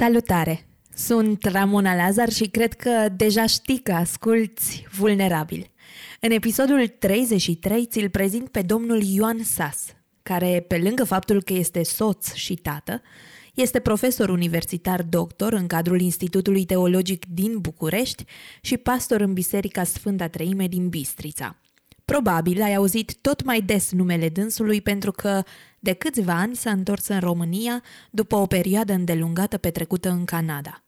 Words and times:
Salutare! 0.00 0.66
Sunt 0.94 1.44
Ramona 1.44 1.94
Lazar 1.94 2.28
și 2.28 2.44
cred 2.44 2.72
că 2.72 3.08
deja 3.16 3.46
știi 3.46 3.78
că 3.78 3.92
asculți 3.92 4.86
Vulnerabil. 4.96 5.70
În 6.20 6.30
episodul 6.30 6.86
33 6.86 7.86
ți-l 7.86 8.08
prezint 8.08 8.48
pe 8.48 8.62
domnul 8.62 9.02
Ioan 9.02 9.42
Sas, 9.42 9.86
care, 10.22 10.64
pe 10.68 10.78
lângă 10.78 11.04
faptul 11.04 11.42
că 11.42 11.52
este 11.52 11.82
soț 11.82 12.32
și 12.32 12.54
tată, 12.54 13.02
este 13.54 13.80
profesor 13.80 14.28
universitar 14.28 15.02
doctor 15.02 15.52
în 15.52 15.66
cadrul 15.66 16.00
Institutului 16.00 16.64
Teologic 16.64 17.24
din 17.26 17.58
București 17.58 18.24
și 18.60 18.76
pastor 18.76 19.20
în 19.20 19.32
Biserica 19.32 19.84
Sfânta 19.84 20.28
Treime 20.28 20.66
din 20.66 20.88
Bistrița. 20.88 21.60
Probabil 22.10 22.62
ai 22.62 22.74
auzit 22.74 23.14
tot 23.20 23.44
mai 23.44 23.60
des 23.60 23.92
numele 23.92 24.28
dânsului 24.28 24.80
pentru 24.80 25.10
că 25.10 25.42
de 25.78 25.92
câțiva 25.92 26.32
ani 26.32 26.56
s-a 26.56 26.70
întors 26.70 27.08
în 27.08 27.20
România 27.20 27.82
după 28.10 28.36
o 28.36 28.46
perioadă 28.46 28.92
îndelungată 28.92 29.58
petrecută 29.58 30.08
în 30.08 30.24
Canada. 30.24 30.84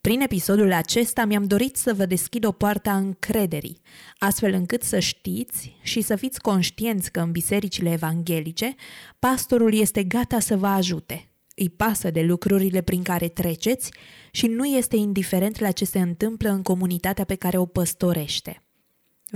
Prin 0.00 0.20
episodul 0.20 0.72
acesta 0.72 1.24
mi-am 1.24 1.44
dorit 1.44 1.76
să 1.76 1.94
vă 1.94 2.06
deschid 2.06 2.44
o 2.44 2.52
poartă 2.52 2.90
a 2.90 2.96
încrederii, 2.96 3.80
astfel 4.18 4.52
încât 4.52 4.82
să 4.82 4.98
știți 4.98 5.76
și 5.82 6.00
să 6.00 6.16
fiți 6.16 6.40
conștienți 6.40 7.10
că 7.10 7.20
în 7.20 7.30
bisericile 7.30 7.92
evanghelice 7.92 8.74
pastorul 9.18 9.74
este 9.74 10.02
gata 10.02 10.38
să 10.40 10.56
vă 10.56 10.66
ajute. 10.66 11.28
Îi 11.54 11.68
pasă 11.68 12.10
de 12.10 12.22
lucrurile 12.22 12.80
prin 12.80 13.02
care 13.02 13.28
treceți 13.28 13.90
și 14.30 14.46
nu 14.46 14.64
este 14.64 14.96
indiferent 14.96 15.58
la 15.58 15.70
ce 15.70 15.84
se 15.84 15.98
întâmplă 15.98 16.48
în 16.50 16.62
comunitatea 16.62 17.24
pe 17.24 17.34
care 17.34 17.58
o 17.58 17.66
păstorește. 17.66 18.63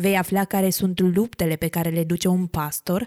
Vei 0.00 0.16
afla 0.16 0.44
care 0.44 0.70
sunt 0.70 1.00
luptele 1.00 1.56
pe 1.56 1.68
care 1.68 1.88
le 1.88 2.04
duce 2.04 2.28
un 2.28 2.46
pastor, 2.46 3.06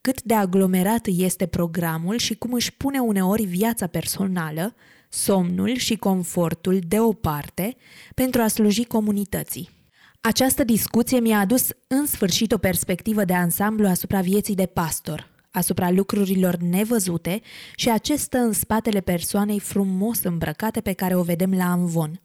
cât 0.00 0.22
de 0.22 0.34
aglomerat 0.34 1.06
este 1.06 1.46
programul 1.46 2.18
și 2.18 2.34
cum 2.34 2.52
își 2.52 2.72
pune 2.72 2.98
uneori 2.98 3.44
viața 3.44 3.86
personală, 3.86 4.74
somnul 5.08 5.76
și 5.76 5.96
confortul 5.96 6.78
deoparte 6.88 7.76
pentru 8.14 8.42
a 8.42 8.48
sluji 8.48 8.84
comunității. 8.84 9.70
Această 10.20 10.64
discuție 10.64 11.20
mi-a 11.20 11.38
adus 11.38 11.68
în 11.86 12.06
sfârșit 12.06 12.52
o 12.52 12.58
perspectivă 12.58 13.24
de 13.24 13.34
ansamblu 13.34 13.86
asupra 13.86 14.20
vieții 14.20 14.54
de 14.54 14.66
pastor, 14.66 15.31
asupra 15.52 15.90
lucrurilor 15.90 16.56
nevăzute 16.56 17.40
și 17.76 17.90
acesta 17.90 18.38
în 18.38 18.52
spatele 18.52 19.00
persoanei 19.00 19.60
frumos 19.60 20.22
îmbrăcate 20.22 20.80
pe 20.80 20.92
care 20.92 21.16
o 21.16 21.22
vedem 21.22 21.54
la 21.54 21.70
Amvon. 21.70 22.20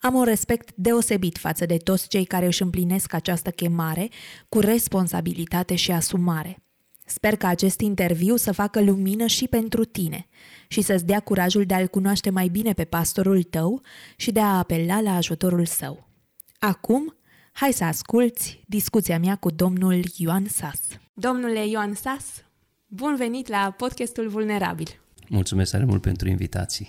Am 0.00 0.14
un 0.14 0.24
respect 0.24 0.70
deosebit 0.74 1.38
față 1.38 1.66
de 1.66 1.76
toți 1.76 2.08
cei 2.08 2.24
care 2.24 2.46
își 2.46 2.62
împlinesc 2.62 3.12
această 3.12 3.50
chemare 3.50 4.08
cu 4.48 4.60
responsabilitate 4.60 5.74
și 5.74 5.90
asumare. 5.90 6.56
Sper 7.06 7.36
că 7.36 7.46
acest 7.46 7.80
interviu 7.80 8.36
să 8.36 8.52
facă 8.52 8.80
lumină 8.80 9.26
și 9.26 9.48
pentru 9.48 9.84
tine 9.84 10.28
și 10.68 10.80
să-ți 10.80 11.06
dea 11.06 11.20
curajul 11.20 11.64
de 11.64 11.74
a-l 11.74 11.86
cunoaște 11.88 12.30
mai 12.30 12.48
bine 12.48 12.72
pe 12.72 12.84
pastorul 12.84 13.42
tău 13.42 13.80
și 14.16 14.32
de 14.32 14.40
a 14.40 14.58
apela 14.58 15.00
la 15.00 15.14
ajutorul 15.14 15.66
său. 15.66 16.08
Acum, 16.58 17.16
hai 17.52 17.72
să 17.72 17.84
asculți 17.84 18.62
discuția 18.66 19.18
mea 19.18 19.36
cu 19.36 19.50
domnul 19.50 20.02
Ioan 20.16 20.46
Sas. 20.48 20.80
Domnule 21.14 21.66
Ioan 21.66 21.94
Sas, 21.94 22.24
bun 22.94 23.16
venit 23.16 23.48
la 23.48 23.74
podcastul 23.76 24.28
Vulnerabil. 24.28 25.00
Mulțumesc 25.28 25.70
tare 25.70 25.84
mult 25.84 26.02
pentru 26.02 26.28
invitații. 26.28 26.86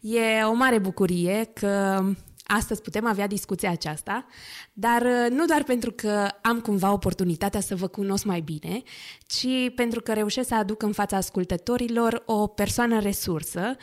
E 0.00 0.42
o 0.44 0.52
mare 0.52 0.78
bucurie 0.78 1.50
că 1.52 2.04
astăzi 2.44 2.82
putem 2.82 3.06
avea 3.06 3.26
discuția 3.26 3.70
aceasta, 3.70 4.26
dar 4.72 5.02
uh, 5.02 5.30
nu 5.30 5.44
doar 5.44 5.62
pentru 5.62 5.92
că 5.92 6.28
am 6.42 6.60
cumva 6.60 6.92
oportunitatea 6.92 7.60
să 7.60 7.76
vă 7.76 7.86
cunosc 7.86 8.24
mai 8.24 8.40
bine, 8.40 8.82
ci 9.26 9.74
pentru 9.74 10.00
că 10.00 10.12
reușesc 10.12 10.48
să 10.48 10.54
aduc 10.54 10.82
în 10.82 10.92
fața 10.92 11.16
ascultătorilor 11.16 12.22
o 12.26 12.46
persoană 12.46 13.00
resursă 13.00 13.76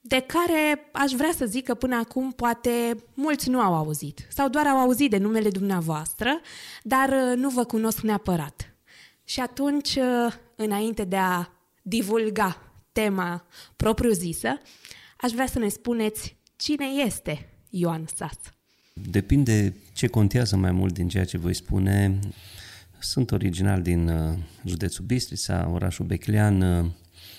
de 0.00 0.24
care 0.26 0.88
aș 0.92 1.12
vrea 1.12 1.32
să 1.36 1.46
zic 1.46 1.64
că 1.64 1.74
până 1.74 1.96
acum 1.96 2.32
poate 2.32 2.96
mulți 3.14 3.48
nu 3.48 3.60
au 3.60 3.74
auzit 3.74 4.26
sau 4.28 4.48
doar 4.48 4.66
au 4.66 4.76
auzit 4.76 5.10
de 5.10 5.18
numele 5.18 5.48
dumneavoastră, 5.48 6.40
dar 6.82 7.08
uh, 7.08 7.36
nu 7.36 7.48
vă 7.48 7.64
cunosc 7.64 8.00
neapărat. 8.00 8.74
Și 9.24 9.40
atunci, 9.40 9.94
uh, 9.94 10.32
înainte 10.56 11.04
de 11.04 11.16
a 11.16 11.48
divulga 11.82 12.72
tema 12.92 13.46
propriu-zisă, 13.76 14.48
aș 15.20 15.30
vrea 15.30 15.46
să 15.46 15.58
ne 15.58 15.68
spuneți 15.68 16.36
cine 16.56 16.86
este 16.86 17.48
Ioan 17.70 18.04
Sas. 18.14 18.38
Depinde 18.92 19.76
ce 19.94 20.06
contează 20.06 20.56
mai 20.56 20.72
mult 20.72 20.94
din 20.94 21.08
ceea 21.08 21.24
ce 21.24 21.38
voi 21.38 21.54
spune. 21.54 22.18
Sunt 22.98 23.30
original 23.30 23.82
din 23.82 24.08
uh, 24.08 24.38
județul 24.64 25.04
Bistrița, 25.04 25.68
orașul 25.72 26.04
Beclean. 26.04 26.60
Uh, 26.60 26.90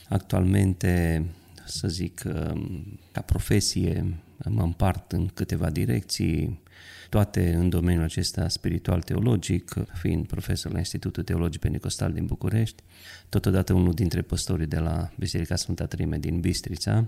actualmente, 0.10 1.26
să 1.66 1.88
zic, 1.88 2.22
uh, 2.26 2.82
ca 3.12 3.22
profesie, 3.22 4.20
mă 4.50 4.62
împart 4.62 5.12
în 5.12 5.28
câteva 5.28 5.70
direcții, 5.70 6.62
toate 7.10 7.54
în 7.54 7.70
domeniul 7.70 8.04
acesta 8.04 8.48
spiritual-teologic, 8.48 9.74
fiind 9.94 10.28
profesor 10.28 10.72
la 10.72 10.78
Institutul 10.78 11.24
Teologic 11.24 11.60
Pentecostal 11.60 12.12
din 12.12 12.26
București, 12.26 12.84
totodată 13.30 13.74
unul 13.74 13.94
dintre 13.94 14.22
păstorii 14.22 14.68
de 14.68 14.80
la 14.80 15.10
Biserica 15.16 15.56
Sfânta 15.56 15.86
Trime 15.86 16.18
din 16.18 16.40
Bistrița, 16.40 17.06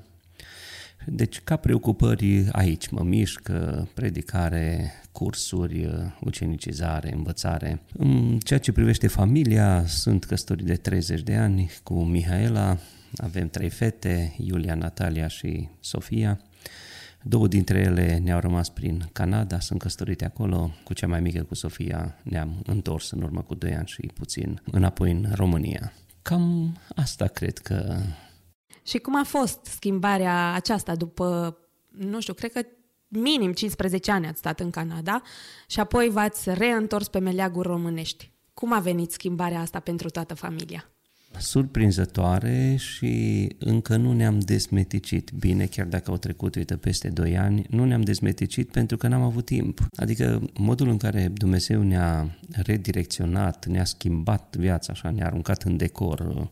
deci, 1.06 1.42
ca 1.44 1.56
preocupări 1.56 2.48
aici 2.52 2.88
mă 2.88 3.04
mișc, 3.04 3.52
predicare, 3.94 4.94
cursuri, 5.12 5.90
ucenicizare, 6.22 7.14
învățare. 7.14 7.82
În 7.98 8.40
ceea 8.40 8.60
ce 8.60 8.72
privește 8.72 9.08
familia, 9.08 9.86
sunt 9.88 10.26
căsătorit 10.26 10.66
de 10.66 10.76
30 10.76 11.22
de 11.22 11.36
ani 11.36 11.72
cu 11.84 12.04
Mihaela, 12.04 12.78
avem 13.18 13.50
trei 13.50 13.70
fete, 13.70 14.36
Iulia, 14.38 14.76
Natalia 14.76 15.28
și 15.28 15.68
Sofia. 15.80 16.42
Două 17.24 17.48
dintre 17.48 17.80
ele 17.80 18.18
ne-au 18.18 18.40
rămas 18.40 18.70
prin 18.70 19.10
Canada, 19.12 19.60
sunt 19.60 19.80
căsătorite 19.80 20.26
acolo, 20.26 20.72
cu 20.84 20.94
cea 20.94 21.08
mai 21.08 21.22
mică, 21.22 21.44
cu 21.44 21.56
Sofia, 21.56 22.16
ne-am 22.24 22.62
întors 22.66 23.12
în 23.12 23.22
urmă 23.22 23.42
cu 23.42 23.56
2 23.56 23.76
ani 23.76 23.88
și 23.88 24.12
puțin 24.14 24.62
înapoi 24.72 25.12
în 25.12 25.28
România. 25.34 25.94
Cam 26.22 26.78
asta 26.96 27.28
cred 27.28 27.58
că 27.58 28.02
și 28.90 28.98
cum 28.98 29.20
a 29.20 29.24
fost 29.24 29.66
schimbarea 29.66 30.54
aceasta 30.54 30.96
după, 30.96 31.58
nu 31.90 32.22
știu, 32.22 32.34
cred 32.34 32.52
că 32.52 32.62
minim 33.08 33.54
15 33.54 34.12
ani 34.12 34.28
ați 34.28 34.40
stat 34.40 34.60
în 34.60 34.70
Canada 34.70 35.22
și 35.68 35.80
apoi 35.80 36.10
v-ați 36.10 36.54
reîntors 36.54 37.08
pe 37.08 37.20
meleaguri 37.20 37.68
românești. 37.68 38.32
Cum 38.54 38.74
a 38.74 38.80
venit 38.80 39.12
schimbarea 39.12 39.60
asta 39.60 39.80
pentru 39.80 40.10
toată 40.10 40.34
familia? 40.34 40.92
Surprinzătoare 41.38 42.76
și 42.76 43.48
încă 43.58 43.96
nu 43.96 44.14
ne-am 44.14 44.40
desmeticit 44.40 45.32
bine, 45.40 45.66
chiar 45.66 45.86
dacă 45.86 46.12
au 46.12 46.18
trecut, 46.18 46.56
uite, 46.56 46.76
peste 46.76 47.10
2 47.10 47.38
ani, 47.38 47.66
nu 47.70 47.86
ne-am 47.86 48.02
desmeticit 48.02 48.72
pentru 48.72 48.98
că 48.98 49.08
n-am 49.08 49.22
avut 49.22 49.46
timp. 49.46 49.88
Adică 49.96 50.42
modul 50.58 50.88
în 50.90 50.98
care 50.98 51.28
Dumnezeu 51.34 51.82
ne-a 51.82 52.38
redirecționat, 52.52 53.66
ne-a 53.66 53.86
schimbat 53.86 54.56
viața, 54.56 54.94
așa, 54.94 55.10
ne-a 55.10 55.26
aruncat 55.26 55.64
în 55.64 55.78
decor, 55.78 56.50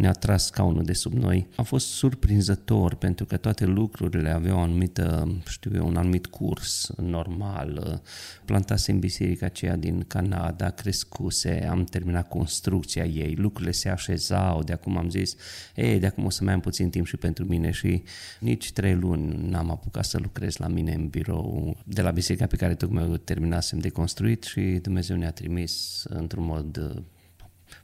ne-a 0.00 0.12
tras 0.12 0.44
scaunul 0.44 0.84
de 0.84 0.92
sub 0.92 1.12
noi. 1.12 1.48
A 1.56 1.62
fost 1.62 1.86
surprinzător 1.86 2.94
pentru 2.94 3.24
că 3.24 3.36
toate 3.36 3.64
lucrurile 3.64 4.30
aveau 4.30 4.58
o 4.58 4.60
anumită, 4.60 5.36
știu 5.48 5.70
eu, 5.74 5.86
un 5.86 5.96
anumit 5.96 6.26
curs 6.26 6.90
normal. 6.96 8.02
Plantasem 8.44 8.98
biserica 8.98 9.46
aceea 9.46 9.76
din 9.76 10.04
Canada, 10.06 10.70
crescuse, 10.70 11.66
am 11.70 11.84
terminat 11.84 12.28
construcția 12.28 13.04
ei, 13.04 13.34
lucrurile 13.34 13.72
se 13.72 13.88
așezau, 13.88 14.62
de 14.62 14.72
acum 14.72 14.96
am 14.96 15.10
zis, 15.10 15.36
ei, 15.74 15.98
de 15.98 16.06
acum 16.06 16.24
o 16.24 16.30
să 16.30 16.44
mai 16.44 16.52
am 16.52 16.60
puțin 16.60 16.90
timp 16.90 17.06
și 17.06 17.16
pentru 17.16 17.44
mine 17.44 17.70
și 17.70 18.02
nici 18.38 18.72
trei 18.72 18.94
luni 18.94 19.48
n-am 19.48 19.70
apucat 19.70 20.04
să 20.04 20.18
lucrez 20.18 20.56
la 20.56 20.66
mine 20.66 20.92
în 20.92 21.08
birou 21.08 21.76
de 21.84 22.02
la 22.02 22.10
biserica 22.10 22.46
pe 22.46 22.56
care 22.56 22.74
tocmai 22.74 23.08
o 23.08 23.16
terminasem 23.16 23.78
de 23.78 23.88
construit 23.88 24.42
și 24.42 24.60
Dumnezeu 24.60 25.16
ne-a 25.16 25.30
trimis 25.30 26.04
într-un 26.08 26.44
mod 26.44 27.02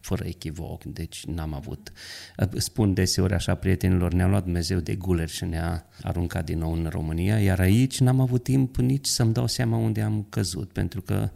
fără 0.06 0.24
echivoc, 0.26 0.84
deci 0.84 1.24
n-am 1.24 1.54
avut. 1.54 1.92
Spun 2.56 2.94
deseori 2.94 3.34
așa 3.34 3.54
prietenilor, 3.54 4.12
ne-a 4.12 4.26
luat 4.26 4.42
Dumnezeu 4.42 4.78
de 4.78 4.94
guler 4.94 5.28
și 5.28 5.44
ne-a 5.44 5.86
aruncat 6.02 6.44
din 6.44 6.58
nou 6.58 6.72
în 6.72 6.86
România, 6.90 7.40
iar 7.40 7.60
aici 7.60 8.00
n-am 8.00 8.20
avut 8.20 8.42
timp 8.42 8.76
nici 8.76 9.06
să-mi 9.06 9.32
dau 9.32 9.46
seama 9.46 9.76
unde 9.76 10.00
am 10.00 10.26
căzut, 10.28 10.72
pentru 10.72 11.02
că 11.02 11.30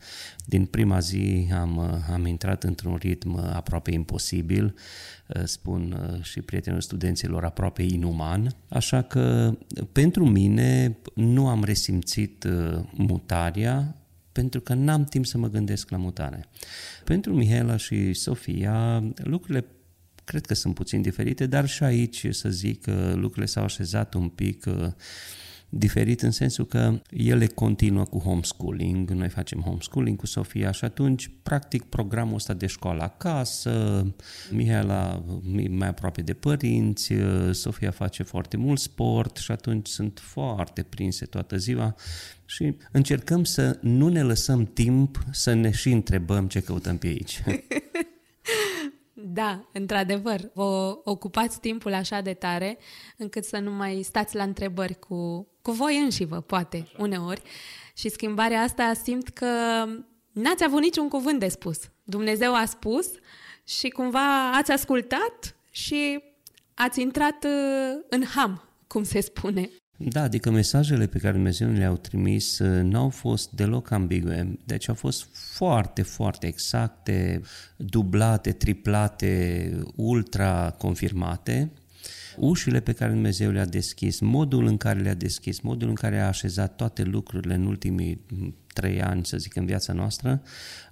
din 0.47 0.65
prima 0.65 0.99
zi 0.99 1.49
am, 1.53 2.03
am 2.13 2.27
intrat 2.27 2.65
într-un 2.65 2.97
ritm 2.97 3.37
aproape 3.53 3.91
imposibil, 3.91 4.75
spun 5.45 5.97
și 6.23 6.41
prietenilor 6.41 6.83
studenților 6.83 7.45
aproape 7.45 7.83
inuman, 7.83 8.57
așa 8.69 9.03
că 9.03 9.55
pentru 9.93 10.27
mine 10.27 10.99
nu 11.15 11.49
am 11.49 11.65
resimțit 11.65 12.47
mutarea, 12.91 13.95
pentru 14.41 14.61
că 14.61 14.75
n-am 14.75 15.05
timp 15.05 15.27
să 15.27 15.39
mă 15.39 15.49
gândesc 15.49 15.91
la 15.91 15.97
mutare. 15.97 16.49
Pentru 17.05 17.35
Mihaela 17.35 17.77
și 17.77 18.13
Sofia, 18.13 19.05
lucrurile 19.17 19.65
cred 20.25 20.47
că 20.47 20.55
sunt 20.55 20.75
puțin 20.75 21.03
diferite, 21.03 21.47
dar 21.47 21.69
și 21.69 21.83
aici, 21.83 22.27
să 22.31 22.49
zic, 22.49 22.87
lucrurile 23.13 23.47
s-au 23.47 23.65
așezat 23.65 24.15
un 24.15 24.29
pic 24.29 24.65
diferit 25.69 26.23
în 26.23 26.31
sensul 26.31 26.67
că 26.67 27.01
ele 27.11 27.47
continuă 27.47 28.05
cu 28.05 28.19
homeschooling, 28.19 29.11
noi 29.11 29.29
facem 29.29 29.61
homeschooling 29.61 30.17
cu 30.17 30.27
Sofia 30.27 30.71
și 30.71 30.85
atunci, 30.85 31.31
practic, 31.43 31.83
programul 31.83 32.35
ăsta 32.35 32.53
de 32.55 32.67
școală 32.67 33.03
acasă, 33.03 34.07
Mihaela 34.51 35.25
mai 35.69 35.89
aproape 35.89 36.23
de 36.23 36.33
părinți, 36.33 37.13
Sofia 37.51 37.91
face 37.91 38.23
foarte 38.23 38.57
mult 38.57 38.79
sport 38.79 39.37
și 39.37 39.51
atunci 39.51 39.89
sunt 39.89 40.19
foarte 40.23 40.83
prinse 40.83 41.25
toată 41.25 41.57
ziua 41.57 41.95
și 42.51 42.77
încercăm 42.93 43.45
să 43.45 43.79
nu 43.81 44.09
ne 44.09 44.23
lăsăm 44.23 44.65
timp 44.65 45.19
să 45.33 45.53
ne 45.55 45.71
și 45.71 45.91
întrebăm 45.91 46.49
ce 46.49 46.61
căutăm 46.61 46.99
pe 46.99 47.07
aici. 47.07 47.43
Da, 49.33 49.69
într-adevăr, 49.73 50.51
vă 50.55 51.01
ocupați 51.05 51.61
timpul 51.61 51.93
așa 51.93 52.21
de 52.21 52.33
tare 52.33 52.79
încât 53.17 53.45
să 53.45 53.59
nu 53.59 53.71
mai 53.71 54.03
stați 54.03 54.37
la 54.37 54.43
întrebări 54.43 54.99
cu, 54.99 55.49
cu 55.63 55.73
voi 55.73 55.99
înși 55.99 56.25
vă, 56.25 56.41
poate, 56.41 56.89
uneori. 56.99 57.43
Și 57.95 58.09
schimbarea 58.09 58.61
asta 58.61 58.93
simt 59.03 59.29
că 59.29 59.47
n-ați 60.33 60.65
avut 60.65 60.81
niciun 60.81 61.09
cuvânt 61.09 61.39
de 61.39 61.49
spus. 61.49 61.79
Dumnezeu 62.03 62.55
a 62.55 62.65
spus 62.65 63.11
și 63.65 63.89
cumva 63.89 64.53
ați 64.53 64.71
ascultat 64.71 65.57
și 65.71 66.23
ați 66.75 67.01
intrat 67.01 67.45
uh, 67.45 68.05
în 68.09 68.25
ham, 68.25 68.63
cum 68.87 69.03
se 69.03 69.21
spune. 69.21 69.71
Da, 70.03 70.23
adică 70.23 70.51
mesajele 70.51 71.07
pe 71.07 71.19
care 71.19 71.33
Dumnezeu 71.33 71.71
le-au 71.71 71.97
trimis 71.97 72.59
uh, 72.59 72.83
n-au 72.83 73.09
fost 73.09 73.51
deloc 73.51 73.91
ambigue, 73.91 74.59
deci 74.65 74.89
au 74.89 74.95
fost 74.95 75.29
foarte, 75.33 76.03
foarte 76.03 76.47
exacte, 76.47 77.41
dublate, 77.77 78.53
triplate, 78.53 79.73
ultra 79.97 80.75
confirmate. 80.79 81.71
Ușile 82.41 82.81
pe 82.81 82.93
care 82.93 83.11
Dumnezeu 83.11 83.51
le-a 83.51 83.65
deschis, 83.65 84.21
modul 84.21 84.67
în 84.67 84.77
care 84.77 85.01
le-a 85.01 85.15
deschis, 85.15 85.61
modul 85.61 85.89
în 85.89 85.95
care 85.95 86.19
a 86.19 86.27
așezat 86.27 86.77
toate 86.77 87.03
lucrurile 87.03 87.55
în 87.55 87.67
ultimii 87.67 88.21
trei 88.73 89.03
ani, 89.03 89.27
să 89.27 89.37
zic, 89.37 89.57
în 89.57 89.67
viața 89.67 89.93
noastră, 89.93 90.43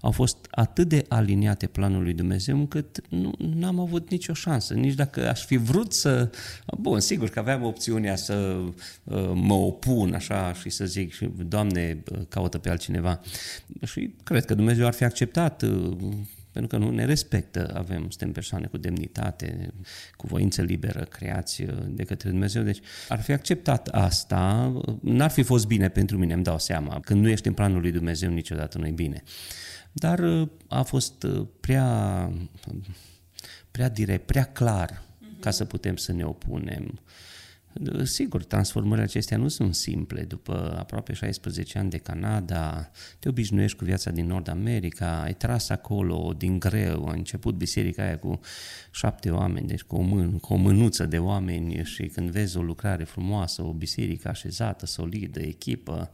au 0.00 0.10
fost 0.10 0.36
atât 0.50 0.88
de 0.88 1.04
aliniate 1.08 1.66
planului 1.66 2.04
lui 2.04 2.14
Dumnezeu 2.14 2.58
încât 2.58 3.00
nu 3.38 3.66
am 3.66 3.80
avut 3.80 4.10
nicio 4.10 4.32
șansă. 4.32 4.74
Nici 4.74 4.94
dacă 4.94 5.28
aș 5.28 5.44
fi 5.44 5.56
vrut 5.56 5.92
să... 5.92 6.30
Bun, 6.78 7.00
sigur 7.00 7.28
că 7.28 7.38
aveam 7.38 7.62
opțiunea 7.62 8.16
să 8.16 8.60
uh, 9.04 9.30
mă 9.34 9.54
opun 9.54 10.14
așa 10.14 10.52
și 10.52 10.70
să 10.70 10.84
zic, 10.84 11.18
Doamne, 11.48 12.02
caută 12.28 12.58
pe 12.58 12.70
altcineva. 12.70 13.20
Și 13.84 14.14
cred 14.22 14.44
că 14.44 14.54
Dumnezeu 14.54 14.86
ar 14.86 14.92
fi 14.92 15.04
acceptat 15.04 15.62
uh, 15.62 15.96
pentru 16.52 16.78
că 16.78 16.84
nu 16.84 16.90
ne 16.90 17.04
respectă. 17.04 17.72
Avem, 17.76 18.00
suntem 18.00 18.32
persoane 18.32 18.66
cu 18.66 18.76
demnitate, 18.76 19.74
cu 20.16 20.26
voință 20.26 20.62
liberă, 20.62 21.04
creați 21.04 21.62
uh, 21.62 21.74
de 21.88 22.04
către 22.04 22.30
Dumnezeu. 22.30 22.62
Deci 22.62 22.80
ar 23.08 23.20
fi 23.20 23.32
acceptat 23.32 23.88
asta, 23.88 24.72
n-ar 25.00 25.30
fi 25.30 25.42
fost 25.42 25.66
bine 25.66 25.88
pentru 25.88 26.18
mine, 26.18 26.32
îmi 26.32 26.42
dau 26.42 26.58
seama. 26.58 27.00
Când 27.00 27.22
nu 27.22 27.28
ești 27.28 27.46
în 27.46 27.54
planul 27.54 27.80
lui 27.80 27.92
Dumnezeu, 27.92 28.30
niciodată 28.30 28.78
nu 28.78 28.86
e 28.86 28.90
bine. 28.90 29.22
Dar 29.92 30.18
uh, 30.18 30.48
a 30.68 30.82
fost 30.82 31.22
uh, 31.22 31.46
prea, 31.60 32.32
prea 33.70 33.88
direct, 33.88 34.26
prea 34.26 34.44
clar 34.44 35.02
ca 35.40 35.50
să 35.50 35.64
putem 35.64 35.96
să 35.96 36.12
ne 36.12 36.24
opunem. 36.24 37.00
Sigur, 38.02 38.44
transformările 38.44 39.04
acestea 39.04 39.36
nu 39.36 39.48
sunt 39.48 39.74
simple. 39.74 40.22
După 40.22 40.76
aproape 40.78 41.12
16 41.12 41.78
ani 41.78 41.90
de 41.90 41.98
Canada, 41.98 42.90
te 43.18 43.28
obișnuiești 43.28 43.78
cu 43.78 43.84
viața 43.84 44.10
din 44.10 44.26
Nord 44.26 44.48
America, 44.48 45.22
ai 45.22 45.34
tras 45.34 45.68
acolo 45.68 46.34
din 46.36 46.58
greu, 46.58 47.08
a 47.08 47.12
început 47.12 47.54
biserica 47.54 48.02
aia 48.02 48.18
cu 48.18 48.40
șapte 48.90 49.30
oameni, 49.30 49.66
deci 49.66 49.82
cu 49.82 49.96
o, 49.96 50.00
mân, 50.00 50.38
cu 50.38 50.52
o 50.52 50.56
mânuță 50.56 51.06
de 51.06 51.18
oameni 51.18 51.84
și 51.84 52.06
când 52.06 52.30
vezi 52.30 52.56
o 52.56 52.62
lucrare 52.62 53.04
frumoasă, 53.04 53.62
o 53.62 53.72
biserică 53.72 54.28
așezată, 54.28 54.86
solidă, 54.86 55.40
echipă, 55.40 56.10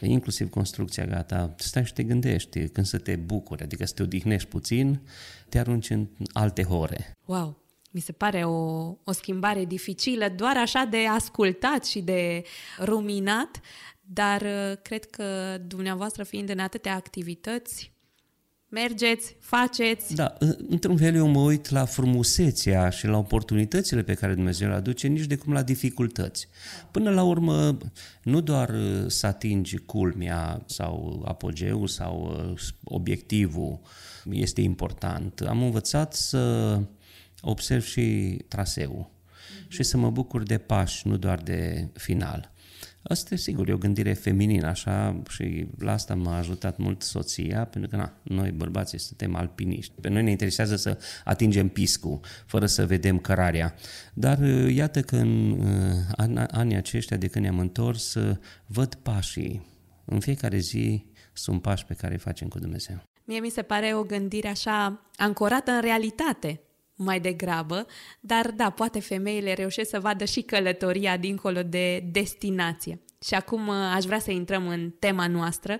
inclusiv 0.00 0.50
construcția 0.50 1.04
gata, 1.04 1.54
stai 1.58 1.84
și 1.84 1.92
te 1.92 2.02
gândești 2.02 2.68
când 2.68 2.86
să 2.86 2.98
te 2.98 3.16
bucuri, 3.16 3.62
adică 3.62 3.86
să 3.86 3.94
te 3.94 4.02
odihnești 4.02 4.48
puțin, 4.48 5.00
te 5.48 5.58
arunci 5.58 5.90
în 5.90 6.08
alte 6.32 6.62
hore. 6.62 7.16
Wow! 7.24 7.61
Mi 7.92 8.00
se 8.00 8.12
pare 8.12 8.44
o, 8.44 8.58
o 9.04 9.12
schimbare 9.12 9.64
dificilă, 9.64 10.28
doar 10.36 10.56
așa 10.56 10.84
de 10.90 11.06
ascultat 11.06 11.84
și 11.84 12.00
de 12.00 12.42
ruminat, 12.78 13.60
dar 14.00 14.40
uh, 14.40 14.76
cred 14.82 15.04
că 15.04 15.58
dumneavoastră 15.66 16.22
fiind 16.22 16.48
în 16.48 16.58
atâtea 16.58 16.94
activități, 16.94 17.92
mergeți, 18.68 19.36
faceți. 19.40 20.14
Da, 20.14 20.34
într-un 20.68 20.96
fel 20.96 21.14
eu 21.14 21.26
mă 21.26 21.40
uit 21.40 21.70
la 21.70 21.84
frumusețea 21.84 22.88
și 22.88 23.06
la 23.06 23.16
oportunitățile 23.16 24.02
pe 24.02 24.14
care 24.14 24.34
Dumnezeu 24.34 24.68
le 24.68 24.74
aduce, 24.74 25.06
nici 25.06 25.24
de 25.24 25.36
cum 25.36 25.52
la 25.52 25.62
dificultăți. 25.62 26.48
Până 26.90 27.10
la 27.10 27.22
urmă, 27.22 27.78
nu 28.22 28.40
doar 28.40 28.68
uh, 28.68 29.04
să 29.06 29.26
atingi 29.26 29.76
culmea 29.76 30.62
sau 30.66 31.22
apogeul 31.26 31.86
sau 31.86 32.46
uh, 32.52 32.60
obiectivul 32.84 33.80
este 34.30 34.60
important. 34.60 35.40
Am 35.40 35.62
învățat 35.62 36.14
să 36.14 36.78
observ 37.42 37.82
și 37.82 38.36
traseul 38.48 39.10
mm-hmm. 39.10 39.68
și 39.68 39.82
să 39.82 39.96
mă 39.96 40.10
bucur 40.10 40.42
de 40.42 40.58
pași, 40.58 41.08
nu 41.08 41.16
doar 41.16 41.38
de 41.38 41.88
final. 41.94 42.52
Asta 43.02 43.34
e 43.34 43.36
sigur, 43.36 43.68
e 43.68 43.72
o 43.72 43.78
gândire 43.78 44.12
feminină, 44.12 44.66
așa, 44.66 45.22
și 45.28 45.66
la 45.78 45.92
asta 45.92 46.14
m-a 46.14 46.36
ajutat 46.36 46.76
mult 46.76 47.02
soția, 47.02 47.64
pentru 47.64 47.90
că 47.90 47.96
na, 47.96 48.12
noi 48.22 48.50
bărbații 48.50 48.98
suntem 48.98 49.34
alpiniști. 49.34 49.92
Pe 50.00 50.08
noi 50.08 50.22
ne 50.22 50.30
interesează 50.30 50.76
să 50.76 50.98
atingem 51.24 51.68
piscul, 51.68 52.20
fără 52.46 52.66
să 52.66 52.86
vedem 52.86 53.18
cărarea. 53.18 53.74
Dar 54.14 54.38
uh, 54.38 54.74
iată 54.74 55.00
că 55.00 55.16
în 55.16 55.50
uh, 56.28 56.44
anii 56.50 56.76
aceștia 56.76 57.16
de 57.16 57.26
când 57.26 57.44
ne-am 57.44 57.58
întors, 57.58 58.14
uh, 58.14 58.36
văd 58.66 58.94
pașii. 58.94 59.66
În 60.04 60.20
fiecare 60.20 60.58
zi 60.58 61.06
sunt 61.32 61.62
pași 61.62 61.84
pe 61.84 61.94
care 61.94 62.12
îi 62.12 62.18
facem 62.18 62.48
cu 62.48 62.58
Dumnezeu. 62.58 63.02
Mie 63.24 63.40
mi 63.40 63.50
se 63.50 63.62
pare 63.62 63.94
o 63.94 64.02
gândire 64.02 64.48
așa 64.48 65.06
ancorată 65.16 65.70
în 65.70 65.80
realitate 65.80 66.60
mai 67.02 67.20
degrabă, 67.20 67.86
dar 68.20 68.50
da, 68.50 68.70
poate 68.70 69.00
femeile 69.00 69.52
reușesc 69.52 69.90
să 69.90 70.00
vadă 70.00 70.24
și 70.24 70.40
călătoria 70.40 71.16
dincolo 71.16 71.62
de 71.62 72.04
destinație. 72.12 73.00
Și 73.24 73.34
acum 73.34 73.68
uh, 73.68 73.74
aș 73.94 74.04
vrea 74.04 74.18
să 74.18 74.30
intrăm 74.30 74.68
în 74.68 74.90
tema 74.98 75.26
noastră, 75.26 75.78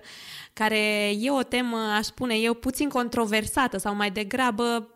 care 0.53 1.09
e 1.19 1.31
o 1.31 1.43
temă, 1.43 1.77
aș 1.77 2.05
spune 2.05 2.35
eu, 2.35 2.53
puțin 2.53 2.89
controversată 2.89 3.77
sau 3.77 3.95
mai 3.95 4.11
degrabă 4.11 4.87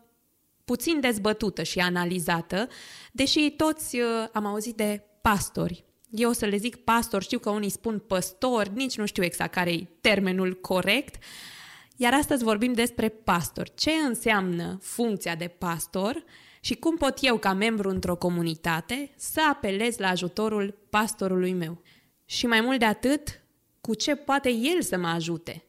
puțin 0.64 1.00
dezbătută 1.00 1.62
și 1.62 1.78
analizată, 1.78 2.68
deși 3.12 3.50
toți 3.50 3.96
uh, 3.96 4.28
am 4.32 4.46
auzit 4.46 4.76
de 4.76 5.02
pastori. 5.20 5.84
Eu 6.10 6.30
o 6.30 6.32
să 6.32 6.46
le 6.46 6.56
zic 6.56 6.76
pastor, 6.76 7.22
știu 7.22 7.38
că 7.38 7.50
unii 7.50 7.68
spun 7.68 7.98
păstori, 7.98 8.70
nici 8.74 8.96
nu 8.96 9.06
știu 9.06 9.24
exact 9.24 9.52
care 9.52 9.72
e 9.72 9.88
termenul 10.00 10.54
corect, 10.54 11.14
uh, 11.14 11.57
iar 12.00 12.14
astăzi 12.14 12.44
vorbim 12.44 12.72
despre 12.72 13.08
pastor. 13.08 13.68
Ce 13.68 13.90
înseamnă 13.90 14.78
funcția 14.82 15.34
de 15.34 15.48
pastor 15.48 16.24
și 16.60 16.74
cum 16.74 16.96
pot 16.96 17.18
eu, 17.20 17.38
ca 17.38 17.52
membru 17.52 17.88
într-o 17.88 18.16
comunitate, 18.16 19.10
să 19.16 19.40
apelez 19.50 19.96
la 19.96 20.08
ajutorul 20.08 20.78
pastorului 20.90 21.52
meu. 21.52 21.82
Și 22.24 22.46
mai 22.46 22.60
mult 22.60 22.78
de 22.78 22.84
atât, 22.84 23.42
cu 23.80 23.94
ce 23.94 24.14
poate 24.14 24.50
el 24.50 24.82
să 24.82 24.98
mă 24.98 25.06
ajute, 25.06 25.64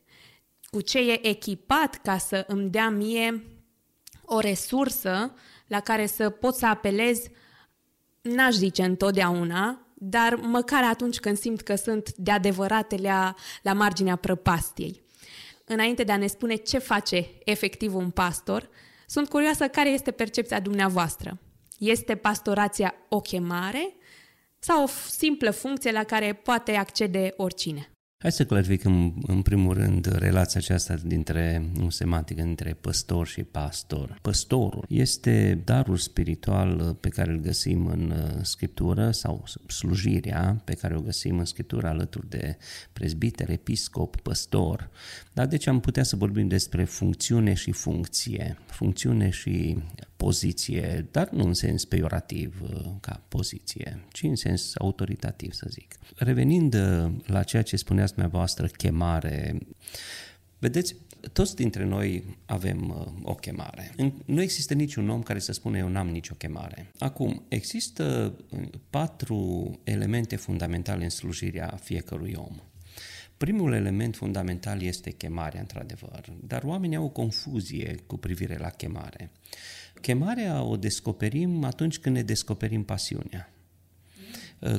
cu 0.70 0.82
ce 0.82 1.00
e 1.00 1.28
echipat 1.28 1.96
ca 1.96 2.18
să 2.18 2.44
îmi 2.48 2.70
dea 2.70 2.90
mie 2.90 3.44
o 4.26 4.40
resursă 4.40 5.34
la 5.68 5.80
care 5.80 6.06
să 6.06 6.30
pot 6.30 6.56
să 6.56 6.66
apelez, 6.66 7.22
n-aș 8.22 8.54
zice 8.54 8.84
întotdeauna, 8.84 9.88
dar 9.94 10.36
măcar 10.36 10.84
atunci 10.84 11.20
când 11.20 11.38
simt 11.38 11.62
că 11.62 11.76
sunt 11.76 12.14
de 12.16 12.32
adevărate 12.32 12.96
la, 12.96 13.36
la 13.62 13.74
marginea 13.74 14.16
prăpastiei 14.16 15.08
înainte 15.72 16.04
de 16.04 16.12
a 16.12 16.18
ne 16.18 16.28
spune 16.28 16.56
ce 16.56 16.78
face 16.78 17.30
efectiv 17.44 17.96
un 17.96 18.10
pastor, 18.10 18.70
sunt 19.08 19.30
curioasă 19.30 19.68
care 19.68 19.90
este 19.90 20.12
percepția 20.12 20.60
dumneavoastră. 20.60 21.40
Este 21.78 22.16
pastorația 22.16 22.96
o 23.10 23.20
chemare 23.20 23.96
sau 24.60 24.84
o 24.84 24.88
simplă 25.10 25.52
funcție 25.52 25.92
la 25.92 26.04
care 26.04 26.34
poate 26.34 26.72
accede 26.72 27.34
oricine? 27.38 27.92
Hai 28.22 28.32
să 28.32 28.46
clarificăm 28.46 29.22
în 29.28 29.42
primul 29.42 29.74
rând 29.74 30.06
relația 30.06 30.60
aceasta 30.60 30.96
dintre, 30.96 31.70
o 31.86 31.90
semantică, 31.90 32.42
dintre 32.42 32.78
păstor 32.82 33.28
și 33.28 33.44
pastor. 33.44 34.18
Păstorul 34.22 34.86
este 34.90 35.62
darul 35.64 35.98
spiritual 35.98 36.98
pe 37.00 37.10
care 37.10 37.32
îl 37.32 37.40
găsim 37.40 37.86
în 37.86 38.12
uh, 38.12 38.44
Scriptură 38.44 39.12
sau 39.12 39.44
slujirea 39.68 40.62
pe 40.64 40.74
care 40.74 40.96
o 40.96 41.02
găsim 41.02 41.40
în 41.40 41.46
Scriptură 41.46 41.88
alături 41.88 42.30
de 42.30 42.58
prezbiter, 42.94 43.50
episcop, 43.50 44.16
păstor. 44.16 44.90
Dar 45.34 45.48
deci 45.48 45.68
am 45.68 45.80
putea 45.80 46.04
să 46.04 46.16
vorbim 46.16 46.48
despre 46.48 46.84
funcțiune 46.84 47.54
și 47.54 47.72
funcție, 47.72 48.58
funcțiune 48.66 49.30
și 49.30 49.78
poziție, 50.26 51.08
dar 51.12 51.30
nu 51.30 51.46
în 51.46 51.54
sens 51.54 51.86
peiorativ 51.86 52.62
uh, 52.62 52.92
ca 53.00 53.24
poziție, 53.28 54.04
ci 54.12 54.24
în 54.24 54.36
sens 54.36 54.76
autoritativ, 54.76 55.54
să 55.54 55.66
zic. 55.70 55.96
Revenind 56.16 56.74
uh, 56.74 57.12
la 57.26 57.44
ceea 57.44 57.62
ce 57.62 57.76
spuneați 57.76 58.14
dumneavoastră, 58.14 58.68
chemare, 58.68 59.58
vedeți, 60.58 60.96
toți 61.34 61.56
dintre 61.56 61.84
noi 61.84 62.38
avem 62.46 62.90
uh, 62.90 63.30
o 63.32 63.36
chemare. 63.36 63.96
Nu 64.26 64.42
există 64.42 64.74
niciun 64.74 65.10
om 65.10 65.24
care 65.24 65.40
să 65.40 65.52
spune 65.52 65.78
eu 65.78 65.88
n-am 65.88 66.08
nicio 66.08 66.34
chemare. 66.34 66.92
Acum, 66.98 67.44
există 67.48 68.34
patru 68.90 69.72
elemente 69.84 70.36
fundamentale 70.36 71.04
în 71.04 71.10
slujirea 71.10 71.80
fiecărui 71.82 72.34
om. 72.38 72.56
Primul 73.38 73.74
element 73.74 74.16
fundamental 74.16 74.82
este 74.82 75.12
chemarea, 75.12 75.60
într-adevăr, 75.60 76.34
dar 76.48 76.64
oamenii 76.64 76.98
au 76.98 77.04
o 77.04 77.10
confuzie 77.10 77.96
cu 78.08 78.18
privire 78.18 78.58
la 78.58 78.70
chemare. 78.70 79.32
Chemarea 80.02 80.62
o 80.64 80.78
descoperim 80.78 81.64
atunci 81.64 81.98
când 81.98 82.16
ne 82.16 82.22
descoperim 82.22 82.84
pasiunea. 82.84 83.54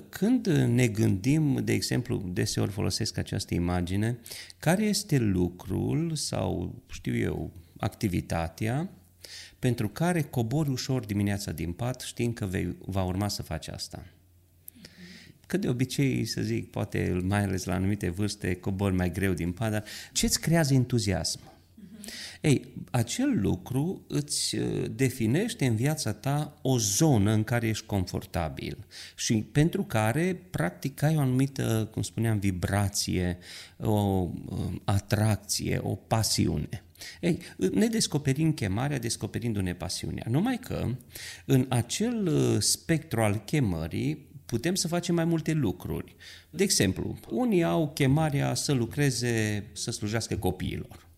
Când 0.09 0.47
ne 0.47 0.89
gândim, 0.89 1.65
de 1.65 1.73
exemplu, 1.73 2.31
deseori 2.33 2.71
folosesc 2.71 3.19
această 3.19 3.55
imagine, 3.55 4.19
care 4.59 4.83
este 4.83 5.19
lucrul 5.19 6.15
sau, 6.15 6.75
știu 6.91 7.17
eu, 7.17 7.50
activitatea 7.77 8.91
pentru 9.59 9.89
care 9.89 10.23
cobori 10.23 10.71
ușor 10.71 11.05
dimineața 11.05 11.53
din 11.53 11.73
pat 11.73 12.00
știind 12.00 12.35
că 12.35 12.47
vei, 12.47 12.77
va 12.79 13.05
urma 13.05 13.29
să 13.29 13.43
faci 13.43 13.69
asta. 13.69 14.07
Că 15.47 15.57
de 15.57 15.69
obicei, 15.69 16.25
să 16.25 16.43
zic, 16.43 16.71
poate 16.71 17.21
mai 17.25 17.43
ales 17.43 17.65
la 17.65 17.75
anumite 17.75 18.09
vârste, 18.09 18.55
cobori 18.55 18.95
mai 18.95 19.12
greu 19.12 19.33
din 19.33 19.53
pat, 19.53 19.71
dar 19.71 19.85
ce-ți 20.12 20.41
creează 20.41 20.75
entuziasm? 20.75 21.41
Ei, 22.40 22.75
acel 22.90 23.40
lucru 23.40 24.05
îți 24.09 24.57
uh, 24.57 24.85
definește 24.90 25.67
în 25.67 25.76
viața 25.76 26.12
ta 26.12 26.59
o 26.62 26.79
zonă 26.79 27.33
în 27.33 27.45
care 27.45 27.69
ești 27.69 27.87
confortabil 27.87 28.87
și 29.17 29.35
pentru 29.52 29.83
care 29.83 30.43
practic 30.50 31.02
ai 31.02 31.17
o 31.17 31.21
anumită, 31.21 31.88
cum 31.93 32.02
spuneam, 32.02 32.38
vibrație, 32.38 33.38
o 33.76 33.90
um, 33.90 34.83
atracție, 34.85 35.81
o 35.83 35.95
pasiune. 35.95 36.85
Ei, 37.21 37.38
ne 37.73 37.87
descoperim 37.87 38.52
chemarea 38.52 38.99
descoperindu-ne 38.99 39.75
pasiunea. 39.75 40.26
Numai 40.29 40.59
că 40.59 40.95
în 41.45 41.67
acel 41.69 42.26
uh, 42.26 42.61
spectru 42.61 43.23
al 43.23 43.37
chemării 43.37 44.29
putem 44.47 44.75
să 44.75 44.88
facem 44.88 45.14
mai 45.14 45.25
multe 45.25 45.52
lucruri. 45.52 46.17
De 46.50 46.62
exemplu, 46.62 47.19
unii 47.29 47.62
au 47.62 47.90
chemarea 47.95 48.55
să 48.55 48.73
lucreze, 48.73 49.64
să 49.73 49.90
slujească 49.90 50.37
copiilor. 50.37 51.09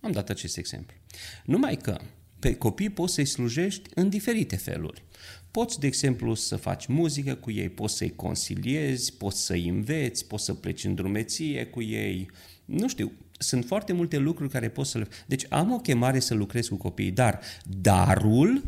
Am 0.00 0.12
dat 0.12 0.28
acest 0.28 0.56
exemplu. 0.56 0.96
Numai 1.44 1.76
că 1.76 2.00
pe 2.38 2.54
copii 2.54 2.90
poți 2.90 3.14
să-i 3.14 3.24
slujești 3.24 3.90
în 3.94 4.08
diferite 4.08 4.56
feluri. 4.56 5.04
Poți, 5.50 5.80
de 5.80 5.86
exemplu, 5.86 6.34
să 6.34 6.56
faci 6.56 6.86
muzică 6.86 7.34
cu 7.34 7.50
ei, 7.50 7.68
poți 7.68 7.96
să-i 7.96 8.14
consiliezi, 8.16 9.16
poți 9.16 9.44
să-i 9.44 9.68
înveți, 9.68 10.26
poți 10.26 10.44
să 10.44 10.54
pleci 10.54 10.84
în 10.84 10.94
drumeție 10.94 11.66
cu 11.66 11.82
ei. 11.82 12.30
Nu 12.64 12.88
știu, 12.88 13.12
sunt 13.38 13.64
foarte 13.64 13.92
multe 13.92 14.16
lucruri 14.18 14.50
care 14.50 14.68
poți 14.68 14.90
să 14.90 14.98
le... 14.98 15.08
Deci 15.26 15.46
am 15.48 15.72
o 15.72 15.78
chemare 15.78 16.18
să 16.18 16.34
lucrez 16.34 16.68
cu 16.68 16.76
copiii, 16.76 17.10
dar 17.10 17.40
darul 17.80 18.64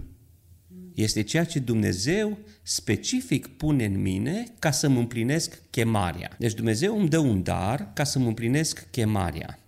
este 0.95 1.23
ceea 1.23 1.45
ce 1.45 1.59
Dumnezeu 1.59 2.39
specific 2.63 3.47
pune 3.47 3.85
în 3.85 4.01
mine 4.01 4.45
ca 4.59 4.71
să-mi 4.71 4.99
împlinesc 4.99 5.63
chemarea. 5.71 6.37
Deci 6.39 6.55
Dumnezeu 6.55 6.99
îmi 6.99 7.09
dă 7.09 7.19
un 7.19 7.43
dar 7.43 7.93
ca 7.93 8.05
să-mi 8.05 8.27
împlinesc 8.27 8.91
chemarea. 8.91 9.62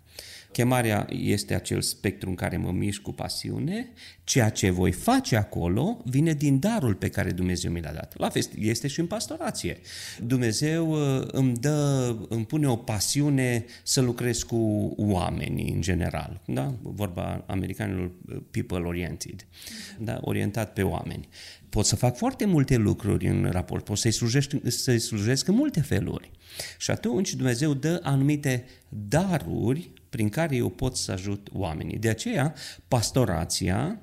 Chemarea 0.55 1.07
este 1.11 1.55
acel 1.55 1.81
spectru 1.81 2.29
în 2.29 2.35
care 2.35 2.57
mă 2.57 2.71
mișc 2.71 3.01
cu 3.01 3.13
pasiune, 3.13 3.93
ceea 4.25 4.49
ce 4.49 4.71
voi 4.71 4.93
face 4.93 5.37
acolo 5.37 6.03
vine 6.05 6.33
din 6.33 6.59
darul 6.59 6.95
pe 6.95 7.09
care 7.09 7.31
Dumnezeu 7.31 7.71
mi 7.71 7.81
l-a 7.81 7.93
dat. 7.93 8.15
La 8.17 8.29
fel 8.29 8.43
este 8.59 8.89
și 8.89 9.01
în 9.01 9.07
pastorație. 9.07 9.79
Dumnezeu 10.23 10.91
uh, 10.91 11.27
îmi 11.27 11.55
dă, 11.55 12.17
îmi 12.29 12.45
pune 12.47 12.69
o 12.69 12.77
pasiune 12.77 13.65
să 13.83 14.01
lucrez 14.01 14.43
cu 14.43 14.57
oamenii 14.97 15.73
în 15.73 15.81
general. 15.81 16.41
Da? 16.47 16.75
Vorba 16.83 17.45
americanilor 17.47 18.11
uh, 18.29 18.37
people 18.51 18.87
oriented, 18.87 19.47
da? 19.99 20.19
orientat 20.21 20.73
pe 20.73 20.83
oameni. 20.83 21.29
Pot 21.69 21.85
să 21.85 21.97
fac 21.97 22.17
foarte 22.17 22.45
multe 22.45 22.77
lucruri 22.77 23.27
în 23.27 23.49
raport, 23.51 23.85
pot 23.85 23.99
să-i 23.99 24.13
slujesc, 24.13 24.51
să 24.67 24.97
slujesc 24.97 25.49
în 25.49 25.55
multe 25.55 25.81
feluri. 25.81 26.31
Și 26.79 26.91
atunci 26.91 27.35
Dumnezeu 27.35 27.75
dă 27.75 28.01
anumite 28.03 28.65
daruri 28.89 29.91
prin 30.15 30.29
care 30.29 30.57
eu 30.57 30.69
pot 30.69 30.97
să 30.97 31.13
ajut 31.13 31.49
oamenii. 31.53 31.99
De 31.99 32.09
aceea, 32.09 32.55
pastorația 32.89 33.99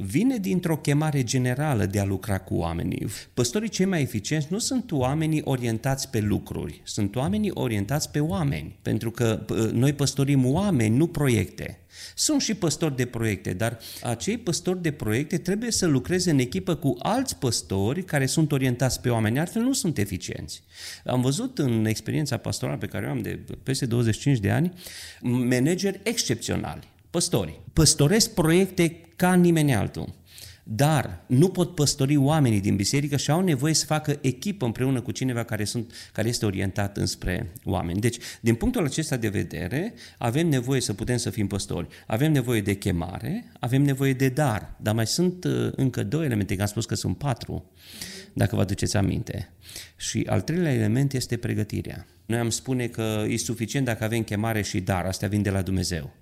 vine 0.00 0.36
dintr-o 0.36 0.76
chemare 0.76 1.22
generală 1.22 1.86
de 1.86 2.00
a 2.00 2.04
lucra 2.04 2.38
cu 2.38 2.54
oamenii. 2.54 3.06
Păstorii 3.34 3.68
cei 3.68 3.86
mai 3.86 4.02
eficienți 4.02 4.46
nu 4.50 4.58
sunt 4.58 4.92
oamenii 4.92 5.40
orientați 5.44 6.10
pe 6.10 6.20
lucruri, 6.20 6.80
sunt 6.84 7.16
oamenii 7.16 7.50
orientați 7.54 8.10
pe 8.10 8.20
oameni, 8.20 8.78
pentru 8.82 9.10
că 9.10 9.44
noi 9.72 9.92
păstorim 9.92 10.46
oameni, 10.46 10.96
nu 10.96 11.06
proiecte. 11.06 11.80
Sunt 12.14 12.40
și 12.40 12.54
păstori 12.54 12.96
de 12.96 13.06
proiecte, 13.06 13.52
dar 13.52 13.78
acei 14.02 14.38
păstori 14.38 14.82
de 14.82 14.90
proiecte 14.90 15.38
trebuie 15.38 15.70
să 15.70 15.86
lucreze 15.86 16.30
în 16.30 16.38
echipă 16.38 16.74
cu 16.74 16.96
alți 16.98 17.36
păstori 17.36 18.04
care 18.04 18.26
sunt 18.26 18.52
orientați 18.52 19.00
pe 19.00 19.08
oameni, 19.10 19.38
altfel 19.38 19.62
nu 19.62 19.72
sunt 19.72 19.98
eficienți. 19.98 20.62
Am 21.04 21.20
văzut 21.20 21.58
în 21.58 21.84
experiența 21.84 22.36
pastorală 22.36 22.78
pe 22.78 22.86
care 22.86 23.06
o 23.06 23.10
am 23.10 23.22
de 23.22 23.44
peste 23.62 23.86
25 23.86 24.38
de 24.38 24.50
ani, 24.50 24.72
manageri 25.20 26.00
excepționali, 26.02 26.88
păstori. 27.10 27.60
Păstoresc 27.72 28.34
proiecte 28.34 29.00
ca 29.18 29.34
nimeni 29.34 29.74
altul. 29.74 30.14
Dar 30.70 31.24
nu 31.26 31.48
pot 31.48 31.74
păstori 31.74 32.16
oamenii 32.16 32.60
din 32.60 32.76
biserică 32.76 33.16
și 33.16 33.30
au 33.30 33.40
nevoie 33.40 33.74
să 33.74 33.84
facă 33.86 34.18
echipă 34.20 34.64
împreună 34.64 35.00
cu 35.00 35.10
cineva 35.10 35.44
care, 35.44 35.64
sunt, 35.64 35.92
care 36.12 36.28
este 36.28 36.46
orientat 36.46 36.96
înspre 36.96 37.52
oameni. 37.64 38.00
Deci, 38.00 38.16
din 38.40 38.54
punctul 38.54 38.84
acesta 38.84 39.16
de 39.16 39.28
vedere, 39.28 39.94
avem 40.18 40.48
nevoie 40.48 40.80
să 40.80 40.94
putem 40.94 41.16
să 41.16 41.30
fim 41.30 41.46
păstori. 41.46 41.86
Avem 42.06 42.32
nevoie 42.32 42.60
de 42.60 42.74
chemare, 42.74 43.52
avem 43.60 43.82
nevoie 43.82 44.12
de 44.12 44.28
dar, 44.28 44.76
dar 44.80 44.94
mai 44.94 45.06
sunt 45.06 45.44
uh, 45.44 45.70
încă 45.76 46.02
două 46.02 46.24
elemente, 46.24 46.56
că 46.56 46.60
am 46.60 46.68
spus 46.68 46.86
că 46.86 46.94
sunt 46.94 47.18
patru, 47.18 47.70
dacă 48.32 48.56
vă 48.56 48.60
aduceți 48.60 48.96
aminte. 48.96 49.52
Și 49.96 50.24
al 50.28 50.40
treilea 50.40 50.72
element 50.72 51.12
este 51.12 51.36
pregătirea. 51.36 52.06
Noi 52.26 52.38
am 52.38 52.50
spune 52.50 52.86
că 52.86 53.24
e 53.28 53.36
suficient 53.36 53.86
dacă 53.86 54.04
avem 54.04 54.22
chemare 54.22 54.62
și 54.62 54.80
dar, 54.80 55.04
astea 55.04 55.28
vin 55.28 55.42
de 55.42 55.50
la 55.50 55.62
Dumnezeu. 55.62 56.14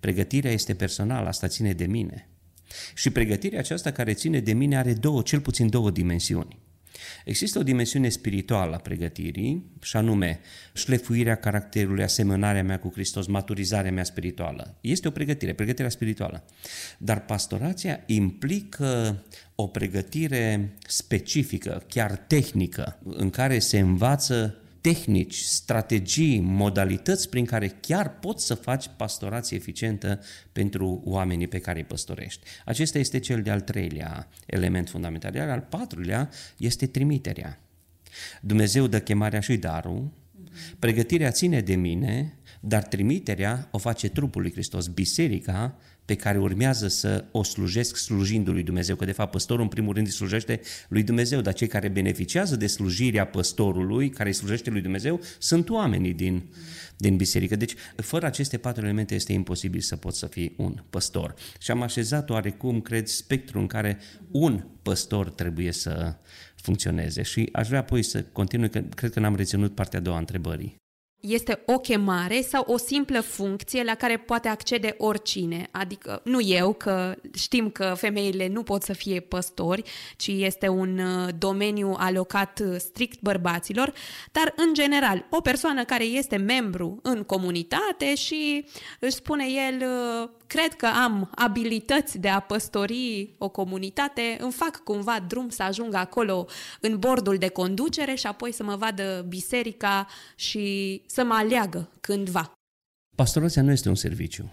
Pregătirea 0.00 0.50
este 0.50 0.74
personală, 0.74 1.28
asta 1.28 1.48
ține 1.48 1.72
de 1.72 1.86
mine. 1.86 2.28
Și 2.94 3.10
pregătirea 3.10 3.58
aceasta 3.58 3.90
care 3.90 4.12
ține 4.12 4.40
de 4.40 4.52
mine 4.52 4.76
are 4.76 4.92
două, 4.92 5.22
cel 5.22 5.40
puțin 5.40 5.68
două 5.68 5.90
dimensiuni. 5.90 6.58
Există 7.24 7.58
o 7.58 7.62
dimensiune 7.62 8.08
spirituală 8.08 8.74
a 8.74 8.78
pregătirii, 8.78 9.64
și 9.82 9.96
anume 9.96 10.40
șlefuirea 10.72 11.34
caracterului, 11.34 12.02
asemănarea 12.02 12.62
mea 12.62 12.78
cu 12.78 12.90
Hristos, 12.92 13.26
maturizarea 13.26 13.92
mea 13.92 14.04
spirituală. 14.04 14.76
Este 14.80 15.08
o 15.08 15.10
pregătire, 15.10 15.52
pregătirea 15.52 15.90
spirituală. 15.90 16.44
Dar 16.98 17.24
pastorația 17.24 18.02
implică 18.06 19.22
o 19.54 19.66
pregătire 19.66 20.76
specifică, 20.86 21.82
chiar 21.88 22.16
tehnică, 22.16 22.98
în 23.04 23.30
care 23.30 23.58
se 23.58 23.78
învață 23.78 24.60
tehnici, 24.92 25.34
strategii, 25.34 26.40
modalități 26.40 27.28
prin 27.28 27.44
care 27.44 27.68
chiar 27.80 28.18
poți 28.18 28.46
să 28.46 28.54
faci 28.54 28.90
pastorație 28.96 29.56
eficientă 29.56 30.20
pentru 30.52 31.02
oamenii 31.04 31.48
pe 31.48 31.58
care 31.58 31.78
îi 31.78 31.84
păstorești. 31.84 32.46
Acesta 32.64 32.98
este 32.98 33.18
cel 33.18 33.42
de-al 33.42 33.60
treilea 33.60 34.28
element 34.46 34.88
fundamental. 34.88 35.34
Iar 35.34 35.48
al 35.48 35.60
patrulea 35.60 36.30
este 36.56 36.86
trimiterea. 36.86 37.60
Dumnezeu 38.40 38.86
dă 38.86 39.00
chemarea 39.00 39.40
și 39.40 39.56
darul, 39.56 40.10
pregătirea 40.78 41.30
ține 41.30 41.60
de 41.60 41.74
mine, 41.74 42.38
dar 42.60 42.82
trimiterea 42.82 43.68
o 43.70 43.78
face 43.78 44.08
trupul 44.08 44.42
lui 44.42 44.52
Hristos. 44.52 44.86
Biserica 44.86 45.78
pe 46.06 46.14
care 46.14 46.38
urmează 46.38 46.88
să 46.88 47.24
o 47.30 47.42
slujesc 47.42 47.96
slujindu 47.96 48.52
lui 48.52 48.62
Dumnezeu, 48.62 48.96
că 48.96 49.04
de 49.04 49.12
fapt 49.12 49.30
păstorul 49.30 49.62
în 49.62 49.68
primul 49.68 49.94
rând 49.94 50.06
îi 50.06 50.12
slujește 50.12 50.60
lui 50.88 51.02
Dumnezeu, 51.02 51.40
dar 51.40 51.54
cei 51.54 51.66
care 51.66 51.88
beneficiază 51.88 52.56
de 52.56 52.66
slujirea 52.66 53.26
păstorului, 53.26 54.10
care 54.10 54.28
îi 54.28 54.34
slujește 54.34 54.70
lui 54.70 54.80
Dumnezeu, 54.80 55.20
sunt 55.38 55.68
oamenii 55.68 56.12
din, 56.12 56.42
din 56.96 57.16
biserică. 57.16 57.56
Deci, 57.56 57.74
fără 57.96 58.26
aceste 58.26 58.58
patru 58.58 58.82
elemente 58.82 59.14
este 59.14 59.32
imposibil 59.32 59.80
să 59.80 59.96
poți 59.96 60.18
să 60.18 60.26
fii 60.26 60.54
un 60.56 60.82
păstor. 60.90 61.34
Și 61.58 61.70
am 61.70 61.82
așezat 61.82 62.30
oarecum, 62.30 62.80
cred, 62.80 63.06
spectru 63.06 63.58
în 63.58 63.66
care 63.66 63.98
un 64.30 64.64
păstor 64.82 65.30
trebuie 65.30 65.72
să 65.72 66.16
funcționeze. 66.54 67.22
Și 67.22 67.48
aș 67.52 67.66
vrea 67.66 67.78
apoi 67.78 68.02
să 68.02 68.22
continui, 68.22 68.70
că 68.70 68.78
cred 68.78 69.10
că 69.12 69.20
n-am 69.20 69.36
reținut 69.36 69.74
partea 69.74 69.98
a 69.98 70.02
doua 70.02 70.16
a 70.16 70.18
întrebării. 70.18 70.76
Este 71.20 71.62
o 71.66 71.78
chemare 71.78 72.40
sau 72.40 72.64
o 72.66 72.76
simplă 72.76 73.20
funcție 73.20 73.82
la 73.82 73.94
care 73.94 74.16
poate 74.16 74.48
accede 74.48 74.94
oricine. 74.98 75.68
Adică 75.70 76.20
nu 76.24 76.40
eu, 76.40 76.72
că 76.72 77.14
știm 77.34 77.70
că 77.70 77.94
femeile 77.96 78.48
nu 78.48 78.62
pot 78.62 78.82
să 78.82 78.92
fie 78.92 79.20
păstori, 79.20 79.82
ci 80.16 80.26
este 80.26 80.68
un 80.68 80.98
uh, 80.98 81.28
domeniu 81.38 81.94
alocat 81.98 82.62
uh, 82.64 82.76
strict 82.78 83.20
bărbaților, 83.20 83.92
dar 84.32 84.52
în 84.56 84.74
general, 84.74 85.26
o 85.30 85.40
persoană 85.40 85.84
care 85.84 86.04
este 86.04 86.36
membru 86.36 86.98
în 87.02 87.22
comunitate 87.22 88.14
și 88.14 88.64
își 89.00 89.14
spune 89.14 89.44
el, 89.44 89.82
uh, 90.22 90.28
cred 90.46 90.74
că 90.74 90.86
am 90.86 91.30
abilități 91.34 92.18
de 92.18 92.28
a 92.28 92.40
păstori 92.40 93.34
o 93.38 93.48
comunitate, 93.48 94.36
îmi 94.40 94.52
fac 94.52 94.76
cumva 94.76 95.24
drum 95.28 95.48
să 95.48 95.62
ajung 95.62 95.94
acolo 95.94 96.46
în 96.80 96.98
bordul 96.98 97.36
de 97.36 97.48
conducere 97.48 98.14
și 98.14 98.26
apoi 98.26 98.52
să 98.52 98.62
mă 98.62 98.76
vadă 98.76 99.24
biserica 99.28 100.06
și 100.34 101.02
să 101.06 101.24
mă 101.24 101.34
aleagă 101.34 101.90
cândva. 102.00 102.52
Pastorația 103.16 103.62
nu 103.62 103.70
este 103.70 103.88
un 103.88 103.94
serviciu. 103.94 104.50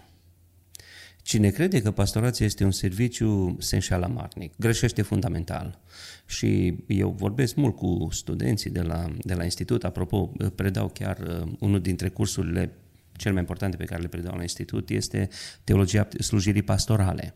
Cine 1.22 1.50
crede 1.50 1.82
că 1.82 1.90
pastorația 1.90 2.46
este 2.46 2.64
un 2.64 2.70
serviciu 2.70 3.56
se 3.60 3.74
înșeală 3.74 4.10
marnic, 4.14 4.52
greșește 4.58 5.02
fundamental. 5.02 5.80
Și 6.26 6.76
eu 6.86 7.10
vorbesc 7.10 7.54
mult 7.54 7.76
cu 7.76 8.08
studenții 8.10 8.70
de 8.70 8.80
la, 8.80 9.06
de 9.22 9.34
la 9.34 9.44
institut, 9.44 9.84
apropo, 9.84 10.32
predau 10.54 10.88
chiar 10.88 11.18
uh, 11.18 11.52
unul 11.58 11.80
dintre 11.80 12.08
cursurile 12.08 12.72
cel 13.16 13.32
mai 13.32 13.40
importante 13.40 13.76
pe 13.76 13.84
care 13.84 14.02
le 14.02 14.08
predau 14.08 14.36
la 14.36 14.42
institut 14.42 14.90
este 14.90 15.28
teologia 15.64 16.08
slujirii 16.18 16.62
pastorale. 16.62 17.34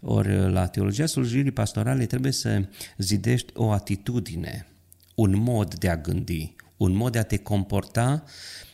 Ori 0.00 0.52
la 0.52 0.66
teologia 0.66 1.06
slujirii 1.06 1.50
pastorale 1.50 2.06
trebuie 2.06 2.32
să 2.32 2.64
zidești 2.96 3.52
o 3.54 3.70
atitudine, 3.70 4.66
un 5.14 5.36
mod 5.36 5.74
de 5.74 5.88
a 5.88 5.96
gândi, 5.96 6.54
un 6.76 6.92
mod 6.92 7.12
de 7.12 7.18
a 7.18 7.22
te 7.22 7.36
comporta 7.36 8.24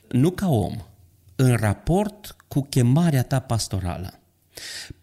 nu 0.09 0.30
ca 0.30 0.49
om, 0.49 0.76
în 1.37 1.57
raport 1.57 2.37
cu 2.49 2.61
chemarea 2.62 3.23
ta 3.23 3.38
pastorală. 3.40 4.21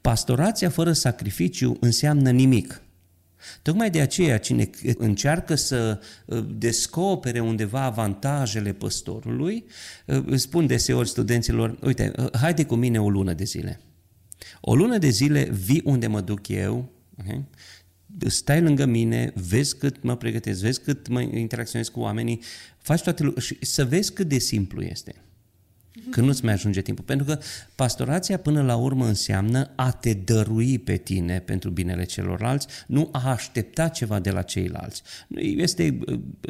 Pastorația 0.01 0.69
fără 0.69 0.91
sacrificiu 0.91 1.77
înseamnă 1.79 2.31
nimic. 2.31 2.81
Tocmai 3.61 3.89
de 3.89 4.01
aceea, 4.01 4.37
cine 4.37 4.69
încearcă 4.97 5.55
să 5.55 5.99
uh, 6.25 6.45
descopere 6.49 7.39
undeva 7.39 7.81
avantajele 7.81 8.73
păstorului, 8.73 9.65
uh, 10.05 10.23
îți 10.25 10.43
spun 10.43 10.67
deseori 10.67 11.09
studenților, 11.09 11.77
uite, 11.83 12.11
uh, 12.17 12.27
haide 12.31 12.65
cu 12.65 12.75
mine 12.75 13.01
o 13.01 13.09
lună 13.09 13.33
de 13.33 13.43
zile. 13.43 13.79
O 14.61 14.75
lună 14.75 14.97
de 14.97 15.09
zile 15.09 15.43
vii 15.43 15.81
unde 15.85 16.07
mă 16.07 16.21
duc 16.21 16.47
eu, 16.47 16.91
okay? 17.19 17.45
stai 18.27 18.61
lângă 18.61 18.85
mine, 18.85 19.31
vezi 19.35 19.77
cât 19.77 20.03
mă 20.03 20.17
pregătesc, 20.17 20.61
vezi 20.61 20.81
cât 20.81 21.07
mă 21.07 21.21
interacționez 21.21 21.87
cu 21.87 21.99
oamenii, 21.99 22.41
faci 22.77 23.01
toate 23.01 23.23
lucrurile 23.23 23.55
și 23.55 23.65
să 23.65 23.85
vezi 23.85 24.13
cât 24.13 24.27
de 24.27 24.37
simplu 24.37 24.81
este 24.81 25.15
când 26.09 26.27
nu-ți 26.27 26.43
mai 26.43 26.53
ajunge 26.53 26.81
timpul. 26.81 27.03
Pentru 27.03 27.25
că 27.25 27.39
pastorația 27.75 28.37
până 28.37 28.61
la 28.61 28.75
urmă 28.75 29.05
înseamnă 29.05 29.71
a 29.75 29.91
te 29.91 30.13
dărui 30.13 30.79
pe 30.79 30.95
tine 30.95 31.39
pentru 31.39 31.69
binele 31.69 32.03
celorlalți, 32.03 32.67
nu 32.87 33.09
a 33.11 33.29
aștepta 33.29 33.87
ceva 33.87 34.19
de 34.19 34.31
la 34.31 34.41
ceilalți. 34.41 35.01
Este 35.35 35.99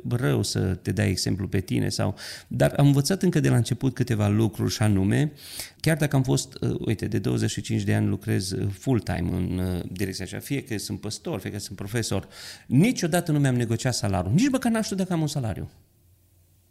rău 0.09 0.43
să 0.43 0.59
te 0.59 0.91
dai 0.91 1.09
exemplu 1.09 1.47
pe 1.47 1.59
tine, 1.59 1.89
sau, 1.89 2.15
dar 2.47 2.73
am 2.77 2.85
învățat 2.85 3.23
încă 3.23 3.39
de 3.39 3.49
la 3.49 3.55
început 3.55 3.93
câteva 3.93 4.27
lucruri 4.27 4.73
și 4.73 4.81
anume, 4.81 5.31
chiar 5.79 5.97
dacă 5.97 6.15
am 6.15 6.23
fost, 6.23 6.57
uh, 6.61 6.75
uite, 6.85 7.07
de 7.07 7.19
25 7.19 7.81
de 7.81 7.93
ani 7.93 8.07
lucrez 8.07 8.51
uh, 8.51 8.67
full-time 8.71 9.29
în 9.31 9.57
uh, 9.57 9.83
direcția 9.91 10.25
așa, 10.25 10.39
fie 10.39 10.63
că 10.63 10.77
sunt 10.77 10.99
păstor, 10.99 11.39
fie 11.39 11.51
că 11.51 11.59
sunt 11.59 11.77
profesor, 11.77 12.27
niciodată 12.65 13.31
nu 13.31 13.39
mi-am 13.39 13.55
negociat 13.55 13.93
salariul, 13.93 14.33
nici 14.33 14.49
măcar 14.49 14.71
n-am 14.71 14.81
știut 14.81 14.99
dacă 14.99 15.13
am 15.13 15.21
un 15.21 15.27
salariu. 15.27 15.69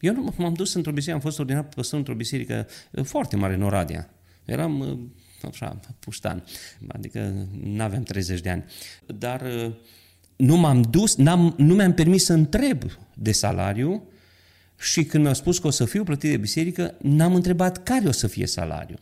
Eu 0.00 0.14
nu 0.14 0.34
m-am 0.36 0.54
dus 0.54 0.74
într-o 0.74 0.92
biserică, 0.92 1.16
am 1.16 1.20
fost 1.20 1.38
ordinat 1.38 1.74
păstor 1.74 1.98
într-o 1.98 2.14
biserică 2.14 2.66
uh, 2.90 3.04
foarte 3.04 3.36
mare 3.36 3.54
în 3.54 3.62
Oradea. 3.62 4.10
Eram 4.44 4.80
uh, 4.80 4.98
așa, 5.48 5.80
puștan, 5.98 6.44
adică 6.88 7.48
nu 7.62 7.82
aveam 7.82 8.02
30 8.02 8.40
de 8.40 8.50
ani. 8.50 8.64
Dar 9.06 9.40
uh, 9.40 9.72
nu 10.36 10.56
m-am 10.56 10.82
dus, 10.82 11.16
n-am, 11.16 11.54
nu 11.56 11.74
mi-am 11.74 11.94
permis 11.94 12.24
să 12.24 12.32
întreb 12.32 12.82
de 13.14 13.32
salariu 13.32 14.08
și 14.78 15.04
când 15.04 15.22
mi-au 15.22 15.34
spus 15.34 15.58
că 15.58 15.66
o 15.66 15.70
să 15.70 15.84
fiu 15.84 16.04
plătit 16.04 16.30
de 16.30 16.36
biserică, 16.36 16.94
n-am 17.00 17.34
întrebat 17.34 17.82
care 17.82 18.08
o 18.08 18.12
să 18.12 18.26
fie 18.26 18.46
salariul. 18.46 19.00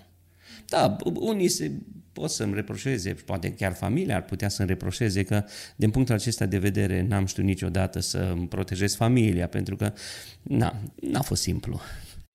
Da, 0.66 0.96
unii 1.14 1.48
se 1.48 1.72
pot 2.14 2.30
să-mi 2.30 2.54
reproșeze, 2.54 3.12
poate 3.12 3.52
chiar 3.52 3.72
familia 3.72 4.16
ar 4.16 4.24
putea 4.24 4.48
să-mi 4.48 4.68
reproșeze 4.68 5.22
că, 5.22 5.44
din 5.76 5.90
punctul 5.90 6.14
acesta 6.14 6.46
de 6.46 6.58
vedere, 6.58 7.06
n-am 7.08 7.26
știut 7.26 7.46
niciodată 7.46 8.00
să 8.00 8.18
îmi 8.36 8.48
protejez 8.48 8.94
familia, 8.94 9.48
pentru 9.48 9.76
că 9.76 9.92
na, 10.42 10.76
n-a 10.94 11.22
fost 11.22 11.42
simplu. 11.42 11.80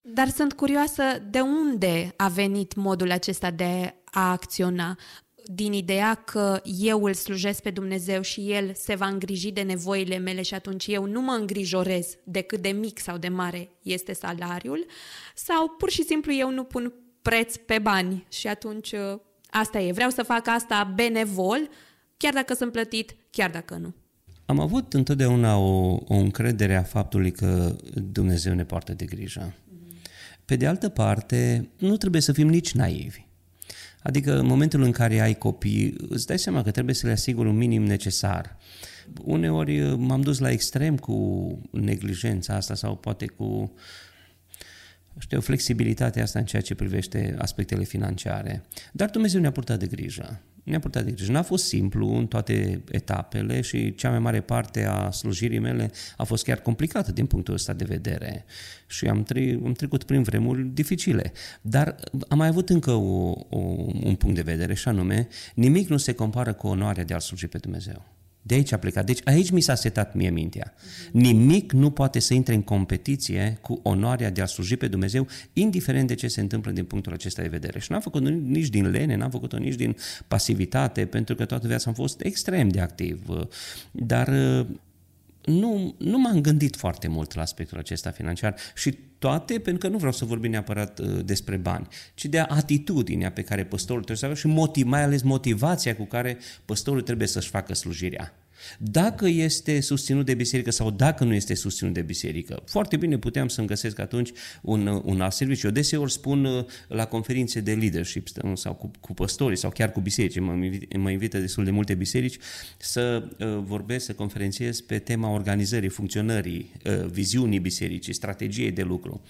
Dar 0.00 0.28
sunt 0.28 0.52
curioasă 0.52 1.02
de 1.30 1.40
unde 1.40 2.12
a 2.16 2.28
venit 2.28 2.74
modul 2.74 3.10
acesta 3.10 3.50
de 3.50 3.94
a 4.04 4.30
acționa 4.30 4.98
din 5.44 5.72
ideea 5.72 6.14
că 6.14 6.60
eu 6.80 7.04
îl 7.04 7.14
slujesc 7.14 7.62
pe 7.62 7.70
Dumnezeu 7.70 8.22
și 8.22 8.50
El 8.50 8.74
se 8.74 8.94
va 8.94 9.06
îngriji 9.06 9.50
de 9.50 9.62
nevoile 9.62 10.18
mele 10.18 10.42
și 10.42 10.54
atunci 10.54 10.86
eu 10.86 11.04
nu 11.04 11.20
mă 11.20 11.32
îngrijorez 11.32 12.16
de 12.24 12.40
cât 12.40 12.60
de 12.60 12.68
mic 12.68 12.98
sau 12.98 13.16
de 13.16 13.28
mare 13.28 13.70
este 13.82 14.12
salariul, 14.12 14.86
sau 15.34 15.68
pur 15.68 15.90
și 15.90 16.02
simplu 16.02 16.32
eu 16.32 16.50
nu 16.50 16.64
pun 16.64 16.94
preț 17.22 17.56
pe 17.56 17.78
bani 17.78 18.26
și 18.28 18.46
atunci 18.46 18.94
Asta 19.50 19.80
e, 19.80 19.92
vreau 19.92 20.10
să 20.10 20.22
fac 20.22 20.48
asta 20.48 20.92
benevol, 20.94 21.68
chiar 22.16 22.32
dacă 22.32 22.54
sunt 22.54 22.72
plătit, 22.72 23.16
chiar 23.30 23.50
dacă 23.50 23.74
nu. 23.74 23.94
Am 24.46 24.60
avut 24.60 24.94
întotdeauna 24.94 25.56
o, 25.56 25.98
o 26.08 26.14
încredere 26.14 26.76
a 26.76 26.82
faptului 26.82 27.30
că 27.30 27.76
Dumnezeu 27.94 28.54
ne 28.54 28.64
poartă 28.64 28.92
de 28.92 29.04
grijă. 29.04 29.54
Pe 30.44 30.56
de 30.56 30.66
altă 30.66 30.88
parte, 30.88 31.68
nu 31.78 31.96
trebuie 31.96 32.20
să 32.20 32.32
fim 32.32 32.48
nici 32.48 32.72
naivi. 32.72 33.28
Adică 34.02 34.38
în 34.38 34.46
momentul 34.46 34.82
în 34.82 34.90
care 34.90 35.20
ai 35.20 35.34
copii, 35.34 35.94
îți 36.08 36.26
dai 36.26 36.38
seama 36.38 36.62
că 36.62 36.70
trebuie 36.70 36.94
să 36.94 37.06
le 37.06 37.12
asiguri 37.12 37.48
un 37.48 37.56
minim 37.56 37.82
necesar. 37.82 38.56
Uneori 39.24 39.96
m-am 39.96 40.20
dus 40.20 40.38
la 40.38 40.50
extrem 40.50 40.96
cu 40.96 41.58
neglijența 41.70 42.54
asta 42.54 42.74
sau 42.74 42.96
poate 42.96 43.26
cu 43.26 43.72
știu, 45.20 45.40
flexibilitatea 45.40 46.22
asta 46.22 46.38
în 46.38 46.44
ceea 46.44 46.62
ce 46.62 46.74
privește 46.74 47.34
aspectele 47.38 47.84
financiare. 47.84 48.62
Dar 48.92 49.10
Dumnezeu 49.10 49.40
ne-a 49.40 49.50
purtat 49.50 49.78
de 49.78 49.86
grijă. 49.86 50.40
Ne-a 50.62 50.78
purtat 50.78 51.04
de 51.04 51.10
grijă. 51.10 51.32
N-a 51.32 51.42
fost 51.42 51.64
simplu 51.64 52.16
în 52.16 52.26
toate 52.26 52.84
etapele 52.90 53.60
și 53.60 53.94
cea 53.94 54.10
mai 54.10 54.18
mare 54.18 54.40
parte 54.40 54.84
a 54.84 55.10
slujirii 55.10 55.58
mele 55.58 55.90
a 56.16 56.24
fost 56.24 56.44
chiar 56.44 56.58
complicată 56.58 57.12
din 57.12 57.26
punctul 57.26 57.54
ăsta 57.54 57.72
de 57.72 57.84
vedere. 57.84 58.44
Și 58.86 59.06
am, 59.06 59.22
tre- 59.22 59.58
am 59.64 59.72
trecut 59.72 60.02
prin 60.02 60.22
vremuri 60.22 60.64
dificile. 60.64 61.32
Dar 61.60 61.94
am 62.28 62.38
mai 62.38 62.48
avut 62.48 62.68
încă 62.68 62.90
o, 62.90 63.34
o, 63.48 63.58
un 64.02 64.14
punct 64.14 64.34
de 64.34 64.42
vedere 64.42 64.74
și 64.74 64.88
anume, 64.88 65.28
nimic 65.54 65.88
nu 65.88 65.96
se 65.96 66.12
compară 66.12 66.52
cu 66.52 66.66
onoarea 66.66 67.04
de 67.04 67.14
a 67.14 67.18
sluji 67.18 67.46
pe 67.46 67.58
Dumnezeu. 67.58 68.19
De 68.50 68.56
aici 68.56 68.72
a 68.72 68.78
plecat. 68.78 69.06
Deci 69.06 69.20
aici 69.24 69.50
mi 69.50 69.60
s-a 69.60 69.74
setat 69.74 70.14
mie 70.14 70.30
mintea. 70.30 70.74
Nimic 71.12 71.72
nu 71.72 71.90
poate 71.90 72.18
să 72.18 72.34
intre 72.34 72.54
în 72.54 72.62
competiție 72.62 73.58
cu 73.60 73.80
onoarea 73.82 74.30
de 74.30 74.40
a 74.40 74.46
sluji 74.46 74.76
pe 74.76 74.88
Dumnezeu, 74.88 75.26
indiferent 75.52 76.08
de 76.08 76.14
ce 76.14 76.28
se 76.28 76.40
întâmplă 76.40 76.70
din 76.70 76.84
punctul 76.84 77.12
acesta 77.12 77.42
de 77.42 77.48
vedere. 77.48 77.78
Și 77.78 77.90
n-am 77.90 78.00
făcut-o 78.00 78.28
nici 78.28 78.68
din 78.68 78.90
lene, 78.90 79.16
n-am 79.16 79.30
făcut-o 79.30 79.56
nici 79.56 79.74
din 79.74 79.96
pasivitate, 80.28 81.06
pentru 81.06 81.34
că 81.34 81.44
toată 81.44 81.66
viața 81.66 81.84
am 81.88 81.94
fost 81.94 82.20
extrem 82.20 82.68
de 82.68 82.80
activ. 82.80 83.22
Dar 83.90 84.28
nu, 85.44 85.94
nu 85.98 86.18
m-am 86.18 86.40
gândit 86.40 86.76
foarte 86.76 87.08
mult 87.08 87.34
la 87.34 87.42
aspectul 87.42 87.78
acesta 87.78 88.10
financiar 88.10 88.54
și 88.74 88.98
toate 89.18 89.58
pentru 89.58 89.86
că 89.86 89.88
nu 89.88 89.96
vreau 89.96 90.12
să 90.12 90.24
vorbim 90.24 90.50
neapărat 90.50 90.98
uh, 90.98 91.24
despre 91.24 91.56
bani, 91.56 91.88
ci 92.14 92.24
de 92.24 92.38
atitudinea 92.38 93.30
pe 93.30 93.42
care 93.42 93.64
păstorul 93.64 94.02
trebuie 94.02 94.16
să 94.16 94.24
aibă 94.24 94.38
și 94.38 94.46
motiv, 94.46 94.86
mai 94.86 95.02
ales 95.02 95.22
motivația 95.22 95.96
cu 95.96 96.04
care 96.04 96.38
păstorul 96.64 97.02
trebuie 97.02 97.28
să-și 97.28 97.48
facă 97.48 97.74
slujirea. 97.74 98.34
Dacă 98.78 99.26
este 99.26 99.80
susținut 99.80 100.26
de 100.26 100.34
biserică 100.34 100.70
sau 100.70 100.90
dacă 100.90 101.24
nu 101.24 101.34
este 101.34 101.54
susținut 101.54 101.94
de 101.94 102.02
biserică, 102.02 102.62
foarte 102.66 102.96
bine 102.96 103.18
puteam 103.18 103.48
să-mi 103.48 103.66
găsesc 103.66 103.98
atunci 103.98 104.30
un, 104.62 105.02
un 105.04 105.20
alt 105.20 105.32
serviciu. 105.32 105.66
Eu 105.66 105.72
deseori 105.72 106.12
spun 106.12 106.44
uh, 106.44 106.64
la 106.88 107.06
conferințe 107.06 107.60
de 107.60 107.72
leadership 107.72 108.28
sau 108.54 108.74
cu, 108.74 108.90
cu 109.00 109.14
păstorii 109.14 109.56
sau 109.56 109.70
chiar 109.70 109.92
cu 109.92 110.00
biserici, 110.00 110.38
mă, 110.38 110.70
mă 110.98 111.10
invită 111.10 111.38
destul 111.38 111.64
de 111.64 111.70
multe 111.70 111.94
biserici 111.94 112.36
să 112.78 113.28
uh, 113.38 113.58
vorbesc, 113.64 114.04
să 114.04 114.12
conferențiez 114.12 114.80
pe 114.80 114.98
tema 114.98 115.30
organizării, 115.30 115.88
funcționării, 115.88 116.72
uh, 116.84 117.06
viziunii 117.06 117.58
bisericii, 117.58 118.12
strategiei 118.12 118.70
de 118.70 118.82
lucru. 118.82 119.22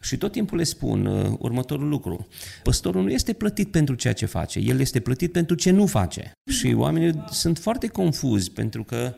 Și 0.00 0.16
tot 0.16 0.32
timpul 0.32 0.56
le 0.58 0.64
spun 0.64 1.06
uh, 1.06 1.32
următorul 1.38 1.88
lucru. 1.88 2.26
Păstorul 2.62 3.02
nu 3.02 3.10
este 3.10 3.32
plătit 3.32 3.70
pentru 3.70 3.94
ceea 3.94 4.12
ce 4.12 4.26
face, 4.26 4.58
el 4.58 4.80
este 4.80 5.00
plătit 5.00 5.32
pentru 5.32 5.54
ce 5.54 5.70
nu 5.70 5.86
face. 5.86 6.32
Și 6.50 6.74
oamenii 6.76 7.24
sunt 7.30 7.58
foarte 7.58 7.86
confuzi 7.86 8.50
pentru 8.50 8.68
pentru 8.70 8.84
că, 8.84 9.14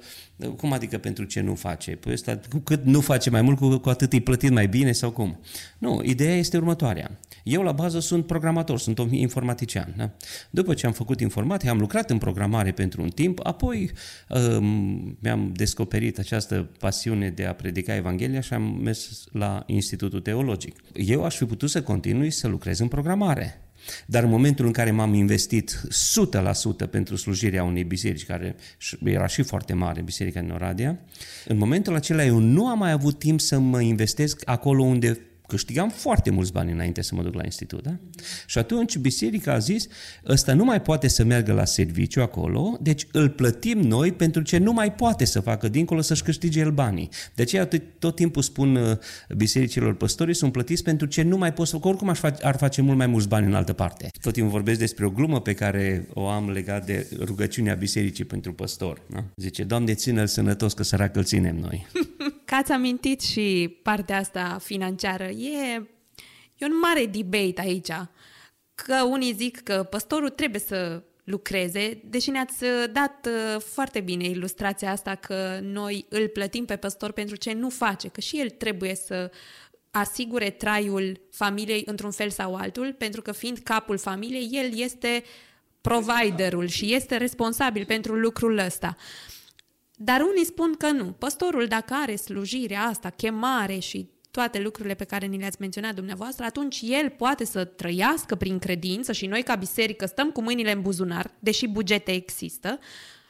cum 0.47 0.73
adică 0.73 0.99
pentru 0.99 1.25
ce 1.25 1.41
nu 1.41 1.55
face? 1.55 1.91
Păi 1.91 2.13
ăsta, 2.13 2.41
cu 2.51 2.59
cât 2.59 2.85
nu 2.85 3.01
face 3.01 3.31
mai 3.31 3.43
mult, 3.43 3.59
cu, 3.59 3.79
cu 3.79 3.89
atât 3.89 4.13
îi 4.13 4.21
plătit 4.21 4.51
mai 4.51 4.69
bine 4.69 4.93
sau 4.93 5.11
cum? 5.11 5.41
Nu, 5.79 6.01
ideea 6.05 6.37
este 6.37 6.57
următoarea. 6.57 7.19
Eu 7.43 7.63
la 7.63 7.73
bază 7.73 8.01
sunt 8.01 8.27
programator, 8.27 8.79
sunt 8.79 8.99
un 8.99 9.13
informatician. 9.13 9.95
Da? 9.97 10.11
După 10.51 10.75
ce 10.75 10.87
am 10.87 10.93
făcut 10.93 11.21
informatică, 11.21 11.71
am 11.71 11.79
lucrat 11.79 12.11
în 12.11 12.19
programare 12.19 12.73
pentru 12.73 13.03
un 13.03 13.09
timp, 13.09 13.41
apoi 13.43 13.91
um, 14.29 15.17
mi-am 15.21 15.53
descoperit 15.53 16.19
această 16.19 16.71
pasiune 16.79 17.31
de 17.31 17.45
a 17.45 17.55
predica 17.55 17.95
Evanghelia 17.95 18.41
și 18.41 18.55
am 18.55 18.81
mers 18.83 19.25
la 19.33 19.63
Institutul 19.67 20.21
Teologic. 20.21 20.77
Eu 20.95 21.25
aș 21.25 21.37
fi 21.37 21.45
putut 21.45 21.71
să 21.71 21.83
continui 21.83 22.31
să 22.31 22.49
lucrez 22.49 22.79
în 22.79 22.89
programare. 22.89 23.62
Dar 24.07 24.23
în 24.23 24.29
momentul 24.29 24.67
în 24.67 24.73
care 24.73 24.91
m-am 24.91 25.15
investit 25.15 25.81
100% 26.87 26.91
pentru 26.91 27.17
slujirea 27.17 27.65
unei 27.65 27.85
biserici, 27.85 28.27
care 28.27 28.57
era 29.05 29.27
și 29.27 29.43
foarte 29.43 29.73
mare, 29.73 30.03
Biserica 30.03 30.41
din 30.41 30.51
Oradea, 30.51 30.99
în 31.47 31.59
momentul 31.59 31.95
acela 31.95 32.25
eu 32.25 32.39
nu 32.39 32.67
am 32.67 32.79
mai 32.79 32.91
avut 32.91 33.19
timp 33.19 33.41
să 33.41 33.59
mă 33.59 33.81
investesc 33.81 34.43
acolo 34.45 34.83
unde 34.83 35.19
câștigam 35.53 35.89
foarte 35.89 36.31
mulți 36.31 36.53
bani 36.53 36.73
înainte 36.73 37.03
să 37.03 37.15
mă 37.15 37.23
duc 37.23 37.35
la 37.35 37.45
institut. 37.45 37.83
Da? 37.83 37.97
Și 38.47 38.59
atunci 38.59 38.97
biserica 38.97 39.53
a 39.53 39.59
zis, 39.59 39.87
ăsta 40.29 40.55
nu 40.55 40.65
mai 40.65 40.83
poate 40.83 41.09
să 41.09 41.25
meargă 41.25 41.53
la 41.53 41.65
serviciu 41.65 42.21
acolo, 42.21 42.79
deci 42.81 43.07
îl 43.13 43.29
plătim 43.29 43.79
noi 43.79 44.13
pentru 44.13 44.43
ce 44.43 44.59
nu 44.59 44.73
mai 44.73 44.93
poate 44.93 45.25
să 45.25 45.41
facă 45.41 45.69
dincolo 45.69 46.01
să-și 46.01 46.23
câștige 46.23 46.61
el 46.61 46.71
banii. 46.71 47.09
De 47.35 47.43
aceea 47.43 47.67
tot, 47.67 47.83
tot 47.99 48.15
timpul 48.15 48.43
spun 48.43 48.77
uh, 48.77 48.97
bisericilor 49.37 49.95
păstorii 49.95 50.35
sunt 50.35 50.53
plătiți 50.53 50.83
pentru 50.83 51.07
ce 51.07 51.23
nu 51.23 51.37
mai 51.37 51.53
pot 51.53 51.67
să 51.67 51.75
facă, 51.75 51.89
oricum 51.89 52.09
aș 52.09 52.19
face, 52.19 52.45
ar 52.45 52.57
face 52.57 52.83
mult 52.83 52.97
mai 52.97 53.07
mulți 53.07 53.29
bani 53.29 53.47
în 53.47 53.55
altă 53.55 53.73
parte. 53.73 54.09
Tot 54.21 54.33
timpul 54.33 54.53
vorbesc 54.53 54.79
despre 54.79 55.07
o 55.07 55.11
glumă 55.11 55.41
pe 55.41 55.55
care 55.55 56.09
o 56.15 56.29
am 56.29 56.51
legat 56.51 56.87
de 56.87 57.07
rugăciunea 57.19 57.75
bisericii 57.75 58.25
pentru 58.25 58.53
păstor. 58.53 59.03
Da? 59.07 59.25
Zice, 59.37 59.63
Doamne, 59.65 59.95
ține-l 59.95 60.27
sănătos 60.27 60.73
că 60.73 60.83
sărac 60.83 61.17
îl 61.17 61.25
ținem 61.25 61.57
noi. 61.57 61.87
Că 62.53 62.59
ați 62.59 62.73
amintit 62.73 63.21
și 63.21 63.79
partea 63.83 64.19
asta 64.19 64.59
financiară. 64.63 65.25
E, 65.25 65.75
e 66.57 66.65
un 66.65 66.79
mare 66.83 67.07
debate 67.07 67.61
aici. 67.61 67.91
Că 68.75 69.03
unii 69.09 69.33
zic 69.33 69.61
că 69.63 69.87
păstorul 69.91 70.29
trebuie 70.29 70.61
să 70.61 71.03
lucreze, 71.25 72.01
deși 72.05 72.31
ne-ați 72.31 72.65
dat 72.93 73.29
uh, 73.29 73.61
foarte 73.61 74.01
bine 74.01 74.25
ilustrația 74.25 74.91
asta 74.91 75.15
că 75.15 75.59
noi 75.63 76.07
îl 76.09 76.29
plătim 76.29 76.65
pe 76.65 76.77
păstor 76.77 77.13
pentru 77.13 77.37
ce 77.37 77.53
nu 77.53 77.69
face, 77.69 78.09
că 78.09 78.21
și 78.21 78.41
el 78.41 78.51
trebuie 78.51 78.95
să 78.95 79.31
asigure 79.91 80.51
traiul 80.51 81.21
familiei 81.31 81.83
într-un 81.87 82.11
fel 82.11 82.31
sau 82.31 82.55
altul, 82.55 82.95
pentru 82.99 83.23
că 83.23 83.33
fiind 83.33 83.59
capul 83.59 83.99
familiei, 83.99 84.49
el 84.51 84.79
este 84.79 85.25
providerul 85.81 86.67
și 86.67 86.95
este 86.95 87.17
responsabil 87.17 87.85
pentru 87.85 88.15
lucrul 88.15 88.59
ăsta. 88.59 88.97
Dar 89.95 90.21
unii 90.21 90.45
spun 90.45 90.75
că 90.75 90.91
nu. 90.91 91.05
Păstorul, 91.05 91.67
dacă 91.67 91.95
are 91.95 92.17
slujirea 92.17 92.83
asta, 92.83 93.11
chemare 93.11 93.79
și 93.79 94.11
toate 94.31 94.61
lucrurile 94.61 94.95
pe 94.95 95.05
care 95.05 95.27
ni 95.27 95.39
le-ați 95.39 95.61
menționat 95.61 95.95
dumneavoastră, 95.95 96.45
atunci 96.45 96.81
el 96.85 97.11
poate 97.11 97.45
să 97.45 97.65
trăiască 97.65 98.35
prin 98.35 98.59
credință 98.59 99.13
și 99.13 99.27
noi 99.27 99.43
ca 99.43 99.55
biserică 99.55 100.07
stăm 100.07 100.31
cu 100.31 100.43
mâinile 100.43 100.73
în 100.73 100.83
buzunar, 100.83 101.31
deși 101.39 101.67
bugete 101.67 102.13
există, 102.13 102.79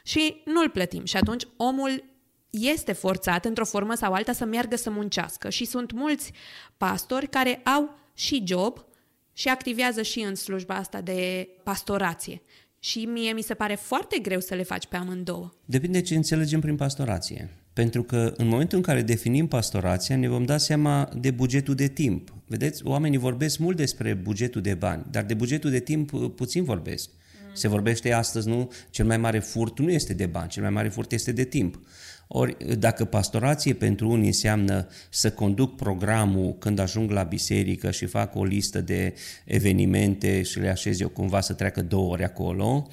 și 0.03 0.41
nu-l 0.45 0.69
plătim. 0.69 1.05
Și 1.05 1.17
atunci 1.17 1.47
omul 1.57 2.03
este 2.49 2.91
forțat 2.91 3.45
într-o 3.45 3.65
formă 3.65 3.93
sau 3.93 4.13
alta 4.13 4.31
să 4.31 4.45
meargă 4.45 4.75
să 4.75 4.89
muncească 4.89 5.49
și 5.49 5.65
sunt 5.65 5.91
mulți 5.91 6.31
pastori 6.77 7.27
care 7.27 7.61
au 7.63 7.99
și 8.13 8.43
job 8.45 8.85
și 9.33 9.47
activează 9.47 10.01
și 10.01 10.19
în 10.19 10.35
slujba 10.35 10.75
asta 10.75 11.01
de 11.01 11.49
pastorație. 11.63 12.41
Și 12.85 12.99
mie 12.99 13.33
mi 13.33 13.41
se 13.41 13.53
pare 13.53 13.75
foarte 13.75 14.19
greu 14.21 14.39
să 14.39 14.55
le 14.55 14.63
faci 14.63 14.85
pe 14.85 14.95
amândouă. 14.95 15.53
Depinde 15.65 16.01
ce 16.01 16.15
înțelegem 16.15 16.59
prin 16.59 16.75
pastorație. 16.75 17.49
Pentru 17.73 18.03
că 18.03 18.33
în 18.37 18.47
momentul 18.47 18.77
în 18.77 18.83
care 18.83 19.01
definim 19.01 19.47
pastorația, 19.47 20.15
ne 20.15 20.27
vom 20.27 20.43
da 20.43 20.57
seama 20.57 21.09
de 21.19 21.31
bugetul 21.31 21.75
de 21.75 21.87
timp. 21.87 22.33
Vedeți, 22.45 22.85
oamenii 22.85 23.17
vorbesc 23.17 23.57
mult 23.57 23.77
despre 23.77 24.13
bugetul 24.13 24.61
de 24.61 24.73
bani, 24.73 25.05
dar 25.11 25.23
de 25.23 25.33
bugetul 25.33 25.69
de 25.69 25.79
timp 25.79 26.13
uh, 26.13 26.31
puțin 26.35 26.63
vorbesc. 26.63 27.09
Mm. 27.09 27.53
Se 27.53 27.67
vorbește 27.67 28.11
astăzi, 28.11 28.47
nu? 28.47 28.71
Cel 28.89 29.05
mai 29.05 29.17
mare 29.17 29.39
furt 29.39 29.79
nu 29.79 29.91
este 29.91 30.13
de 30.13 30.25
bani, 30.25 30.49
cel 30.49 30.61
mai 30.61 30.71
mare 30.71 30.89
furt 30.89 31.11
este 31.11 31.31
de 31.31 31.43
timp. 31.43 31.79
Ori 32.27 32.77
dacă 32.79 33.05
pastorație 33.05 33.73
pentru 33.73 34.09
unii 34.09 34.27
înseamnă 34.27 34.87
să 35.09 35.31
conduc 35.31 35.75
programul 35.75 36.55
când 36.59 36.79
ajung 36.79 37.11
la 37.11 37.23
biserică 37.23 37.91
și 37.91 38.05
fac 38.05 38.35
o 38.35 38.43
listă 38.43 38.81
de 38.81 39.13
evenimente 39.45 40.41
și 40.41 40.59
le 40.59 40.69
așez 40.69 40.99
eu 40.99 41.09
cumva 41.09 41.41
să 41.41 41.53
treacă 41.53 41.81
două 41.81 42.11
ori 42.11 42.23
acolo, 42.23 42.87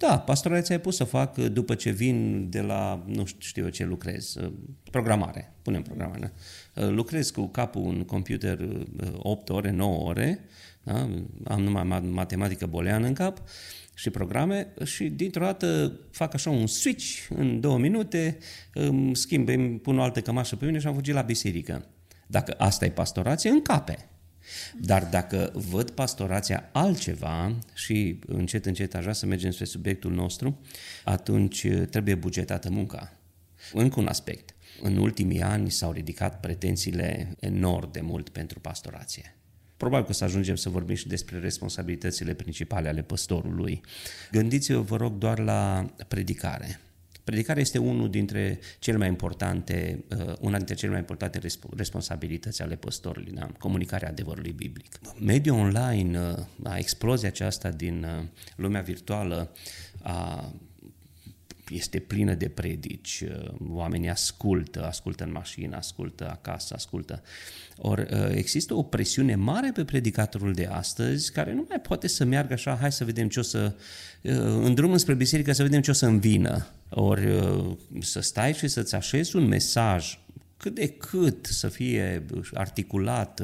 da, 0.00 0.18
pastorația 0.18 0.74
e 0.74 0.78
pus 0.78 0.96
să 0.96 1.04
fac 1.04 1.36
după 1.36 1.74
ce 1.74 1.90
vin 1.90 2.46
de 2.50 2.60
la, 2.60 3.04
nu 3.06 3.24
știu 3.38 3.64
eu 3.64 3.68
ce 3.68 3.84
lucrez, 3.84 4.36
programare, 4.90 5.52
punem 5.62 5.82
programare. 5.82 6.32
Lucrez 6.74 7.30
cu 7.30 7.46
capul 7.46 7.86
în 7.88 8.04
computer 8.04 8.58
8 9.16 9.50
ore, 9.50 9.70
9 9.70 10.08
ore, 10.08 10.40
da? 10.82 11.08
am 11.44 11.62
numai 11.62 12.00
matematică 12.10 12.66
boleană 12.66 13.06
în 13.06 13.12
cap 13.12 13.42
și 14.00 14.10
programe 14.10 14.72
și 14.84 15.08
dintr-o 15.08 15.44
dată 15.44 15.98
fac 16.10 16.34
așa 16.34 16.50
un 16.50 16.66
switch 16.66 17.26
în 17.28 17.60
două 17.60 17.78
minute, 17.78 18.38
îmi 18.72 19.16
schimb, 19.16 19.48
îmi 19.48 19.78
pun 19.78 19.98
o 19.98 20.02
altă 20.02 20.20
cămașă 20.20 20.56
pe 20.56 20.64
mine 20.64 20.78
și 20.78 20.86
am 20.86 20.94
fugit 20.94 21.14
la 21.14 21.22
biserică. 21.22 21.88
Dacă 22.26 22.54
asta 22.58 22.84
e 22.84 22.90
pastorație, 22.90 23.50
încape. 23.50 24.08
Dar 24.80 25.04
dacă 25.04 25.50
văd 25.54 25.90
pastorația 25.90 26.68
altceva 26.72 27.58
și 27.74 28.18
încet, 28.26 28.66
încet 28.66 28.94
așa 28.94 29.12
să 29.12 29.26
mergem 29.26 29.50
spre 29.50 29.64
subiectul 29.64 30.12
nostru, 30.12 30.60
atunci 31.04 31.66
trebuie 31.90 32.14
bugetată 32.14 32.70
munca. 32.70 33.12
Încă 33.72 34.00
un 34.00 34.06
aspect. 34.06 34.54
În 34.82 34.96
ultimii 34.96 35.42
ani 35.42 35.70
s-au 35.70 35.92
ridicat 35.92 36.40
pretențiile 36.40 37.34
enorm 37.40 37.92
de 37.92 38.00
mult 38.00 38.28
pentru 38.28 38.60
pastorație. 38.60 39.39
Probabil 39.80 40.04
că 40.04 40.10
o 40.10 40.14
să 40.14 40.24
ajungem 40.24 40.56
să 40.56 40.68
vorbim 40.68 40.94
și 40.94 41.08
despre 41.08 41.38
responsabilitățile 41.38 42.34
principale 42.34 42.88
ale 42.88 43.02
păstorului. 43.02 43.80
Gândiți-vă, 44.30 44.80
vă 44.80 44.96
rog, 44.96 45.18
doar 45.18 45.38
la 45.38 45.90
predicare. 46.08 46.80
Predicarea 47.24 47.62
este 47.62 47.78
unul 47.78 48.10
dintre 48.10 48.58
cele 48.78 48.96
mai 48.96 49.08
importante, 49.08 50.04
uh, 50.18 50.34
una 50.40 50.56
dintre 50.56 50.74
cele 50.74 50.90
mai 50.90 51.00
importante 51.00 51.40
responsabilități 51.76 52.62
ale 52.62 52.76
păstorului, 52.76 53.32
da? 53.32 53.50
comunicarea 53.58 54.08
adevărului 54.08 54.52
biblic. 54.52 54.98
Mediul 55.20 55.58
online, 55.58 56.20
uh, 56.20 56.44
a 56.62 56.76
explozia 56.76 57.28
aceasta 57.28 57.70
din 57.70 58.04
uh, 58.04 58.24
lumea 58.56 58.80
virtuală 58.80 59.52
a 60.02 60.52
este 61.70 61.98
plină 61.98 62.34
de 62.34 62.48
predici, 62.48 63.24
oamenii 63.68 64.08
ascultă, 64.08 64.86
ascultă 64.86 65.24
în 65.24 65.32
mașină, 65.32 65.76
ascultă 65.76 66.30
acasă, 66.30 66.74
ascultă. 66.74 67.22
Ori 67.76 68.06
există 68.34 68.74
o 68.74 68.82
presiune 68.82 69.34
mare 69.34 69.70
pe 69.74 69.84
predicatorul 69.84 70.52
de 70.52 70.66
astăzi 70.66 71.32
care 71.32 71.52
nu 71.54 71.64
mai 71.68 71.80
poate 71.80 72.08
să 72.08 72.24
meargă 72.24 72.52
așa, 72.52 72.76
hai 72.80 72.92
să 72.92 73.04
vedem 73.04 73.28
ce 73.28 73.38
o 73.38 73.42
să, 73.42 73.74
în 74.62 74.74
drumul 74.74 74.98
spre 74.98 75.14
biserică 75.14 75.52
să 75.52 75.62
vedem 75.62 75.80
ce 75.80 75.90
o 75.90 75.94
să 75.94 76.06
învină. 76.06 76.66
Ori 76.88 77.28
să 78.00 78.20
stai 78.20 78.54
și 78.54 78.68
să-ți 78.68 78.94
așezi 78.94 79.36
un 79.36 79.46
mesaj 79.46 80.18
cât 80.60 80.74
de 80.74 80.88
cât 80.88 81.46
să 81.46 81.68
fie 81.68 82.24
articulat, 82.54 83.42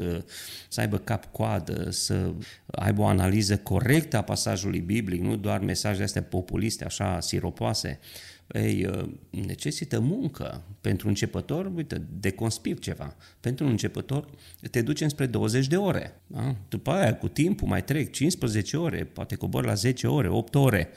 să 0.67 0.79
aibă 0.79 0.97
cap-coadă, 0.97 1.89
să 1.89 2.33
aibă 2.65 3.01
o 3.01 3.05
analiză 3.05 3.57
corectă 3.57 4.17
a 4.17 4.21
pasajului 4.21 4.79
biblic, 4.79 5.21
nu 5.21 5.35
doar 5.35 5.59
mesaje 5.59 6.03
astea 6.03 6.23
populiste, 6.23 6.85
așa 6.85 7.19
siropoase, 7.19 7.99
ei, 8.53 8.89
necesită 9.29 9.99
muncă. 9.99 10.63
Pentru 10.81 11.07
începător, 11.07 11.71
uite, 11.75 12.01
deconspir 12.19 12.79
ceva. 12.79 13.15
Pentru 13.39 13.65
un 13.65 13.71
începător 13.71 14.29
te 14.71 14.81
duce 14.81 15.07
spre 15.07 15.25
20 15.25 15.67
de 15.67 15.77
ore. 15.77 16.21
Da? 16.27 16.55
După 16.69 16.91
aia, 16.91 17.17
cu 17.17 17.27
timpul, 17.27 17.67
mai 17.67 17.83
trec 17.83 18.11
15 18.11 18.77
ore, 18.77 19.03
poate 19.03 19.35
cobor 19.35 19.65
la 19.65 19.73
10 19.73 20.07
ore, 20.07 20.27
8 20.27 20.55
ore. 20.55 20.89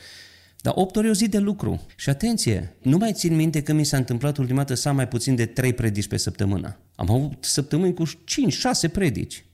Dar 0.60 0.72
8 0.76 0.96
ore 0.96 1.06
e 1.06 1.10
o 1.10 1.14
zi 1.14 1.28
de 1.28 1.38
lucru. 1.38 1.86
Și 1.96 2.08
atenție, 2.08 2.76
nu 2.82 2.96
mai 2.96 3.12
țin 3.12 3.34
minte 3.34 3.62
că 3.62 3.72
mi 3.72 3.84
s-a 3.84 3.96
întâmplat 3.96 4.36
ultima 4.36 4.58
dată 4.58 4.74
să 4.74 4.88
am 4.88 4.96
mai 4.96 5.08
puțin 5.08 5.34
de 5.34 5.46
3 5.46 5.72
predici 5.72 6.08
pe 6.08 6.16
săptămână. 6.16 6.78
Am 6.94 7.10
avut 7.10 7.44
săptămâni 7.44 7.94
cu 7.94 8.06
5-6 8.06 8.10
predici. 8.92 9.44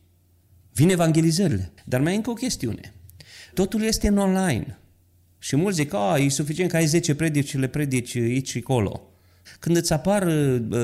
Vin 0.72 0.88
evangelizările. 0.88 1.72
Dar 1.84 2.00
mai 2.00 2.12
e 2.12 2.16
încă 2.16 2.30
o 2.30 2.34
chestiune. 2.34 2.94
Totul 3.54 3.82
este 3.82 4.08
în 4.08 4.18
online. 4.18 4.78
Și 5.38 5.56
mulți 5.56 5.76
zic, 5.76 5.94
a, 5.94 6.16
e 6.18 6.28
suficient 6.28 6.70
că 6.70 6.76
ai 6.76 6.86
10 6.86 7.14
predici 7.14 7.48
și 7.48 7.58
le 7.58 7.66
predici 7.66 8.16
aici 8.16 8.48
și 8.48 8.58
acolo. 8.58 9.10
Când 9.58 9.76
îți 9.76 9.92
apar 9.92 10.28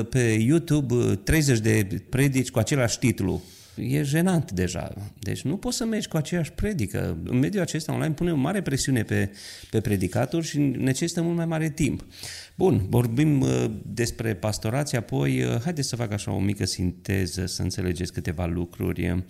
pe 0.09 0.19
YouTube 0.19 1.15
30 1.15 1.59
de 1.59 2.03
predici 2.09 2.51
cu 2.51 2.59
același 2.59 2.99
titlu, 2.99 3.41
e 3.75 4.03
jenant 4.03 4.51
deja. 4.51 4.93
Deci 5.19 5.41
nu 5.41 5.57
poți 5.57 5.77
să 5.77 5.85
mergi 5.85 6.07
cu 6.07 6.17
aceeași 6.17 6.51
predică. 6.51 7.17
În 7.23 7.39
mediul 7.39 7.61
acesta 7.61 7.93
online 7.93 8.13
pune 8.13 8.31
o 8.31 8.35
mare 8.35 8.61
presiune 8.61 9.03
pe, 9.03 9.31
pe 9.69 9.81
predicator 9.81 10.43
și 10.43 10.59
necesită 10.59 11.21
mult 11.21 11.35
mai 11.35 11.45
mare 11.45 11.69
timp. 11.69 12.05
Bun, 12.55 12.85
vorbim 12.89 13.41
uh, 13.41 13.65
despre 13.85 14.35
pastorație, 14.35 14.97
apoi 14.97 15.43
uh, 15.43 15.59
haideți 15.61 15.87
să 15.87 15.95
fac 15.95 16.11
așa 16.11 16.31
o 16.31 16.39
mică 16.39 16.65
sinteză, 16.65 17.45
să 17.45 17.61
înțelegeți 17.61 18.13
câteva 18.13 18.45
lucruri. 18.45 19.23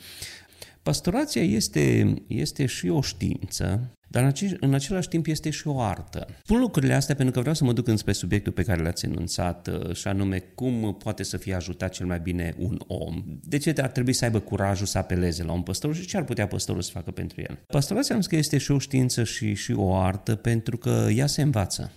Pastorația 0.84 1.41
este, 1.41 2.13
este 2.27 2.65
și 2.65 2.88
o 2.88 3.01
știință, 3.01 3.91
dar 4.13 4.21
în, 4.23 4.28
ace- 4.28 4.58
în 4.60 4.73
același 4.73 5.08
timp 5.08 5.28
este 5.28 5.49
și 5.49 5.67
o 5.67 5.82
artă. 5.82 6.28
Spun 6.43 6.60
lucrurile 6.60 6.93
astea 6.93 7.15
pentru 7.15 7.34
că 7.34 7.39
vreau 7.39 7.56
să 7.56 7.63
mă 7.63 7.73
duc 7.73 7.88
înspre 7.88 8.13
subiectul 8.13 8.52
pe 8.52 8.63
care 8.63 8.82
l-ați 8.82 9.06
enunțat, 9.06 9.67
uh, 9.67 9.95
și 9.95 10.08
anume 10.08 10.39
cum 10.39 10.95
poate 11.04 11.23
să 11.23 11.38
fie 11.38 11.54
ajutat 11.54 11.91
cel 11.91 12.06
mai 12.06 12.19
bine 12.19 12.54
un 12.58 12.80
om. 12.88 13.23
De 13.41 13.58
ce 13.58 13.73
ar 13.82 13.89
trebui 13.89 14.13
să 14.13 14.26
aibă 14.26 14.39
curajul 14.39 14.86
să 14.86 14.97
apeleze 14.97 15.43
la 15.43 15.52
un 15.52 15.62
păstor 15.62 15.95
și 15.95 16.06
ce 16.06 16.17
ar 16.17 16.23
putea 16.23 16.47
păstorul 16.47 16.82
să 16.82 16.91
facă 16.91 17.12
pentru 17.12 17.41
el? 17.41 17.60
Pastorația 17.67 18.15
am 18.15 18.21
că 18.21 18.36
este 18.36 18.58
și 18.58 18.71
o 18.71 18.80
știință 18.80 19.23
și, 19.23 19.54
și 19.54 19.71
o 19.71 19.95
artă 19.95 20.36
pentru 20.36 20.78
că 20.78 21.08
ea 21.15 21.28
se 21.28 21.41
învață. 21.41 21.91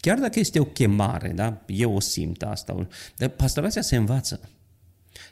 Chiar 0.00 0.18
dacă 0.18 0.38
este 0.38 0.60
o 0.60 0.64
chemare, 0.64 1.32
da? 1.34 1.64
eu 1.66 1.94
o 1.94 2.00
simt 2.00 2.42
asta, 2.42 2.86
dar 3.16 3.28
pastorația 3.28 3.82
se 3.82 3.96
învață. 3.96 4.40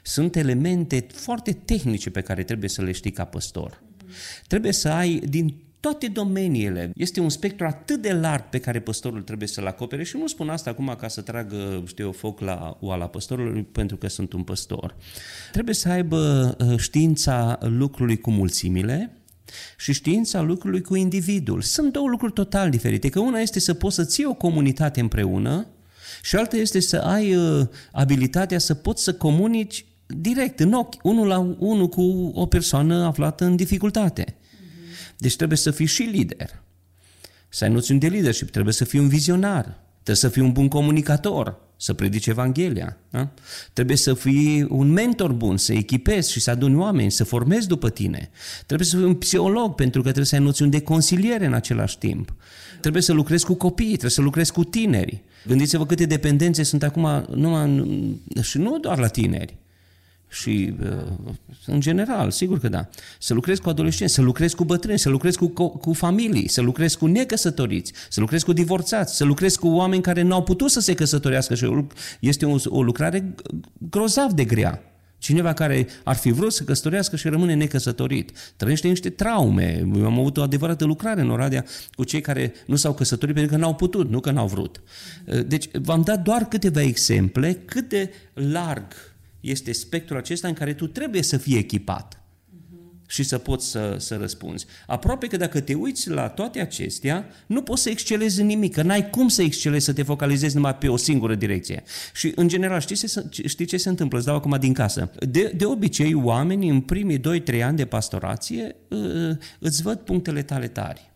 Sunt 0.03 0.35
elemente 0.35 1.05
foarte 1.13 1.51
tehnice 1.51 2.09
pe 2.09 2.21
care 2.21 2.43
trebuie 2.43 2.69
să 2.69 2.81
le 2.81 2.91
știi 2.91 3.11
ca 3.11 3.25
păstor. 3.25 3.83
Trebuie 4.47 4.71
să 4.71 4.89
ai 4.89 5.21
din 5.29 5.64
toate 5.85 6.07
domeniile. 6.07 6.91
Este 6.95 7.19
un 7.19 7.29
spectru 7.29 7.65
atât 7.65 8.01
de 8.01 8.13
larg 8.13 8.43
pe 8.49 8.59
care 8.59 8.79
păstorul 8.79 9.21
trebuie 9.21 9.47
să-l 9.47 9.67
acopere 9.67 10.03
și 10.03 10.17
nu 10.17 10.27
spun 10.27 10.49
asta 10.49 10.69
acum 10.69 10.95
ca 10.99 11.07
să 11.07 11.21
tragă, 11.21 11.83
știu 11.87 12.05
eu, 12.05 12.11
foc 12.11 12.39
la 12.39 12.77
oala 12.81 13.07
păstorului 13.07 13.63
pentru 13.63 13.97
că 13.97 14.07
sunt 14.07 14.33
un 14.33 14.43
păstor. 14.43 14.95
Trebuie 15.51 15.75
să 15.75 15.89
aibă 15.89 16.55
uh, 16.59 16.77
știința 16.77 17.57
lucrului 17.61 18.17
cu 18.17 18.31
mulțimile, 18.31 19.17
și 19.77 19.93
știința 19.93 20.41
lucrului 20.41 20.81
cu 20.81 20.95
individul. 20.95 21.61
Sunt 21.61 21.91
două 21.91 22.07
lucruri 22.07 22.33
total 22.33 22.69
diferite, 22.69 23.09
că 23.09 23.19
una 23.19 23.39
este 23.39 23.59
să 23.59 23.73
poți 23.73 23.95
să 23.95 24.03
ții 24.03 24.25
o 24.25 24.33
comunitate 24.33 24.99
împreună 24.99 25.67
și 26.23 26.35
alta 26.35 26.57
este 26.57 26.79
să 26.79 26.97
ai 26.97 27.35
uh, 27.35 27.67
abilitatea 27.91 28.59
să 28.59 28.73
poți 28.73 29.03
să 29.03 29.13
comunici 29.13 29.85
direct, 30.05 30.59
în 30.59 30.73
ochi, 30.73 31.03
unul 31.03 31.27
la 31.27 31.55
unul 31.59 31.87
cu 31.87 32.31
o 32.33 32.45
persoană 32.45 33.05
aflată 33.05 33.45
în 33.45 33.55
dificultate. 33.55 34.35
Deci 35.17 35.35
trebuie 35.35 35.57
să 35.57 35.71
fii 35.71 35.85
și 35.85 36.01
lider. 36.01 36.61
Să 37.49 37.63
ai 37.63 37.71
noțiuni 37.71 37.99
de 37.99 38.07
leadership, 38.07 38.49
trebuie 38.49 38.73
să 38.73 38.85
fii 38.85 38.99
un 38.99 39.07
vizionar, 39.07 39.63
trebuie 39.93 40.15
să 40.15 40.29
fii 40.29 40.41
un 40.41 40.51
bun 40.51 40.67
comunicator, 40.67 41.57
să 41.77 41.93
predici 41.93 42.27
Evanghelia. 42.27 42.97
Da? 43.09 43.29
Trebuie 43.73 43.97
să 43.97 44.13
fii 44.13 44.65
un 44.69 44.91
mentor 44.91 45.31
bun, 45.31 45.57
să 45.57 45.73
echipezi 45.73 46.31
și 46.31 46.39
să 46.39 46.51
aduni 46.51 46.75
oameni, 46.75 47.11
să 47.11 47.23
formezi 47.23 47.67
după 47.67 47.89
tine. 47.89 48.29
Trebuie 48.65 48.87
să 48.87 48.97
fii 48.97 49.05
un 49.05 49.15
psiholog 49.15 49.75
pentru 49.75 49.99
că 49.99 50.05
trebuie 50.05 50.25
să 50.25 50.35
ai 50.35 50.41
noțiuni 50.41 50.71
de 50.71 50.81
consiliere 50.81 51.45
în 51.45 51.53
același 51.53 51.97
timp. 51.97 52.33
Trebuie 52.81 53.01
să 53.01 53.13
lucrezi 53.13 53.45
cu 53.45 53.53
copii, 53.53 53.85
trebuie 53.85 54.11
să 54.11 54.21
lucrezi 54.21 54.51
cu 54.51 54.63
tineri. 54.63 55.23
Gândiți-vă 55.47 55.85
câte 55.85 56.05
dependențe 56.05 56.63
sunt 56.63 56.83
acum 56.83 57.25
numai, 57.35 58.19
și 58.41 58.57
nu 58.57 58.79
doar 58.79 58.97
la 58.97 59.07
tineri 59.07 59.55
și 60.29 60.75
uh, 60.81 61.33
în 61.65 61.79
general, 61.79 62.31
sigur 62.31 62.59
că 62.59 62.69
da. 62.69 62.89
Să 63.19 63.33
lucrezi 63.33 63.61
cu 63.61 63.69
adolescenți, 63.69 64.13
să 64.13 64.21
lucrezi 64.21 64.55
cu 64.55 64.63
bătrâni, 64.63 64.99
să 64.99 65.09
lucrezi 65.09 65.37
cu, 65.37 65.47
cu 65.67 65.93
familii, 65.93 66.47
să 66.47 66.61
lucrezi 66.61 66.97
cu 66.97 67.05
necăsătoriți, 67.05 67.93
să 68.09 68.19
lucrezi 68.19 68.45
cu 68.45 68.53
divorțați, 68.53 69.15
să 69.15 69.23
lucrezi 69.23 69.59
cu 69.59 69.67
oameni 69.67 70.01
care 70.01 70.21
nu 70.21 70.33
au 70.33 70.43
putut 70.43 70.71
să 70.71 70.79
se 70.79 70.93
căsătorească 70.93 71.55
și 71.55 71.85
este 72.19 72.45
o, 72.45 72.55
o 72.65 72.83
lucrare 72.83 73.35
grozav 73.89 74.31
de 74.31 74.43
grea. 74.43 74.81
Cineva 75.17 75.53
care 75.53 75.87
ar 76.03 76.15
fi 76.15 76.31
vrut 76.31 76.53
să 76.53 76.63
căsătorească 76.63 77.15
și 77.15 77.27
rămâne 77.27 77.53
necăsătorit. 77.53 78.31
Trăiește 78.55 78.87
niște 78.87 79.09
traume. 79.09 79.87
Eu 79.95 80.05
am 80.05 80.19
avut 80.19 80.37
o 80.37 80.41
adevărată 80.41 80.85
lucrare 80.85 81.21
în 81.21 81.29
Oradea 81.29 81.65
cu 81.93 82.03
cei 82.03 82.21
care 82.21 82.53
nu 82.65 82.75
s-au 82.75 82.93
căsătorit 82.93 83.35
pentru 83.35 83.53
că 83.53 83.61
n-au 83.61 83.75
putut, 83.75 84.09
nu 84.09 84.19
că 84.19 84.31
n-au 84.31 84.47
vrut. 84.47 84.81
Deci 85.47 85.69
v-am 85.73 86.01
dat 86.01 86.21
doar 86.21 86.45
câteva 86.45 86.81
exemple 86.81 87.53
cât 87.53 87.89
de 87.89 88.11
larg 88.33 88.85
este 89.49 89.71
spectrul 89.71 90.17
acesta 90.17 90.47
în 90.47 90.53
care 90.53 90.73
tu 90.73 90.87
trebuie 90.87 91.21
să 91.21 91.37
fii 91.37 91.57
echipat 91.57 92.19
și 93.07 93.23
să 93.23 93.37
poți 93.37 93.69
să, 93.69 93.95
să 93.99 94.15
răspunzi. 94.15 94.65
Aproape 94.87 95.27
că 95.27 95.37
dacă 95.37 95.59
te 95.59 95.73
uiți 95.73 96.09
la 96.09 96.27
toate 96.27 96.59
acestea, 96.59 97.25
nu 97.47 97.61
poți 97.61 97.81
să 97.81 97.89
excelezi 97.89 98.41
în 98.41 98.45
nimic, 98.45 98.73
că 98.73 98.81
n-ai 98.81 99.09
cum 99.09 99.27
să 99.27 99.41
excelezi, 99.41 99.85
să 99.85 99.93
te 99.93 100.03
focalizezi 100.03 100.55
numai 100.55 100.75
pe 100.75 100.87
o 100.87 100.97
singură 100.97 101.35
direcție. 101.35 101.83
Și, 102.13 102.31
în 102.35 102.47
general, 102.47 102.79
știi 102.79 102.95
ce, 102.95 103.47
știi 103.47 103.65
ce 103.65 103.77
se 103.77 103.89
întâmplă? 103.89 104.17
Îți 104.17 104.27
dau 104.27 104.35
acum 104.35 104.57
din 104.59 104.73
casă. 104.73 105.11
De, 105.29 105.53
de 105.55 105.65
obicei, 105.65 106.13
oamenii 106.13 106.69
în 106.69 106.81
primii 106.81 107.19
2-3 107.19 107.63
ani 107.63 107.77
de 107.77 107.85
pastorație 107.85 108.75
uh, 108.87 109.37
îți 109.59 109.81
văd 109.81 109.97
punctele 109.97 110.41
tale 110.41 110.67
tari. 110.67 111.13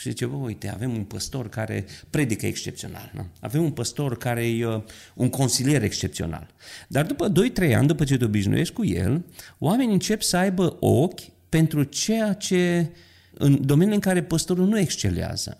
Și 0.00 0.08
zice, 0.08 0.26
bă, 0.26 0.36
uite, 0.36 0.68
avem 0.68 0.90
un 0.90 1.04
păstor 1.04 1.48
care 1.48 1.84
predică 2.10 2.46
excepțional, 2.46 3.10
nu? 3.14 3.26
avem 3.40 3.62
un 3.62 3.70
păstor 3.70 4.16
care 4.16 4.48
e 4.48 4.66
uh, 4.66 4.82
un 5.14 5.28
consilier 5.28 5.82
excepțional. 5.82 6.54
Dar 6.88 7.06
după 7.06 7.32
2-3 7.68 7.74
ani, 7.74 7.86
după 7.86 8.04
ce 8.04 8.16
te 8.16 8.24
obișnuiești 8.24 8.74
cu 8.74 8.84
el, 8.84 9.24
oamenii 9.58 9.92
încep 9.92 10.22
să 10.22 10.36
aibă 10.36 10.76
ochi 10.80 11.20
pentru 11.48 11.82
ceea 11.82 12.32
ce, 12.32 12.90
în 13.32 13.66
domeniul 13.66 13.94
în 13.94 14.00
care 14.00 14.22
păstorul 14.22 14.66
nu 14.66 14.78
excelează 14.78 15.56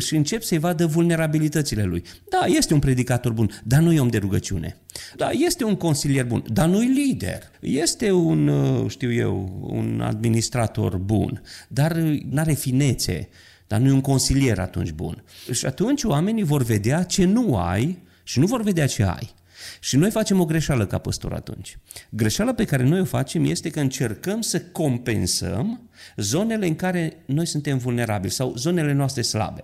și 0.00 0.16
încep 0.16 0.42
să-i 0.42 0.58
vadă 0.58 0.86
vulnerabilitățile 0.86 1.82
lui. 1.82 2.02
Da, 2.30 2.46
este 2.46 2.74
un 2.74 2.80
predicator 2.80 3.32
bun, 3.32 3.50
dar 3.64 3.80
nu 3.80 3.92
e 3.92 4.00
om 4.00 4.08
de 4.08 4.18
rugăciune. 4.18 4.76
Da, 5.16 5.30
este 5.30 5.64
un 5.64 5.76
consilier 5.76 6.24
bun, 6.24 6.44
dar 6.52 6.68
nu 6.68 6.82
e 6.82 6.86
lider. 6.86 7.42
Este 7.60 8.10
un, 8.10 8.48
uh, 8.48 8.90
știu 8.90 9.12
eu, 9.12 9.66
un 9.70 10.00
administrator 10.00 10.96
bun, 10.96 11.42
dar 11.68 11.92
nu 12.30 12.40
are 12.40 12.52
finețe 12.52 13.28
dar 13.72 13.80
nu 13.80 13.88
e 13.88 13.92
un 13.92 14.00
consilier 14.00 14.58
atunci 14.58 14.90
bun. 14.90 15.24
Și 15.52 15.66
atunci 15.66 16.02
oamenii 16.02 16.42
vor 16.42 16.62
vedea 16.62 17.02
ce 17.02 17.24
nu 17.24 17.56
ai 17.56 17.98
și 18.22 18.38
nu 18.38 18.46
vor 18.46 18.62
vedea 18.62 18.86
ce 18.86 19.02
ai. 19.02 19.34
Și 19.80 19.96
noi 19.96 20.10
facem 20.10 20.40
o 20.40 20.44
greșeală 20.44 20.86
ca 20.86 20.98
păstor 20.98 21.32
atunci. 21.32 21.78
Greșeala 22.10 22.54
pe 22.54 22.64
care 22.64 22.82
noi 22.82 23.00
o 23.00 23.04
facem 23.04 23.44
este 23.44 23.70
că 23.70 23.80
încercăm 23.80 24.40
să 24.40 24.60
compensăm 24.60 25.90
zonele 26.16 26.66
în 26.66 26.76
care 26.76 27.22
noi 27.24 27.46
suntem 27.46 27.78
vulnerabili 27.78 28.32
sau 28.32 28.54
zonele 28.56 28.92
noastre 28.92 29.22
slabe. 29.22 29.60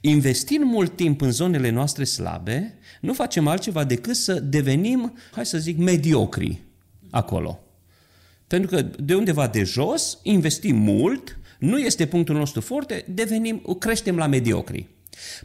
Investind 0.00 0.64
mult 0.64 0.96
timp 0.96 1.20
în 1.20 1.30
zonele 1.30 1.70
noastre 1.70 2.04
slabe, 2.04 2.78
nu 3.00 3.12
facem 3.12 3.46
altceva 3.46 3.84
decât 3.84 4.16
să 4.16 4.40
devenim, 4.40 5.18
hai 5.32 5.46
să 5.46 5.58
zic, 5.58 5.78
mediocri 5.78 6.62
acolo. 7.10 7.60
Pentru 8.46 8.70
că 8.70 8.82
de 8.82 9.14
undeva 9.14 9.46
de 9.46 9.62
jos 9.62 10.18
investim 10.22 10.76
mult 10.76 11.38
nu 11.58 11.78
este 11.78 12.06
punctul 12.06 12.36
nostru 12.36 12.60
forte, 12.60 13.04
devenim, 13.08 13.76
creștem 13.78 14.16
la 14.16 14.26
mediocri. 14.26 14.88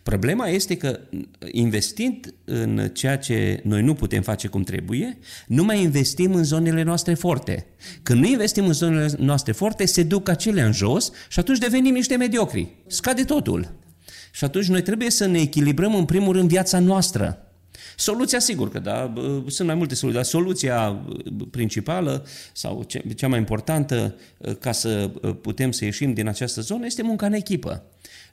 Problema 0.03 0.47
este 0.47 0.77
că 0.77 0.99
investind 1.51 2.33
în 2.45 2.89
ceea 2.93 3.17
ce 3.17 3.61
noi 3.63 3.81
nu 3.81 3.93
putem 3.93 4.21
face 4.21 4.47
cum 4.47 4.63
trebuie, 4.63 5.17
nu 5.47 5.63
mai 5.63 5.81
investim 5.81 6.33
în 6.33 6.43
zonele 6.43 6.83
noastre 6.83 7.13
forte. 7.13 7.65
Când 8.03 8.19
nu 8.19 8.27
investim 8.27 8.65
în 8.65 8.73
zonele 8.73 9.11
noastre 9.17 9.51
forte, 9.51 9.85
se 9.85 10.03
duc 10.03 10.29
acelea 10.29 10.65
în 10.65 10.73
jos 10.73 11.11
și 11.29 11.39
atunci 11.39 11.57
devenim 11.57 11.93
niște 11.93 12.15
mediocri. 12.15 12.75
Scade 12.87 13.23
totul. 13.23 13.73
Și 14.31 14.43
atunci 14.43 14.67
noi 14.67 14.81
trebuie 14.81 15.09
să 15.09 15.25
ne 15.25 15.39
echilibrăm 15.39 15.95
în 15.95 16.05
primul 16.05 16.33
rând 16.33 16.49
viața 16.49 16.79
noastră. 16.79 17.48
Soluția, 17.99 18.39
sigur 18.39 18.69
că 18.69 18.79
da, 18.79 19.13
sunt 19.47 19.67
mai 19.67 19.77
multe 19.77 19.95
soluții, 19.95 20.21
dar 20.21 20.29
soluția 20.29 21.05
principală 21.51 22.25
sau 22.53 22.87
cea 23.15 23.27
mai 23.27 23.37
importantă 23.37 24.15
ca 24.59 24.71
să 24.71 25.07
putem 25.41 25.71
să 25.71 25.85
ieșim 25.85 26.13
din 26.13 26.27
această 26.27 26.61
zonă 26.61 26.85
este 26.85 27.01
munca 27.01 27.25
în 27.25 27.33
echipă. 27.33 27.83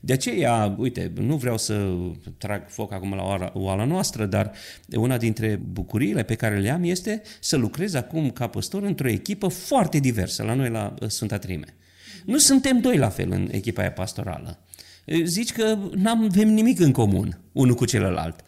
De 0.00 0.12
aceea, 0.12 0.74
uite, 0.79 1.12
nu 1.14 1.37
vreau 1.37 1.59
să 1.59 1.94
trag 2.38 2.68
foc 2.68 2.92
acum 2.92 3.14
la 3.14 3.22
oala, 3.22 3.52
oala 3.55 3.85
noastră, 3.85 4.26
dar 4.26 4.52
una 4.96 5.16
dintre 5.16 5.61
bucuriile 5.72 6.22
pe 6.22 6.35
care 6.35 6.59
le 6.59 6.70
am 6.70 6.85
este 6.85 7.22
să 7.40 7.57
lucrez 7.57 7.94
acum 7.94 8.31
ca 8.31 8.46
păstor 8.46 8.83
într-o 8.83 9.09
echipă 9.09 9.48
foarte 9.48 9.98
diversă 9.98 10.42
la 10.42 10.55
noi 10.55 10.70
la 10.70 10.94
Sfânta 11.07 11.38
Trime. 11.38 11.74
Nu 12.24 12.38
suntem 12.38 12.81
doi 12.81 12.96
la 12.96 13.09
fel 13.09 13.31
în 13.31 13.48
echipa 13.50 13.81
aia 13.81 13.92
pastorală. 13.92 14.59
Zici 15.24 15.52
că 15.52 15.79
nu 15.94 16.11
avem 16.11 16.48
nimic 16.48 16.81
în 16.81 16.92
comun 16.92 17.40
unul 17.52 17.74
cu 17.74 17.85
celălalt 17.85 18.44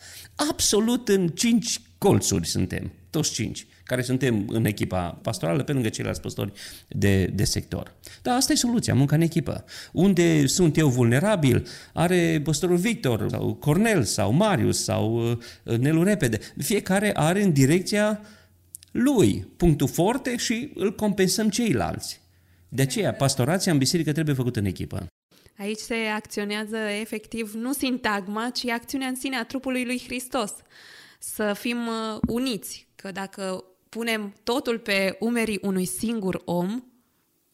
absolut 0.50 1.08
în 1.08 1.28
cinci 1.28 1.80
colțuri 1.98 2.46
suntem, 2.46 2.92
toți 3.10 3.32
cinci, 3.32 3.66
care 3.84 4.02
suntem 4.02 4.44
în 4.48 4.64
echipa 4.64 5.18
pastorală 5.22 5.62
pe 5.62 5.72
lângă 5.72 5.88
ceilalți 5.88 6.20
păstori 6.20 6.52
de, 6.88 7.24
de 7.24 7.44
sector. 7.44 7.94
Dar 8.22 8.36
asta 8.36 8.52
e 8.52 8.56
soluția, 8.56 8.94
munca 8.94 9.16
în 9.16 9.22
echipă. 9.22 9.64
Unde 9.92 10.46
sunt 10.46 10.76
eu 10.76 10.88
vulnerabil, 10.88 11.66
are 11.92 12.40
păstorul 12.44 12.76
Victor 12.76 13.26
sau 13.30 13.54
Cornel 13.54 14.02
sau 14.02 14.32
Marius 14.32 14.82
sau 14.82 15.30
uh, 15.64 15.78
Nelu 15.78 16.02
Repede. 16.02 16.38
Fiecare 16.58 17.12
are 17.16 17.42
în 17.42 17.52
direcția 17.52 18.20
lui 18.90 19.48
punctul 19.56 19.88
forte 19.88 20.36
și 20.36 20.72
îl 20.74 20.94
compensăm 20.94 21.48
ceilalți. 21.48 22.20
De 22.68 22.82
aceea, 22.82 23.12
pastorația 23.12 23.72
în 23.72 23.78
biserică 23.78 24.12
trebuie 24.12 24.34
făcută 24.34 24.58
în 24.58 24.64
echipă. 24.64 25.06
Aici 25.58 25.78
se 25.78 25.94
acționează 25.94 26.76
efectiv 26.76 27.52
nu 27.52 27.72
sintagma, 27.72 28.50
ci 28.50 28.68
acțiunea 28.68 29.08
în 29.08 29.14
sine 29.14 29.36
a 29.36 29.44
trupului 29.44 29.84
lui 29.84 30.02
Hristos. 30.04 30.52
Să 31.18 31.52
fim 31.58 31.76
uh, 31.76 32.18
uniți, 32.28 32.88
că 32.94 33.10
dacă 33.12 33.64
punem 33.88 34.34
totul 34.42 34.78
pe 34.78 35.16
umerii 35.20 35.58
unui 35.62 35.84
singur 35.84 36.42
om, 36.44 36.82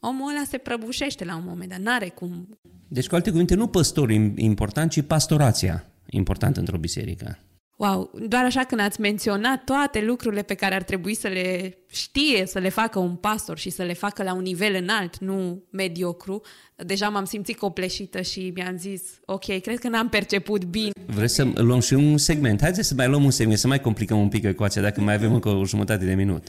omul 0.00 0.30
ăla 0.30 0.44
se 0.48 0.58
prăbușește 0.58 1.24
la 1.24 1.36
un 1.36 1.42
moment, 1.46 1.70
dar 1.70 1.78
n-are 1.78 2.08
cum. 2.08 2.58
Deci, 2.88 3.06
cu 3.06 3.14
alte 3.14 3.30
cuvinte, 3.30 3.54
nu 3.54 3.66
păstorul 3.66 4.32
important, 4.36 4.90
ci 4.90 5.02
pastorația 5.02 5.86
important 6.06 6.56
într-o 6.56 6.78
biserică. 6.78 7.38
Wow, 7.76 8.10
doar 8.28 8.44
așa 8.44 8.64
când 8.64 8.80
ați 8.80 9.00
menționat 9.00 9.64
toate 9.64 10.00
lucrurile 10.00 10.42
pe 10.42 10.54
care 10.54 10.74
ar 10.74 10.82
trebui 10.82 11.14
să 11.14 11.28
le 11.28 11.78
știe, 11.90 12.46
să 12.46 12.58
le 12.58 12.68
facă 12.68 12.98
un 12.98 13.14
pastor 13.14 13.58
și 13.58 13.70
să 13.70 13.82
le 13.82 13.92
facă 13.92 14.22
la 14.22 14.34
un 14.34 14.42
nivel 14.42 14.74
înalt, 14.74 15.18
nu 15.18 15.64
mediocru, 15.70 16.42
deja 16.76 17.08
m-am 17.08 17.24
simțit 17.24 17.58
copleșită 17.58 18.20
și 18.20 18.52
mi-am 18.54 18.76
zis, 18.78 19.02
ok, 19.24 19.60
cred 19.60 19.78
că 19.78 19.88
n-am 19.88 20.08
perceput 20.08 20.64
bine. 20.64 20.90
Vreți 21.06 21.34
să 21.34 21.48
luăm 21.54 21.80
și 21.80 21.94
un 21.94 22.18
segment? 22.18 22.60
Haideți 22.60 22.88
să 22.88 22.94
mai 22.94 23.08
luăm 23.08 23.24
un 23.24 23.30
segment, 23.30 23.58
să 23.58 23.66
mai 23.66 23.80
complicăm 23.80 24.20
un 24.20 24.28
pic 24.28 24.44
ecuația, 24.44 24.82
dacă 24.82 25.00
mai 25.00 25.14
avem 25.14 25.32
încă 25.32 25.48
o 25.48 25.64
jumătate 25.64 26.04
de 26.04 26.14
minut. 26.14 26.48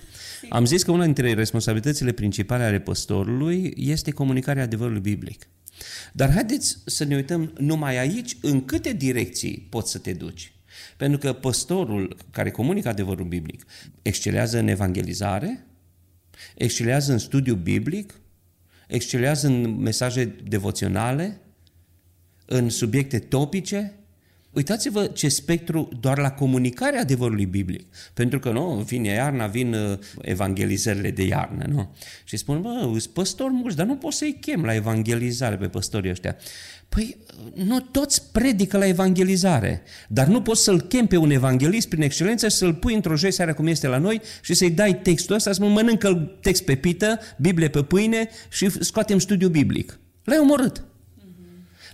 Am 0.50 0.66
zis 0.66 0.84
că 0.84 0.92
una 0.92 1.04
dintre 1.04 1.34
responsabilitățile 1.34 2.12
principale 2.12 2.64
ale 2.64 2.80
păstorului 2.80 3.74
este 3.76 4.12
comunicarea 4.12 4.64
adevărului 4.64 5.02
biblic. 5.02 5.48
Dar 6.14 6.32
haideți 6.32 6.78
să 6.86 7.04
ne 7.04 7.16
uităm 7.16 7.54
numai 7.58 7.98
aici 7.98 8.38
în 8.42 8.66
câte 8.66 8.94
direcții 8.94 9.68
poți 9.70 9.92
să 9.92 9.98
te 9.98 10.14
duci. 10.14 10.55
Pentru 10.98 11.18
că 11.20 11.34
păstorul 11.34 12.18
care 12.32 12.52
comunică 12.52 12.90
adevărul 12.90 13.26
biblic 13.26 13.66
excelează 14.02 14.60
în 14.60 14.68
evangelizare, 14.68 15.66
excelează 16.56 17.12
în 17.12 17.18
studiu 17.18 17.56
biblic, 17.56 18.20
excelează 18.88 19.48
în 19.48 19.78
mesaje 19.78 20.26
devoționale, 20.26 21.40
în 22.46 22.70
subiecte 22.70 23.20
topice, 23.20 23.94
Uitați-vă 24.56 25.06
ce 25.06 25.28
spectru 25.28 25.90
doar 26.00 26.18
la 26.18 26.32
comunicarea 26.32 27.00
adevărului 27.00 27.46
biblic. 27.46 27.86
Pentru 28.14 28.40
că, 28.40 28.52
nu, 28.52 28.84
vine 28.88 29.10
iarna, 29.10 29.48
vin 29.48 29.74
uh, 29.74 29.98
evangelizările 30.22 31.12
de 31.12 31.24
iarnă, 31.24 31.66
nu? 31.70 31.96
Și 32.24 32.38
spun, 32.38 32.62
bă, 32.62 32.80
sunt 32.82 33.14
păstori 33.14 33.54
mulți, 33.54 33.76
dar 33.76 33.86
nu 33.86 33.96
poți 33.96 34.18
să-i 34.18 34.38
chem 34.42 34.64
la 34.64 34.76
evangelizare 34.76 35.56
pe 35.56 35.68
păstorii 35.68 36.10
ăștia. 36.10 36.36
Păi, 36.90 37.18
nu 37.54 37.80
toți 37.80 38.32
predică 38.32 38.78
la 38.78 38.88
evangelizare, 38.88 39.84
dar 40.08 40.28
nu 40.28 40.42
poți 40.42 40.64
să-l 40.64 40.82
chem 40.82 41.06
pe 41.06 41.18
un 41.18 41.30
evanghelist 41.30 41.90
prin 41.90 42.02
excelență 42.02 42.48
și 42.48 42.56
să-l 42.56 42.74
pui 42.74 42.94
într-o 42.94 43.16
joi 43.16 43.32
seara 43.32 43.54
cum 43.54 43.68
este 43.68 43.88
la 43.88 43.98
noi 43.98 44.22
și 44.42 44.54
să-i 44.54 44.72
dai 44.72 45.00
textul 45.00 45.36
ăsta, 45.36 45.52
să 45.52 45.62
mă 45.62 45.70
mănâncă 45.70 46.38
text 46.42 46.64
pe 46.64 46.76
pită, 46.76 47.20
Biblie 47.38 47.70
pe 47.70 47.84
pâine 47.84 48.30
și 48.50 48.70
scoatem 48.84 49.20
studiu 49.20 49.50
biblic. 49.50 50.00
L-ai 50.24 50.38
omorât. 50.38 50.84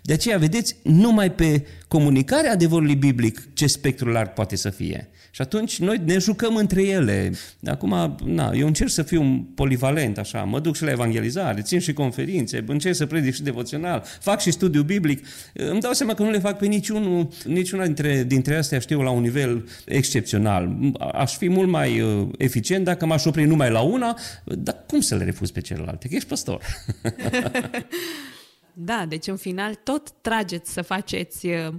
De 0.02 0.14
aceea, 0.14 0.38
vedeți, 0.38 0.76
numai 0.84 1.32
pe 1.32 1.66
comunicarea 1.88 2.52
adevărului 2.52 2.96
biblic 2.96 3.54
ce 3.54 3.68
spectru 3.68 4.10
larg 4.10 4.30
poate 4.30 4.56
să 4.56 4.70
fie. 4.70 5.10
Și 5.32 5.42
atunci 5.42 5.80
noi 5.80 6.02
ne 6.06 6.18
jucăm 6.18 6.56
între 6.56 6.84
ele. 6.84 7.32
Acum, 7.66 8.18
na, 8.26 8.52
eu 8.56 8.68
încerc 8.68 8.90
să 8.90 9.04
fiu 9.04 9.48
polivalent, 9.56 10.18
așa, 10.18 10.44
mă 10.44 10.60
duc 10.60 10.76
și 10.76 10.84
la 10.84 10.92
evangelizare, 10.92 11.62
țin 11.62 11.80
și 11.80 11.94
conferințe, 11.94 12.64
încerc 12.68 12.96
să 12.96 13.06
predic 13.06 13.34
și 13.34 13.44
devoțional, 13.44 14.04
fac 14.20 14.42
și 14.42 14.52
studiu 14.52 14.82
biblic. 14.82 15.26
Îmi 15.54 15.80
dau 15.80 15.94
seama 15.94 16.14
că 16.14 16.24
nu 16.24 16.32
le 16.32 16.40
fac 16.40 16.58
pe 16.58 16.66
niciunul, 16.66 17.28
niciuna 17.46 17.86
dintre, 17.86 18.24
dintre 18.24 18.56
astea, 18.56 18.80
știu, 18.80 19.02
la 19.02 19.10
un 19.10 19.22
nivel 19.22 19.68
excepțional. 19.86 20.94
Aș 21.14 21.38
fi 21.38 21.50
mult 21.50 21.70
mai 21.70 22.02
uh, 22.02 22.28
eficient 22.38 22.86
dacă 22.86 23.06
m-aș 23.06 23.26
opri 23.26 23.46
numai 23.46 23.72
la 23.72 23.82
una, 23.82 24.18
dar 24.44 24.84
cum 24.88 25.00
să 25.00 25.16
le 25.16 25.24
refuz 25.24 25.52
pe 25.52 25.62
celelalte? 25.62 26.08
Că 26.08 26.16
ești 26.16 26.28
păstor. 26.28 26.62
Da, 28.74 29.06
deci 29.06 29.28
în 29.28 29.38
final 29.38 29.76
tot 29.76 30.12
trageți 30.22 30.74
să 30.74 30.82
faceți 30.82 31.48
uh, 31.48 31.74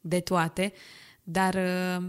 de 0.00 0.20
toate, 0.20 0.72
dar 1.22 1.54
uh, 1.54 2.06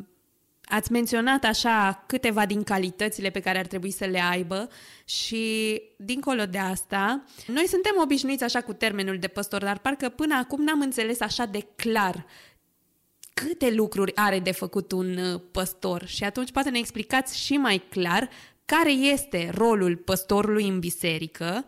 ați 0.66 0.92
menționat 0.92 1.44
așa 1.44 2.04
câteva 2.08 2.46
din 2.46 2.64
calitățile 2.64 3.30
pe 3.30 3.40
care 3.40 3.58
ar 3.58 3.66
trebui 3.66 3.92
să 3.92 4.06
le 4.06 4.20
aibă 4.20 4.70
și 5.06 5.82
dincolo 5.98 6.46
de 6.46 6.58
asta, 6.58 7.24
noi 7.48 7.68
suntem 7.68 7.94
obișnuiți 8.02 8.44
așa 8.44 8.62
cu 8.62 8.74
termenul 8.74 9.18
de 9.18 9.28
păstor, 9.28 9.64
dar 9.64 9.78
parcă 9.78 10.10
până 10.10 10.36
acum 10.36 10.64
n-am 10.64 10.82
înțeles 10.82 11.20
așa 11.20 11.46
de 11.46 11.68
clar 11.76 12.26
câte 13.34 13.72
lucruri 13.72 14.16
are 14.16 14.40
de 14.40 14.52
făcut 14.52 14.92
un 14.92 15.18
uh, 15.18 15.42
păstor. 15.52 16.06
Și 16.06 16.24
atunci 16.24 16.52
poate 16.52 16.70
ne 16.70 16.78
explicați 16.78 17.40
și 17.40 17.58
mai 17.58 17.84
clar 17.90 18.30
care 18.66 18.92
este 18.92 19.50
rolul 19.54 19.96
păstorului 19.96 20.68
în 20.68 20.80
biserică 20.80 21.66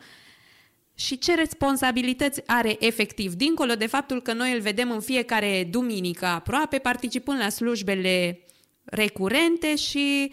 și 0.99 1.17
ce 1.17 1.35
responsabilități 1.35 2.41
are 2.45 2.75
efectiv, 2.79 3.33
dincolo 3.33 3.73
de 3.73 3.87
faptul 3.87 4.21
că 4.21 4.33
noi 4.33 4.53
îl 4.53 4.61
vedem 4.61 4.91
în 4.91 4.99
fiecare 4.99 5.67
duminică 5.71 6.25
aproape, 6.25 6.77
participând 6.77 7.39
la 7.39 7.49
slujbele 7.49 8.39
recurente 8.83 9.75
și 9.75 10.31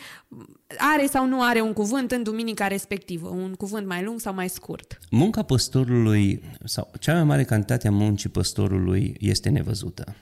are 0.79 1.07
sau 1.07 1.27
nu 1.27 1.43
are 1.43 1.61
un 1.61 1.73
cuvânt 1.73 2.11
în 2.11 2.23
duminica 2.23 2.67
respectivă, 2.67 3.29
un 3.29 3.55
cuvânt 3.55 3.87
mai 3.87 4.03
lung 4.03 4.21
sau 4.21 4.35
mai 4.35 4.49
scurt. 4.49 4.99
Munca 5.11 5.43
păstorului, 5.43 6.43
sau 6.65 6.91
cea 7.01 7.15
mai 7.15 7.25
mare 7.25 7.45
cantitate 7.45 7.89
a 7.89 7.91
muncii 7.91 8.31
păstorului 8.31 9.17
este 9.19 9.49
nevăzută. 9.49 10.17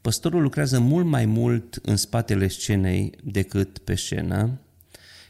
Păstorul 0.00 0.42
lucrează 0.42 0.80
mult 0.80 1.06
mai 1.06 1.26
mult 1.26 1.78
în 1.82 1.96
spatele 1.96 2.48
scenei 2.48 3.12
decât 3.22 3.78
pe 3.78 3.94
scenă 3.94 4.60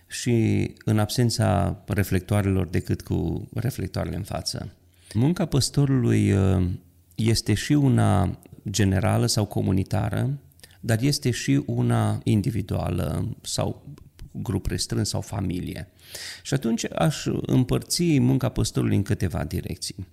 și 0.09 0.71
în 0.85 0.99
absența 0.99 1.83
reflectoarelor 1.87 2.67
decât 2.67 3.03
cu 3.03 3.49
reflectoarele 3.55 4.17
în 4.17 4.23
față. 4.23 4.73
Munca 5.15 5.47
păstorului 5.47 6.33
uh, 6.33 6.67
este 7.15 7.55
și 7.55 7.73
una 7.73 8.39
generală 8.71 9.27
sau 9.27 9.45
comunitară, 9.45 10.39
dar 10.81 11.03
este 11.03 11.31
și 11.31 11.63
una 11.67 12.21
individuală 12.25 13.37
sau 13.43 13.97
grup 14.33 14.67
restrâns 14.67 15.09
sau 15.09 15.21
familie. 15.21 15.89
Și 16.43 16.55
atunci 16.55 16.85
aș 16.95 17.27
împărți 17.41 18.19
munca 18.19 18.49
păstorului 18.49 18.97
în 18.97 19.03
câteva 19.03 19.45
direcții. 19.45 20.07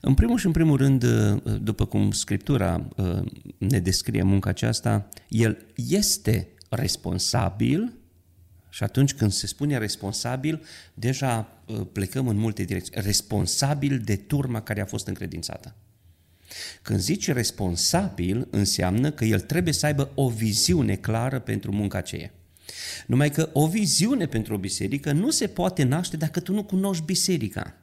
În 0.00 0.14
primul 0.14 0.38
și 0.38 0.46
în 0.46 0.52
primul 0.52 0.76
rând, 0.76 1.02
uh, 1.02 1.40
după 1.62 1.84
cum 1.84 2.10
Scriptura 2.10 2.88
uh, 2.96 3.20
ne 3.58 3.78
descrie 3.78 4.22
munca 4.22 4.50
aceasta, 4.50 5.08
el 5.28 5.66
este 5.74 6.48
responsabil 6.68 7.92
și 8.70 8.82
atunci 8.82 9.14
când 9.14 9.32
se 9.32 9.46
spune 9.46 9.78
responsabil, 9.78 10.62
deja 10.94 11.62
uh, 11.66 11.80
plecăm 11.92 12.28
în 12.28 12.36
multe 12.36 12.62
direcții. 12.62 12.92
Responsabil 12.96 13.98
de 13.98 14.16
turma 14.16 14.62
care 14.62 14.80
a 14.80 14.84
fost 14.84 15.06
încredințată. 15.06 15.74
Când 16.82 17.00
zici 17.00 17.30
responsabil, 17.30 18.48
înseamnă 18.50 19.10
că 19.10 19.24
el 19.24 19.40
trebuie 19.40 19.74
să 19.74 19.86
aibă 19.86 20.10
o 20.14 20.28
viziune 20.28 20.94
clară 20.94 21.38
pentru 21.38 21.72
munca 21.72 21.98
aceea. 21.98 22.30
Numai 23.06 23.30
că 23.30 23.50
o 23.52 23.66
viziune 23.66 24.26
pentru 24.26 24.54
o 24.54 24.58
biserică 24.58 25.12
nu 25.12 25.30
se 25.30 25.46
poate 25.46 25.82
naște 25.82 26.16
dacă 26.16 26.40
tu 26.40 26.52
nu 26.52 26.64
cunoști 26.64 27.04
biserica. 27.04 27.74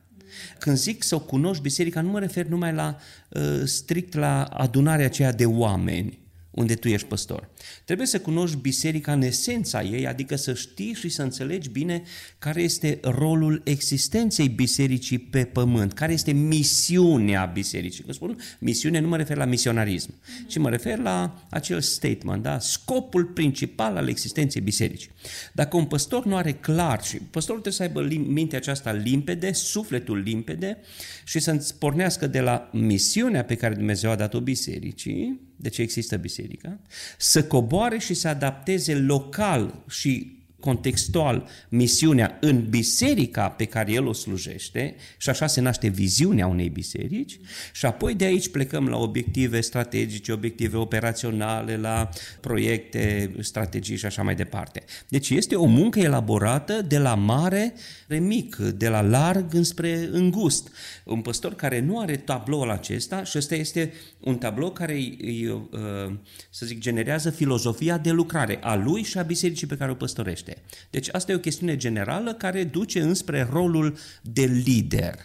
Când 0.60 0.78
zic 0.78 1.04
să 1.04 1.16
o 1.16 1.20
cunoști 1.20 1.64
biserica, 1.64 2.02
nu 2.02 2.10
mă 2.10 2.20
refer 2.20 2.46
numai 2.46 2.74
la 2.74 3.00
uh, 3.30 3.62
strict 3.64 4.14
la 4.14 4.44
adunarea 4.44 5.06
aceea 5.06 5.32
de 5.32 5.46
oameni, 5.46 6.20
unde 6.58 6.76
tu 6.76 6.88
ești 6.88 7.08
păstor. 7.08 7.50
Trebuie 7.86 8.08
să 8.08 8.20
cunoști 8.20 8.58
biserica 8.58 9.12
în 9.14 9.22
esența 9.22 9.84
ei, 9.84 10.08
adică 10.08 10.36
să 10.36 10.54
știi 10.54 10.94
și 10.94 11.10
să 11.10 11.22
înțelegi 11.22 11.70
bine 11.70 12.04
care 12.40 12.62
este 12.62 13.00
rolul 13.02 13.62
existenței 13.64 14.48
bisericii 14.48 15.20
pe 15.20 15.44
pământ, 15.44 15.94
care 15.94 16.14
este 16.14 16.32
misiunea 16.32 17.46
bisericii. 17.46 18.04
Când 18.04 18.16
spun 18.16 18.38
misiune, 18.60 19.00
nu 19.00 19.08
mă 19.08 19.18
refer 19.18 19.38
la 19.38 19.46
misionarism, 19.46 20.14
ci 20.48 20.58
mă 20.58 20.70
refer 20.70 21.00
la 21.00 21.46
acel 21.50 21.82
statement, 21.82 22.44
da? 22.44 22.60
scopul 22.60 23.26
principal 23.26 23.96
al 23.96 24.10
existenței 24.10 24.62
bisericii. 24.62 25.10
Dacă 25.54 25.78
un 25.78 25.86
păstor 25.86 26.26
nu 26.26 26.36
are 26.36 26.52
clar 26.52 27.04
și 27.04 27.18
păstorul 27.18 27.62
trebuie 27.62 27.90
să 27.90 28.00
aibă 28.00 28.16
mintea 28.32 28.58
aceasta 28.58 28.92
limpede, 28.92 29.52
sufletul 29.52 30.18
limpede 30.18 30.78
și 31.26 31.40
să 31.40 31.74
pornească 31.80 32.28
de 32.28 32.40
la 32.40 32.70
misiunea 32.74 33.44
pe 33.44 33.56
care 33.56 33.74
Dumnezeu 33.74 34.12
a 34.12 34.16
dat-o 34.16 34.40
bisericii, 34.40 35.47
de 35.58 35.70
ce 35.70 35.82
există 35.82 36.18
biserica, 36.18 36.80
să 37.18 37.44
coboare 37.44 37.98
și 37.98 38.14
să 38.14 38.28
adapteze 38.28 38.96
local 38.96 39.84
și 39.90 40.37
contextual 40.68 41.48
misiunea 41.70 42.38
în 42.42 42.70
biserica 42.70 43.50
pe 43.50 43.66
care 43.66 43.92
el 43.92 44.08
o 44.08 44.14
slujește 44.14 44.96
și 45.18 45.30
așa 45.30 45.48
se 45.48 45.62
naște 45.62 45.88
viziunea 45.88 46.48
unei 46.48 46.70
biserici 46.70 47.40
și 47.74 47.86
apoi 47.86 48.16
de 48.16 48.26
aici 48.26 48.50
plecăm 48.50 48.88
la 48.88 48.98
obiective 48.98 49.62
strategice, 49.62 50.32
obiective 50.32 50.78
operaționale, 50.78 51.78
la 51.78 52.10
proiecte, 52.42 53.32
strategii 53.40 53.96
și 53.96 54.06
așa 54.06 54.22
mai 54.24 54.36
departe. 54.36 54.84
Deci 55.10 55.30
este 55.30 55.56
o 55.56 55.66
muncă 55.66 56.00
elaborată 56.00 56.82
de 56.82 56.98
la 56.98 57.16
mare 57.16 57.74
mic, 58.08 58.56
de 58.56 58.90
la 58.90 59.02
larg 59.02 59.54
înspre 59.54 60.10
îngust. 60.12 60.72
Un 61.04 61.22
păstor 61.22 61.56
care 61.56 61.80
nu 61.80 62.00
are 62.00 62.16
tabloul 62.16 62.70
acesta 62.70 63.24
și 63.24 63.38
ăsta 63.38 63.56
este 63.56 63.94
un 64.20 64.38
tablou 64.38 64.72
care 64.72 64.94
îi, 64.94 65.48
uh, 65.48 66.14
să 66.50 66.66
zic, 66.66 66.80
generează 66.80 67.30
filozofia 67.30 67.98
de 67.98 68.12
lucrare 68.12 68.60
a 68.62 68.76
lui 68.76 69.04
și 69.04 69.18
a 69.18 69.22
bisericii 69.22 69.68
pe 69.68 69.78
care 69.78 69.92
o 69.92 69.96
păstorește. 69.96 70.57
Deci 70.90 71.10
asta 71.12 71.32
e 71.32 71.36
o 71.36 71.40
chestiune 71.40 71.78
generală 71.78 72.34
care 72.34 72.64
duce 72.64 73.02
înspre 73.02 73.48
rolul 73.52 73.98
de 74.22 74.44
lider 74.44 75.16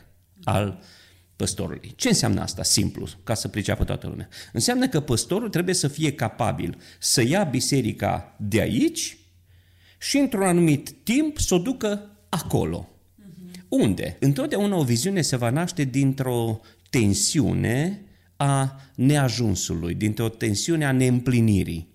al 0.45 0.83
păstorului. 1.37 1.93
Ce 1.97 2.09
înseamnă 2.09 2.41
asta? 2.41 2.63
Simplu, 2.63 3.09
ca 3.25 3.35
să 3.35 3.49
priceapă 3.49 3.85
toată 3.85 4.07
lumea. 4.07 4.29
Înseamnă 4.53 4.89
că 4.89 5.01
păstorul 5.01 5.49
trebuie 5.49 5.75
să 5.75 5.89
fie 5.89 6.13
capabil 6.13 6.77
să 6.99 7.23
ia 7.23 7.43
biserica 7.45 8.37
de 8.39 8.61
aici 8.61 9.17
și 9.99 10.17
într-un 10.17 10.43
anumit 10.43 10.95
timp 11.03 11.39
să 11.39 11.55
o 11.55 11.59
ducă 11.59 12.11
acolo. 12.29 12.89
Uh-huh. 12.89 13.61
Unde? 13.69 14.17
Întotdeauna 14.21 14.77
o 14.77 14.85
viziune 14.85 15.21
se 15.21 15.37
va 15.37 15.51
naște 15.51 15.85
dintr-o 15.85 16.61
tensiune 16.91 18.03
a 18.37 18.81
neajunsului, 18.95 19.95
dintr-o 19.95 20.29
tensiune 20.29 20.85
a 20.85 20.93
neîmplinirii. 20.93 21.92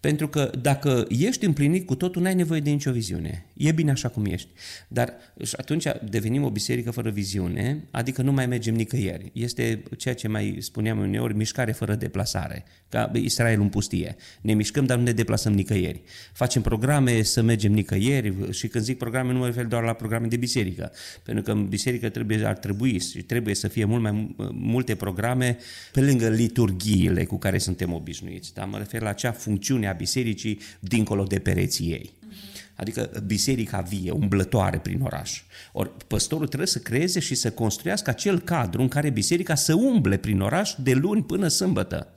Pentru 0.00 0.28
că 0.28 0.50
dacă 0.60 1.06
ești 1.08 1.44
împlinit 1.44 1.86
cu 1.86 1.94
totul, 1.94 2.22
n-ai 2.22 2.34
nevoie 2.34 2.60
de 2.60 2.70
nicio 2.70 2.92
viziune. 2.92 3.46
E 3.58 3.72
bine 3.72 3.90
așa 3.90 4.08
cum 4.08 4.24
ești. 4.24 4.48
Dar 4.88 5.14
și 5.42 5.54
atunci 5.56 5.84
devenim 6.10 6.44
o 6.44 6.50
biserică 6.50 6.90
fără 6.90 7.10
viziune, 7.10 7.84
adică 7.90 8.22
nu 8.22 8.32
mai 8.32 8.46
mergem 8.46 8.74
nicăieri. 8.74 9.30
Este 9.32 9.82
ceea 9.96 10.14
ce 10.14 10.28
mai 10.28 10.56
spuneam 10.60 10.98
uneori, 10.98 11.36
mișcare 11.36 11.72
fără 11.72 11.94
deplasare, 11.94 12.64
ca 12.88 13.10
Israel 13.14 13.60
în 13.60 13.68
pustie. 13.68 14.16
Ne 14.40 14.54
mișcăm, 14.54 14.84
dar 14.84 14.96
nu 14.96 15.02
ne 15.02 15.12
deplasăm 15.12 15.52
nicăieri. 15.52 16.02
Facem 16.32 16.62
programe 16.62 17.22
să 17.22 17.42
mergem 17.42 17.72
nicăieri 17.72 18.34
și 18.50 18.68
când 18.68 18.84
zic 18.84 18.98
programe 18.98 19.32
nu 19.32 19.38
mă 19.38 19.46
refer 19.46 19.64
doar 19.64 19.82
la 19.82 19.92
programe 19.92 20.26
de 20.26 20.36
biserică, 20.36 20.92
pentru 21.22 21.42
că 21.42 21.50
în 21.50 21.66
biserică 21.66 22.08
trebuie, 22.08 22.44
ar 22.46 22.56
trebui 22.56 23.00
și 23.00 23.22
trebuie 23.22 23.54
să 23.54 23.68
fie 23.68 23.84
mult 23.84 24.02
mai 24.02 24.34
multe 24.52 24.94
programe 24.94 25.56
pe 25.92 26.00
lângă 26.00 26.28
liturghiile 26.28 27.24
cu 27.24 27.38
care 27.38 27.58
suntem 27.58 27.92
obișnuiți. 27.92 28.54
Dar 28.54 28.66
mă 28.66 28.78
refer 28.78 29.00
la 29.00 29.08
acea 29.08 29.32
funcțiune 29.32 29.88
a 29.88 29.92
bisericii 29.92 30.60
dincolo 30.80 31.22
de 31.22 31.38
pereții 31.38 31.90
ei. 31.90 32.16
Adică 32.78 33.22
biserica 33.26 33.80
vie, 33.80 34.10
umblătoare 34.10 34.78
prin 34.78 35.00
oraș. 35.00 35.42
Ori 35.72 35.90
păstorul 36.06 36.46
trebuie 36.46 36.68
să 36.68 36.78
creeze 36.78 37.20
și 37.20 37.34
să 37.34 37.50
construiască 37.50 38.10
acel 38.10 38.40
cadru 38.40 38.80
în 38.80 38.88
care 38.88 39.10
biserica 39.10 39.54
să 39.54 39.74
umble 39.74 40.16
prin 40.16 40.40
oraș 40.40 40.74
de 40.82 40.92
luni 40.92 41.24
până 41.24 41.48
sâmbătă. 41.48 42.12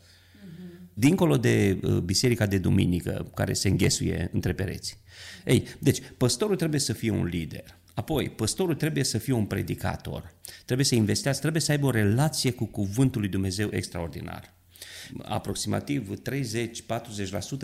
Dincolo 0.93 1.37
de 1.37 1.79
uh, 1.83 1.97
biserica 1.97 2.45
de 2.45 2.57
duminică 2.57 3.31
care 3.35 3.53
se 3.53 3.67
înghesuie 3.67 4.29
între 4.33 4.53
pereți. 4.53 4.97
Ei, 5.45 5.63
deci, 5.79 6.01
păstorul 6.17 6.55
trebuie 6.55 6.79
să 6.79 6.93
fie 6.93 7.11
un 7.11 7.25
lider. 7.25 7.79
Apoi, 7.93 8.29
păstorul 8.29 8.75
trebuie 8.75 9.03
să 9.03 9.17
fie 9.17 9.33
un 9.33 9.45
predicator. 9.45 10.33
Trebuie 10.65 10.85
să 10.85 10.95
investească, 10.95 11.41
trebuie 11.41 11.61
să 11.61 11.71
aibă 11.71 11.85
o 11.85 11.91
relație 11.91 12.51
cu 12.51 12.65
cuvântul 12.65 13.21
lui 13.21 13.29
Dumnezeu 13.29 13.69
extraordinar 13.71 14.53
aproximativ 15.23 16.21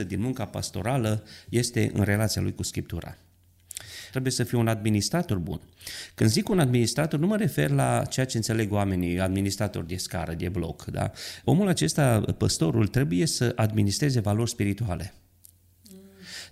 30-40% 0.03 0.07
din 0.07 0.21
munca 0.21 0.45
pastorală 0.45 1.23
este 1.49 1.91
în 1.93 2.03
relația 2.03 2.41
lui 2.41 2.55
cu 2.55 2.63
Scriptura. 2.63 3.17
Trebuie 4.09 4.31
să 4.31 4.43
fie 4.43 4.57
un 4.57 4.67
administrator 4.67 5.37
bun. 5.37 5.61
Când 6.15 6.29
zic 6.29 6.49
un 6.49 6.59
administrator, 6.59 7.19
nu 7.19 7.27
mă 7.27 7.37
refer 7.37 7.69
la 7.69 8.05
ceea 8.05 8.25
ce 8.25 8.37
înțeleg 8.37 8.71
oamenii, 8.71 9.19
administrator 9.19 9.83
de 9.83 9.95
scară, 9.95 10.33
de 10.33 10.49
bloc. 10.49 10.85
Da? 10.85 11.11
Omul 11.43 11.67
acesta, 11.67 12.19
păstorul, 12.37 12.87
trebuie 12.87 13.25
să 13.25 13.53
administreze 13.55 14.19
valori 14.19 14.49
spirituale. 14.49 15.13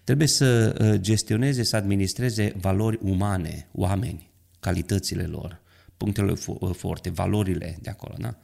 Trebuie 0.03 0.27
să 0.27 0.75
uh, 0.81 0.99
gestioneze, 0.99 1.63
să 1.63 1.75
administreze 1.75 2.53
valori 2.59 2.99
umane, 3.01 3.67
oameni, 3.71 4.31
calitățile 4.59 5.23
lor 5.23 5.63
punctele 5.97 6.33
forte, 6.73 7.09
valorile 7.09 7.77
de 7.81 7.89
acolo. 7.89 8.15
Da? 8.17 8.37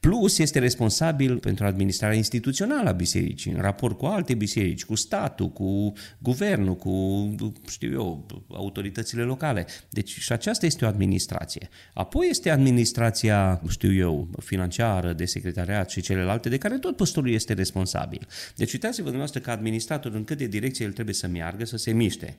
Plus 0.00 0.38
este 0.38 0.58
responsabil 0.58 1.38
pentru 1.38 1.64
administrarea 1.64 2.16
instituțională 2.16 2.88
a 2.88 2.92
bisericii, 2.92 3.52
în 3.52 3.60
raport 3.60 3.98
cu 3.98 4.06
alte 4.06 4.34
biserici, 4.34 4.84
cu 4.84 4.94
statul, 4.94 5.48
cu 5.48 5.92
guvernul, 6.18 6.76
cu, 6.76 7.34
știu 7.68 7.92
eu, 7.92 8.26
autoritățile 8.48 9.22
locale. 9.22 9.66
Deci 9.90 10.18
și 10.18 10.32
aceasta 10.32 10.66
este 10.66 10.84
o 10.84 10.88
administrație. 10.88 11.68
Apoi 11.94 12.26
este 12.30 12.50
administrația, 12.50 13.62
știu 13.68 13.92
eu, 13.92 14.28
financiară, 14.38 15.12
de 15.12 15.24
secretariat 15.24 15.90
și 15.90 16.00
celelalte, 16.00 16.48
de 16.48 16.58
care 16.58 16.78
tot 16.78 16.96
păstorul 16.96 17.30
este 17.30 17.52
responsabil. 17.52 18.26
Deci 18.56 18.72
uitați-vă 18.72 19.02
dumneavoastră 19.02 19.40
că 19.40 19.50
administrator 19.50 20.14
în 20.14 20.24
câte 20.24 20.46
direcție 20.46 20.84
el 20.84 20.92
trebuie 20.92 21.14
să 21.14 21.26
meargă, 21.26 21.64
să 21.64 21.76
se 21.76 21.92
miște 21.92 22.36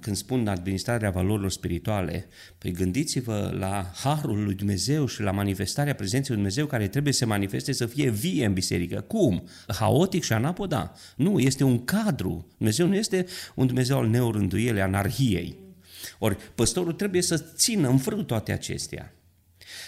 când 0.00 0.16
spun 0.16 0.48
administrarea 0.48 1.10
valorilor 1.10 1.50
spirituale, 1.50 2.26
păi 2.58 2.72
gândiți-vă 2.72 3.54
la 3.58 3.90
harul 3.94 4.44
lui 4.44 4.54
Dumnezeu 4.54 5.06
și 5.06 5.22
la 5.22 5.30
manifestarea 5.30 5.94
prezenței 5.94 6.34
lui 6.34 6.42
Dumnezeu 6.42 6.66
care 6.66 6.88
trebuie 6.88 7.12
să 7.12 7.18
se 7.18 7.24
manifeste 7.24 7.72
să 7.72 7.86
fie 7.86 8.10
vie 8.10 8.44
în 8.44 8.52
biserică. 8.52 9.00
Cum? 9.00 9.48
Haotic 9.66 10.22
și 10.22 10.32
anapoda? 10.32 10.94
Nu, 11.16 11.38
este 11.38 11.64
un 11.64 11.84
cadru. 11.84 12.46
Dumnezeu 12.56 12.86
nu 12.86 12.94
este 12.94 13.26
un 13.54 13.66
Dumnezeu 13.66 13.98
al 13.98 14.08
neorânduielei, 14.08 14.82
anarhiei. 14.82 15.56
Ori 16.18 16.36
păstorul 16.54 16.92
trebuie 16.92 17.22
să 17.22 17.36
țină 17.36 17.88
în 17.88 17.98
frâu 17.98 18.22
toate 18.22 18.52
acestea. 18.52 19.14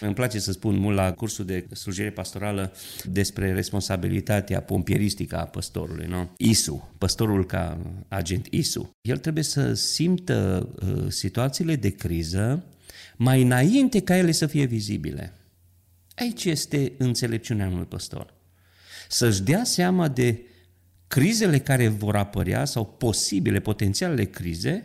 Îmi 0.05 0.15
place 0.15 0.39
să 0.39 0.53
spun 0.53 0.77
mult 0.79 0.97
la 0.97 1.13
cursul 1.13 1.45
de 1.45 1.67
slujire 1.75 2.11
pastorală 2.11 2.73
despre 3.05 3.53
responsabilitatea 3.53 4.63
pompieristică 4.63 5.37
a 5.37 5.45
păstorului. 5.45 6.07
Nu? 6.07 6.31
ISU, 6.37 6.91
păstorul 6.99 7.47
ca 7.47 7.79
agent 8.09 8.47
ISU. 8.51 8.91
El 9.01 9.17
trebuie 9.19 9.45
să 9.45 9.75
simtă 9.75 10.69
uh, 10.83 11.05
situațiile 11.09 11.77
de 11.77 11.91
criză 11.91 12.65
mai 13.17 13.43
înainte 13.43 14.01
ca 14.01 14.17
ele 14.17 14.33
să 14.33 14.47
fie 14.47 14.65
vizibile. 14.65 15.33
Aici 16.15 16.45
este 16.45 16.93
înțelepciunea 16.99 17.69
unui 17.69 17.85
păstor. 17.85 18.35
Să-și 19.09 19.43
dea 19.43 19.65
seama 19.65 20.09
de 20.09 20.41
crizele 21.07 21.59
care 21.59 21.89
vor 21.89 22.17
apărea 22.17 22.65
sau 22.65 22.87
posibile, 22.87 23.61
potențialele 23.61 24.25
crize 24.25 24.85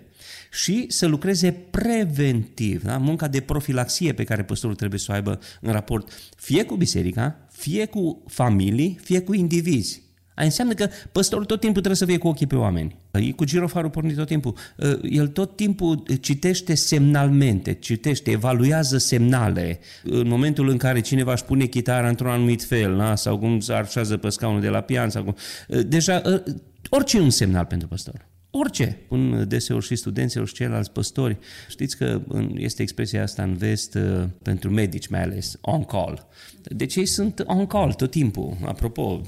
și 0.51 0.85
să 0.87 1.05
lucreze 1.05 1.51
preventiv, 1.51 2.83
da? 2.83 2.97
munca 2.97 3.27
de 3.27 3.39
profilaxie 3.39 4.13
pe 4.13 4.23
care 4.23 4.43
păstorul 4.43 4.75
trebuie 4.75 4.99
să 4.99 5.07
o 5.09 5.13
aibă 5.13 5.39
în 5.61 5.71
raport 5.71 6.09
fie 6.37 6.63
cu 6.63 6.75
biserica, 6.75 7.47
fie 7.51 7.85
cu 7.85 8.23
familii, 8.27 8.99
fie 9.01 9.21
cu 9.21 9.33
indivizi. 9.33 10.05
Aia 10.37 10.47
înseamnă 10.47 10.73
că 10.73 10.89
păstorul 11.11 11.45
tot 11.45 11.59
timpul 11.59 11.81
trebuie 11.81 11.95
să 11.95 12.05
fie 12.05 12.17
cu 12.17 12.27
ochii 12.27 12.47
pe 12.47 12.55
oameni. 12.55 12.95
E 13.11 13.31
cu 13.31 13.43
girofarul 13.43 13.89
pornit 13.89 14.15
tot 14.15 14.27
timpul. 14.27 14.55
Ă, 14.79 14.99
el 15.03 15.27
tot 15.27 15.55
timpul 15.55 16.03
citește 16.19 16.75
semnalmente, 16.75 17.73
citește, 17.73 18.31
evaluează 18.31 18.97
semnale. 18.97 19.79
În 20.03 20.27
momentul 20.27 20.69
în 20.69 20.77
care 20.77 20.99
cineva 20.99 21.31
își 21.31 21.43
pune 21.43 21.65
chitara 21.65 22.07
într-un 22.07 22.29
anumit 22.29 22.63
fel, 22.63 22.97
da? 22.97 23.15
sau 23.15 23.37
cum 23.37 23.59
se 23.59 23.73
arșează 23.73 24.17
pe 24.17 24.29
scaunul 24.29 24.61
de 24.61 24.69
la 24.69 24.81
pian, 24.81 25.09
sau 25.09 25.23
cum... 25.23 25.35
Ă, 25.69 25.81
deja, 25.81 26.21
ă, 26.25 26.43
orice 26.89 27.17
e 27.17 27.21
un 27.21 27.29
semnal 27.29 27.65
pentru 27.65 27.87
păstor. 27.87 28.27
Orice. 28.59 28.97
Un 29.07 29.47
deseori 29.47 29.85
și 29.85 29.95
studenților 29.95 30.47
și 30.47 30.53
ceilalți 30.53 30.91
păstori. 30.91 31.37
Știți 31.69 31.97
că 31.97 32.21
este 32.53 32.81
expresia 32.81 33.23
asta 33.23 33.43
în 33.43 33.53
vest 33.53 33.95
uh, 33.95 34.23
pentru 34.41 34.69
medici 34.69 35.07
mai 35.07 35.21
ales, 35.21 35.57
on-call. 35.61 36.27
Deci 36.63 36.95
ei 36.95 37.05
sunt 37.05 37.43
on-call 37.45 37.93
tot 37.93 38.11
timpul. 38.11 38.57
Apropo, 38.65 39.21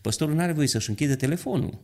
păstorul 0.00 0.34
nu 0.34 0.40
are 0.40 0.52
voie 0.52 0.66
să-și 0.66 0.88
închide 0.88 1.16
telefonul. 1.16 1.78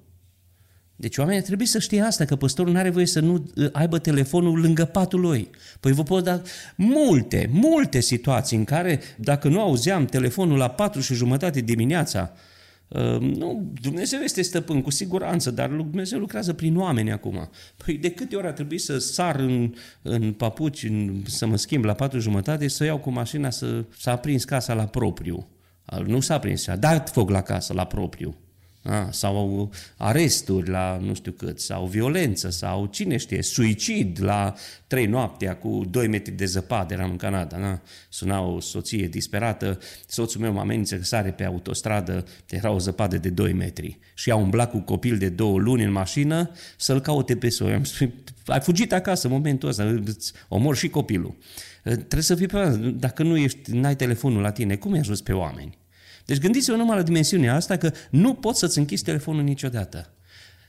Deci 0.96 1.16
oamenii 1.16 1.42
trebuie 1.42 1.66
să 1.66 1.78
știe 1.78 2.00
asta, 2.00 2.24
că 2.24 2.36
păstorul 2.36 2.72
nu 2.72 2.78
are 2.78 2.90
voie 2.90 3.06
să 3.06 3.20
nu 3.20 3.44
uh, 3.54 3.68
aibă 3.72 3.98
telefonul 3.98 4.60
lângă 4.60 4.84
patul 4.84 5.20
lui. 5.20 5.50
Păi 5.80 5.92
vă 5.92 6.02
pot 6.02 6.24
da 6.24 6.42
multe, 6.76 7.48
multe 7.52 8.00
situații 8.00 8.56
în 8.56 8.64
care, 8.64 9.00
dacă 9.16 9.48
nu 9.48 9.60
auzeam 9.60 10.04
telefonul 10.04 10.58
la 10.58 10.70
patru 10.70 11.00
și 11.00 11.14
jumătate 11.14 11.60
dimineața, 11.60 12.32
Ehm, 12.32 12.46
nu, 13.20 13.72
Dumnezeu 13.80 14.20
este 14.20 14.42
stăpân, 14.42 14.82
cu 14.82 14.90
siguranță, 14.90 15.50
dar 15.50 15.68
Dumnezeu 15.68 16.18
lucrează 16.18 16.52
prin 16.52 16.76
oameni 16.76 17.12
acum. 17.12 17.50
Păi 17.84 17.96
de 17.96 18.10
câte 18.10 18.36
ori 18.36 18.46
a 18.46 18.52
trebuit 18.52 18.80
să 18.80 18.98
sar 18.98 19.38
în, 19.38 19.74
în 20.02 20.32
papuci, 20.32 20.82
în, 20.82 21.22
să 21.26 21.46
mă 21.46 21.56
schimb 21.56 21.84
la 21.84 21.92
patru 21.92 22.18
jumătate, 22.18 22.68
să 22.68 22.84
iau 22.84 22.98
cu 22.98 23.10
mașina 23.10 23.50
să, 23.50 23.84
să 23.98 24.10
aprins 24.10 24.44
casa 24.44 24.74
la 24.74 24.86
propriu. 24.86 25.48
Nu 26.06 26.20
s-a 26.20 26.38
prins, 26.38 26.66
a 26.66 26.76
dat 26.76 27.10
foc 27.10 27.30
la 27.30 27.42
casă 27.42 27.72
la 27.72 27.84
propriu. 27.84 28.36
A, 28.88 29.08
sau 29.10 29.70
aresturi 29.96 30.68
la 30.68 30.98
nu 31.02 31.14
știu 31.14 31.32
cât, 31.32 31.60
sau 31.60 31.86
violență, 31.86 32.50
sau 32.50 32.86
cine 32.86 33.16
știe, 33.16 33.42
suicid 33.42 34.22
la 34.22 34.54
trei 34.86 35.06
noaptea 35.06 35.56
cu 35.56 35.82
doi 35.90 36.08
metri 36.08 36.32
de 36.32 36.44
zăpadă, 36.44 36.94
eram 36.94 37.10
în 37.10 37.16
Canada, 37.16 37.56
na? 37.56 37.80
suna 38.08 38.40
o 38.40 38.60
soție 38.60 39.06
disperată, 39.06 39.78
soțul 40.06 40.40
meu 40.40 40.52
mă 40.52 40.60
amenință 40.60 40.96
că 40.96 41.04
sare 41.04 41.30
pe 41.30 41.44
autostradă, 41.44 42.24
era 42.50 42.70
o 42.70 42.78
zăpadă 42.78 43.16
de 43.18 43.28
2 43.28 43.52
metri 43.52 43.98
și 44.14 44.30
a 44.30 44.36
umblat 44.36 44.70
cu 44.70 44.78
copil 44.78 45.18
de 45.18 45.28
două 45.28 45.58
luni 45.58 45.84
în 45.84 45.92
mașină 45.92 46.50
să-l 46.76 47.00
caute 47.00 47.36
pe 47.36 47.48
soț. 47.48 47.70
Am 47.70 47.84
spus, 47.84 48.08
ai 48.46 48.60
fugit 48.60 48.92
acasă 48.92 49.26
în 49.26 49.32
momentul 49.32 49.68
ăsta, 49.68 49.84
îți 50.04 50.32
omor 50.48 50.76
și 50.76 50.88
copilul. 50.88 51.36
Trebuie 51.82 52.22
să 52.22 52.34
fii 52.34 52.46
pe 52.46 52.76
dacă 52.96 53.22
nu 53.22 53.36
ești, 53.36 53.70
n-ai 53.70 53.96
telefonul 53.96 54.42
la 54.42 54.50
tine, 54.50 54.76
cum 54.76 54.92
ai 54.92 54.98
ajuns 54.98 55.20
pe 55.20 55.32
oameni? 55.32 55.78
Deci 56.28 56.38
gândiți-vă 56.38 56.76
numai 56.76 56.96
la 56.96 57.02
dimensiunea 57.02 57.54
asta 57.54 57.76
că 57.76 57.92
nu 58.10 58.34
poți 58.34 58.58
să-ți 58.58 58.78
închizi 58.78 59.04
telefonul 59.04 59.42
niciodată. 59.42 60.12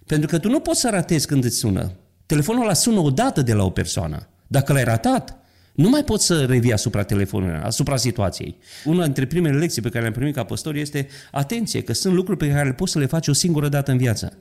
Pentru 0.06 0.28
că 0.28 0.38
tu 0.38 0.50
nu 0.50 0.60
poți 0.60 0.80
să 0.80 0.90
ratezi 0.90 1.28
când 1.28 1.44
îți 1.44 1.58
sună. 1.58 1.92
Telefonul 2.26 2.64
ăla 2.64 2.74
sună 2.74 3.00
odată 3.00 3.42
de 3.42 3.54
la 3.54 3.64
o 3.64 3.70
persoană. 3.70 4.28
Dacă 4.48 4.74
l-ai 4.74 4.84
ratat, 4.84 5.38
nu 5.74 5.90
mai 5.90 6.04
poți 6.04 6.26
să 6.26 6.46
revii 6.46 6.74
asupra 6.74 7.04
telefonului, 7.04 7.60
asupra 7.64 7.96
situației. 7.98 8.58
Una 8.86 9.04
dintre 9.04 9.26
primele 9.26 9.58
lecții 9.58 9.82
pe 9.82 9.90
care 9.90 10.02
le-am 10.02 10.14
primit 10.14 10.36
ca 10.36 10.44
păstor 10.44 10.76
este 10.76 11.08
atenție, 11.32 11.82
că 11.82 11.94
sunt 11.94 12.14
lucruri 12.14 12.38
pe 12.38 12.50
care 12.50 12.68
le 12.68 12.74
poți 12.74 12.92
să 12.92 13.00
le 13.00 13.06
faci 13.06 13.28
o 13.28 13.34
singură 13.34 13.70
dată 13.70 13.92
în 13.92 13.98
viață. 13.98 14.38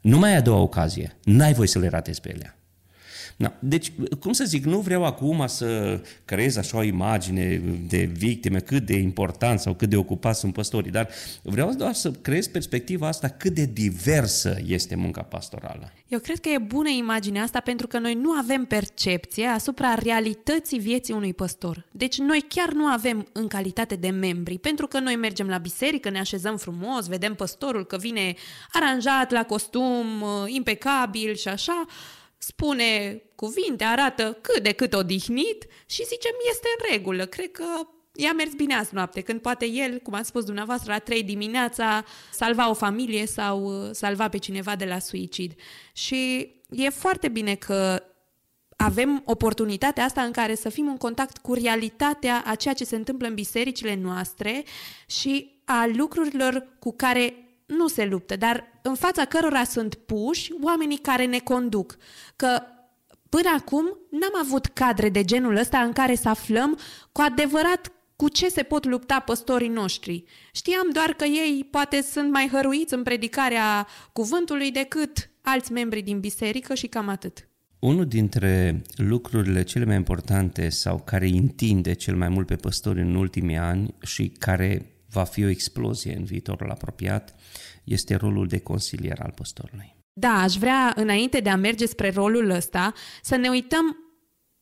Nu 0.00 0.18
mai 0.18 0.30
ai 0.30 0.36
a 0.36 0.40
doua 0.40 0.60
ocazie. 0.60 1.16
N-ai 1.24 1.52
voie 1.52 1.68
să 1.68 1.78
le 1.78 1.88
ratezi 1.88 2.20
pe 2.20 2.34
ele. 2.34 2.56
Na, 3.36 3.54
deci, 3.58 3.92
cum 4.20 4.32
să 4.32 4.44
zic, 4.44 4.64
nu 4.64 4.78
vreau 4.78 5.04
acum 5.04 5.46
să 5.46 6.00
creez 6.24 6.56
așa 6.56 6.76
o 6.76 6.82
imagine 6.82 7.62
de 7.88 8.10
victime, 8.12 8.58
cât 8.58 8.86
de 8.86 8.96
important 8.96 9.60
sau 9.60 9.74
cât 9.74 9.88
de 9.88 9.96
ocupați 9.96 10.40
sunt 10.40 10.52
păstorii, 10.52 10.90
dar 10.90 11.08
vreau 11.42 11.72
doar 11.72 11.92
să 11.92 12.10
creez 12.10 12.46
perspectiva 12.46 13.06
asta 13.06 13.28
cât 13.28 13.54
de 13.54 13.64
diversă 13.64 14.56
este 14.66 14.94
munca 14.94 15.22
pastorală. 15.22 15.92
Eu 16.08 16.18
cred 16.18 16.40
că 16.40 16.48
e 16.48 16.58
bună 16.58 16.88
imaginea 16.88 17.42
asta 17.42 17.60
pentru 17.60 17.86
că 17.86 17.98
noi 17.98 18.14
nu 18.14 18.30
avem 18.30 18.64
percepție 18.64 19.46
asupra 19.46 19.94
realității 19.94 20.78
vieții 20.78 21.14
unui 21.14 21.34
păstor. 21.34 21.86
Deci 21.90 22.18
noi 22.18 22.44
chiar 22.48 22.72
nu 22.72 22.84
avem 22.84 23.26
în 23.32 23.46
calitate 23.46 23.94
de 23.94 24.08
membri, 24.08 24.58
pentru 24.58 24.86
că 24.86 24.98
noi 24.98 25.16
mergem 25.16 25.48
la 25.48 25.58
biserică, 25.58 26.10
ne 26.10 26.18
așezăm 26.18 26.56
frumos, 26.56 27.06
vedem 27.06 27.34
păstorul 27.34 27.84
că 27.84 27.96
vine 27.96 28.34
aranjat 28.72 29.30
la 29.30 29.44
costum, 29.44 30.06
impecabil 30.46 31.34
și 31.34 31.48
așa, 31.48 31.84
spune 32.46 33.22
cuvinte, 33.34 33.84
arată 33.84 34.38
cât 34.40 34.62
de 34.62 34.72
cât 34.72 34.94
odihnit 34.94 35.66
și 35.86 36.04
zicem 36.04 36.32
este 36.48 36.68
în 36.78 36.94
regulă. 36.94 37.26
Cred 37.26 37.50
că 37.50 37.64
i-a 38.14 38.32
mers 38.32 38.52
bine 38.52 38.74
azi 38.74 38.94
noapte, 38.94 39.20
când 39.20 39.40
poate 39.40 39.66
el, 39.66 39.98
cum 39.98 40.14
a 40.14 40.22
spus 40.22 40.44
dumneavoastră, 40.44 40.92
la 40.92 40.98
trei 40.98 41.22
dimineața 41.22 42.04
salva 42.32 42.70
o 42.70 42.74
familie 42.74 43.26
sau 43.26 43.64
uh, 43.64 43.90
salva 43.92 44.28
pe 44.28 44.38
cineva 44.38 44.76
de 44.76 44.84
la 44.84 44.98
suicid. 44.98 45.52
Și 45.92 46.52
e 46.70 46.88
foarte 46.88 47.28
bine 47.28 47.54
că 47.54 48.02
avem 48.76 49.22
oportunitatea 49.24 50.04
asta 50.04 50.22
în 50.22 50.32
care 50.32 50.54
să 50.54 50.68
fim 50.68 50.88
în 50.88 50.96
contact 50.96 51.38
cu 51.38 51.54
realitatea 51.54 52.42
a 52.46 52.54
ceea 52.54 52.74
ce 52.74 52.84
se 52.84 52.96
întâmplă 52.96 53.26
în 53.26 53.34
bisericile 53.34 53.94
noastre 53.94 54.64
și 55.06 55.60
a 55.64 55.86
lucrurilor 55.86 56.66
cu 56.78 56.92
care 56.96 57.43
nu 57.66 57.88
se 57.88 58.04
luptă, 58.04 58.36
dar 58.36 58.64
în 58.82 58.94
fața 58.94 59.24
cărora 59.24 59.64
sunt 59.64 59.94
puși 59.94 60.52
oamenii 60.62 60.98
care 60.98 61.24
ne 61.24 61.38
conduc. 61.38 61.96
Că 62.36 62.62
până 63.28 63.48
acum 63.56 63.98
n-am 64.10 64.42
avut 64.42 64.66
cadre 64.66 65.08
de 65.08 65.24
genul 65.24 65.56
ăsta 65.56 65.78
în 65.78 65.92
care 65.92 66.14
să 66.14 66.28
aflăm 66.28 66.78
cu 67.12 67.20
adevărat 67.20 67.92
cu 68.16 68.28
ce 68.28 68.48
se 68.48 68.62
pot 68.62 68.86
lupta 68.86 69.20
păstorii 69.20 69.68
noștri. 69.68 70.24
Știam 70.52 70.90
doar 70.92 71.12
că 71.12 71.24
ei 71.24 71.68
poate 71.70 72.02
sunt 72.02 72.30
mai 72.30 72.48
hăruiți 72.52 72.94
în 72.94 73.02
predicarea 73.02 73.86
cuvântului 74.12 74.70
decât 74.70 75.30
alți 75.40 75.72
membri 75.72 76.02
din 76.02 76.20
biserică 76.20 76.74
și 76.74 76.86
cam 76.86 77.08
atât. 77.08 77.48
Unul 77.78 78.06
dintre 78.06 78.82
lucrurile 78.96 79.62
cele 79.62 79.84
mai 79.84 79.96
importante 79.96 80.68
sau 80.68 81.02
care 81.04 81.26
întinde 81.26 81.92
cel 81.92 82.16
mai 82.16 82.28
mult 82.28 82.46
pe 82.46 82.56
păstori 82.56 83.00
în 83.00 83.14
ultimii 83.14 83.56
ani 83.56 83.94
și 84.02 84.32
care 84.38 84.93
va 85.14 85.24
fi 85.24 85.44
o 85.44 85.48
explozie 85.48 86.16
în 86.16 86.24
viitorul 86.24 86.70
apropiat 86.70 87.34
este 87.84 88.14
rolul 88.14 88.46
de 88.46 88.58
consilier 88.58 89.18
al 89.22 89.32
păstorului. 89.34 89.96
Da, 90.12 90.32
aș 90.42 90.54
vrea, 90.54 90.92
înainte 90.96 91.40
de 91.40 91.50
a 91.50 91.56
merge 91.56 91.86
spre 91.86 92.10
rolul 92.10 92.50
ăsta, 92.50 92.92
să 93.22 93.36
ne 93.36 93.48
uităm 93.48 93.96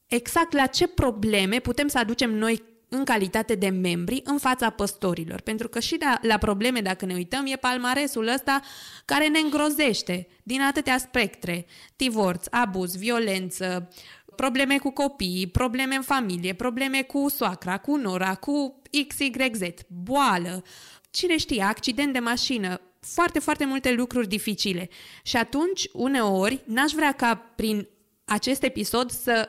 exact 0.07 0.53
la 0.53 0.67
ce 0.67 0.89
probleme 0.89 1.59
putem 1.59 1.89
să 1.89 1.99
aducem 1.99 2.35
noi 2.35 2.63
în 2.89 3.05
calitate 3.05 3.55
de 3.55 3.69
membri 3.69 4.21
în 4.25 4.39
fața 4.39 4.71
păstorilor. 4.71 5.41
Pentru 5.41 5.69
că 5.69 5.81
și 5.81 5.97
de 5.97 6.05
la 6.21 6.39
probleme, 6.39 6.81
dacă 6.81 7.05
ne 7.05 7.15
uităm, 7.15 7.47
e 7.47 7.57
palmaresul 7.57 8.29
ăsta 8.29 8.61
care 9.05 9.29
ne 9.29 9.39
îngrozește 9.39 10.27
din 10.43 10.61
atâtea 10.61 10.99
spectre. 10.99 11.67
Divorț, 11.97 12.47
abuz, 12.51 12.97
violență, 12.97 13.89
probleme 14.37 14.79
cu 14.79 14.91
copiii, 14.91 15.47
probleme 15.47 15.95
în 15.95 16.03
familie, 16.03 16.55
probleme 16.55 17.03
cu 17.03 17.29
soacra, 17.29 17.79
cu 17.79 17.97
nora, 17.97 18.35
cu 18.35 18.83
XYZ, 19.09 19.61
boală, 19.89 20.63
cine 21.11 21.37
știe, 21.37 21.63
accident 21.63 22.13
de 22.13 22.19
mașină, 22.19 22.81
foarte, 23.01 23.39
foarte 23.39 23.65
multe 23.65 23.93
lucruri 23.93 24.29
dificile. 24.29 24.89
Și 25.23 25.37
atunci, 25.37 25.89
uneori, 25.93 26.63
n-aș 26.67 26.93
vrea 26.93 27.13
ca 27.13 27.35
prin 27.57 27.89
acest 28.25 28.63
episod 28.63 29.11
să 29.11 29.49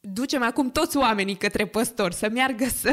ducem 0.00 0.42
acum 0.42 0.70
toți 0.70 0.96
oamenii 0.96 1.36
către 1.36 1.66
păstor, 1.66 2.12
să 2.12 2.28
meargă 2.28 2.66
să, 2.68 2.92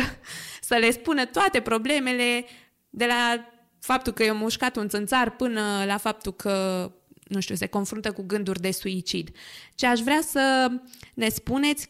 să 0.62 0.76
le 0.76 0.91
spună 0.91 1.26
toate 1.26 1.60
problemele 1.60 2.45
de 2.89 3.06
la 3.06 3.45
faptul 3.80 4.14
că 4.14 4.24
e 4.24 4.32
mușcat 4.32 4.76
un 4.76 4.88
țânțar 4.88 5.30
până 5.30 5.84
la 5.86 5.97
faptul 5.97 6.34
că, 6.34 6.91
nu 7.30 7.39
știu, 7.39 7.55
se 7.55 7.65
confruntă 7.65 8.11
cu 8.11 8.23
gânduri 8.23 8.61
de 8.61 8.71
suicid. 8.71 9.30
Ce 9.75 9.86
aș 9.86 9.99
vrea 9.99 10.21
să 10.21 10.71
ne 11.13 11.30
spuneți 11.30 11.89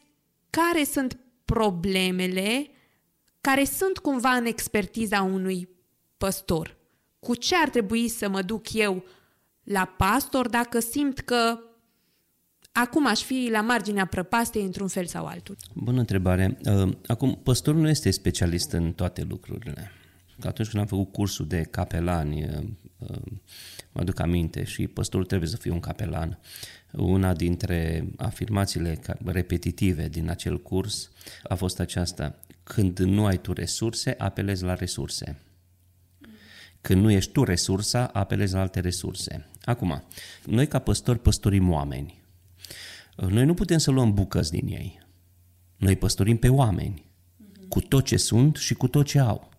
care 0.50 0.84
sunt 0.84 1.18
problemele 1.46 2.72
care 3.42 3.64
sunt 3.64 3.98
cumva 3.98 4.30
în 4.30 4.46
expertiza 4.46 5.22
unui 5.22 5.70
păstor. 6.18 6.78
Cu 7.20 7.36
ce 7.36 7.56
ar 7.56 7.70
trebui 7.70 8.08
să 8.08 8.30
mă 8.30 8.42
duc 8.42 8.74
eu 8.74 9.04
la 9.64 9.86
pastor 9.86 10.50
dacă 10.50 10.80
simt 10.80 11.20
că 11.20 11.60
acum 12.72 13.08
aș 13.08 13.22
fi 13.22 13.48
la 13.52 13.62
marginea 13.62 14.06
prăpastei 14.06 14.64
într-un 14.64 14.88
fel 14.88 15.06
sau 15.06 15.26
altul? 15.26 15.56
Bună 15.74 16.00
întrebare. 16.00 16.58
Uh, 16.66 16.90
acum, 17.08 17.40
păstorul 17.44 17.82
nu 17.82 17.90
este 17.90 18.12
specialist 18.12 18.72
în 18.72 18.94
toate 18.94 19.26
lucrurile. 19.30 19.92
Atunci 20.44 20.68
când 20.68 20.82
am 20.82 20.88
făcut 20.88 21.12
cursul 21.12 21.48
de 21.48 21.62
capelani, 21.62 22.44
uh, 22.44 22.64
uh, 22.98 23.18
mă 23.28 23.79
aduc 24.00 24.20
aminte, 24.20 24.64
și 24.64 24.88
păstorul 24.88 25.26
trebuie 25.26 25.50
să 25.50 25.58
fie 25.58 25.72
un 25.72 25.80
capelan. 25.80 26.40
Una 26.92 27.34
dintre 27.34 28.10
afirmațiile 28.18 29.00
repetitive 29.26 30.08
din 30.08 30.30
acel 30.30 30.62
curs 30.62 31.12
a 31.44 31.56
fost 31.56 31.80
aceasta. 31.80 32.40
Când 32.64 33.00
nu 33.00 33.26
ai 33.26 33.38
tu 33.38 33.54
resurse, 33.54 34.16
apelezi 34.18 34.64
la 34.64 34.74
resurse. 34.74 35.38
Când 36.82 37.02
nu 37.02 37.12
ești 37.12 37.32
tu 37.32 37.44
resursa, 37.44 38.06
apelezi 38.06 38.54
la 38.54 38.60
alte 38.60 38.80
resurse. 38.80 39.48
Acum, 39.64 40.04
noi 40.46 40.68
ca 40.68 40.80
păstori 40.80 41.20
păstorim 41.20 41.72
oameni. 41.72 42.22
Noi 43.16 43.46
nu 43.46 43.54
putem 43.54 43.78
să 43.78 43.92
luăm 43.92 44.14
bucăți 44.14 44.52
din 44.52 44.68
ei. 44.68 45.00
Noi 45.78 45.96
păstorim 45.96 46.38
pe 46.38 46.50
oameni, 46.50 47.06
cu 47.70 47.80
tot 47.80 48.06
ce 48.06 48.18
sunt 48.18 48.56
și 48.56 48.74
cu 48.74 48.88
tot 48.88 49.06
ce 49.06 49.20
au. 49.20 49.50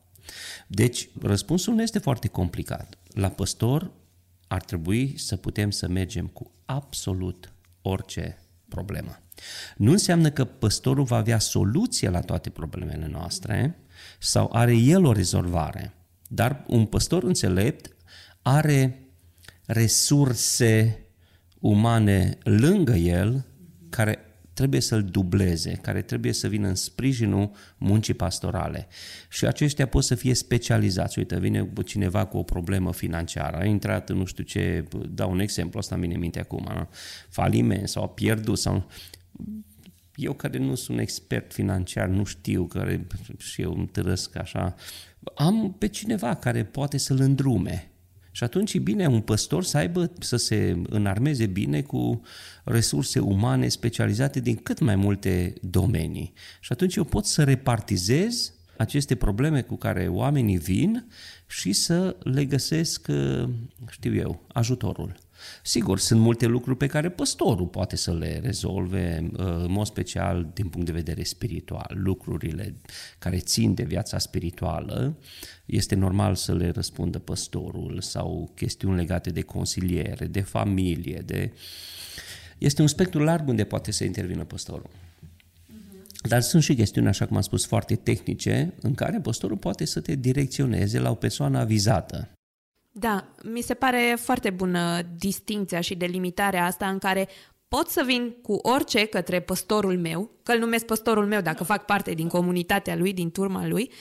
Deci, 0.67 1.09
răspunsul 1.23 1.75
nu 1.75 1.83
este 1.83 1.99
foarte 1.99 2.29
complicat. 2.29 2.99
La 3.09 3.29
păstor 3.29 3.91
ar 4.51 4.63
trebui 4.63 5.19
să 5.19 5.37
putem 5.37 5.71
să 5.71 5.89
mergem 5.89 6.27
cu 6.27 6.51
absolut 6.65 7.53
orice 7.83 8.39
problemă. 8.69 9.19
Nu 9.77 9.91
înseamnă 9.91 10.31
că 10.31 10.45
păstorul 10.45 11.05
va 11.05 11.17
avea 11.17 11.39
soluție 11.39 12.09
la 12.09 12.21
toate 12.21 12.51
problemele 12.51 13.07
noastre 13.07 13.79
sau 14.19 14.51
are 14.53 14.75
el 14.75 15.05
o 15.05 15.13
rezolvare, 15.13 15.95
dar 16.29 16.65
un 16.67 16.87
păstor 16.87 17.23
înțelept 17.23 17.97
are 18.43 19.09
resurse 19.67 21.07
umane 21.59 22.39
lângă 22.43 22.95
el 22.95 23.47
care 23.89 24.30
trebuie 24.61 24.81
să-l 24.81 25.03
dubleze, 25.03 25.73
care 25.73 26.03
trebuie 26.03 26.33
să 26.33 26.49
vină 26.49 26.69
în 26.69 26.75
sprijinul 26.75 27.51
muncii 27.79 28.15
pastorale. 28.15 28.87
Și 29.29 29.47
aceștia 29.47 29.87
pot 29.87 30.05
să 30.05 30.15
fie 30.15 30.35
specializați. 30.35 31.19
Uite, 31.19 31.39
vine 31.39 31.73
cineva 31.85 32.25
cu 32.25 32.37
o 32.37 32.43
problemă 32.43 32.93
financiară, 32.93 33.57
a 33.57 33.65
intrat 33.65 34.11
în 34.11 34.17
nu 34.17 34.25
știu 34.25 34.45
ce, 34.45 34.85
dau 35.09 35.31
un 35.31 35.41
exemplu, 35.41 35.79
asta 35.79 35.95
îmi 35.95 36.03
vine 36.03 36.15
în 36.15 36.21
minte 36.21 36.41
acum, 36.41 36.89
faliment 37.29 37.89
sau 37.89 38.03
a 38.03 38.09
pierdut 38.09 38.59
sau 38.59 38.87
eu 40.15 40.33
care 40.33 40.59
nu 40.59 40.75
sunt 40.75 40.99
expert 40.99 41.53
financiar, 41.53 42.09
nu 42.09 42.25
știu, 42.25 42.67
care 42.67 43.07
și 43.39 43.63
eu 43.63 43.73
îmi 43.73 43.87
târăsc 43.87 44.37
așa, 44.37 44.75
am 45.35 45.75
pe 45.79 45.89
cineva 45.89 46.35
care 46.35 46.65
poate 46.65 46.97
să-l 46.97 47.21
îndrume. 47.21 47.90
Și 48.31 48.45
atunci 48.45 48.75
e 48.75 48.79
bine 48.79 49.07
un 49.07 49.21
păstor 49.21 49.65
să 49.65 49.77
aibă, 49.77 50.13
să 50.21 50.37
se 50.37 50.83
înarmeze 50.89 51.47
bine 51.47 51.83
cu 51.83 52.23
resurse 52.65 53.19
umane 53.19 53.69
specializate 53.69 54.41
din 54.41 54.57
cât 54.57 54.79
mai 54.81 54.97
multe 54.97 55.55
domenii. 55.61 56.33
Și 56.61 56.73
atunci 56.73 56.95
eu 56.95 57.05
pot 57.05 57.25
să 57.27 57.45
repartizez 57.45 58.55
aceste 58.77 59.15
probleme 59.15 59.63
cu 59.63 59.77
care 59.77 60.09
oamenii 60.09 60.59
vin 60.59 61.07
și 61.47 61.73
să 61.73 62.17
le 62.23 62.45
găsesc, 62.45 63.09
știu 63.91 64.15
eu, 64.15 64.45
ajutorul. 64.53 65.15
Sigur, 65.63 65.99
sunt 65.99 66.21
multe 66.21 66.47
lucruri 66.47 66.77
pe 66.77 66.87
care 66.87 67.09
păstorul 67.09 67.67
poate 67.67 67.97
să 67.97 68.15
le 68.15 68.41
rezolve, 68.43 69.31
uh, 69.33 69.39
în 69.39 69.71
mod 69.71 69.87
special 69.87 70.51
din 70.55 70.69
punct 70.69 70.87
de 70.87 70.93
vedere 70.93 71.23
spiritual. 71.23 71.91
Lucrurile 71.95 72.75
care 73.19 73.39
țin 73.39 73.75
de 73.75 73.83
viața 73.83 74.19
spirituală, 74.19 75.17
este 75.67 75.95
normal 75.95 76.35
să 76.35 76.55
le 76.55 76.71
răspundă 76.71 77.19
păstorul 77.19 78.01
sau 78.01 78.53
chestiuni 78.55 78.97
legate 78.97 79.31
de 79.31 79.43
consiliere, 79.43 80.27
de 80.27 80.41
familie, 80.41 81.23
de... 81.25 81.53
Este 82.59 82.83
un 82.83 82.89
spectru 82.89 83.23
larg 83.23 83.49
unde 83.49 83.65
poate 83.65 83.91
să 83.91 84.05
intervină 84.05 84.45
păstorul. 84.45 84.91
Dar 86.29 86.41
sunt 86.41 86.63
și 86.63 86.75
chestiuni, 86.75 87.09
așa 87.09 87.27
cum 87.27 87.37
am 87.37 87.43
spus, 87.43 87.67
foarte 87.67 87.97
tehnice, 87.97 88.75
în 88.81 88.95
care 88.95 89.21
păstorul 89.21 89.57
poate 89.57 89.85
să 89.85 90.01
te 90.01 90.15
direcționeze 90.15 90.99
la 90.99 91.11
o 91.11 91.15
persoană 91.15 91.59
avizată. 91.59 92.31
Da, 92.93 93.35
mi 93.43 93.61
se 93.61 93.75
pare 93.75 94.17
foarte 94.21 94.51
bună 94.51 95.01
distinția 95.19 95.81
și 95.81 95.95
delimitarea 95.95 96.65
asta 96.65 96.89
în 96.89 96.99
care 96.99 97.29
pot 97.69 97.89
să 97.89 98.03
vin 98.07 98.37
cu 98.43 98.53
orice 98.53 99.05
către 99.05 99.41
păstorul 99.41 99.99
meu, 99.99 100.31
că 100.43 100.53
îl 100.53 100.59
numesc 100.59 100.85
păstorul 100.85 101.27
meu 101.27 101.41
dacă 101.41 101.65
fac 101.65 101.85
parte 101.85 102.13
din 102.13 102.29
comunitatea 102.29 102.97
lui, 102.97 103.13
din 103.13 103.31
turma 103.31 103.67
lui, 103.67 103.93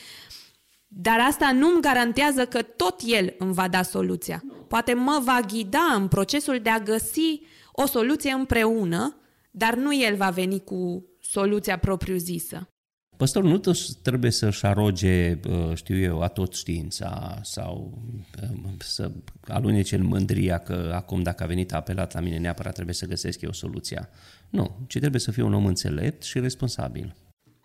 dar 0.88 1.20
asta 1.20 1.52
nu 1.52 1.68
îmi 1.68 1.82
garantează 1.82 2.46
că 2.46 2.62
tot 2.62 3.02
el 3.06 3.36
îmi 3.38 3.54
va 3.54 3.68
da 3.68 3.82
soluția. 3.82 4.44
Poate 4.68 4.94
mă 4.94 5.22
va 5.24 5.40
ghida 5.48 5.94
în 5.96 6.08
procesul 6.08 6.60
de 6.60 6.70
a 6.70 6.80
găsi 6.80 7.42
o 7.72 7.86
soluție 7.86 8.32
împreună, 8.32 9.22
dar 9.52 9.76
nu 9.76 9.96
el 9.96 10.16
va 10.16 10.30
veni 10.30 10.64
cu 10.64 11.06
soluția 11.22 11.78
propriu-zisă. 11.78 12.70
Păstorul 13.20 13.50
nu 13.50 13.74
trebuie 14.02 14.32
să-și 14.32 14.66
aroge, 14.66 15.40
știu 15.74 15.98
eu, 15.98 16.22
a 16.22 16.28
tot 16.28 16.54
știința 16.54 17.40
sau 17.44 17.98
să 18.78 19.12
alunece 19.48 19.96
în 19.96 20.06
mândria 20.06 20.58
că 20.58 20.92
acum 20.96 21.22
dacă 21.22 21.44
a 21.44 21.46
venit 21.46 21.74
apelat 21.74 22.14
la 22.14 22.20
mine 22.20 22.38
neapărat 22.38 22.74
trebuie 22.74 22.96
să 22.96 23.06
găsesc 23.06 23.42
eu 23.42 23.52
soluția. 23.52 24.10
Nu, 24.50 24.78
ci 24.88 24.98
trebuie 24.98 25.22
să 25.22 25.32
fie 25.32 25.44
un 25.44 25.54
om 25.54 25.66
înțelept 25.66 26.24
și 26.24 26.40
responsabil. 26.40 27.16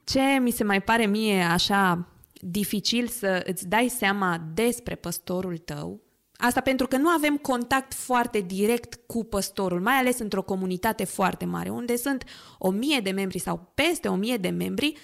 Ce 0.04 0.20
mi 0.40 0.50
se 0.50 0.64
mai 0.64 0.82
pare 0.82 1.06
mie 1.06 1.42
așa 1.42 2.08
dificil 2.32 3.06
să 3.06 3.42
îți 3.46 3.68
dai 3.68 3.88
seama 3.88 4.50
despre 4.54 4.94
păstorul 4.94 5.56
tău, 5.58 6.00
asta 6.36 6.60
pentru 6.60 6.86
că 6.86 6.96
nu 6.96 7.08
avem 7.08 7.36
contact 7.36 7.94
foarte 7.94 8.40
direct 8.40 9.00
cu 9.06 9.24
păstorul, 9.24 9.80
mai 9.80 9.94
ales 9.94 10.18
într-o 10.18 10.42
comunitate 10.42 11.04
foarte 11.04 11.44
mare, 11.44 11.68
unde 11.68 11.96
sunt 11.96 12.24
o 12.58 12.70
mie 12.70 13.00
de 13.00 13.10
membri 13.10 13.38
sau 13.38 13.72
peste 13.74 14.08
o 14.08 14.14
mie 14.14 14.36
de 14.36 14.48
membri, 14.48 14.94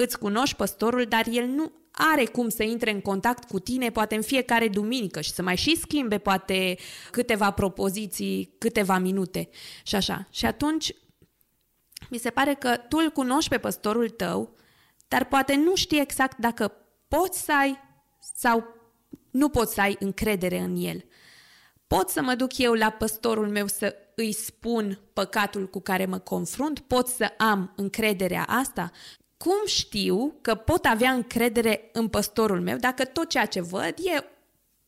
îți 0.00 0.18
cunoști 0.18 0.56
păstorul, 0.56 1.04
dar 1.04 1.26
el 1.30 1.46
nu 1.46 1.72
are 1.90 2.24
cum 2.24 2.48
să 2.48 2.62
intre 2.62 2.90
în 2.90 3.00
contact 3.00 3.48
cu 3.48 3.58
tine, 3.58 3.90
poate 3.90 4.14
în 4.14 4.22
fiecare 4.22 4.68
duminică 4.68 5.20
și 5.20 5.32
să 5.32 5.42
mai 5.42 5.56
și 5.56 5.76
schimbe 5.76 6.18
poate 6.18 6.76
câteva 7.10 7.50
propoziții, 7.50 8.54
câteva 8.58 8.98
minute 8.98 9.48
și 9.82 9.94
așa. 9.94 10.28
Și 10.30 10.46
atunci 10.46 10.94
mi 12.10 12.18
se 12.18 12.30
pare 12.30 12.54
că 12.54 12.76
tu 12.76 12.96
îl 13.00 13.10
cunoști 13.10 13.50
pe 13.50 13.58
păstorul 13.58 14.08
tău, 14.08 14.56
dar 15.08 15.24
poate 15.24 15.56
nu 15.56 15.74
știi 15.74 16.00
exact 16.00 16.38
dacă 16.38 16.72
poți 17.08 17.44
să 17.44 17.52
ai 17.60 17.78
sau 18.34 18.64
nu 19.30 19.48
poți 19.48 19.74
să 19.74 19.80
ai 19.80 19.96
încredere 19.98 20.58
în 20.58 20.76
el. 20.76 21.04
Pot 21.86 22.08
să 22.08 22.22
mă 22.22 22.34
duc 22.34 22.58
eu 22.58 22.72
la 22.72 22.90
păstorul 22.90 23.48
meu 23.48 23.66
să 23.66 23.96
îi 24.14 24.32
spun 24.32 25.00
păcatul 25.12 25.68
cu 25.68 25.80
care 25.80 26.06
mă 26.06 26.18
confrunt? 26.18 26.80
Pot 26.80 27.06
să 27.06 27.32
am 27.38 27.72
încrederea 27.76 28.44
asta? 28.48 28.90
Cum 29.38 29.66
știu 29.66 30.34
că 30.40 30.54
pot 30.54 30.84
avea 30.84 31.10
încredere 31.10 31.90
în 31.92 32.08
păstorul 32.08 32.60
meu 32.60 32.76
dacă 32.76 33.04
tot 33.04 33.28
ceea 33.28 33.46
ce 33.46 33.60
văd 33.60 33.94
e 33.96 34.24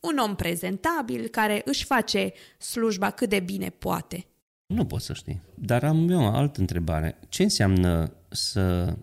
un 0.00 0.18
om 0.18 0.34
prezentabil 0.36 1.28
care 1.28 1.62
își 1.64 1.84
face 1.84 2.32
slujba 2.58 3.10
cât 3.10 3.28
de 3.28 3.40
bine 3.40 3.70
poate? 3.70 4.26
Nu 4.66 4.86
pot 4.86 5.00
să 5.00 5.12
știi. 5.12 5.40
Dar 5.54 5.84
am 5.84 6.08
eu 6.08 6.20
o 6.20 6.26
altă 6.26 6.60
întrebare. 6.60 7.18
Ce 7.28 7.42
înseamnă 7.42 8.12
să 8.28 8.94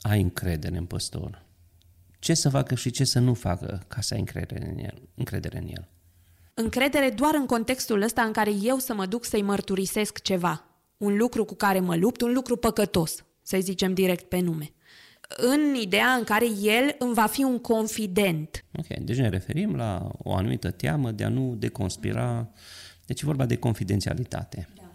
ai 0.00 0.20
încredere 0.20 0.76
în 0.76 0.86
păstor? 0.86 1.44
Ce 2.18 2.34
să 2.34 2.48
facă 2.48 2.74
și 2.74 2.90
ce 2.90 3.04
să 3.04 3.18
nu 3.18 3.34
facă 3.34 3.84
ca 3.88 4.00
să 4.00 4.14
ai 4.14 4.20
încredere 4.20 4.68
în 4.68 4.78
el? 4.78 5.08
Încredere 5.14 5.58
în 5.58 5.66
el? 5.68 5.88
Încredere 6.54 7.10
doar 7.10 7.34
în 7.34 7.46
contextul 7.46 8.02
ăsta 8.02 8.22
în 8.22 8.32
care 8.32 8.50
eu 8.62 8.78
să 8.78 8.94
mă 8.94 9.06
duc 9.06 9.24
să-i 9.24 9.42
mărturisesc 9.42 10.22
ceva. 10.22 10.64
Un 10.96 11.16
lucru 11.16 11.44
cu 11.44 11.54
care 11.54 11.80
mă 11.80 11.96
lupt, 11.96 12.20
un 12.20 12.32
lucru 12.32 12.56
păcătos, 12.56 13.24
să 13.42 13.58
zicem 13.60 13.94
direct 13.94 14.24
pe 14.24 14.40
nume. 14.40 14.72
În 15.36 15.74
ideea 15.74 16.10
în 16.10 16.24
care 16.24 16.46
el 16.62 16.94
îmi 16.98 17.14
va 17.14 17.26
fi 17.26 17.42
un 17.42 17.58
confident. 17.58 18.64
Ok, 18.78 18.86
deci 18.86 19.16
ne 19.16 19.28
referim 19.28 19.74
la 19.74 20.10
o 20.18 20.34
anumită 20.34 20.70
teamă 20.70 21.10
de 21.10 21.24
a 21.24 21.28
nu 21.28 21.54
deconspira 21.54 22.52
deci 23.06 23.20
e 23.20 23.26
vorba 23.26 23.46
de 23.46 23.56
confidențialitate. 23.56 24.68
Da. 24.74 24.92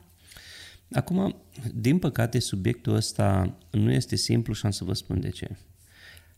Acum, 0.92 1.36
din 1.74 2.00
păcate, 2.00 2.40
subiectul 2.40 2.96
ăsta 2.96 3.58
nu 3.72 3.92
este 3.92 4.16
simplu 4.16 4.54
și 4.54 4.66
am 4.66 4.72
să 4.72 4.84
vă 4.84 4.94
spun 4.94 5.20
de 5.20 5.30
ce. 5.30 5.58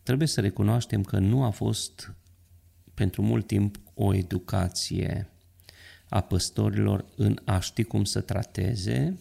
Trebuie 0.02 0.28
să 0.28 0.40
recunoaștem 0.40 1.02
că 1.02 1.18
nu 1.18 1.42
a 1.42 1.50
fost 1.50 2.12
pentru 2.94 3.22
mult 3.22 3.46
timp 3.46 3.80
o 3.94 4.14
educație 4.14 5.30
a 6.08 6.20
păstorilor 6.20 7.04
în 7.16 7.38
a 7.44 7.60
ști 7.60 7.82
cum 7.82 8.04
să 8.04 8.20
trateze 8.20 9.18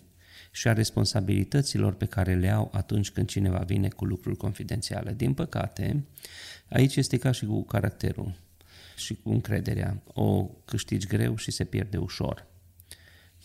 și 0.51 0.67
a 0.67 0.73
responsabilităților 0.73 1.93
pe 1.93 2.05
care 2.05 2.35
le 2.35 2.49
au 2.49 2.69
atunci 2.73 3.11
când 3.11 3.27
cineva 3.27 3.57
vine 3.57 3.87
cu 3.87 4.05
lucruri 4.05 4.37
confidențiale. 4.37 5.13
Din 5.13 5.33
păcate, 5.33 6.03
aici 6.69 6.95
este 6.95 7.17
ca 7.17 7.31
și 7.31 7.45
cu 7.45 7.63
caracterul 7.63 8.33
și 8.97 9.15
cu 9.23 9.29
încrederea. 9.29 10.01
O 10.13 10.49
câștigi 10.65 11.07
greu 11.07 11.35
și 11.35 11.51
se 11.51 11.63
pierde 11.63 11.97
ușor. 11.97 12.47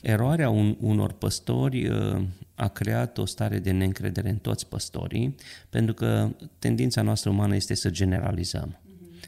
Eroarea 0.03 0.49
un, 0.49 0.77
unor 0.81 1.13
păstori 1.13 1.89
uh, 1.89 2.23
a 2.55 2.69
creat 2.69 3.19
o 3.19 3.25
stare 3.25 3.59
de 3.59 3.71
neîncredere 3.71 4.29
în 4.29 4.37
toți 4.37 4.69
păstorii, 4.69 5.35
pentru 5.71 5.95
că 5.95 6.31
tendința 6.59 7.03
noastră 7.03 7.31
umană 7.31 7.55
este 7.55 7.75
să 7.75 7.91
generalizăm. 7.91 8.79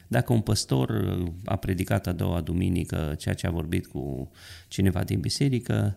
Dacă 0.08 0.32
un 0.32 0.40
păstor 0.40 0.88
uh, 0.90 1.32
a 1.44 1.56
predicat 1.56 2.06
a 2.06 2.12
doua 2.12 2.40
duminică 2.40 3.14
ceea 3.18 3.34
ce 3.34 3.46
a 3.46 3.50
vorbit 3.50 3.86
cu 3.86 4.30
cineva 4.68 5.04
din 5.04 5.20
biserică, 5.20 5.96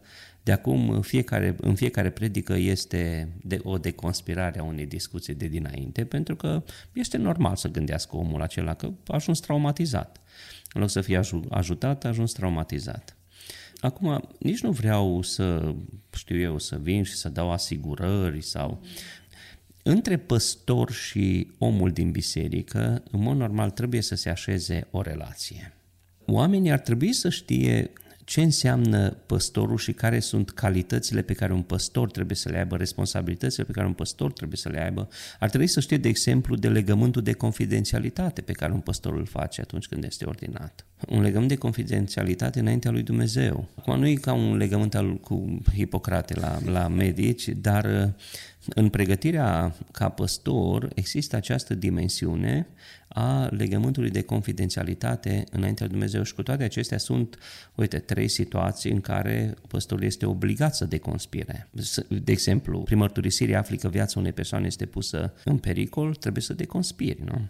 de 0.50 0.56
acum 0.56 0.90
în 0.90 1.02
fiecare, 1.02 1.56
în 1.62 1.76
fiecare 1.76 2.10
predică 2.10 2.54
este 2.54 3.30
de, 3.42 3.60
o 3.64 3.78
deconspirare 3.78 4.60
a 4.60 4.64
unei 4.64 4.86
discuții 4.86 5.34
de 5.34 5.48
dinainte, 5.48 6.06
pentru 6.06 6.36
că 6.36 6.64
este 6.94 7.18
normal 7.18 7.56
să 7.56 7.68
gândească 7.68 8.16
omul 8.16 8.42
acela 8.42 8.74
că 8.74 8.86
a 8.86 9.14
ajuns 9.14 9.40
traumatizat. 9.40 10.22
În 10.74 10.82
loc 10.82 10.90
să 10.90 11.02
fie 11.02 11.22
ajutat, 11.50 12.06
a 12.06 12.08
ajuns 12.08 12.32
traumatizat. 12.32 13.16
Acum, 13.80 14.30
nici 14.40 14.62
nu 14.62 14.72
vreau 14.72 15.22
să, 15.22 15.76
știu 16.16 16.40
eu, 16.40 16.58
să 16.58 16.78
vin 16.82 17.04
și 17.04 17.14
să 17.14 17.30
dau 17.30 17.52
asigurări 17.52 18.42
sau... 18.42 18.82
Între 19.84 20.18
păstor 20.18 20.92
și 20.92 21.52
omul 21.58 21.92
din 21.92 22.12
biserică, 22.12 23.04
în 23.12 23.22
mod 23.22 23.38
normal, 23.38 23.70
trebuie 23.70 24.02
să 24.02 24.16
se 24.16 24.30
așeze 24.30 24.88
o 24.92 25.02
relație. 25.02 25.74
Oamenii 26.26 26.72
ar 26.72 26.80
trebui 26.80 27.14
să 27.14 27.30
știe 27.30 27.92
ce 28.30 28.42
înseamnă 28.42 29.10
păstorul 29.26 29.78
și 29.78 29.94
care 29.94 30.20
sunt 30.20 30.50
calitățile 30.50 31.22
pe 31.22 31.34
care 31.34 31.54
un 31.54 31.62
păstor 31.62 32.12
trebuie 32.12 32.36
să 32.36 32.50
le 32.50 32.58
aibă, 32.58 32.78
responsabilitățile 32.78 33.64
pe 33.64 33.72
care 33.72 33.88
un 33.88 33.94
păstor 33.94 34.32
trebuie 34.32 34.58
să 34.58 34.70
le 34.70 34.84
aibă. 34.84 35.08
Ar 35.40 35.50
trebui 35.50 35.68
să 35.68 35.80
știe, 35.80 35.98
de 35.98 36.08
exemplu, 36.08 36.56
de 36.56 36.70
legământul 36.70 37.22
de 37.22 37.34
confidențialitate 37.34 38.42
pe 38.42 38.52
care 38.52 38.72
un 38.72 38.80
păstor 38.80 39.14
îl 39.14 39.26
face 39.26 39.62
atunci 39.62 39.88
când 39.88 40.04
este 40.04 40.26
ordinat. 40.26 40.86
Un 41.08 41.22
legământ 41.22 41.50
de 41.50 41.56
confidențialitate 41.56 42.60
înaintea 42.60 42.92
lui 42.92 43.04
Dumnezeu. 43.04 43.68
Acum 43.76 44.00
nu 44.00 44.08
e 44.08 44.14
ca 44.14 44.34
un 44.34 44.58
legământ 44.58 44.96
al, 44.96 45.18
cu 45.18 45.62
Hipocrate 45.74 46.40
la, 46.40 46.60
la 46.66 46.88
medici, 46.88 47.48
dar 47.48 48.14
în 48.68 48.90
pregătirea 48.90 49.76
ca 49.92 50.10
păstor 50.10 50.90
există 50.96 51.36
această 51.36 51.74
dimensiune 51.74 52.68
a 53.08 53.48
legământului 53.52 54.10
de 54.10 54.22
confidențialitate 54.22 55.44
înaintea 55.52 55.86
lui 55.86 55.94
Dumnezeu 55.94 56.24
și 56.24 56.34
cu 56.34 56.44
toate 56.44 56.64
acestea 56.64 56.98
sunt, 56.98 57.38
uite, 57.76 58.00
trei 58.00 58.28
situații 58.28 58.92
în 58.92 59.02
care 59.02 59.56
păstorul 59.68 60.04
este 60.04 60.26
obligat 60.26 60.76
să 60.76 60.86
deconspire. 60.86 61.70
De 62.08 62.32
exemplu, 62.32 62.80
prin 62.80 62.98
mărturisire 62.98 63.56
afli 63.56 63.78
că 63.78 63.88
viața 63.88 64.20
unei 64.20 64.34
persoane 64.34 64.66
este 64.66 64.86
pusă 64.86 65.34
în 65.44 65.58
pericol, 65.58 66.16
trebuie 66.16 66.44
să 66.44 66.54
deconspiri, 66.54 67.24
nu? 67.24 67.48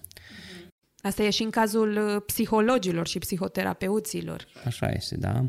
Asta 1.02 1.24
e 1.24 1.30
și 1.30 1.44
în 1.44 1.50
cazul 1.50 1.98
uh, 1.98 2.22
psihologilor 2.26 3.08
și 3.08 3.20
psihoterapeuților. 3.20 4.48
Așa 4.66 4.90
este, 4.90 5.18
da? 5.18 5.46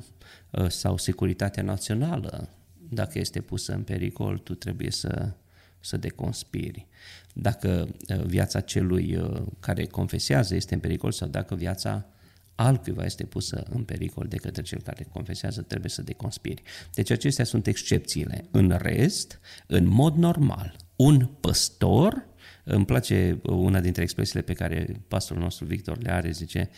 Uh, 0.50 0.68
sau 0.68 0.96
securitatea 0.96 1.62
națională, 1.62 2.48
dacă 2.90 3.18
este 3.18 3.40
pusă 3.40 3.72
în 3.72 3.82
pericol, 3.82 4.38
tu 4.38 4.54
trebuie 4.54 4.90
să 4.90 5.32
să 5.80 5.96
deconspiri. 5.96 6.86
Dacă 7.32 7.88
uh, 8.08 8.24
viața 8.24 8.60
celui 8.60 9.16
uh, 9.16 9.42
care 9.60 9.86
confesează 9.86 10.54
este 10.54 10.74
în 10.74 10.80
pericol 10.80 11.12
sau 11.12 11.28
dacă 11.28 11.54
viața 11.54 12.06
altcuiva 12.54 13.04
este 13.04 13.24
pusă 13.24 13.66
în 13.70 13.84
pericol 13.84 14.26
de 14.28 14.36
către 14.36 14.62
cel 14.62 14.80
care 14.82 15.06
confesează, 15.12 15.62
trebuie 15.62 15.90
să 15.90 16.02
deconspiri. 16.02 16.62
Deci 16.94 17.10
acestea 17.10 17.44
sunt 17.44 17.66
excepțiile. 17.66 18.44
În 18.50 18.78
rest, 18.82 19.40
în 19.66 19.86
mod 19.86 20.16
normal, 20.16 20.76
un 20.96 21.28
păstor, 21.40 22.28
îmi 22.64 22.84
place 22.84 23.40
una 23.42 23.80
dintre 23.80 24.02
expresiile 24.02 24.42
pe 24.42 24.52
care 24.52 25.00
pastorul 25.08 25.42
nostru 25.42 25.64
Victor 25.64 26.02
le 26.02 26.10
are, 26.12 26.30
zice, 26.30 26.70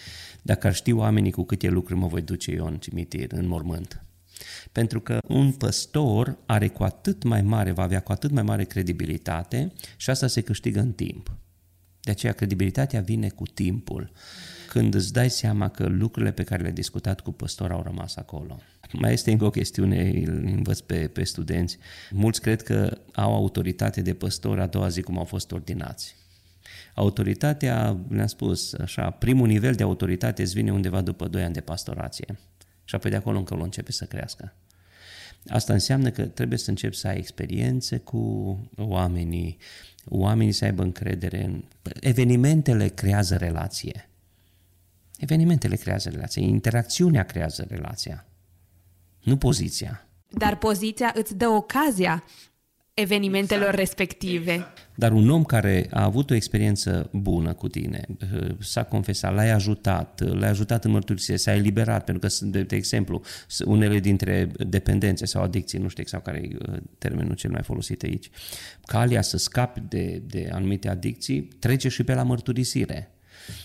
dacă 0.43 0.67
ar 0.67 0.75
ști 0.75 0.93
oamenii 0.93 1.31
cu 1.31 1.43
câte 1.43 1.69
lucruri 1.69 2.01
mă 2.01 2.07
voi 2.07 2.23
duce 2.23 2.51
eu 2.51 2.67
în 2.67 2.77
cimitir, 2.77 3.33
în 3.33 3.47
mormânt. 3.47 4.05
Pentru 4.73 5.01
că 5.01 5.19
un 5.29 5.53
păstor 5.53 6.39
are 6.47 6.69
cu 6.69 6.83
atât 6.83 7.23
mai 7.23 7.43
mare, 7.43 7.71
va 7.71 7.83
avea 7.83 8.01
cu 8.01 8.13
atât 8.13 8.31
mai 8.31 8.43
mare 8.43 8.65
credibilitate 8.65 9.73
și 9.97 10.11
asta 10.11 10.27
se 10.27 10.41
câștigă 10.41 10.81
în 10.81 10.93
timp. 10.93 11.37
De 12.01 12.11
aceea 12.11 12.33
credibilitatea 12.33 13.01
vine 13.01 13.29
cu 13.29 13.45
timpul, 13.45 14.13
când 14.69 14.95
îți 14.95 15.13
dai 15.13 15.31
seama 15.31 15.69
că 15.69 15.87
lucrurile 15.87 16.33
pe 16.33 16.43
care 16.43 16.61
le-ai 16.61 16.75
discutat 16.75 17.21
cu 17.21 17.33
păstor 17.33 17.71
au 17.71 17.83
rămas 17.83 18.17
acolo. 18.17 18.61
Mai 18.93 19.13
este 19.13 19.31
încă 19.31 19.45
o 19.45 19.51
chestiune, 19.51 20.11
îl 20.27 20.43
învăț 20.45 20.79
pe, 20.81 21.09
pe 21.09 21.25
studenți. 21.25 21.79
Mulți 22.11 22.41
cred 22.41 22.63
că 22.63 22.99
au 23.13 23.35
autoritate 23.35 24.01
de 24.01 24.15
păstor 24.15 24.61
a 24.61 24.67
doua 24.67 24.89
zi 24.89 25.03
cum 25.03 25.19
au 25.19 25.25
fost 25.25 25.53
ordinați. 25.53 26.17
Autoritatea, 26.95 27.99
le-am 28.09 28.27
spus 28.27 28.73
așa, 28.73 29.11
primul 29.11 29.47
nivel 29.47 29.75
de 29.75 29.83
autoritate 29.83 30.43
îți 30.43 30.55
vine 30.55 30.73
undeva 30.73 31.01
după 31.01 31.29
2 31.29 31.43
ani 31.43 31.55
de 31.55 31.61
pastorație. 31.61 32.39
Și 32.85 32.95
apoi 32.95 33.11
de 33.11 33.17
acolo 33.17 33.39
încă 33.39 33.55
o 33.55 33.63
începe 33.63 33.93
să 33.93 34.05
crească. 34.05 34.55
Asta 35.49 35.73
înseamnă 35.73 36.11
că 36.11 36.27
trebuie 36.27 36.59
să 36.59 36.71
începi 36.71 36.97
să 36.97 37.09
ai 37.09 37.17
experiențe 37.17 37.99
cu 37.99 38.59
oamenii, 38.77 39.57
oamenii 40.05 40.53
să 40.53 40.65
aibă 40.65 40.83
încredere 40.83 41.45
în... 41.45 41.65
Evenimentele 42.01 42.89
creează 42.89 43.37
relație. 43.37 44.09
Evenimentele 45.19 45.77
creează 45.77 46.09
relație, 46.09 46.43
interacțiunea 46.43 47.23
creează 47.23 47.67
relația, 47.69 48.27
nu 49.23 49.37
poziția. 49.37 50.07
Dar 50.29 50.57
poziția 50.57 51.13
îți 51.15 51.37
dă 51.37 51.49
ocazia 51.49 52.25
evenimentelor 52.95 53.69
exact. 53.69 53.79
respective. 53.79 54.67
Dar 54.95 55.13
un 55.13 55.31
om 55.31 55.45
care 55.45 55.87
a 55.91 56.05
avut 56.05 56.31
o 56.31 56.35
experiență 56.35 57.09
bună 57.13 57.53
cu 57.53 57.69
tine, 57.69 58.07
s-a 58.61 58.85
confesat, 58.85 59.35
l-ai 59.35 59.51
ajutat, 59.51 60.21
l-ai 60.39 60.49
ajutat 60.49 60.85
în 60.85 60.91
mărturisire, 60.91 61.37
s-a 61.37 61.55
eliberat, 61.55 62.05
pentru 62.05 62.29
că, 62.29 62.45
de, 62.45 62.63
de 62.63 62.77
exemplu, 62.77 63.23
unele 63.65 63.99
dintre 63.99 64.51
dependențe 64.67 65.27
sau 65.27 65.43
adicții, 65.43 65.79
nu 65.79 65.89
știu 65.89 66.03
exact 66.03 66.25
care 66.25 66.39
e 66.39 66.57
uh, 66.69 66.77
termenul 66.99 67.35
cel 67.35 67.51
mai 67.51 67.63
folosit 67.63 68.03
aici, 68.03 68.31
calea 68.85 69.23
să 69.23 69.37
scapi 69.37 69.83
de, 69.89 70.23
de 70.27 70.49
anumite 70.53 70.89
adicții 70.89 71.41
trece 71.43 71.89
și 71.89 72.05
pe 72.05 72.15
la 72.15 72.23
mărturisire. 72.23 73.11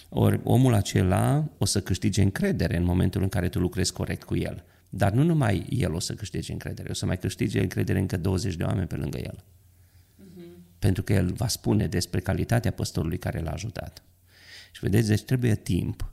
Ori 0.10 0.40
omul 0.44 0.74
acela 0.74 1.50
o 1.58 1.66
să 1.66 1.82
câștige 1.82 2.22
încredere 2.22 2.78
în 2.78 2.84
momentul 2.84 3.22
în 3.22 3.30
care 3.30 3.50
tu 3.50 3.60
lucrezi 3.60 3.94
corect 3.94 4.24
cu 4.24 4.36
el. 4.36 4.64
Dar 4.90 5.12
nu 5.12 5.24
numai 5.24 5.66
el 5.70 5.94
o 5.94 6.00
să 6.00 6.14
câștige 6.14 6.52
încredere, 6.52 6.90
o 6.90 6.94
să 6.94 7.06
mai 7.06 7.18
câștige 7.18 7.62
încredere 7.62 8.00
încă 8.00 8.18
20 8.18 8.56
de 8.56 8.64
oameni 8.64 8.88
pe 8.88 8.96
lângă 8.96 9.18
el. 9.18 9.44
Uh-huh. 9.44 10.80
Pentru 10.80 11.04
că 11.04 11.14
el 11.14 11.32
va 11.32 11.48
spune 11.48 11.88
despre 11.88 12.20
calitatea 12.20 12.72
păstorului 12.72 13.18
care 13.18 13.40
l-a 13.40 13.52
ajutat. 13.52 14.04
Și 14.72 14.80
vedeți, 14.82 15.08
deci 15.08 15.24
trebuie 15.24 15.56
timp. 15.56 16.12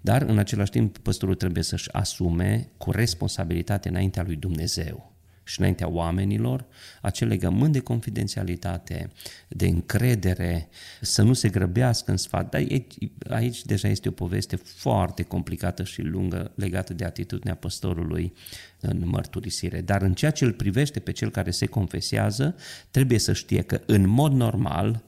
Dar 0.00 0.22
în 0.22 0.38
același 0.38 0.70
timp 0.70 0.98
păstorul 0.98 1.34
trebuie 1.34 1.62
să-și 1.62 1.92
asume 1.92 2.68
cu 2.76 2.90
responsabilitate 2.90 3.88
înaintea 3.88 4.22
lui 4.22 4.36
Dumnezeu 4.36 5.13
și 5.44 5.60
înaintea 5.60 5.88
oamenilor, 5.88 6.66
acel 7.00 7.28
legământ 7.28 7.72
de 7.72 7.80
confidențialitate, 7.80 9.10
de 9.48 9.66
încredere, 9.66 10.68
să 11.00 11.22
nu 11.22 11.32
se 11.32 11.48
grăbească 11.48 12.10
în 12.10 12.16
sfat. 12.16 12.50
Dar 12.50 12.60
aici, 12.60 12.94
aici 13.28 13.64
deja 13.64 13.88
este 13.88 14.08
o 14.08 14.12
poveste 14.12 14.56
foarte 14.56 15.22
complicată 15.22 15.84
și 15.84 16.02
lungă 16.02 16.52
legată 16.54 16.94
de 16.94 17.04
atitudinea 17.04 17.54
păstorului 17.54 18.32
în 18.80 19.02
mărturisire. 19.04 19.80
Dar 19.80 20.02
în 20.02 20.14
ceea 20.14 20.30
ce 20.30 20.44
îl 20.44 20.52
privește 20.52 21.00
pe 21.00 21.12
cel 21.12 21.30
care 21.30 21.50
se 21.50 21.66
confesează, 21.66 22.56
trebuie 22.90 23.18
să 23.18 23.32
știe 23.32 23.62
că 23.62 23.80
în 23.86 24.08
mod 24.08 24.32
normal 24.32 25.04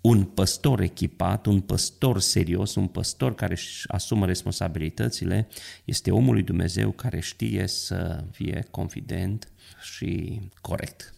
un 0.00 0.24
păstor 0.24 0.80
echipat, 0.80 1.46
un 1.46 1.60
păstor 1.60 2.20
serios, 2.20 2.74
un 2.74 2.86
păstor 2.86 3.34
care 3.34 3.52
își 3.52 3.88
asumă 3.88 4.26
responsabilitățile, 4.26 5.48
este 5.84 6.10
omul 6.10 6.34
lui 6.34 6.42
Dumnezeu 6.42 6.90
care 6.90 7.20
știe 7.20 7.66
să 7.66 8.24
fie 8.30 8.66
confident 8.70 9.52
și 9.80 10.40
corect. 10.60 11.14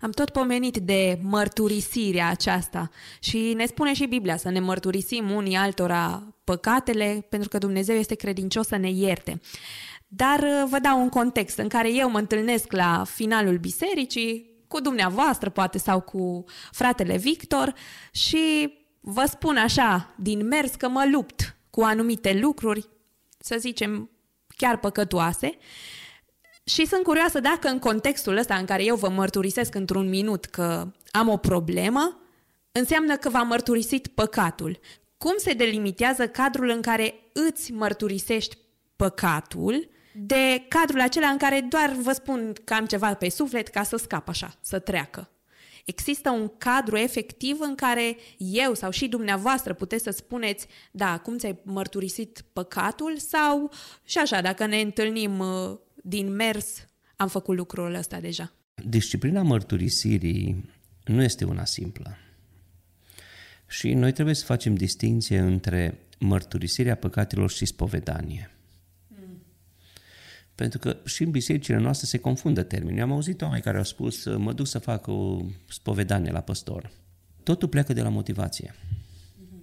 Am 0.00 0.10
tot 0.10 0.30
pomenit 0.30 0.76
de 0.76 1.18
mărturisirea 1.22 2.28
aceasta 2.28 2.90
și 3.20 3.52
ne 3.56 3.66
spune 3.66 3.94
și 3.94 4.06
Biblia 4.06 4.36
să 4.36 4.50
ne 4.50 4.60
mărturisim 4.60 5.30
unii 5.30 5.56
altora 5.56 6.34
păcatele 6.44 7.26
pentru 7.28 7.48
că 7.48 7.58
Dumnezeu 7.58 7.96
este 7.96 8.14
credincios 8.14 8.66
să 8.66 8.76
ne 8.76 8.90
ierte. 8.90 9.40
Dar 10.06 10.38
uh, 10.38 10.64
vă 10.70 10.78
dau 10.78 11.00
un 11.00 11.08
context 11.08 11.58
în 11.58 11.68
care 11.68 11.94
eu 11.94 12.10
mă 12.10 12.18
întâlnesc 12.18 12.72
la 12.72 13.04
finalul 13.06 13.58
bisericii 13.58 14.51
cu 14.72 14.80
dumneavoastră 14.80 15.50
poate 15.50 15.78
sau 15.78 16.00
cu 16.00 16.44
fratele 16.70 17.16
Victor 17.16 17.74
și 18.12 18.72
vă 19.00 19.24
spun 19.28 19.56
așa 19.56 20.14
din 20.16 20.46
mers 20.46 20.74
că 20.74 20.88
mă 20.88 21.08
lupt 21.12 21.56
cu 21.70 21.80
anumite 21.80 22.38
lucruri, 22.40 22.88
să 23.38 23.56
zicem 23.58 24.10
chiar 24.56 24.78
păcătoase 24.78 25.58
și 26.64 26.86
sunt 26.86 27.02
curioasă 27.02 27.40
dacă 27.40 27.68
în 27.68 27.78
contextul 27.78 28.36
ăsta 28.36 28.54
în 28.54 28.64
care 28.64 28.84
eu 28.84 28.96
vă 28.96 29.08
mărturisesc 29.08 29.74
într-un 29.74 30.08
minut 30.08 30.44
că 30.44 30.92
am 31.10 31.28
o 31.28 31.36
problemă, 31.36 32.20
înseamnă 32.72 33.16
că 33.16 33.28
v-am 33.28 33.46
mărturisit 33.46 34.06
păcatul. 34.06 34.78
Cum 35.16 35.34
se 35.36 35.52
delimitează 35.52 36.28
cadrul 36.28 36.68
în 36.68 36.80
care 36.80 37.14
îți 37.32 37.72
mărturisești 37.72 38.58
păcatul 38.96 39.88
de 40.12 40.64
cadrul 40.68 41.00
acela 41.00 41.26
în 41.26 41.36
care 41.36 41.60
doar 41.60 41.96
vă 42.02 42.12
spun 42.12 42.52
că 42.64 42.74
am 42.74 42.86
ceva 42.86 43.14
pe 43.14 43.28
suflet 43.28 43.68
ca 43.68 43.82
să 43.82 43.96
scap 43.96 44.28
așa, 44.28 44.58
să 44.60 44.78
treacă? 44.78 45.30
Există 45.84 46.30
un 46.30 46.50
cadru 46.58 46.96
efectiv 46.96 47.56
în 47.60 47.74
care 47.74 48.16
eu 48.36 48.74
sau 48.74 48.90
și 48.90 49.08
dumneavoastră 49.08 49.74
puteți 49.74 50.02
să 50.02 50.10
spuneți, 50.10 50.66
da, 50.90 51.18
cum 51.18 51.36
ți-ai 51.38 51.58
mărturisit 51.62 52.44
păcatul 52.52 53.16
sau 53.18 53.72
și 54.04 54.18
așa, 54.18 54.40
dacă 54.40 54.66
ne 54.66 54.80
întâlnim 54.80 55.38
uh, 55.38 55.78
din 55.94 56.34
mers 56.34 56.86
am 57.16 57.28
făcut 57.28 57.56
lucrul 57.56 57.94
ăsta 57.94 58.20
deja. 58.20 58.52
Disciplina 58.86 59.42
mărturisirii 59.42 60.70
nu 61.04 61.22
este 61.22 61.44
una 61.44 61.64
simplă. 61.64 62.16
Și 63.68 63.92
noi 63.94 64.12
trebuie 64.12 64.34
să 64.34 64.44
facem 64.44 64.74
distinție 64.74 65.38
între 65.38 65.98
mărturisirea 66.18 66.96
păcatelor 66.96 67.50
și 67.50 67.64
spovedanie. 67.64 68.51
Mm. 70.52 70.54
Pentru 70.54 70.78
că 70.78 70.96
și 71.04 71.22
în 71.22 71.30
bisericile 71.30 71.78
noastre 71.78 72.06
se 72.06 72.18
confundă 72.18 72.62
termenii. 72.62 72.98
Eu 72.98 73.04
am 73.04 73.12
auzit 73.12 73.42
oameni 73.42 73.62
care 73.62 73.76
au 73.76 73.84
spus, 73.84 74.24
mă 74.24 74.52
duc 74.52 74.66
să 74.66 74.78
fac 74.78 75.06
o 75.06 75.40
spovedanie 75.68 76.30
la 76.30 76.40
păstor. 76.40 76.90
Totul 77.42 77.68
pleacă 77.68 77.92
de 77.92 78.02
la 78.02 78.08
motivație. 78.08 78.74
Mm-hmm. 78.74 79.62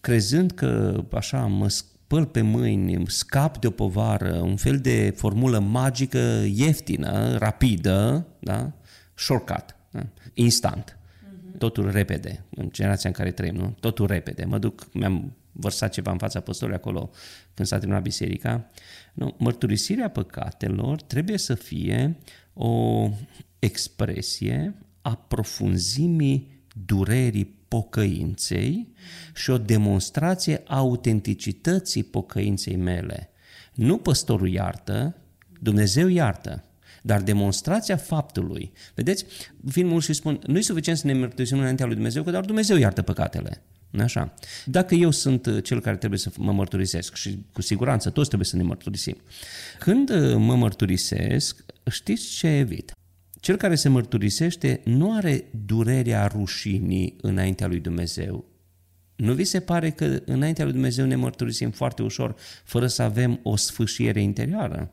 Crezând 0.00 0.50
că 0.50 1.04
așa 1.12 1.46
mă 1.46 1.68
spăl 1.68 2.26
pe 2.26 2.40
mâini, 2.40 3.04
scap 3.06 3.58
de 3.58 3.66
o 3.66 3.70
povară, 3.70 4.34
un 4.34 4.56
fel 4.56 4.78
de 4.78 5.12
formulă 5.16 5.58
magică, 5.58 6.44
ieftină, 6.48 7.36
rapidă, 7.36 8.26
da? 8.38 8.72
shortcut, 9.14 9.76
da? 9.90 10.06
instant. 10.34 10.98
Uh-huh. 10.98 11.58
Totul 11.58 11.90
repede, 11.90 12.44
în 12.50 12.68
generația 12.72 13.08
în 13.08 13.14
care 13.14 13.30
trăim, 13.30 13.54
nu? 13.54 13.76
Totul 13.80 14.06
repede. 14.06 14.44
Mă 14.44 14.58
duc, 14.58 14.88
mi-am 14.92 15.36
vărsat 15.52 15.92
ceva 15.92 16.10
în 16.10 16.18
fața 16.18 16.38
apostolului 16.38 16.80
acolo 16.80 17.10
când 17.54 17.68
s-a 17.68 17.78
terminat 17.78 18.02
biserica. 18.02 18.70
Nu, 19.16 19.34
mărturisirea 19.38 20.10
păcatelor 20.10 21.02
trebuie 21.02 21.38
să 21.38 21.54
fie 21.54 22.16
o 22.52 23.08
expresie 23.58 24.74
a 25.02 25.14
profunzimii 25.14 26.64
durerii 26.86 27.54
pocăinței 27.68 28.88
și 29.34 29.50
o 29.50 29.58
demonstrație 29.58 30.62
a 30.66 30.76
autenticității 30.76 32.02
pocăinței 32.02 32.76
mele. 32.76 33.30
Nu 33.74 33.98
păstorul 33.98 34.48
iartă, 34.48 35.16
Dumnezeu 35.60 36.08
iartă, 36.08 36.64
dar 37.02 37.22
demonstrația 37.22 37.96
faptului. 37.96 38.72
Vedeți, 38.94 39.24
vin 39.56 39.86
mulți 39.86 40.06
și 40.06 40.12
spun, 40.12 40.40
nu 40.46 40.58
e 40.58 40.60
suficient 40.60 40.98
să 40.98 41.06
ne 41.06 41.12
mărturisim 41.12 41.58
înaintea 41.58 41.86
lui 41.86 41.94
Dumnezeu, 41.94 42.22
că 42.22 42.30
doar 42.30 42.44
Dumnezeu 42.44 42.76
iartă 42.76 43.02
păcatele. 43.02 43.62
Așa. 44.00 44.34
Dacă 44.64 44.94
eu 44.94 45.10
sunt 45.10 45.62
cel 45.62 45.80
care 45.80 45.96
trebuie 45.96 46.18
să 46.18 46.30
mă 46.36 46.52
mărturisesc 46.52 47.14
și 47.14 47.44
cu 47.52 47.62
siguranță 47.62 48.10
toți 48.10 48.26
trebuie 48.26 48.48
să 48.48 48.56
ne 48.56 48.62
mărturisim. 48.62 49.16
Când 49.78 50.10
mă 50.34 50.54
mărturisesc, 50.56 51.64
știți 51.90 52.28
ce 52.28 52.46
evit? 52.46 52.92
Cel 53.40 53.56
care 53.56 53.74
se 53.74 53.88
mărturisește 53.88 54.80
nu 54.84 55.16
are 55.16 55.44
durerea 55.66 56.26
rușinii 56.26 57.16
înaintea 57.20 57.66
lui 57.66 57.80
Dumnezeu. 57.80 58.44
Nu 59.16 59.32
vi 59.32 59.44
se 59.44 59.60
pare 59.60 59.90
că 59.90 60.20
înaintea 60.24 60.64
lui 60.64 60.72
Dumnezeu 60.72 61.06
ne 61.06 61.16
mărturisim 61.16 61.70
foarte 61.70 62.02
ușor, 62.02 62.34
fără 62.64 62.86
să 62.86 63.02
avem 63.02 63.40
o 63.42 63.56
sfâșiere 63.56 64.20
interioară? 64.20 64.90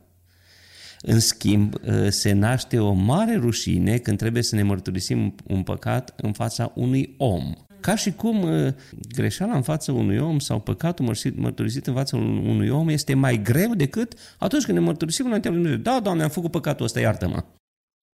În 1.00 1.20
schimb, 1.20 1.74
ă, 1.86 2.10
se 2.10 2.32
naște 2.32 2.78
o 2.78 2.92
mare 2.92 3.36
rușine 3.36 3.98
când 3.98 4.18
trebuie 4.18 4.42
să 4.42 4.54
ne 4.54 4.62
mărturisim 4.62 5.34
un 5.46 5.62
păcat 5.62 6.14
în 6.16 6.32
fața 6.32 6.72
unui 6.74 7.14
om. 7.16 7.52
Ca 7.84 7.94
și 7.94 8.12
cum 8.12 8.44
ă, 8.44 8.74
greșeala 9.14 9.54
în 9.54 9.62
fața 9.62 9.92
unui 9.92 10.18
om 10.18 10.38
sau 10.38 10.60
păcatul 10.60 11.14
mărturisit 11.34 11.86
în 11.86 11.94
fața 11.94 12.16
unui 12.16 12.68
om 12.68 12.88
este 12.88 13.14
mai 13.14 13.42
greu 13.42 13.74
decât 13.74 14.12
atunci 14.38 14.64
când 14.64 14.78
ne 14.78 14.84
mărturisim 14.84 15.26
înaintea 15.26 15.50
lui 15.50 15.60
Dumnezeu. 15.60 15.82
Da, 15.82 16.00
Doamne, 16.00 16.22
am 16.22 16.28
făcut 16.28 16.50
păcatul 16.50 16.84
ăsta, 16.84 17.00
iartă-mă. 17.00 17.44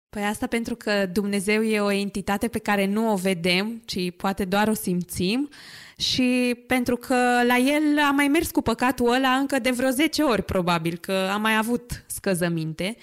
Păi 0.09 0.23
asta 0.23 0.47
pentru 0.47 0.75
că 0.75 1.07
Dumnezeu 1.13 1.63
e 1.63 1.81
o 1.81 1.91
entitate 1.91 2.49
pe 2.49 2.59
care 2.59 2.87
nu 2.87 3.13
o 3.13 3.15
vedem, 3.15 3.83
ci 3.85 4.13
poate 4.17 4.45
doar 4.45 4.69
o 4.69 4.75
simțim 4.75 5.49
și 5.97 6.57
pentru 6.67 6.97
că 6.97 7.15
la 7.47 7.57
el 7.57 7.99
a 8.09 8.11
mai 8.11 8.29
mers 8.29 8.51
cu 8.51 8.63
păcatul 8.63 9.13
ăla 9.13 9.31
încă 9.31 9.59
de 9.59 9.71
vreo 9.71 9.91
10 9.91 10.23
ori 10.23 10.43
probabil, 10.43 10.97
că 10.97 11.29
a 11.33 11.37
mai 11.37 11.57
avut 11.57 12.05
scăzăminte, 12.07 12.97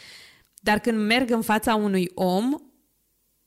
dar 0.61 0.79
când 0.79 0.97
merg 0.97 1.29
în 1.29 1.41
fața 1.41 1.75
unui 1.75 2.11
om, 2.13 2.55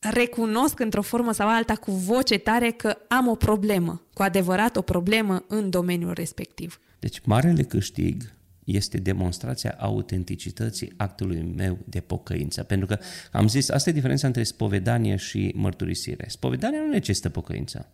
recunosc 0.01 0.81
într-o 0.81 1.03
formă 1.03 1.33
sau 1.33 1.49
alta 1.49 1.75
cu 1.75 1.91
voce 1.91 2.39
tare 2.39 2.71
că 2.71 2.97
am 3.09 3.29
o 3.29 3.35
problemă, 3.35 4.03
cu 4.15 4.23
adevărat 4.23 4.77
o 4.77 4.83
problemă 4.83 5.45
în 5.49 5.71
domeniul 5.71 6.13
respectiv. 6.13 6.81
Deci 6.99 7.21
marele 7.25 7.63
câștig 7.63 8.33
este 8.65 8.99
demonstrația 8.99 9.77
autenticității 9.79 10.93
actului 10.97 11.53
meu 11.57 11.79
de 11.85 12.01
pocăință. 12.01 12.63
Pentru 12.63 12.87
că 12.87 12.99
am 13.33 13.49
zis, 13.49 13.69
asta 13.69 13.91
e 13.91 13.93
diferența 13.93 14.27
între 14.27 14.43
spovedanie 14.43 15.17
și 15.17 15.53
mărturisire. 15.57 16.25
Spovedania 16.29 16.81
nu 16.81 16.89
necesită 16.91 17.29
pocăință. 17.29 17.89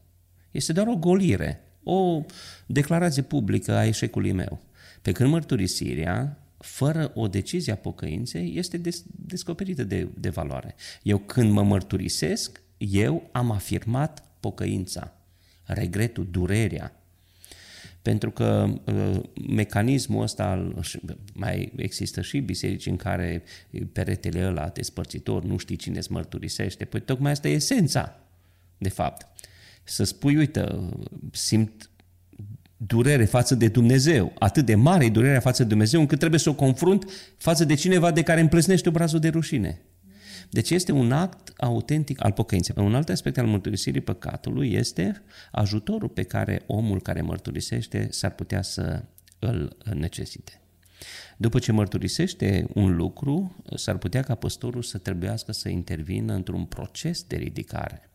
Este 0.50 0.72
doar 0.72 0.86
o 0.86 0.96
golire, 0.96 1.60
o 1.82 2.24
declarație 2.66 3.22
publică 3.22 3.72
a 3.72 3.84
eșecului 3.84 4.32
meu. 4.32 4.60
Pe 5.02 5.12
când 5.12 5.30
mărturisirea, 5.30 6.38
fără 6.66 7.10
o 7.14 7.28
decizie 7.28 7.72
a 7.72 7.76
pocăinței, 7.76 8.56
este 8.56 8.76
des- 8.76 9.04
descoperită 9.06 9.84
de, 9.84 10.08
de 10.18 10.28
valoare. 10.28 10.74
Eu 11.02 11.18
când 11.18 11.50
mă 11.50 11.62
mărturisesc, 11.62 12.62
eu 12.78 13.28
am 13.32 13.50
afirmat 13.50 14.28
pocăința, 14.40 15.12
regretul, 15.64 16.28
durerea, 16.30 17.00
pentru 18.02 18.30
că 18.30 18.68
uh, 18.84 19.20
mecanismul 19.48 20.22
ăsta, 20.22 20.72
mai 21.34 21.72
există 21.76 22.22
și 22.22 22.38
biserici 22.38 22.86
în 22.86 22.96
care 22.96 23.42
peretele 23.92 24.46
ăla 24.46 24.68
despărțitor, 24.68 25.44
nu 25.44 25.56
știi 25.56 25.76
cine 25.76 25.98
îți 25.98 26.12
mărturisește, 26.12 26.84
păi 26.84 27.00
tocmai 27.00 27.30
asta 27.30 27.48
e 27.48 27.52
esența, 27.52 28.20
de 28.78 28.88
fapt. 28.88 29.26
Să 29.84 30.04
spui, 30.04 30.36
uite, 30.36 30.90
simt 31.30 31.90
durere 32.76 33.24
față 33.24 33.54
de 33.54 33.68
Dumnezeu, 33.68 34.32
atât 34.38 34.64
de 34.64 34.74
mare 34.74 35.04
e 35.04 35.10
durerea 35.10 35.40
față 35.40 35.62
de 35.62 35.68
Dumnezeu, 35.68 36.00
încât 36.00 36.18
trebuie 36.18 36.40
să 36.40 36.48
o 36.48 36.54
confrunt 36.54 37.10
față 37.36 37.64
de 37.64 37.74
cineva 37.74 38.10
de 38.10 38.22
care 38.22 38.40
îmi 38.40 38.48
plăsnește 38.48 38.88
obrazul 38.88 39.18
de 39.18 39.28
rușine. 39.28 39.80
Deci 40.50 40.70
este 40.70 40.92
un 40.92 41.12
act 41.12 41.52
autentic 41.56 42.24
al 42.24 42.32
pocăinței. 42.32 42.74
Un 42.78 42.94
alt 42.94 43.08
aspect 43.08 43.38
al 43.38 43.46
mărturisirii 43.46 44.00
păcatului 44.00 44.72
este 44.72 45.22
ajutorul 45.50 46.08
pe 46.08 46.22
care 46.22 46.62
omul 46.66 47.00
care 47.00 47.20
mărturisește 47.20 48.08
s-ar 48.10 48.30
putea 48.30 48.62
să 48.62 49.04
îl 49.38 49.76
necesite. 49.94 50.60
După 51.36 51.58
ce 51.58 51.72
mărturisește 51.72 52.66
un 52.74 52.96
lucru, 52.96 53.56
s-ar 53.74 53.96
putea 53.98 54.22
ca 54.22 54.34
păstorul 54.34 54.82
să 54.82 54.98
trebuiască 54.98 55.52
să 55.52 55.68
intervină 55.68 56.34
într-un 56.34 56.64
proces 56.64 57.22
de 57.22 57.36
ridicare. 57.36 58.10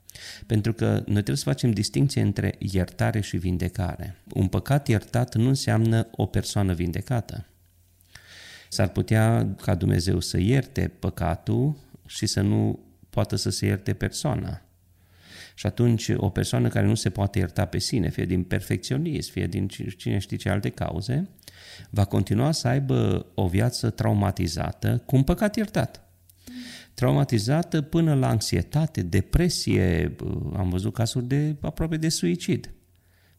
Pentru 0.45 0.73
că 0.73 0.89
noi 0.89 1.03
trebuie 1.03 1.35
să 1.35 1.43
facem 1.43 1.71
distinție 1.71 2.21
între 2.21 2.55
iertare 2.57 3.21
și 3.21 3.37
vindecare. 3.37 4.15
Un 4.33 4.47
păcat 4.47 4.87
iertat 4.87 5.35
nu 5.35 5.47
înseamnă 5.47 6.07
o 6.11 6.25
persoană 6.25 6.73
vindecată. 6.73 7.45
S-ar 8.69 8.87
putea 8.87 9.55
ca 9.61 9.75
Dumnezeu 9.75 10.19
să 10.19 10.37
ierte 10.39 10.91
păcatul 10.99 11.77
și 12.05 12.25
să 12.25 12.41
nu 12.41 12.79
poată 13.09 13.35
să 13.35 13.49
se 13.49 13.65
ierte 13.65 13.93
persoana. 13.93 14.61
Și 15.55 15.65
atunci 15.65 16.09
o 16.15 16.29
persoană 16.29 16.67
care 16.67 16.85
nu 16.85 16.95
se 16.95 17.09
poate 17.09 17.39
ierta 17.39 17.65
pe 17.65 17.77
sine, 17.77 18.09
fie 18.09 18.25
din 18.25 18.43
perfecționism, 18.43 19.31
fie 19.31 19.47
din 19.47 19.67
cine 19.97 20.17
știe 20.17 20.37
ce 20.37 20.49
alte 20.49 20.69
cauze, 20.69 21.29
va 21.89 22.05
continua 22.05 22.51
să 22.51 22.67
aibă 22.67 23.25
o 23.33 23.47
viață 23.47 23.89
traumatizată 23.89 25.01
cu 25.05 25.15
un 25.15 25.23
păcat 25.23 25.55
iertat. 25.55 26.03
Traumatizată 27.01 27.81
până 27.81 28.13
la 28.13 28.27
anxietate, 28.27 29.01
depresie, 29.01 30.15
am 30.53 30.69
văzut 30.69 30.93
cazuri 30.93 31.27
de 31.27 31.55
aproape 31.61 31.97
de 31.97 32.09
suicid 32.09 32.73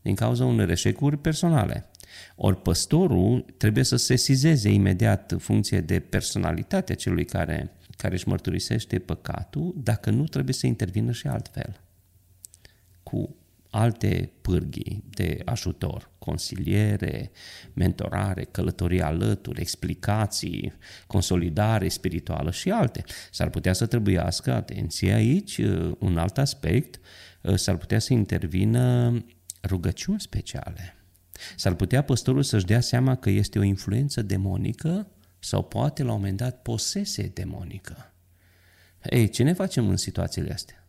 din 0.00 0.14
cauza 0.14 0.44
unor 0.44 0.70
eșecuri 0.70 1.18
personale. 1.18 1.90
Ori 2.36 2.62
păstorul 2.62 3.44
trebuie 3.56 3.84
să 3.84 3.96
se 3.96 4.16
sizeze 4.16 4.70
imediat 4.70 5.34
funcție 5.38 5.80
de 5.80 6.00
personalitatea 6.00 6.94
celui 6.94 7.24
care 7.24 7.72
care 7.96 8.14
își 8.14 8.28
mărturisește 8.28 8.98
păcatul, 8.98 9.74
dacă 9.82 10.10
nu 10.10 10.24
trebuie 10.24 10.54
să 10.54 10.66
intervină 10.66 11.12
și 11.12 11.26
altfel, 11.26 11.80
cu 13.02 13.36
alte 13.72 14.32
pârghii 14.40 15.04
de 15.10 15.42
ajutor, 15.44 16.10
consiliere, 16.18 17.30
mentorare, 17.72 18.44
călătorie 18.44 19.02
alături, 19.02 19.60
explicații, 19.60 20.72
consolidare 21.06 21.88
spirituală 21.88 22.50
și 22.50 22.70
alte. 22.70 23.04
S-ar 23.30 23.50
putea 23.50 23.72
să 23.72 23.86
trebuiască, 23.86 24.52
atenție 24.52 25.12
aici, 25.12 25.60
un 25.98 26.18
alt 26.18 26.38
aspect, 26.38 27.00
s-ar 27.54 27.76
putea 27.76 27.98
să 27.98 28.12
intervină 28.12 29.14
rugăciuni 29.62 30.20
speciale. 30.20 30.96
S-ar 31.56 31.74
putea 31.74 32.02
păstorul 32.02 32.42
să-și 32.42 32.66
dea 32.66 32.80
seama 32.80 33.16
că 33.16 33.30
este 33.30 33.58
o 33.58 33.62
influență 33.62 34.22
demonică 34.22 35.10
sau 35.38 35.62
poate 35.62 36.02
la 36.02 36.12
un 36.12 36.16
moment 36.16 36.36
dat 36.36 36.62
posese 36.62 37.30
demonică. 37.34 38.12
Ei, 39.10 39.28
ce 39.28 39.42
ne 39.42 39.52
facem 39.52 39.88
în 39.88 39.96
situațiile 39.96 40.52
astea? 40.52 40.82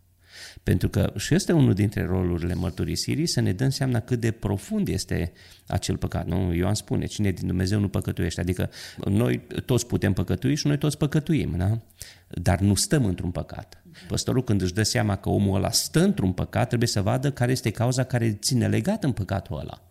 Pentru 0.63 0.89
că 0.89 1.13
și 1.17 1.33
este 1.33 1.51
unul 1.51 1.73
dintre 1.73 2.05
rolurile 2.05 2.53
mărturisirii 2.53 3.27
să 3.27 3.41
ne 3.41 3.51
dăm 3.51 3.69
seama 3.69 3.99
cât 3.99 4.19
de 4.19 4.31
profund 4.31 4.87
este 4.87 5.31
acel 5.67 5.97
păcat. 5.97 6.27
Nu? 6.27 6.53
Ioan 6.53 6.73
spune, 6.73 7.05
cine 7.05 7.31
din 7.31 7.47
Dumnezeu 7.47 7.79
nu 7.79 7.87
păcătuiește. 7.87 8.41
Adică 8.41 8.69
noi 9.05 9.41
toți 9.65 9.87
putem 9.87 10.13
păcătui 10.13 10.55
și 10.55 10.67
noi 10.67 10.77
toți 10.77 10.97
păcătuim, 10.97 11.53
da? 11.57 11.79
dar 12.27 12.59
nu 12.59 12.75
stăm 12.75 13.05
într-un 13.05 13.31
păcat. 13.31 13.83
Păstorul 14.07 14.43
când 14.43 14.61
își 14.61 14.73
dă 14.73 14.83
seama 14.83 15.15
că 15.15 15.29
omul 15.29 15.55
ăla 15.55 15.71
stă 15.71 15.99
într-un 15.99 16.31
păcat, 16.31 16.67
trebuie 16.67 16.87
să 16.87 17.01
vadă 17.01 17.31
care 17.31 17.51
este 17.51 17.69
cauza 17.69 18.03
care 18.03 18.31
ține 18.31 18.67
legat 18.67 19.03
în 19.03 19.11
păcatul 19.11 19.59
ăla. 19.59 19.81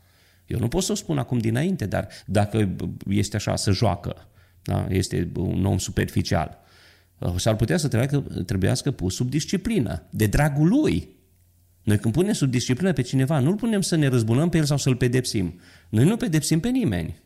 Eu 0.47 0.59
nu 0.59 0.69
pot 0.69 0.83
să 0.83 0.93
o 0.93 0.95
spun 0.95 1.19
acum 1.19 1.39
dinainte, 1.39 1.87
dar 1.87 2.09
dacă 2.27 2.77
este 3.09 3.37
așa, 3.37 3.57
să 3.57 3.71
joacă, 3.71 4.29
da? 4.63 4.87
este 4.89 5.31
un 5.37 5.65
om 5.65 5.79
superficial. 5.79 6.62
Uh, 7.23 7.35
s-ar 7.37 7.57
putea 7.57 7.77
să 7.77 7.89
treacă, 7.89 8.25
trebuiască 8.47 8.91
pus 8.91 9.14
sub 9.14 9.31
disciplină, 9.31 10.03
de 10.11 10.27
dragul 10.27 10.68
lui. 10.68 11.09
Noi 11.83 11.99
când 11.99 12.14
punem 12.14 12.33
sub 12.33 12.51
disciplină 12.51 12.93
pe 12.93 13.03
cineva, 13.03 13.39
nu-l 13.39 13.55
punem 13.55 13.81
să 13.81 13.97
ne 13.97 14.07
răzbunăm 14.07 14.49
pe 14.49 14.57
el 14.57 14.64
sau 14.64 14.77
să-l 14.77 14.97
pedepsim. 14.97 15.61
Noi 15.89 16.05
nu 16.05 16.16
pedepsim 16.16 16.61
pe 16.61 16.68
nimeni. 16.68 17.16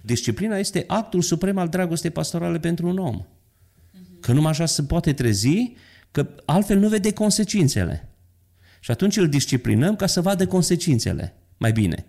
Disciplina 0.00 0.56
este 0.56 0.84
actul 0.86 1.22
suprem 1.22 1.58
al 1.58 1.68
dragostei 1.68 2.10
pastorale 2.10 2.58
pentru 2.58 2.88
un 2.88 2.98
om. 2.98 3.24
Că 4.20 4.32
numai 4.32 4.50
așa 4.50 4.66
se 4.66 4.82
poate 4.82 5.12
trezi, 5.12 5.72
că 6.10 6.28
altfel 6.44 6.78
nu 6.78 6.88
vede 6.88 7.12
consecințele. 7.12 8.08
Și 8.80 8.90
atunci 8.90 9.16
îl 9.16 9.28
disciplinăm 9.28 9.96
ca 9.96 10.06
să 10.06 10.20
vadă 10.20 10.46
consecințele 10.46 11.34
mai 11.56 11.72
bine. 11.72 12.06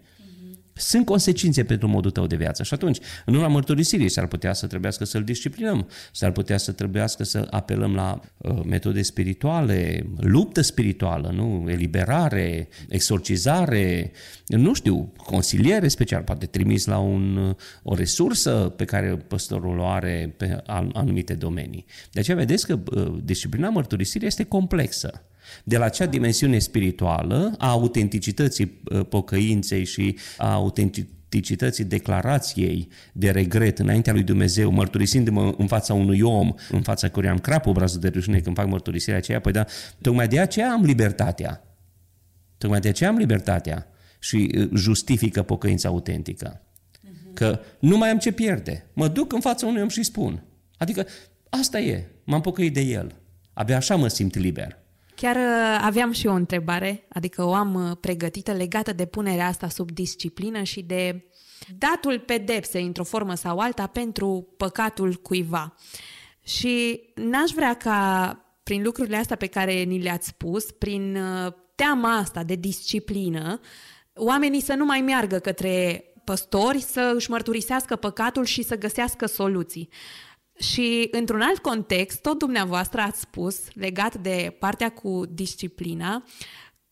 Sunt 0.79 1.05
consecințe 1.05 1.63
pentru 1.63 1.87
modul 1.87 2.11
tău 2.11 2.27
de 2.27 2.35
viață 2.35 2.63
și 2.63 2.73
atunci, 2.73 2.97
în 3.25 3.33
urma 3.33 3.47
mărturisirii, 3.47 4.09
s-ar 4.09 4.27
putea 4.27 4.53
să 4.53 4.67
trebuiască 4.67 5.05
să-l 5.05 5.23
disciplinăm, 5.23 5.87
s-ar 6.11 6.31
putea 6.31 6.57
să 6.57 6.71
trebuiască 6.71 7.23
să 7.23 7.47
apelăm 7.49 7.95
la 7.95 8.19
uh, 8.37 8.59
metode 8.65 9.01
spirituale, 9.01 10.09
luptă 10.17 10.61
spirituală, 10.61 11.31
nu? 11.35 11.65
eliberare, 11.69 12.67
exorcizare, 12.89 14.11
nu 14.47 14.73
știu, 14.73 15.13
consiliere 15.17 15.87
special, 15.87 16.21
poate 16.21 16.45
trimis 16.45 16.85
la 16.85 16.97
un, 16.97 17.55
o 17.83 17.95
resursă 17.95 18.51
pe 18.51 18.85
care 18.85 19.07
păstorul 19.07 19.79
o 19.79 19.85
are 19.85 20.33
pe 20.37 20.63
anumite 20.93 21.33
domenii. 21.33 21.85
De 22.11 22.19
aceea 22.19 22.37
vedeți 22.37 22.65
că 22.65 22.79
uh, 22.95 23.17
disciplina 23.23 23.69
mărturisirii 23.69 24.27
este 24.27 24.43
complexă 24.43 25.23
de 25.63 25.77
la 25.77 25.85
acea 25.85 26.05
dimensiune 26.05 26.59
spirituală 26.59 27.53
a 27.57 27.69
autenticității 27.69 28.81
uh, 28.83 29.05
pocăinței 29.09 29.85
și 29.85 30.17
a 30.37 30.53
autenticității 30.53 31.83
declarației 31.83 32.87
de 33.13 33.29
regret 33.29 33.79
înaintea 33.79 34.13
lui 34.13 34.23
Dumnezeu, 34.23 34.71
mărturisindu-mă 34.71 35.53
în 35.57 35.67
fața 35.67 35.93
unui 35.93 36.21
om, 36.21 36.53
în 36.71 36.81
fața 36.81 37.07
căruia 37.07 37.31
am 37.31 37.39
crap 37.39 37.65
obrazul 37.65 37.99
de 37.99 38.07
rușine 38.07 38.39
când 38.39 38.55
fac 38.55 38.67
mărturisirea 38.67 39.17
aceea, 39.17 39.39
păi 39.39 39.51
da, 39.51 39.65
tocmai 40.01 40.27
de 40.27 40.39
aceea 40.39 40.71
am 40.71 40.83
libertatea. 40.83 41.63
Tocmai 42.57 42.79
de 42.79 42.87
aceea 42.87 43.09
am 43.09 43.17
libertatea 43.17 43.87
și 44.19 44.51
uh, 44.57 44.69
justifică 44.75 45.43
pocăința 45.43 45.89
autentică. 45.89 46.61
Mhm. 47.01 47.33
Că 47.33 47.59
nu 47.79 47.97
mai 47.97 48.09
am 48.09 48.17
ce 48.17 48.31
pierde. 48.31 48.85
Mă 48.93 49.07
duc 49.07 49.33
în 49.33 49.39
fața 49.39 49.65
unui 49.65 49.81
om 49.81 49.87
și 49.87 50.03
spun. 50.03 50.43
Adică 50.77 51.05
asta 51.49 51.79
e, 51.79 52.05
m-am 52.23 52.41
pocăit 52.41 52.73
de 52.73 52.81
el. 52.81 53.15
Abia 53.53 53.75
așa 53.75 53.95
mă 53.95 54.07
simt 54.07 54.35
liber. 54.35 54.78
Chiar 55.21 55.35
uh, 55.35 55.79
aveam 55.81 56.11
și 56.11 56.25
eu 56.25 56.31
o 56.31 56.35
întrebare, 56.35 57.05
adică 57.09 57.43
o 57.43 57.53
am 57.53 57.73
uh, 57.73 57.97
pregătită 57.99 58.51
legată 58.51 58.93
de 58.93 59.05
punerea 59.05 59.47
asta 59.47 59.69
sub 59.69 59.91
disciplină 59.91 60.63
și 60.63 60.81
de 60.81 61.25
datul 61.77 62.19
pedepsei 62.19 62.85
într-o 62.85 63.03
formă 63.03 63.35
sau 63.35 63.57
alta 63.57 63.87
pentru 63.87 64.53
păcatul 64.57 65.13
cuiva. 65.13 65.75
Și 66.43 67.01
n-aș 67.15 67.51
vrea 67.51 67.73
ca 67.73 68.37
prin 68.63 68.83
lucrurile 68.83 69.17
astea 69.17 69.35
pe 69.35 69.45
care 69.45 69.83
ni 69.83 70.01
le-ați 70.01 70.27
spus, 70.27 70.71
prin 70.71 71.15
uh, 71.15 71.53
teama 71.75 72.17
asta 72.17 72.43
de 72.43 72.55
disciplină, 72.55 73.59
oamenii 74.15 74.61
să 74.61 74.73
nu 74.73 74.85
mai 74.85 75.01
meargă 75.01 75.39
către 75.39 76.03
păstori 76.23 76.81
să 76.81 77.11
își 77.15 77.29
mărturisească 77.29 77.95
păcatul 77.95 78.45
și 78.45 78.61
să 78.63 78.77
găsească 78.77 79.25
soluții. 79.25 79.89
Și 80.59 81.07
într-un 81.11 81.41
alt 81.41 81.59
context, 81.59 82.21
tot 82.21 82.37
dumneavoastră 82.37 83.01
ați 83.01 83.19
spus, 83.19 83.59
legat 83.73 84.15
de 84.15 84.55
partea 84.59 84.89
cu 84.89 85.23
disciplina, 85.29 86.23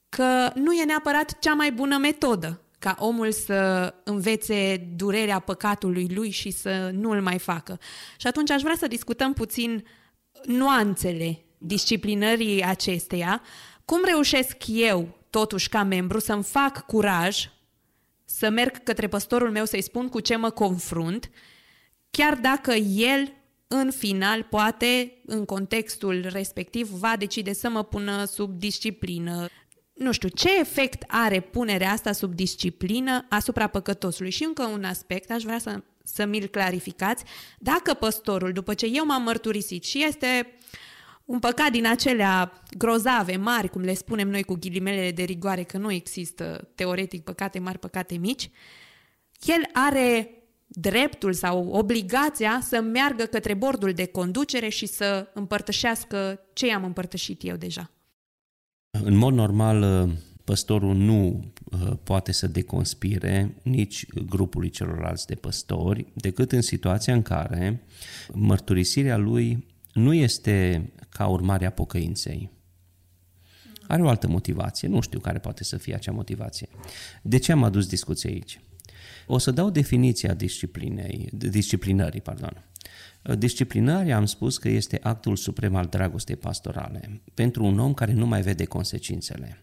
că 0.10 0.52
nu 0.56 0.74
e 0.74 0.84
neapărat 0.84 1.40
cea 1.40 1.54
mai 1.54 1.72
bună 1.72 1.98
metodă 1.98 2.62
ca 2.80 2.96
omul 3.00 3.32
să 3.32 3.94
învețe 4.04 4.88
durerea 4.96 5.40
păcatului 5.40 6.08
lui 6.14 6.30
și 6.30 6.52
să 6.52 6.90
nu 6.94 7.12
îl 7.12 7.22
mai 7.22 7.40
facă. 7.40 7.80
Și 8.18 8.28
atunci 8.28 8.52
aș 8.52 8.62
vrea 8.62 8.76
să 8.78 8.88
discutăm 8.88 9.34
puțin 9.34 9.86
nuanțele 10.44 11.46
disciplinării 11.58 12.64
acesteia, 12.64 13.42
cum 13.86 14.02
reușesc 14.06 14.58
eu, 14.68 15.18
totuși, 15.30 15.70
ca 15.70 15.84
membru, 15.84 16.20
să-mi 16.20 16.44
fac 16.44 16.86
curaj 16.86 17.50
să 18.26 18.50
merg 18.50 18.84
către 18.84 19.08
păstorul 19.08 19.52
meu 19.52 19.66
să-i 19.66 19.82
spun 19.82 20.10
cu 20.10 20.20
ce 20.20 20.36
mă 20.36 20.50
confrunt, 20.50 21.30
chiar 22.10 22.36
dacă 22.36 22.74
el 22.74 23.34
în 23.68 23.92
final, 23.92 24.44
poate, 24.44 25.22
în 25.26 25.46
contextul 25.46 26.26
respectiv, 26.30 26.88
va 26.88 27.16
decide 27.18 27.54
să 27.54 27.70
mă 27.70 27.84
pună 27.84 28.26
sub 28.26 28.60
disciplină. 28.60 29.48
Nu 29.94 30.12
știu, 30.12 30.28
ce 30.28 30.60
efect 30.60 31.04
are 31.08 31.40
punerea 31.40 31.92
asta 31.92 32.12
sub 32.12 32.34
disciplină 32.34 33.26
asupra 33.30 33.68
păcătosului? 33.68 34.32
Și 34.32 34.44
încă 34.44 34.64
un 34.64 34.84
aspect, 34.84 35.32
aș 35.32 35.44
vrea 35.44 35.60
să, 35.60 35.84
să 36.04 36.26
mi-l 36.26 36.48
clarificați. 36.48 37.24
Dacă 37.60 37.94
păstorul, 37.94 38.52
după 38.52 38.74
ce 38.74 38.86
eu 38.86 39.06
m-am 39.06 39.22
mărturisit 39.24 39.84
și 39.84 40.04
este 40.04 40.58
un 41.26 41.40
păcat 41.40 41.72
din 41.72 41.86
acelea 41.86 42.64
grozave, 42.78 43.36
mari, 43.36 43.70
cum 43.70 43.82
le 43.82 43.94
spunem 43.94 44.30
noi 44.30 44.44
cu 44.44 44.54
ghilimelele 44.60 45.12
de 45.12 45.24
rigoare, 45.24 45.64
că 45.64 45.78
nu 45.78 45.92
există 45.92 46.72
teoretic 46.76 47.24
păcate 47.24 47.60
mari, 47.60 47.80
păcate 47.80 48.16
mici, 48.16 48.50
el 49.40 49.62
are 49.74 50.37
dreptul 50.80 51.34
sau 51.34 51.68
obligația 51.68 52.60
să 52.64 52.82
meargă 52.82 53.24
către 53.24 53.54
bordul 53.54 53.94
de 53.94 54.06
conducere 54.06 54.70
și 54.70 54.86
să 54.86 55.28
împărtășească 55.34 56.40
ce 56.54 56.74
am 56.74 56.84
împărtășit 56.84 57.44
eu 57.44 57.56
deja. 57.56 57.92
În 59.04 59.16
mod 59.16 59.34
normal, 59.34 60.10
păstorul 60.44 60.96
nu 60.96 61.44
uh, 61.64 61.92
poate 62.04 62.32
să 62.32 62.48
deconspire 62.48 63.56
nici 63.64 64.06
grupului 64.26 64.70
celorlalți 64.70 65.28
de 65.28 65.36
păstori, 65.36 66.06
decât 66.14 66.52
în 66.52 66.62
situația 66.62 67.14
în 67.14 67.22
care 67.22 67.84
mărturisirea 68.34 69.18
lui 69.18 69.66
nu 69.94 70.14
este 70.14 70.90
ca 71.10 71.28
urmare 71.28 71.66
a 71.66 71.72
pocăinței. 71.72 72.50
Are 73.88 74.02
o 74.02 74.08
altă 74.08 74.28
motivație, 74.28 74.88
nu 74.88 75.00
știu 75.00 75.20
care 75.20 75.40
poate 75.40 75.64
să 75.64 75.78
fie 75.78 75.96
acea 75.96 76.12
motivație. 76.12 76.68
De 77.22 77.38
ce 77.38 77.52
am 77.52 77.64
adus 77.64 77.88
discuția 77.88 78.30
aici? 78.30 78.60
O 79.30 79.38
să 79.38 79.52
dau 79.52 79.70
definiția 79.70 80.34
disciplinei, 80.34 81.30
disciplinării. 81.32 82.22
Pardon. 82.22 82.64
Disciplinarea 83.38 84.16
am 84.16 84.26
spus 84.26 84.58
că 84.58 84.70
este 84.70 85.00
actul 85.04 85.36
suprem 85.36 85.76
al 85.76 85.86
dragostei 85.86 86.36
pastorale 86.36 87.22
pentru 87.34 87.66
un 87.66 87.80
om 87.80 87.94
care 87.94 88.14
nu 88.14 88.26
mai 88.26 88.42
vede 88.42 88.66
consecințele. 88.66 89.62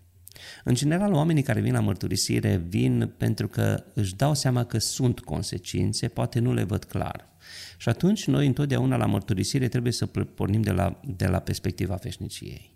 În 0.65 0.75
general, 0.75 1.13
oamenii 1.13 1.43
care 1.43 1.61
vin 1.61 1.73
la 1.73 1.81
mărturisire 1.81 2.57
vin 2.69 3.13
pentru 3.17 3.49
că 3.49 3.85
își 3.95 4.17
dau 4.17 4.35
seama 4.35 4.65
că 4.65 4.79
sunt 4.79 5.21
consecințe, 5.21 6.09
poate 6.09 6.39
nu 6.39 6.53
le 6.53 6.63
văd 6.63 6.85
clar. 6.85 7.29
Și 7.77 7.89
atunci 7.89 8.27
noi 8.27 8.47
întotdeauna 8.47 8.97
la 8.97 9.07
mărturisire 9.07 9.69
trebuie 9.69 9.93
să 9.93 10.07
pornim 10.07 10.63
de 10.63 10.71
la, 10.71 11.01
de 11.05 11.27
la 11.27 11.39
perspectiva 11.39 11.95
veșniciei. 11.95 12.73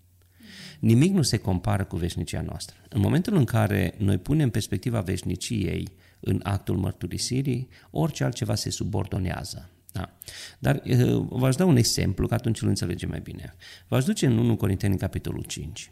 Nimic 0.78 1.12
nu 1.12 1.22
se 1.22 1.36
compară 1.36 1.84
cu 1.84 1.97
veșnicia 1.97 2.41
noastră. 2.41 2.76
În 2.89 3.01
momentul 3.01 3.36
în 3.36 3.45
care 3.45 3.95
noi 3.99 4.18
punem 4.18 4.51
perspectiva 4.51 5.01
veșniciei 5.01 5.89
în 6.21 6.41
actul 6.43 6.77
mărturisirii, 6.77 7.69
orice 7.91 8.25
altceva 8.25 8.55
se 8.55 8.71
subordonează. 8.71 9.71
Da. 9.93 10.16
Dar 10.59 10.83
uh, 10.85 11.27
v-aș 11.29 11.57
da 11.57 11.64
un 11.64 11.77
exemplu, 11.77 12.27
că 12.27 12.35
atunci 12.35 12.62
îl 12.62 12.69
înțelegem 12.69 13.09
mai 13.09 13.21
bine. 13.21 13.55
V-aș 13.89 14.05
duce 14.05 14.27
în 14.27 14.39
1 14.39 14.57
Corinteni, 14.57 14.99
capitolul 14.99 15.43
5. 15.43 15.91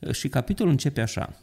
Uh, 0.00 0.12
și 0.12 0.28
capitolul 0.28 0.72
începe 0.72 1.00
așa. 1.00 1.40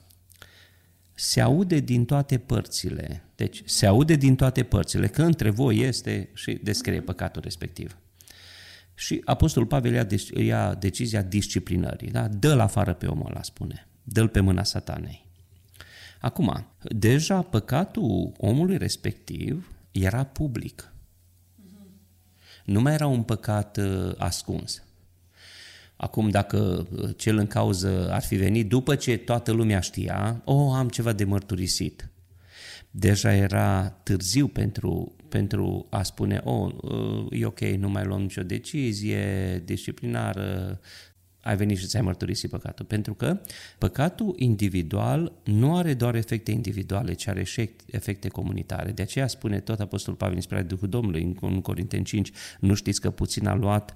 Se 1.13 1.41
aude 1.41 1.80
din 1.80 2.05
toate 2.05 2.38
părțile. 2.38 3.24
Deci, 3.36 3.61
se 3.65 3.86
aude 3.86 4.15
din 4.15 4.36
toate 4.36 4.63
părțile 4.63 5.07
că 5.07 5.24
între 5.24 5.49
voi 5.49 5.78
este 5.78 6.30
și 6.34 6.59
descrie 6.63 7.01
păcatul 7.01 7.41
respectiv. 7.41 7.97
Și 8.95 9.21
Apostolul 9.26 9.67
Pavel 9.67 9.93
ia, 9.93 10.07
ia 10.36 10.74
decizia 10.74 11.21
disciplinării. 11.21 12.11
Da? 12.11 12.28
Dă-l 12.28 12.59
afară 12.59 12.93
pe 12.93 13.05
omul 13.05 13.28
ăla, 13.30 13.43
spune. 13.43 13.88
Dă-l 14.03 14.28
pe 14.28 14.39
mâna 14.39 14.63
satanei. 14.63 15.28
Acum, 16.24 16.65
deja 16.84 17.41
păcatul 17.41 18.32
omului 18.38 18.78
respectiv 18.78 19.71
era 19.91 20.24
public. 20.24 20.93
Nu 22.65 22.82
mai 22.82 22.93
era 22.93 23.07
un 23.07 23.24
păcat 23.24 23.78
uh, 23.78 24.11
ascuns. 24.17 24.84
Acum, 25.95 26.30
dacă 26.30 26.88
uh, 26.91 27.09
cel 27.17 27.38
în 27.38 27.47
cauză 27.47 28.11
ar 28.11 28.21
fi 28.21 28.36
venit 28.36 28.67
după 28.67 28.95
ce 28.95 29.17
toată 29.17 29.51
lumea 29.51 29.80
știa, 29.80 30.41
o, 30.45 30.53
oh, 30.53 30.76
am 30.76 30.89
ceva 30.89 31.13
de 31.13 31.24
mărturisit. 31.24 32.09
Deja 32.91 33.34
era 33.34 33.89
târziu 33.89 34.47
pentru, 34.47 35.15
pentru 35.30 35.88
a 35.89 36.03
spune, 36.03 36.41
oh, 36.43 36.74
uh, 36.82 37.26
e 37.30 37.45
ok, 37.45 37.59
nu 37.59 37.89
mai 37.89 38.05
luăm 38.05 38.21
nicio 38.21 38.43
decizie 38.43 39.61
disciplinară, 39.65 40.80
ai 41.43 41.55
venit 41.55 41.77
și 41.77 41.85
ți-ai 41.85 42.01
mărturisit 42.01 42.49
păcatul. 42.49 42.85
Pentru 42.85 43.13
că 43.13 43.41
păcatul 43.77 44.33
individual 44.37 45.31
nu 45.43 45.77
are 45.77 45.93
doar 45.93 46.15
efecte 46.15 46.51
individuale, 46.51 47.13
ci 47.13 47.27
are 47.27 47.45
efecte 47.85 48.27
comunitare. 48.27 48.91
De 48.91 49.01
aceea 49.01 49.27
spune 49.27 49.59
tot 49.59 49.79
Apostolul 49.79 50.19
Pavel 50.19 50.35
inspirat 50.35 50.61
de 50.61 50.67
Duhul 50.67 50.89
Domnului 50.89 51.37
în 51.41 51.61
Corinteni 51.61 52.03
5, 52.03 52.31
nu 52.59 52.73
știți 52.73 53.01
că 53.01 53.09
puțin 53.09 53.47
a 53.47 53.55
luat, 53.55 53.93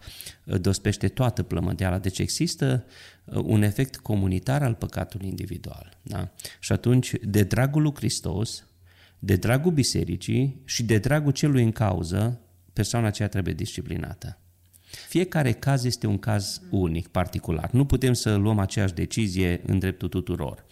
ă, 0.47 0.57
dospește 0.57 1.07
toată 1.07 1.43
plămădeala. 1.43 1.99
Deci 1.99 2.19
există 2.19 2.85
ă, 3.31 3.39
un 3.39 3.61
efect 3.61 3.95
comunitar 3.97 4.63
al 4.63 4.73
păcatului 4.73 5.27
individual. 5.27 5.97
Da? 6.01 6.31
Și 6.59 6.71
atunci, 6.71 7.13
de 7.21 7.43
dragul 7.43 7.81
lui 7.81 7.93
Hristos, 7.95 8.65
de 9.19 9.35
dragul 9.35 9.71
bisericii 9.71 10.61
și 10.65 10.83
de 10.83 10.97
dragul 10.97 11.31
celui 11.31 11.63
în 11.63 11.71
cauză, 11.71 12.39
persoana 12.73 13.07
aceea 13.07 13.27
trebuie 13.27 13.53
disciplinată. 13.53 14.37
Fiecare 15.07 15.51
caz 15.51 15.83
este 15.83 16.07
un 16.07 16.17
caz 16.17 16.61
unic, 16.69 17.07
particular. 17.07 17.69
Nu 17.71 17.85
putem 17.85 18.13
să 18.13 18.35
luăm 18.35 18.59
aceeași 18.59 18.93
decizie 18.93 19.61
în 19.65 19.79
dreptul 19.79 20.07
tuturor. 20.07 20.65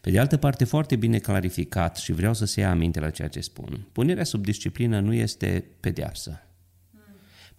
Pe 0.00 0.10
de 0.10 0.18
altă 0.18 0.36
parte, 0.36 0.64
foarte 0.64 0.96
bine 0.96 1.18
clarificat 1.18 1.96
și 1.96 2.12
vreau 2.12 2.34
să 2.34 2.44
se 2.44 2.60
ia 2.60 2.70
aminte 2.70 3.00
la 3.00 3.10
ceea 3.10 3.28
ce 3.28 3.40
spun. 3.40 3.86
Punerea 3.92 4.24
sub 4.24 4.44
disciplină 4.44 5.00
nu 5.00 5.12
este 5.12 5.64
pedeapsă. 5.80 6.42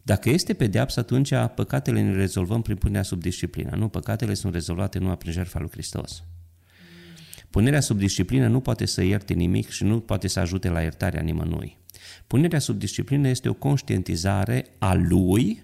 Dacă 0.04 0.30
este 0.30 0.54
pedeapsă, 0.54 1.00
atunci 1.00 1.34
păcatele 1.56 2.02
ne 2.02 2.14
rezolvăm 2.14 2.62
prin 2.62 2.76
punerea 2.76 3.04
sub 3.04 3.22
disciplină. 3.22 3.76
Nu, 3.76 3.88
păcatele 3.88 4.34
sunt 4.34 4.54
rezolvate 4.54 5.00
numai 5.00 5.18
prin 5.18 5.32
jertfa 5.32 5.60
lui 5.60 5.70
Hristos. 5.72 6.24
Punerea 7.50 7.80
sub 7.80 7.98
disciplină 7.98 8.48
nu 8.48 8.60
poate 8.60 8.86
să 8.86 9.02
ierte 9.02 9.34
nimic 9.34 9.70
și 9.70 9.84
nu 9.84 10.00
poate 10.00 10.28
să 10.28 10.40
ajute 10.40 10.70
la 10.70 10.82
iertarea 10.82 11.22
nimănui. 11.22 11.78
Punerea 12.28 12.60
sub 12.60 12.80
disciplină 12.80 13.28
este 13.28 13.50
o 13.50 13.54
conștientizare 13.54 14.66
a 14.78 14.94
lui 14.94 15.64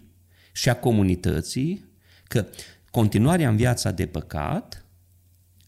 și 0.58 0.70
a 0.70 0.76
comunității 0.76 1.86
că 2.24 2.45
continuarea 2.91 3.49
în 3.49 3.55
viața 3.55 3.91
de 3.91 4.05
păcat 4.05 4.86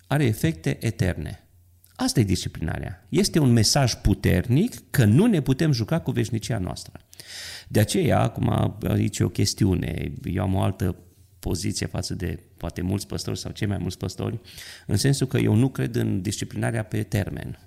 are 0.08 0.26
efecte 0.26 0.78
eterne. 0.86 1.48
Asta 1.96 2.20
e 2.20 2.24
disciplinarea. 2.24 3.06
Este 3.10 3.40
un 3.40 3.52
mesaj 3.52 3.94
puternic 3.94 4.74
că 4.90 5.06
nu 5.06 5.26
ne 5.26 5.42
putem 5.42 5.72
juca 5.72 6.00
cu 6.00 6.12
veșnicia 6.12 6.58
noastră. 6.58 7.00
De 7.68 7.80
aceea, 7.80 8.20
acum 8.20 8.78
aici 8.88 9.20
e 9.20 9.24
o 9.24 9.30
chestiune, 9.30 10.14
eu 10.24 10.44
am 10.44 10.54
o 10.54 10.62
altă 10.62 10.96
poziție 11.40 11.86
față 11.86 12.16
de 12.16 12.40
poate 12.58 12.82
mulți 12.82 13.08
păstori 13.08 13.40
sau 13.40 13.52
cei 13.52 13.68
mai 13.68 13.78
mulți 13.78 13.98
păstori, 13.98 14.40
în 14.86 14.98
sensul 14.98 15.28
că 15.28 15.38
eu 15.38 15.56
nu 15.56 15.70
cred 15.70 15.96
în 15.96 16.22
disciplinarea 16.22 16.84
pe 16.84 17.04
termen. 17.04 17.60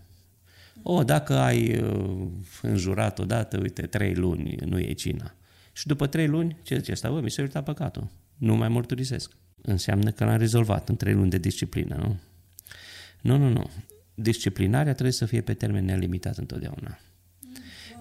O, 0.83 1.05
dacă 1.05 1.39
ai 1.39 1.81
uh, 1.81 2.27
înjurat 2.63 3.19
odată, 3.19 3.59
uite, 3.59 3.83
trei 3.83 4.15
luni, 4.15 4.55
nu 4.65 4.79
e 4.79 4.93
cina. 4.93 5.35
Și 5.73 5.87
după 5.87 6.07
trei 6.07 6.27
luni, 6.27 6.57
ce 6.63 6.79
zice 6.79 6.93
asta? 6.93 7.11
Bă, 7.11 7.21
mi 7.21 7.31
s-a 7.31 7.43
iertat 7.43 7.65
păcatul. 7.65 8.09
Nu 8.37 8.57
mai 8.57 8.69
mărturisesc. 8.69 9.37
Înseamnă 9.63 10.11
că 10.11 10.25
l-am 10.25 10.39
rezolvat 10.39 10.89
în 10.89 10.97
trei 10.97 11.15
luni 11.15 11.31
de 11.31 11.39
disciplină, 11.39 11.97
nu? 11.97 12.19
Nu, 13.21 13.37
nu, 13.37 13.49
nu. 13.49 13.71
Disciplinarea 14.15 14.93
trebuie 14.93 15.13
să 15.13 15.25
fie 15.25 15.41
pe 15.41 15.55
termen 15.55 15.85
nelimitat 15.85 16.37
întotdeauna. 16.37 16.99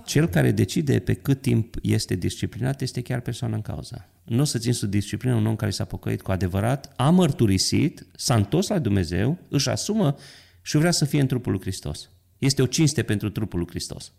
Cel 0.05 0.27
care 0.27 0.51
decide 0.51 0.99
pe 0.99 1.13
cât 1.13 1.41
timp 1.41 1.75
este 1.81 2.15
disciplinat 2.15 2.81
este 2.81 3.01
chiar 3.01 3.19
persoana 3.19 3.55
în 3.55 3.61
cauză. 3.61 4.05
Nu 4.23 4.41
o 4.41 4.43
să 4.43 4.57
țin 4.57 4.73
sub 4.73 4.89
disciplină 4.89 5.35
un 5.35 5.45
om 5.45 5.55
care 5.55 5.71
s-a 5.71 5.85
pocăit 5.85 6.21
cu 6.21 6.31
adevărat, 6.31 6.93
a 6.95 7.09
mărturisit, 7.09 8.05
s-a 8.15 8.35
întors 8.35 8.67
la 8.67 8.79
Dumnezeu, 8.79 9.37
își 9.47 9.69
asumă 9.69 10.15
și 10.61 10.77
vrea 10.77 10.91
să 10.91 11.05
fie 11.05 11.21
în 11.21 11.27
trupul 11.27 11.51
lui 11.51 11.61
Hristos. 11.61 12.09
Este 12.37 12.61
o 12.61 12.65
cinste 12.65 13.03
pentru 13.03 13.29
trupul 13.29 13.59
lui 13.59 13.67
Hristos. 13.69 14.13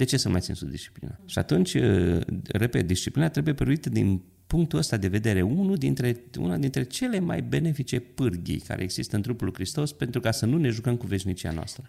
De 0.00 0.06
ce 0.06 0.16
să 0.16 0.28
mai 0.28 0.40
țin 0.40 0.54
sub 0.54 0.68
disciplină? 0.68 1.20
Și 1.26 1.38
atunci, 1.38 1.74
uh, 1.74 2.20
repet, 2.48 2.86
disciplina 2.86 3.28
trebuie 3.28 3.54
prăvită 3.54 3.88
din 3.88 4.22
punctul 4.46 4.78
ăsta 4.78 4.96
de 4.96 5.08
vedere, 5.08 5.42
unul 5.42 5.76
dintre, 5.76 6.24
una 6.38 6.56
dintre 6.56 6.82
cele 6.82 7.18
mai 7.18 7.42
benefice 7.42 8.00
pârghii 8.00 8.60
care 8.60 8.82
există 8.82 9.16
în 9.16 9.22
trupul 9.22 9.46
lui 9.46 9.54
Hristos 9.54 9.92
pentru 9.92 10.20
ca 10.20 10.30
să 10.30 10.46
nu 10.46 10.58
ne 10.58 10.68
jucăm 10.68 10.96
cu 10.96 11.06
veșnicia 11.06 11.50
noastră. 11.50 11.88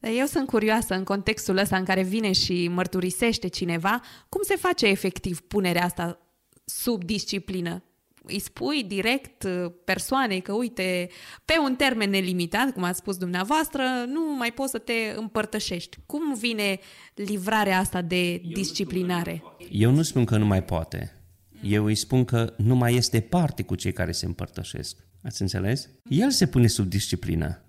Eu 0.00 0.26
sunt 0.26 0.46
curioasă 0.46 0.94
în 0.94 1.04
contextul 1.04 1.56
ăsta 1.56 1.76
în 1.76 1.84
care 1.84 2.02
vine 2.02 2.32
și 2.32 2.68
mărturisește 2.68 3.48
cineva, 3.48 4.00
cum 4.28 4.42
se 4.42 4.56
face 4.56 4.86
efectiv 4.86 5.40
punerea 5.40 5.84
asta 5.84 6.18
sub 6.64 7.04
disciplină? 7.04 7.82
Îi 8.26 8.38
spui 8.38 8.84
direct 8.88 9.42
uh, 9.42 9.72
persoanei 9.84 10.40
că, 10.40 10.52
uite, 10.52 11.08
pe 11.44 11.54
un 11.62 11.74
termen 11.74 12.10
nelimitat, 12.10 12.72
cum 12.72 12.82
ați 12.82 12.98
spus 12.98 13.16
dumneavoastră, 13.16 13.82
nu 14.06 14.36
mai 14.38 14.52
poți 14.52 14.70
să 14.70 14.78
te 14.78 14.92
împărtășești. 15.16 15.98
Cum 16.06 16.34
vine 16.34 16.78
livrarea 17.14 17.78
asta 17.78 18.02
de 18.02 18.36
disciplinare? 18.52 19.42
Eu 19.70 19.90
nu 19.90 20.02
spun 20.02 20.24
că 20.24 20.36
nu 20.36 20.46
mai 20.46 20.64
poate. 20.64 21.24
Eu 21.62 21.84
îi 21.84 21.94
spun 21.94 22.24
că 22.24 22.54
nu 22.56 22.74
mai 22.74 22.94
este 22.94 23.20
parte 23.20 23.62
cu 23.62 23.74
cei 23.74 23.92
care 23.92 24.12
se 24.12 24.26
împărtășesc. 24.26 24.96
Ați 25.22 25.42
înțeles? 25.42 25.88
El 26.08 26.30
se 26.30 26.46
pune 26.46 26.66
sub 26.66 26.88
disciplină. 26.88 27.64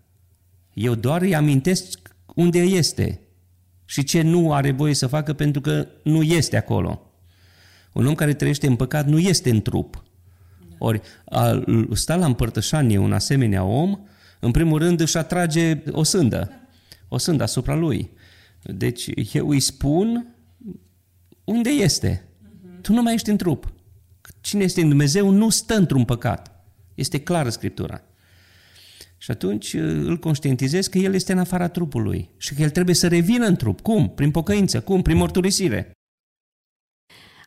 Eu 0.74 0.96
doar 0.96 1.22
îi 1.22 1.36
amintesc 1.36 2.16
unde 2.36 2.60
este 2.60 3.20
și 3.86 4.04
ce 4.04 4.22
nu 4.22 4.54
are 4.54 4.72
voie 4.72 4.94
să 4.94 5.08
facă 5.08 5.34
pentru 5.34 5.62
că 5.62 5.88
nu 6.04 6.22
este 6.22 6.58
acolo. 6.58 7.12
Un 7.94 8.06
om 8.06 8.16
care 8.16 8.34
trăiește 8.34 8.68
în 8.68 8.76
păcat 8.76 9.08
nu 9.08 9.20
este 9.20 9.50
în 9.50 9.62
trup. 9.62 10.04
Ori 10.78 11.02
a 11.26 11.64
sta 11.94 12.16
la 12.16 12.26
împărtășanie 12.26 12.98
un 12.98 13.14
asemenea 13.14 13.64
om, 13.64 14.00
în 14.40 14.52
primul 14.52 14.80
rând 14.80 15.00
își 15.00 15.18
atrage 15.18 15.84
o 15.92 16.04
sândă, 16.04 16.52
o 17.08 17.18
sândă 17.18 17.44
asupra 17.44 17.76
lui. 17.76 18.12
Deci 18.62 19.10
eu 19.34 19.50
îi 19.50 19.60
spun 19.60 20.36
unde 21.44 21.70
este. 21.70 22.30
Tu 22.82 22.94
nu 22.94 23.02
mai 23.02 23.14
ești 23.14 23.30
în 23.30 23.38
trup. 23.38 23.74
Cine 24.42 24.64
este 24.64 24.82
în 24.82 24.90
Dumnezeu 24.90 25.30
nu 25.30 25.50
stă 25.50 25.76
într-un 25.76 26.06
păcat. 26.06 26.66
Este 26.96 27.20
clară 27.20 27.50
Scriptura. 27.50 28.02
Și 29.18 29.32
atunci 29.32 29.74
uh, 29.74 29.82
îl 29.82 30.18
conștientizez 30.18 30.88
că 30.88 30.98
el 30.98 31.14
este 31.14 31.32
în 31.32 31.40
afara 31.40 31.68
trupului 31.68 32.30
și 32.38 32.54
că 32.54 32.62
el 32.62 32.70
trebuie 32.70 32.96
să 32.96 33.08
revină 33.08 33.46
în 33.46 33.56
trup. 33.56 33.82
Cum? 33.82 34.10
Prin 34.10 34.32
pocăință. 34.32 34.82
Cum? 34.82 35.02
Prin 35.02 35.18
mărturisire. 35.18 35.92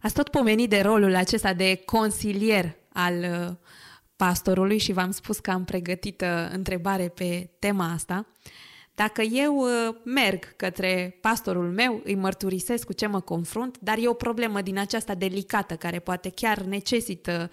Ați 0.02 0.14
tot 0.14 0.28
pomenit 0.28 0.68
de 0.68 0.80
rolul 0.80 1.14
acesta 1.14 1.54
de 1.54 1.82
consilier 1.84 2.77
al 2.92 3.14
uh, 3.14 3.56
pastorului 4.16 4.78
și 4.78 4.92
v-am 4.92 5.10
spus 5.10 5.38
că 5.38 5.50
am 5.50 5.64
pregătit 5.64 6.20
uh, 6.20 6.28
întrebare 6.52 7.08
pe 7.08 7.50
tema 7.58 7.92
asta. 7.92 8.26
Dacă 8.94 9.22
eu 9.22 9.56
uh, 9.56 9.94
merg 10.04 10.56
către 10.56 11.18
pastorul 11.20 11.70
meu, 11.70 12.00
îi 12.04 12.14
mărturisesc 12.14 12.86
cu 12.86 12.92
ce 12.92 13.06
mă 13.06 13.20
confrunt, 13.20 13.78
dar 13.80 13.98
e 13.98 14.08
o 14.08 14.12
problemă 14.12 14.60
din 14.60 14.78
aceasta 14.78 15.14
delicată 15.14 15.76
care 15.76 15.98
poate 15.98 16.30
chiar 16.30 16.60
necesită 16.60 17.50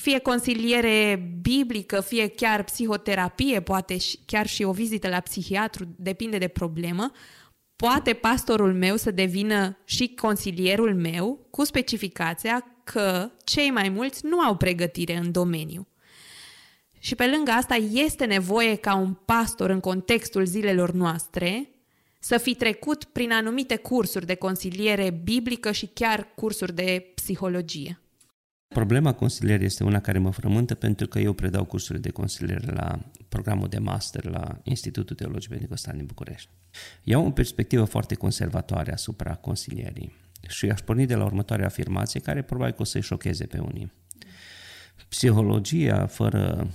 fie 0.00 0.18
consiliere 0.18 1.30
biblică, 1.40 2.00
fie 2.00 2.28
chiar 2.28 2.64
psihoterapie, 2.64 3.60
poate 3.62 3.96
chiar 4.26 4.46
și 4.46 4.62
o 4.62 4.72
vizită 4.72 5.08
la 5.08 5.20
psihiatru, 5.20 5.84
depinde 5.96 6.38
de 6.38 6.48
problemă, 6.48 7.10
poate 7.76 8.12
pastorul 8.12 8.74
meu 8.74 8.96
să 8.96 9.10
devină 9.10 9.78
și 9.84 10.14
consilierul 10.14 10.94
meu 10.94 11.46
cu 11.50 11.64
specificația 11.64 12.75
că 12.92 13.30
cei 13.44 13.70
mai 13.70 13.88
mulți 13.88 14.26
nu 14.26 14.40
au 14.40 14.56
pregătire 14.56 15.16
în 15.16 15.32
domeniu. 15.32 15.88
Și 16.98 17.14
pe 17.14 17.26
lângă 17.26 17.50
asta 17.50 17.74
este 17.74 18.24
nevoie 18.24 18.74
ca 18.74 18.94
un 18.94 19.12
pastor 19.12 19.70
în 19.70 19.80
contextul 19.80 20.44
zilelor 20.44 20.92
noastre 20.92 21.70
să 22.18 22.38
fi 22.38 22.54
trecut 22.54 23.04
prin 23.04 23.32
anumite 23.32 23.76
cursuri 23.76 24.26
de 24.26 24.34
consiliere 24.34 25.10
biblică 25.10 25.72
și 25.72 25.86
chiar 25.86 26.28
cursuri 26.34 26.74
de 26.74 27.12
psihologie. 27.14 28.00
Problema 28.68 29.12
consilierii 29.12 29.66
este 29.66 29.84
una 29.84 30.00
care 30.00 30.18
mă 30.18 30.30
frământă 30.30 30.74
pentru 30.74 31.06
că 31.06 31.18
eu 31.18 31.32
predau 31.32 31.64
cursuri 31.64 32.00
de 32.00 32.10
consiliere 32.10 32.72
la 32.72 32.98
programul 33.28 33.68
de 33.68 33.78
master 33.78 34.24
la 34.24 34.60
Institutul 34.62 35.16
Teologic 35.16 35.50
Pentecostal 35.50 35.96
din 35.96 36.06
București. 36.06 36.50
Iau 37.02 37.26
o 37.26 37.30
perspectivă 37.30 37.84
foarte 37.84 38.14
conservatoare 38.14 38.92
asupra 38.92 39.34
consilierii 39.34 40.24
și 40.48 40.68
aș 40.68 40.80
porni 40.80 41.06
de 41.06 41.14
la 41.14 41.24
următoarea 41.24 41.66
afirmație 41.66 42.20
care 42.20 42.42
probabil 42.42 42.74
că 42.74 42.82
o 42.82 42.84
să-i 42.84 43.02
șocheze 43.02 43.46
pe 43.46 43.58
unii. 43.58 43.92
Psihologia 45.08 46.06
fără 46.06 46.70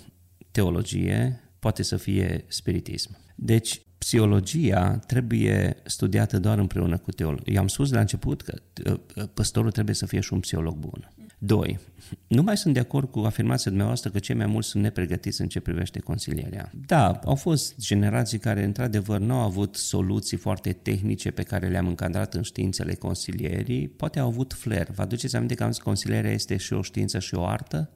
teologie 0.52 1.40
poate 1.60 1.84
să 1.84 1.98
fie 1.98 2.46
spiritism. 2.48 3.18
Deci, 3.36 3.82
psihologia 3.98 4.98
trebuie 5.08 5.76
studiată 5.86 6.40
doar 6.40 6.58
împreună 6.58 6.98
cu 6.98 7.12
teolog. 7.12 7.42
Eu 7.46 7.60
am 7.60 7.68
spus 7.68 7.92
la 7.92 8.00
început 8.00 8.42
că 8.42 8.62
uh, 8.86 9.28
păstorul 9.34 9.72
trebuie 9.72 9.96
să 9.96 10.06
fie 10.06 10.20
și 10.20 10.34
un 10.34 10.40
psiholog 10.40 10.76
bun. 10.76 11.12
Doi, 11.44 11.80
nu 12.28 12.42
mai 12.42 12.58
sunt 12.58 12.74
de 12.74 12.80
acord 12.80 13.12
cu 13.12 13.20
afirmația 13.20 13.70
dumneavoastră 13.70 14.10
că 14.10 14.20
cei 14.20 14.36
mai 14.36 14.46
mulți 14.46 14.68
sunt 14.68 14.84
nepregătiți 14.84 15.42
în 15.42 15.48
ce 15.48 15.60
privește 15.60 16.00
consilierea. 16.00 16.72
Da, 16.86 17.20
au 17.26 17.36
fost 17.36 17.76
generații 17.80 18.38
care 18.38 18.64
într-adevăr 18.64 19.20
nu 19.20 19.34
au 19.34 19.40
avut 19.40 19.76
soluții 19.76 20.38
foarte 20.38 20.74
tehnice 20.74 21.32
pe 21.32 21.44
care 21.44 21.68
le-am 21.68 21.88
încadrat 21.88 22.34
în 22.34 22.42
științele 22.42 22.94
consilierii, 22.94 23.88
poate 23.88 24.20
au 24.20 24.28
avut 24.28 24.54
flair. 24.54 24.90
Vă 24.90 25.02
aduceți 25.02 25.36
aminte 25.36 25.56
că 25.56 25.64
am 25.64 25.72
zis 25.72 25.82
consilierea 25.82 26.32
este 26.32 26.58
și 26.58 26.74
o 26.74 26.82
știință 26.82 27.20
și 27.20 27.36
o 27.36 27.46
artă? 27.46 27.90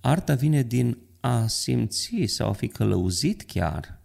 Arta 0.00 0.34
vine 0.34 0.62
din 0.62 0.98
a 1.20 1.46
simți 1.46 2.22
sau 2.26 2.48
a 2.48 2.52
fi 2.52 2.68
călăuzit 2.68 3.42
chiar 3.42 3.98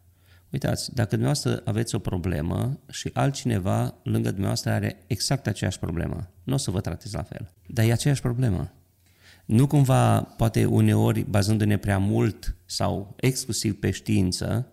Uitați, 0.53 0.93
dacă 0.93 1.09
dumneavoastră 1.09 1.61
aveți 1.65 1.95
o 1.95 1.99
problemă 1.99 2.79
și 2.89 3.09
altcineva 3.13 3.95
lângă 4.03 4.29
dumneavoastră 4.29 4.71
are 4.71 5.03
exact 5.07 5.47
aceeași 5.47 5.79
problemă, 5.79 6.32
nu 6.43 6.53
o 6.53 6.57
să 6.57 6.71
vă 6.71 6.81
tratezi 6.81 7.15
la 7.15 7.23
fel. 7.23 7.53
Dar 7.67 7.85
e 7.85 7.91
aceeași 7.91 8.21
problemă. 8.21 8.73
Nu 9.45 9.67
cumva, 9.67 10.21
poate 10.21 10.65
uneori, 10.65 11.21
bazându-ne 11.29 11.77
prea 11.77 11.97
mult 11.97 12.55
sau 12.65 13.15
exclusiv 13.19 13.79
pe 13.79 13.91
știință, 13.91 14.67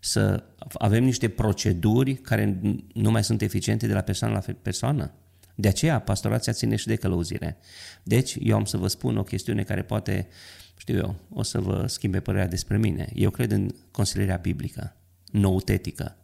să 0.00 0.42
avem 0.72 1.04
niște 1.04 1.28
proceduri 1.28 2.14
care 2.14 2.60
nu 2.94 3.10
mai 3.10 3.24
sunt 3.24 3.42
eficiente 3.42 3.86
de 3.86 3.92
la 3.92 4.00
persoană 4.00 4.34
la 4.34 4.54
persoană. 4.62 5.12
De 5.54 5.68
aceea, 5.68 6.00
pastorația 6.00 6.52
ține 6.52 6.76
și 6.76 6.86
de 6.86 6.96
călăuzire. 6.96 7.56
Deci, 8.02 8.36
eu 8.40 8.56
am 8.56 8.64
să 8.64 8.76
vă 8.76 8.86
spun 8.86 9.16
o 9.16 9.22
chestiune 9.22 9.62
care 9.62 9.82
poate, 9.82 10.28
știu 10.76 10.96
eu, 10.96 11.14
o 11.32 11.42
să 11.42 11.60
vă 11.60 11.86
schimbe 11.86 12.20
părerea 12.20 12.48
despre 12.48 12.78
mine. 12.78 13.08
Eu 13.14 13.30
cred 13.30 13.50
în 13.50 13.70
consilierea 13.90 14.36
biblică 14.36 14.96
noutetică. 15.30 16.16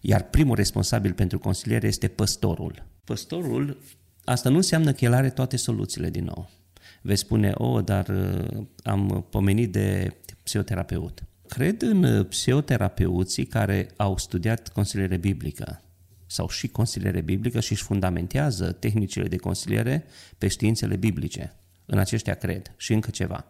Iar 0.00 0.22
primul 0.22 0.56
responsabil 0.56 1.12
pentru 1.12 1.38
consiliere 1.38 1.86
este 1.86 2.08
păstorul. 2.08 2.86
Păstorul, 3.04 3.78
asta 4.26 4.48
nu 4.48 4.56
înseamnă 4.56 4.92
că 4.92 5.04
el 5.04 5.12
are 5.12 5.30
toate 5.30 5.56
soluțiile 5.56 6.10
din 6.10 6.24
nou. 6.24 6.50
Veți 7.02 7.20
spune, 7.20 7.52
o, 7.54 7.66
oh, 7.66 7.84
dar 7.84 8.08
uh, 8.08 8.66
am 8.82 9.26
pomenit 9.30 9.72
de 9.72 10.16
psihoterapeut. 10.42 11.22
Cred 11.48 11.82
în 11.82 12.02
uh, 12.04 12.26
psihoterapeuții 12.26 13.46
care 13.46 13.90
au 13.96 14.18
studiat 14.18 14.68
consiliere 14.68 15.16
biblică 15.16 15.80
sau 16.26 16.48
și 16.48 16.68
consiliere 16.68 17.20
biblică 17.20 17.60
și 17.60 17.72
își 17.72 17.82
fundamentează 17.82 18.72
tehnicile 18.72 19.28
de 19.28 19.36
consiliere 19.36 20.04
pe 20.38 20.48
științele 20.48 20.96
biblice. 20.96 21.54
În 21.86 21.98
aceștia 21.98 22.34
cred 22.34 22.74
și 22.76 22.92
încă 22.92 23.10
ceva. 23.10 23.44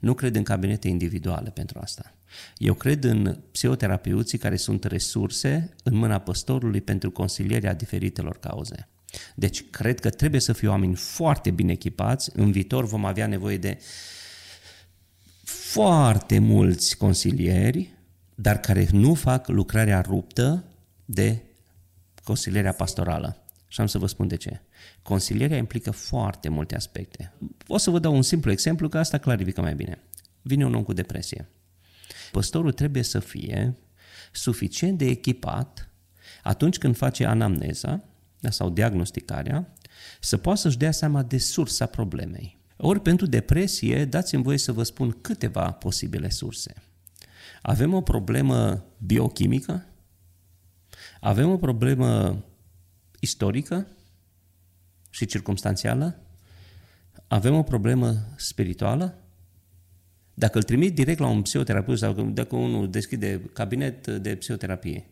Nu 0.00 0.14
cred 0.14 0.36
în 0.36 0.42
cabinete 0.42 0.88
individuale 0.88 1.50
pentru 1.50 1.78
asta. 1.82 2.14
Eu 2.56 2.74
cred 2.74 3.04
în 3.04 3.38
psihoterapeuții 3.50 4.38
care 4.38 4.56
sunt 4.56 4.84
resurse 4.84 5.74
în 5.82 5.94
mâna 5.94 6.18
păstorului 6.18 6.80
pentru 6.80 7.10
consilierea 7.10 7.74
diferitelor 7.74 8.38
cauze. 8.38 8.88
Deci 9.34 9.70
cred 9.70 10.00
că 10.00 10.10
trebuie 10.10 10.40
să 10.40 10.52
fie 10.52 10.68
oameni 10.68 10.94
foarte 10.94 11.50
bine 11.50 11.72
echipați. 11.72 12.30
În 12.34 12.52
viitor 12.52 12.84
vom 12.84 13.04
avea 13.04 13.26
nevoie 13.26 13.56
de 13.56 13.78
foarte 15.44 16.38
mulți 16.38 16.96
consilieri, 16.96 17.94
dar 18.34 18.60
care 18.60 18.88
nu 18.92 19.14
fac 19.14 19.48
lucrarea 19.48 20.00
ruptă 20.00 20.64
de 21.04 21.42
consilierea 22.24 22.72
pastorală. 22.72 23.36
Și 23.68 23.80
am 23.80 23.86
să 23.86 23.98
vă 23.98 24.06
spun 24.06 24.28
de 24.28 24.36
ce. 24.36 24.60
Consilierea 25.02 25.56
implică 25.56 25.90
foarte 25.90 26.48
multe 26.48 26.74
aspecte. 26.74 27.32
O 27.66 27.76
să 27.76 27.90
vă 27.90 27.98
dau 27.98 28.14
un 28.14 28.22
simplu 28.22 28.50
exemplu, 28.50 28.88
că 28.88 28.98
asta 28.98 29.18
clarifică 29.18 29.60
mai 29.60 29.74
bine. 29.74 29.98
Vine 30.42 30.64
un 30.64 30.74
om 30.74 30.82
cu 30.82 30.92
depresie. 30.92 31.48
Păstorul 32.32 32.72
trebuie 32.72 33.02
să 33.02 33.18
fie 33.18 33.76
suficient 34.32 34.98
de 34.98 35.04
echipat 35.04 35.90
atunci 36.42 36.78
când 36.78 36.96
face 36.96 37.24
anamneza 37.24 38.04
sau 38.50 38.70
diagnosticarea, 38.70 39.72
să 40.20 40.36
poată 40.36 40.60
să-și 40.60 40.78
dea 40.78 40.92
seama 40.92 41.22
de 41.22 41.38
sursa 41.38 41.86
problemei. 41.86 42.60
Ori 42.76 43.00
pentru 43.00 43.26
depresie, 43.26 44.04
dați-mi 44.04 44.42
voie 44.42 44.58
să 44.58 44.72
vă 44.72 44.82
spun 44.82 45.10
câteva 45.20 45.70
posibile 45.70 46.30
surse. 46.30 46.74
Avem 47.62 47.94
o 47.94 48.00
problemă 48.00 48.84
biochimică, 48.98 49.86
avem 51.20 51.50
o 51.50 51.56
problemă 51.56 52.44
istorică 53.20 53.86
și 55.10 55.26
circumstanțială, 55.26 56.20
avem 57.26 57.54
o 57.54 57.62
problemă 57.62 58.16
spirituală, 58.36 59.16
dacă 60.34 60.58
îl 60.58 60.64
trimit 60.64 60.94
direct 60.94 61.18
la 61.18 61.26
un 61.26 61.42
psihoterapeut 61.42 61.98
sau 61.98 62.12
dacă 62.12 62.56
unul 62.56 62.90
deschide 62.90 63.40
cabinet 63.52 64.06
de 64.06 64.36
psihoterapie, 64.36 65.06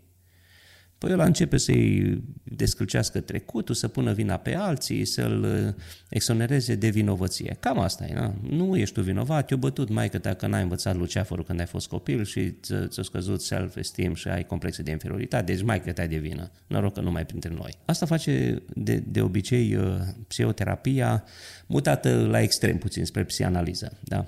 păi 1.01 1.13
ăla 1.13 1.25
începe 1.25 1.57
să-i 1.57 2.23
descălcească 2.43 3.21
trecutul, 3.21 3.75
să 3.75 3.89
pună 3.89 4.13
vina 4.13 4.37
pe 4.37 4.55
alții, 4.55 5.05
să-l 5.05 5.43
uh, 5.43 5.83
exonereze 6.09 6.75
de 6.75 6.89
vinovăție. 6.89 7.57
Cam 7.61 7.79
asta 7.79 8.07
e, 8.07 8.15
na? 8.15 8.35
nu 8.49 8.77
ești 8.77 8.95
tu 8.95 9.03
vinovat, 9.03 9.51
eu 9.51 9.59
bătut 9.59 9.89
mai 9.89 10.09
că 10.09 10.19
dacă 10.19 10.47
n-ai 10.47 10.63
învățat 10.63 10.97
luceafărul 10.97 11.45
când 11.45 11.61
ai 11.61 11.67
fost 11.67 11.89
copil 11.89 12.25
și 12.25 12.51
ți-a 12.89 13.03
scăzut 13.03 13.43
self-esteem 13.43 14.15
și 14.15 14.29
ai 14.29 14.45
complexe 14.45 14.83
de 14.83 14.91
inferioritate, 14.91 15.53
deci 15.53 15.63
mai 15.63 15.83
că 15.83 15.93
te-ai 15.93 16.09
de 16.09 16.17
vină. 16.17 16.51
Noroc 16.67 16.93
că 16.93 17.01
nu 17.01 17.11
mai 17.11 17.27
printre 17.27 17.51
noi. 17.55 17.71
Asta 17.85 18.07
face 18.07 18.63
de, 18.75 19.03
de 19.07 19.23
obicei 19.23 19.75
uh, 19.75 19.95
psihoterapia 20.27 21.25
mutată 21.67 22.27
la 22.31 22.41
extrem 22.41 22.79
puțin 22.79 23.05
spre 23.05 23.25
psianaliză. 23.25 23.93
Da? 24.01 24.27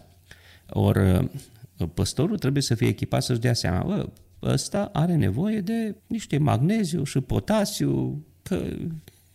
Ori 0.69 1.11
uh, 1.11 1.29
păstorul 1.95 2.39
trebuie 2.39 2.63
să 2.63 2.75
fie 2.75 2.89
echipat 2.89 3.23
să-și 3.23 3.41
dea 3.41 3.55
seama, 3.55 3.83
bă, 3.85 4.09
ăsta 4.43 4.91
are 4.93 5.15
nevoie 5.15 5.61
de 5.61 5.97
niște 6.07 6.39
magneziu 6.39 7.05
și 7.05 7.21
potasiu, 7.21 8.25
că 8.43 8.63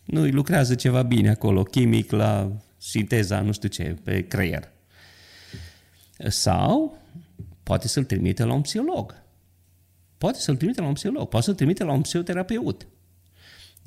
nu 0.04 0.20
îi 0.20 0.30
lucrează 0.30 0.74
ceva 0.74 1.02
bine 1.02 1.30
acolo, 1.30 1.62
chimic, 1.62 2.10
la 2.10 2.52
sinteza, 2.76 3.40
nu 3.40 3.52
știu 3.52 3.68
ce, 3.68 3.96
pe 4.02 4.26
creier. 4.26 4.72
Sau 6.28 6.98
poate 7.62 7.88
să-l 7.88 8.04
trimite 8.04 8.44
la 8.44 8.52
un 8.52 8.60
psiholog. 8.60 9.22
Poate 10.18 10.38
să-l 10.38 10.56
trimite 10.56 10.80
la 10.80 10.86
un 10.86 10.92
psiholog, 10.92 11.28
poate 11.28 11.44
să-l 11.44 11.54
trimite 11.54 11.84
la 11.84 11.92
un 11.92 12.00
psihoterapeut. 12.00 12.86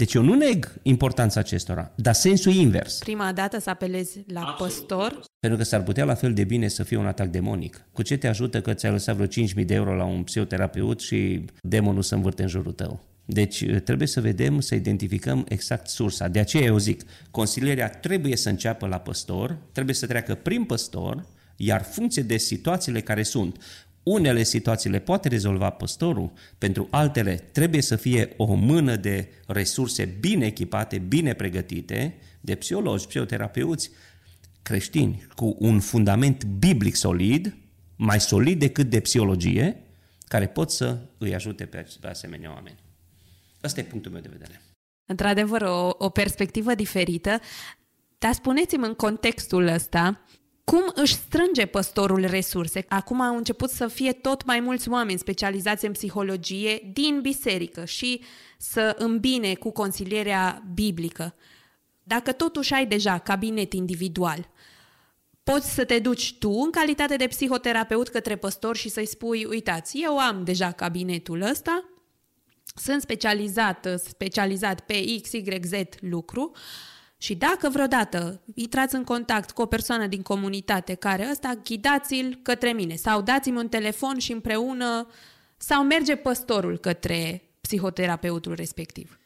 Deci 0.02 0.14
eu 0.14 0.22
nu 0.22 0.34
neg 0.34 0.74
importanța 0.82 1.40
acestora, 1.40 1.92
dar 1.96 2.14
sensul 2.14 2.52
invers. 2.52 2.98
Prima 2.98 3.32
dată 3.32 3.60
să 3.60 3.70
apelezi 3.70 4.24
la 4.28 4.40
Absolut. 4.40 4.58
păstor. 4.58 5.22
Pentru 5.40 5.60
că 5.60 5.66
s-ar 5.66 5.84
putea 5.84 6.06
la 6.06 6.14
fel 6.14 6.34
de 6.34 6.44
bine 6.44 6.68
să 6.68 6.84
fie 6.84 6.98
un 6.98 7.06
atac 7.06 7.28
demonic. 7.28 7.86
Cu 7.92 8.02
ce 8.02 8.18
te 8.18 8.28
ajută 8.28 8.62
că 8.62 8.74
ți-ai 8.74 8.92
lăsat 8.92 9.16
vreo 9.16 9.46
5.000 9.48 9.66
de 9.66 9.74
euro 9.74 9.96
la 9.96 10.04
un 10.04 10.24
psihoterapeut 10.24 11.00
și 11.00 11.46
demonul 11.62 12.02
să 12.02 12.16
învârte 12.16 12.42
în 12.42 12.48
jurul 12.48 12.72
tău? 12.72 13.04
Deci 13.26 13.66
trebuie 13.84 14.08
să 14.08 14.22
vedem, 14.22 14.60
să 14.60 14.76
identificăm 14.76 15.46
exact 15.50 15.88
sursa. 15.88 16.28
De 16.28 16.40
aceea 16.40 16.64
eu 16.64 16.78
zic, 16.78 17.02
consilierea 17.32 17.90
trebuie 17.90 18.36
să 18.36 18.50
înceapă 18.50 18.88
la 18.88 19.00
păstor, 19.00 19.58
trebuie 19.72 19.96
să 19.96 20.08
treacă 20.08 20.36
prin 20.36 20.64
păstor, 20.64 21.26
iar 21.56 21.84
funcție 21.84 22.22
de 22.22 22.38
situațiile 22.38 23.02
care 23.02 23.24
sunt, 23.24 23.64
unele 24.04 24.44
situații 24.44 24.90
le 24.90 25.00
poate 25.00 25.28
rezolva 25.28 25.70
păstorul, 25.70 26.32
pentru 26.58 26.88
altele 26.92 27.36
trebuie 27.36 27.82
să 27.82 27.96
fie 27.96 28.34
o 28.38 28.54
mână 28.54 28.96
de 28.96 29.30
resurse 29.48 30.06
bine 30.06 30.46
echipate, 30.46 30.98
bine 30.98 31.34
pregătite, 31.34 32.18
de 32.42 32.56
psihologi, 32.56 33.08
psihoterapeuți, 33.08 33.92
creștini, 34.62 35.28
cu 35.36 35.56
un 35.60 35.80
fundament 35.80 36.44
biblic 36.44 36.96
solid, 36.96 37.56
mai 37.96 38.20
solid 38.20 38.60
decât 38.60 38.90
de 38.90 39.00
psihologie, 39.00 39.84
care 40.28 40.48
pot 40.48 40.72
să 40.72 40.98
îi 41.18 41.36
ajute 41.36 41.66
pe 41.66 41.86
asemenea 42.02 42.52
oameni. 42.52 42.78
Ăsta 43.64 43.80
e 43.80 43.84
punctul 43.84 44.12
meu 44.12 44.22
de 44.22 44.30
vedere. 44.32 44.62
Într-adevăr, 45.06 45.62
o, 45.62 45.90
o 45.98 46.10
perspectivă 46.10 46.76
diferită, 46.76 47.40
dar 48.18 48.34
spuneți-mi 48.34 48.86
în 48.86 48.94
contextul 48.94 49.68
ăsta, 49.68 50.22
cum 50.72 50.92
își 50.94 51.14
strânge 51.14 51.66
păstorul 51.66 52.26
resurse? 52.26 52.86
Acum 52.90 53.22
au 53.22 53.36
început 53.36 53.70
să 53.70 53.88
fie 53.88 54.12
tot 54.12 54.46
mai 54.46 54.60
mulți 54.60 54.90
oameni 54.90 55.20
specializați 55.20 55.86
în 55.86 55.92
psihologie 55.92 56.90
din 56.94 57.22
biserică 57.22 57.86
și 57.86 58.22
să 58.58 58.96
îmbine 58.98 59.54
cu 59.54 59.72
consilierea 59.72 60.64
biblică. 60.74 61.36
Dacă 62.04 62.32
totuși 62.32 62.74
ai 62.74 62.86
deja 62.86 63.18
cabinet 63.18 63.74
individual, 63.74 64.50
poți 65.44 65.74
să 65.74 65.86
te 65.86 66.00
duci 66.00 66.38
tu 66.38 66.52
în 66.52 66.70
calitate 66.70 67.16
de 67.16 67.28
psihoterapeut 67.28 68.08
către 68.08 68.36
păstor 68.36 68.76
și 68.76 68.90
să-i 68.90 69.06
spui, 69.06 69.46
uitați, 69.46 70.00
eu 70.02 70.20
am 70.20 70.44
deja 70.44 70.72
cabinetul 70.72 71.42
ăsta, 71.42 71.90
sunt 72.76 73.02
specializat, 73.02 73.88
specializat 74.06 74.80
pe 74.80 75.20
X, 75.22 75.32
Y, 75.32 75.60
Z 75.64 75.72
lucru 76.00 76.52
și 77.22 77.36
dacă 77.36 77.70
vreodată 77.70 78.42
intrați 78.54 78.96
în 78.96 79.04
contact 79.04 79.52
cu 79.52 79.62
o 79.62 79.66
persoană 79.66 80.08
din 80.08 80.22
comunitate 80.22 80.94
care 80.94 81.28
ăsta, 81.32 81.54
ghidați-l 81.64 82.40
către 82.42 82.72
mine 82.72 82.96
sau 82.96 83.22
dați-mi 83.22 83.58
un 83.58 83.68
telefon 83.68 84.18
și 84.18 84.32
împreună 84.32 85.08
sau 85.58 85.84
merge 85.84 86.16
păstorul 86.16 86.78
către 86.78 87.42
psihoterapeutul 87.62 88.54
respectiv. 88.54 89.20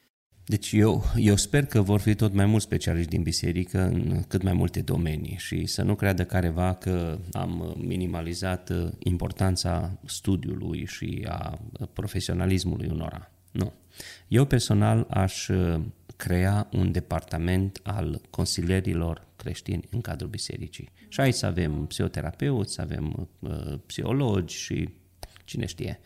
Deci 0.45 0.71
eu, 0.71 1.03
eu 1.15 1.35
sper 1.35 1.65
că 1.65 1.81
vor 1.81 1.99
fi 1.99 2.15
tot 2.15 2.33
mai 2.33 2.45
mulți 2.45 2.65
specialiști 2.65 3.09
din 3.09 3.21
biserică 3.21 3.81
în 3.81 4.23
cât 4.27 4.43
mai 4.43 4.53
multe 4.53 4.81
domenii 4.81 5.35
și 5.37 5.65
să 5.65 5.81
nu 5.81 5.95
creadă 5.95 6.25
careva 6.25 6.73
că 6.73 7.17
am 7.31 7.75
minimalizat 7.77 8.71
importanța 8.99 9.99
studiului 10.05 10.85
și 10.85 11.25
a 11.27 11.59
profesionalismului 11.93 12.89
unora. 12.91 13.31
Nu. 13.51 13.73
Eu 14.27 14.45
personal 14.45 15.07
aș 15.09 15.47
uh, 15.47 15.79
crea 16.15 16.67
un 16.71 16.91
departament 16.91 17.79
al 17.83 18.21
consilierilor 18.29 19.27
creștini 19.35 19.87
în 19.89 20.01
cadrul 20.01 20.29
bisericii. 20.29 20.91
Și 21.07 21.19
aici 21.19 21.33
să 21.33 21.45
avem 21.45 21.85
psihoterapeuți, 21.85 22.73
să 22.73 22.81
avem 22.81 23.29
uh, 23.39 23.79
psihologi 23.85 24.55
și 24.55 24.89
cine 25.43 25.65
știe. 25.65 25.99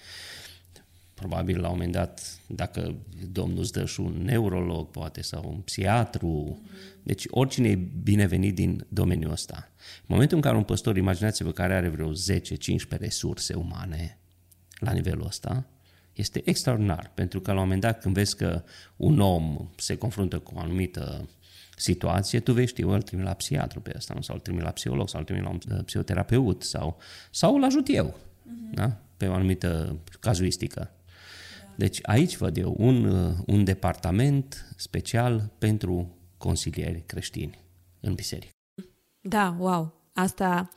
Probabil 1.14 1.60
la 1.60 1.68
un 1.68 1.74
moment 1.74 1.92
dat, 1.92 2.40
dacă 2.48 2.96
Domnul 3.32 3.60
îți 3.60 3.72
dă 3.72 3.86
și 3.86 4.00
un 4.00 4.22
neurolog, 4.24 4.90
poate, 4.90 5.22
sau 5.22 5.50
un 5.50 5.60
psiatru, 5.60 6.62
deci 7.04 7.26
oricine 7.30 7.70
e 7.70 7.76
binevenit 8.04 8.56
din 8.56 8.86
domeniul 8.90 9.32
ăsta. 9.32 9.72
În 10.00 10.06
momentul 10.08 10.36
în 10.36 10.44
care 10.44 10.56
un 10.56 10.64
păstor, 10.64 10.98
imaginați-vă 10.98 11.52
care 11.52 11.74
are 11.74 11.88
vreo 11.88 12.12
10-15 12.12 12.16
resurse 12.90 13.54
umane 13.54 14.18
la 14.80 14.92
nivelul 14.92 15.26
ăsta, 15.26 15.66
este 16.20 16.42
extraordinar, 16.46 17.12
pentru 17.14 17.40
că 17.40 17.52
la 17.52 17.58
un 17.58 17.64
moment 17.64 17.82
dat 17.82 18.02
când 18.02 18.14
vezi 18.14 18.36
că 18.36 18.64
un 18.96 19.20
om 19.20 19.70
se 19.78 19.96
confruntă 19.96 20.40
cu 20.40 20.52
o 20.56 20.60
anumită 20.60 21.30
situație, 21.76 22.40
tu 22.40 22.54
vei 22.54 22.68
ști, 22.68 22.82
îl 22.82 23.02
trimit 23.02 23.26
la 23.26 23.34
psiatru 23.34 23.80
pe 23.80 23.94
ăsta, 23.96 24.16
sau 24.20 24.36
îl 24.36 24.42
trimit 24.42 24.64
la 24.64 24.70
psiholog, 24.70 25.10
sau 25.10 25.20
îl 25.20 25.26
trimit 25.26 25.44
la 25.44 25.50
un 25.50 25.60
uh, 25.72 25.84
psihoterapeut, 25.86 26.64
sau, 26.64 26.98
sau 27.32 27.56
îl 27.56 27.64
ajut 27.64 27.88
eu, 27.88 28.10
uh-huh. 28.10 28.74
da? 28.74 28.98
pe 29.18 29.28
o 29.28 29.34
anumită 29.34 30.00
cazuistică. 30.20 30.80
Da. 30.80 31.74
Deci 31.76 32.00
aici 32.02 32.38
văd 32.38 32.58
eu 32.58 32.76
un, 32.78 33.06
uh, 33.06 33.34
un 33.46 33.64
departament 33.64 34.74
special 34.76 35.52
pentru 35.58 36.18
consilieri 36.38 37.04
creștini 37.06 37.60
în 38.00 38.14
biserică. 38.14 38.52
Da, 39.22 39.56
wow! 39.60 39.94
Asta 40.14 40.70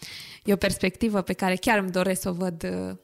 e 0.44 0.52
o 0.52 0.56
perspectivă 0.56 1.20
pe 1.20 1.32
care 1.32 1.56
chiar 1.56 1.78
îmi 1.78 1.90
doresc 1.90 2.20
să 2.20 2.28
o 2.28 2.32
văd 2.32 2.62
uh, 2.64 2.97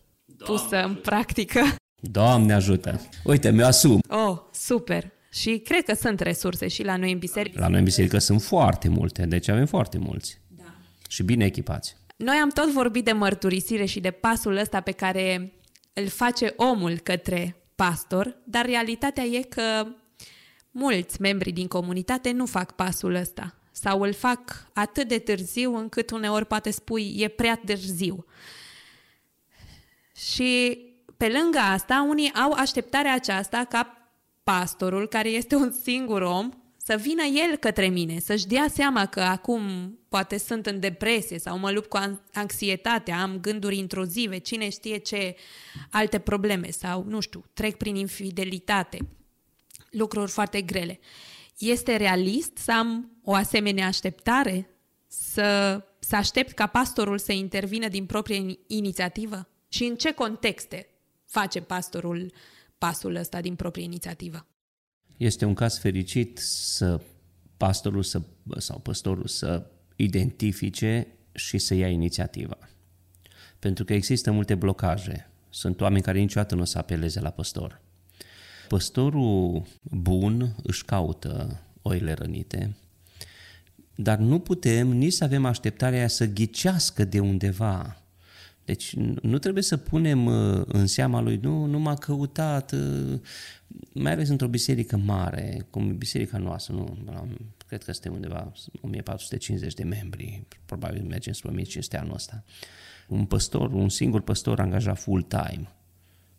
pusă 0.45 0.85
în 0.85 0.95
practică. 0.95 1.61
Doamne 2.01 2.53
ajută! 2.53 3.01
Uite, 3.25 3.51
mi-o 3.51 3.67
asum. 3.67 4.01
Oh, 4.09 4.39
super! 4.53 5.11
Și 5.31 5.59
cred 5.59 5.85
că 5.85 5.95
sunt 5.95 6.21
resurse 6.21 6.69
și 6.69 6.83
la 6.85 6.97
noi 6.97 7.13
în 7.13 7.19
biserică. 7.19 7.61
La 7.61 7.69
noi 7.69 7.79
în 7.79 7.85
biserică 7.85 8.19
sunt 8.19 8.43
foarte 8.43 8.89
multe, 8.89 9.27
deci 9.27 9.49
avem 9.49 9.67
foarte 9.67 9.99
mulți. 9.99 10.39
Da. 10.49 10.75
Și 11.09 11.23
bine 11.23 11.45
echipați. 11.45 11.97
Noi 12.17 12.37
am 12.37 12.49
tot 12.51 12.73
vorbit 12.73 13.05
de 13.05 13.13
mărturisire 13.13 13.85
și 13.85 14.01
de 14.01 14.11
pasul 14.11 14.57
ăsta 14.57 14.81
pe 14.81 14.93
care 14.93 15.53
îl 15.93 16.09
face 16.09 16.53
omul 16.57 16.99
către 16.99 17.57
pastor, 17.75 18.37
dar 18.45 18.67
realitatea 18.67 19.25
e 19.25 19.43
că 19.43 19.87
mulți 20.71 21.21
membri 21.21 21.51
din 21.51 21.67
comunitate 21.67 22.31
nu 22.31 22.47
fac 22.47 22.75
pasul 22.75 23.15
ăsta 23.15 23.55
sau 23.73 24.01
îl 24.01 24.13
fac 24.13 24.71
atât 24.73 25.09
de 25.09 25.19
târziu 25.19 25.77
încât 25.77 26.11
uneori 26.11 26.47
poate 26.47 26.71
spui 26.71 27.15
e 27.19 27.29
prea 27.29 27.61
târziu. 27.65 28.25
Și 30.17 30.79
pe 31.19 31.29
lângă 31.29 31.59
asta, 31.59 32.07
unii 32.09 32.35
au 32.35 32.53
așteptarea 32.53 33.15
aceasta 33.15 33.65
ca 33.65 34.11
pastorul, 34.43 35.09
care 35.09 35.29
este 35.29 35.55
un 35.55 35.73
singur 35.83 36.23
om, 36.23 36.51
să 36.77 36.97
vină 36.97 37.23
el 37.23 37.57
către 37.57 37.89
mine, 37.89 38.19
să-și 38.19 38.47
dea 38.47 38.67
seama 38.75 39.07
că 39.07 39.21
acum 39.21 39.63
poate 40.09 40.39
sunt 40.39 40.67
în 40.67 40.81
depresie 40.81 41.39
sau 41.39 41.59
mă 41.59 41.71
lupt 41.71 41.89
cu 41.89 42.19
anxietate, 42.33 43.13
am 43.13 43.39
gânduri 43.41 43.77
intruzive, 43.77 44.39
cine 44.39 44.69
știe 44.69 44.97
ce 44.97 45.37
alte 45.91 46.19
probleme 46.19 46.71
sau, 46.71 47.05
nu 47.09 47.21
știu, 47.21 47.45
trec 47.53 47.77
prin 47.77 47.97
infidelitate, 47.97 48.99
lucruri 49.91 50.31
foarte 50.31 50.63
grele. 50.63 50.99
Este 51.59 51.97
realist 51.97 52.57
să 52.57 52.73
am 52.73 53.11
o 53.25 53.35
asemenea 53.35 53.87
așteptare? 53.87 54.71
Să, 55.07 55.81
să 55.99 56.17
aștept 56.17 56.53
ca 56.53 56.67
pastorul 56.67 57.19
să 57.19 57.33
intervină 57.33 57.89
din 57.89 58.07
proprie 58.07 58.59
inițiativă? 58.67 59.49
Și 59.69 59.85
în 59.85 59.97
ce 59.97 60.13
contexte 60.13 60.98
face 61.29 61.61
pastorul 61.61 62.33
pasul 62.79 63.15
ăsta 63.15 63.41
din 63.41 63.55
proprie 63.55 63.85
inițiativă. 63.85 64.47
Este 65.17 65.45
un 65.45 65.55
caz 65.55 65.79
fericit 65.79 66.39
să 66.39 67.01
pastorul 67.57 68.03
să, 68.03 68.23
sau 68.57 68.79
păstorul 68.79 69.27
să 69.27 69.71
identifice 69.97 71.07
și 71.33 71.59
să 71.59 71.75
ia 71.75 71.89
inițiativa. 71.89 72.59
Pentru 73.59 73.85
că 73.85 73.95
există 73.95 74.31
multe 74.31 74.55
blocaje. 74.55 75.31
Sunt 75.51 75.81
oameni 75.81 76.03
care 76.03 76.19
niciodată 76.19 76.55
nu 76.55 76.61
o 76.61 76.65
să 76.65 76.79
apeleze 76.79 77.21
la 77.21 77.31
păstor. 77.31 77.81
Păstorul 78.69 79.67
bun 79.83 80.55
își 80.63 80.85
caută 80.85 81.63
oile 81.83 82.13
rănite, 82.13 82.77
dar 83.95 84.19
nu 84.19 84.39
putem 84.39 84.89
nici 84.89 85.13
să 85.13 85.25
avem 85.25 85.45
așteptarea 85.45 86.09
să 86.09 86.27
ghicească 86.27 87.05
de 87.05 87.21
undeva 87.21 88.03
deci 88.69 88.95
nu 89.23 89.39
trebuie 89.39 89.63
să 89.63 89.77
punem 89.77 90.27
uh, 90.27 90.63
în 90.67 90.87
seama 90.87 91.21
lui, 91.21 91.39
nu, 91.43 91.65
nu 91.65 91.79
m-a 91.79 91.95
căutat, 91.95 92.73
uh, 92.73 93.21
mai 93.93 94.13
ales 94.13 94.29
într-o 94.29 94.47
biserică 94.47 94.97
mare, 94.97 95.67
cum 95.71 95.89
e 95.89 95.93
biserica 95.93 96.39
noastră, 96.39 96.75
nu, 96.75 96.99
cred 97.67 97.83
că 97.83 97.93
suntem 97.93 98.13
undeva 98.13 98.53
1450 98.81 99.75
de 99.75 99.85
membri, 99.85 100.43
probabil 100.65 101.03
mergem 101.03 101.33
spre 101.33 101.49
1500 101.51 101.97
anul 101.97 102.15
ăsta. 102.15 102.45
Un 103.09 103.25
păstor, 103.25 103.73
un 103.73 103.89
singur 103.89 104.21
păstor 104.21 104.61
angajat 104.61 104.99
full-time 104.99 105.69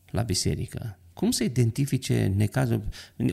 la 0.09 0.21
biserică. 0.21 0.97
Cum 1.13 1.31
să 1.31 1.43
identifice 1.43 2.33
necazul? 2.35 2.83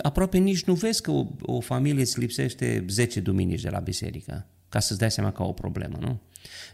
Aproape 0.02 0.38
nici 0.38 0.64
nu 0.64 0.74
vezi 0.74 1.02
că 1.02 1.10
o, 1.10 1.26
o 1.40 1.60
familie 1.60 2.00
îți 2.00 2.18
lipsește 2.18 2.84
10 2.88 3.20
duminici 3.20 3.62
de 3.62 3.70
la 3.70 3.78
biserică, 3.78 4.46
ca 4.68 4.80
să-ți 4.80 4.98
dai 4.98 5.10
seama 5.10 5.32
că 5.32 5.42
au 5.42 5.48
o 5.48 5.52
problemă, 5.52 5.98
nu? 6.00 6.20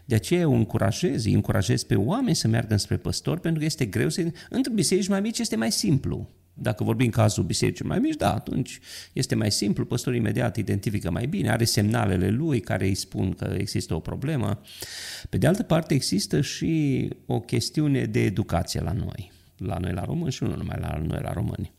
De 0.05 0.15
aceea 0.15 0.39
eu 0.39 0.55
încurajez, 0.55 1.25
îi 1.25 1.33
încurajez 1.33 1.83
pe 1.83 1.95
oameni 1.95 2.35
să 2.35 2.47
meargă 2.47 2.77
spre 2.77 2.97
păstor, 2.97 3.39
pentru 3.39 3.59
că 3.59 3.65
este 3.65 3.85
greu 3.85 4.09
să... 4.09 4.31
Între 4.49 4.71
biserici 4.73 5.07
mai 5.07 5.21
mici 5.21 5.39
este 5.39 5.55
mai 5.55 5.71
simplu. 5.71 6.29
Dacă 6.53 6.83
vorbim 6.83 7.09
cazul 7.09 7.43
bisericii 7.43 7.85
mai 7.85 7.99
mici, 7.99 8.15
da, 8.15 8.33
atunci 8.33 8.79
este 9.13 9.35
mai 9.35 9.51
simplu, 9.51 9.85
păstorul 9.85 10.19
imediat 10.19 10.57
identifică 10.57 11.11
mai 11.11 11.25
bine, 11.25 11.51
are 11.51 11.63
semnalele 11.63 12.29
lui 12.29 12.59
care 12.59 12.85
îi 12.85 12.95
spun 12.95 13.33
că 13.33 13.55
există 13.57 13.95
o 13.95 13.99
problemă. 13.99 14.61
Pe 15.29 15.37
de 15.37 15.47
altă 15.47 15.63
parte, 15.63 15.93
există 15.93 16.41
și 16.41 17.09
o 17.25 17.39
chestiune 17.39 18.05
de 18.05 18.23
educație 18.23 18.81
la 18.81 18.91
noi, 18.91 19.31
la 19.57 19.77
noi 19.77 19.91
la 19.93 20.03
români 20.03 20.31
și 20.31 20.43
nu 20.43 20.55
numai 20.55 20.77
la 20.79 21.01
noi 21.07 21.19
la 21.21 21.33
români. 21.33 21.72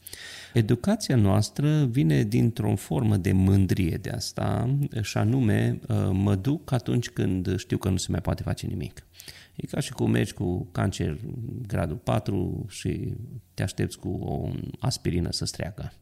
Educația 0.55 1.17
noastră 1.17 1.85
vine 1.85 2.23
dintr-o 2.23 2.77
formă 2.77 3.17
de 3.17 3.33
mândrie 3.33 3.97
de 3.97 4.11
asta 4.11 4.77
și 5.01 5.17
anume 5.17 5.79
uh, 5.89 6.09
mă 6.13 6.35
duc 6.35 6.73
atunci 6.73 7.11
când 7.11 7.59
știu 7.59 7.79
că 7.79 7.89
nu 7.89 7.97
se 7.97 8.07
mai 8.11 8.21
poate 8.21 8.43
face 8.43 8.67
nimic. 8.67 9.07
E 9.55 9.67
ca 9.67 9.81
și 9.81 9.93
cum 9.93 10.11
mergi 10.11 10.33
cu 10.33 10.69
cancer 10.73 11.19
gradul 11.67 11.97
4 11.97 12.67
și 12.69 13.13
te 13.55 13.63
aștepți 13.63 13.99
cu 13.99 14.09
o 14.09 14.51
aspirină 14.79 15.31
să 15.31 15.45
streacă. 15.45 15.93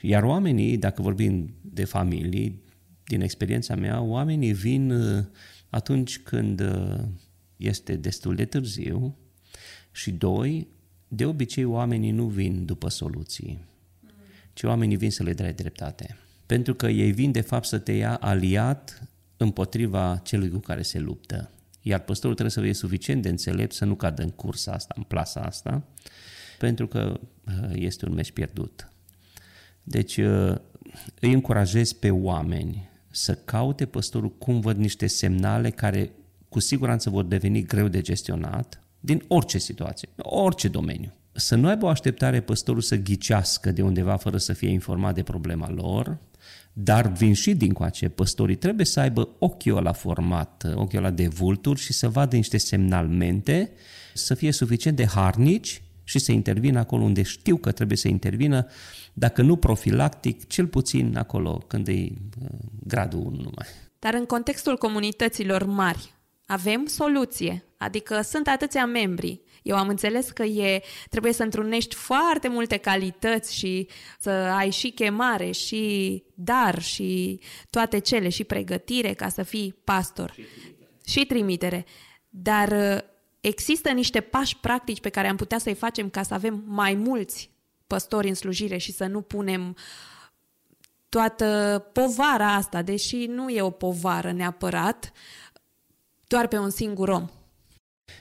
Iar 0.00 0.22
oamenii, 0.22 0.76
dacă 0.76 1.02
vorbim 1.02 1.54
de 1.60 1.84
familii, 1.84 2.62
din 3.04 3.20
experiența 3.20 3.74
mea, 3.74 4.00
oamenii 4.00 4.52
vin 4.52 4.90
uh, 4.90 5.24
atunci 5.70 6.18
când 6.18 6.60
uh, 6.60 6.98
este 7.56 7.96
destul 7.96 8.34
de 8.34 8.44
târziu 8.44 9.16
și 9.92 10.10
doi, 10.10 10.68
de 11.08 11.26
obicei 11.26 11.64
oamenii 11.64 12.10
nu 12.10 12.26
vin 12.26 12.64
după 12.64 12.88
soluții, 12.88 13.64
ci 14.52 14.62
oamenii 14.62 14.96
vin 14.96 15.10
să 15.10 15.22
le 15.22 15.32
dai 15.32 15.52
dreptate. 15.52 16.16
Pentru 16.46 16.74
că 16.74 16.88
ei 16.88 17.12
vin 17.12 17.32
de 17.32 17.40
fapt 17.40 17.66
să 17.66 17.78
te 17.78 17.92
ia 17.92 18.14
aliat 18.14 19.08
împotriva 19.36 20.20
celui 20.24 20.50
cu 20.50 20.58
care 20.58 20.82
se 20.82 20.98
luptă. 20.98 21.50
Iar 21.82 22.00
păstorul 22.00 22.34
trebuie 22.34 22.54
să 22.54 22.60
fie 22.60 22.74
suficient 22.74 23.22
de 23.22 23.28
înțelept 23.28 23.72
să 23.72 23.84
nu 23.84 23.94
cadă 23.94 24.22
în 24.22 24.30
cursa 24.30 24.72
asta, 24.72 24.94
în 24.96 25.02
plasa 25.02 25.40
asta, 25.40 25.82
pentru 26.58 26.86
că 26.86 27.20
uh, 27.46 27.70
este 27.74 28.06
un 28.06 28.14
meci 28.14 28.32
pierdut. 28.32 28.92
Deci 29.82 30.16
îi 31.20 31.32
încurajez 31.32 31.92
pe 31.92 32.10
oameni 32.10 32.88
să 33.10 33.34
caute 33.34 33.86
păstorul 33.86 34.30
cum 34.30 34.60
văd 34.60 34.76
niște 34.76 35.06
semnale 35.06 35.70
care 35.70 36.10
cu 36.48 36.58
siguranță 36.58 37.10
vor 37.10 37.24
deveni 37.24 37.62
greu 37.62 37.88
de 37.88 38.00
gestionat 38.00 38.82
din 39.00 39.24
orice 39.28 39.58
situație, 39.58 40.08
orice 40.16 40.68
domeniu. 40.68 41.12
Să 41.32 41.54
nu 41.54 41.68
aibă 41.68 41.86
o 41.86 41.88
așteptare 41.88 42.40
păstorul 42.40 42.80
să 42.80 42.96
ghicească 42.96 43.70
de 43.70 43.82
undeva 43.82 44.16
fără 44.16 44.36
să 44.36 44.52
fie 44.52 44.68
informat 44.68 45.14
de 45.14 45.22
problema 45.22 45.70
lor, 45.70 46.18
dar 46.72 47.12
vin 47.12 47.34
și 47.34 47.54
din 47.54 47.72
coace, 47.72 48.08
păstorii 48.08 48.56
trebuie 48.56 48.86
să 48.86 49.00
aibă 49.00 49.28
ochiul 49.38 49.76
ăla 49.76 49.92
format, 49.92 50.66
ochiul 50.74 50.98
ăla 50.98 51.10
de 51.10 51.28
vulturi 51.28 51.80
și 51.80 51.92
să 51.92 52.08
vadă 52.08 52.36
niște 52.36 52.56
semnalmente, 52.56 53.70
să 54.14 54.34
fie 54.34 54.52
suficient 54.52 54.96
de 54.96 55.06
harnici 55.06 55.82
și 56.04 56.18
să 56.18 56.32
intervină 56.32 56.78
acolo 56.78 57.02
unde 57.02 57.22
știu 57.22 57.56
că 57.56 57.72
trebuie 57.72 57.96
să 57.96 58.08
intervină, 58.08 58.66
dacă 59.12 59.42
nu 59.42 59.56
profilactic, 59.56 60.46
cel 60.46 60.66
puțin 60.66 61.16
acolo 61.16 61.64
când 61.66 61.88
e 61.88 61.92
uh, 61.92 62.48
gradul 62.86 63.20
1 63.20 63.30
numai. 63.30 63.66
Dar 63.98 64.14
în 64.14 64.24
contextul 64.24 64.76
comunităților 64.76 65.64
mari, 65.64 66.14
avem 66.50 66.86
soluție, 66.86 67.64
adică 67.76 68.20
sunt 68.20 68.48
atâția 68.48 68.86
membri. 68.86 69.40
Eu 69.62 69.76
am 69.76 69.88
înțeles 69.88 70.30
că 70.30 70.42
e, 70.42 70.82
trebuie 71.10 71.32
să 71.32 71.42
întrunești 71.42 71.94
foarte 71.94 72.48
multe 72.48 72.76
calități 72.76 73.54
și 73.54 73.88
să 74.18 74.30
ai 74.30 74.70
și 74.70 74.90
chemare, 74.90 75.50
și 75.50 76.22
dar, 76.34 76.82
și 76.82 77.40
toate 77.70 77.98
cele, 77.98 78.28
și 78.28 78.44
pregătire 78.44 79.12
ca 79.12 79.28
să 79.28 79.42
fii 79.42 79.74
pastor. 79.84 80.30
Și 80.30 80.42
trimitere. 80.42 80.86
Și 81.06 81.26
trimitere. 81.26 81.84
Dar 82.28 82.68
uh, 82.68 83.02
există 83.40 83.90
niște 83.90 84.20
pași 84.20 84.56
practici 84.56 85.00
pe 85.00 85.08
care 85.08 85.28
am 85.28 85.36
putea 85.36 85.58
să-i 85.58 85.74
facem 85.74 86.08
ca 86.08 86.22
să 86.22 86.34
avem 86.34 86.62
mai 86.66 86.94
mulți 86.94 87.50
păstori 87.86 88.28
în 88.28 88.34
slujire 88.34 88.76
și 88.76 88.92
să 88.92 89.06
nu 89.06 89.20
punem 89.20 89.76
toată 91.08 91.86
povara 91.92 92.54
asta, 92.54 92.82
deși 92.82 93.26
nu 93.26 93.48
e 93.48 93.62
o 93.62 93.70
povară 93.70 94.32
neapărat, 94.32 95.12
doar 96.28 96.46
pe 96.46 96.58
un 96.58 96.70
singur 96.70 97.08
om. 97.08 97.28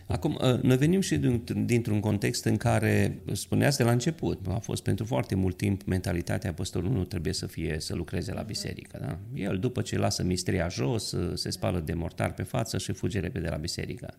Acum, 0.07 0.37
ă, 0.41 0.59
noi 0.61 0.77
venim 0.77 1.01
și 1.01 1.17
dintr-un 1.55 1.99
context 1.99 2.45
în 2.45 2.57
care, 2.57 3.21
spuneați 3.31 3.77
de 3.77 3.83
la 3.83 3.91
început, 3.91 4.47
a 4.47 4.59
fost 4.59 4.83
pentru 4.83 5.05
foarte 5.05 5.35
mult 5.35 5.57
timp 5.57 5.83
mentalitatea 5.83 6.53
păstorului 6.53 6.95
nu 6.95 7.03
trebuie 7.03 7.33
să 7.33 7.47
fie 7.47 7.75
să 7.79 7.95
lucreze 7.95 8.33
la 8.33 8.41
biserică. 8.41 8.97
Da? 9.01 9.19
El, 9.33 9.59
după 9.59 9.81
ce 9.81 9.97
lasă 9.97 10.23
mistria 10.23 10.67
jos, 10.67 11.11
ă, 11.11 11.35
se 11.35 11.49
spală 11.49 11.79
de 11.79 11.93
mortar 11.93 12.33
pe 12.33 12.43
față 12.43 12.77
și 12.77 12.91
fuge 12.91 13.19
repede 13.19 13.49
la 13.49 13.57
biserică. 13.57 14.13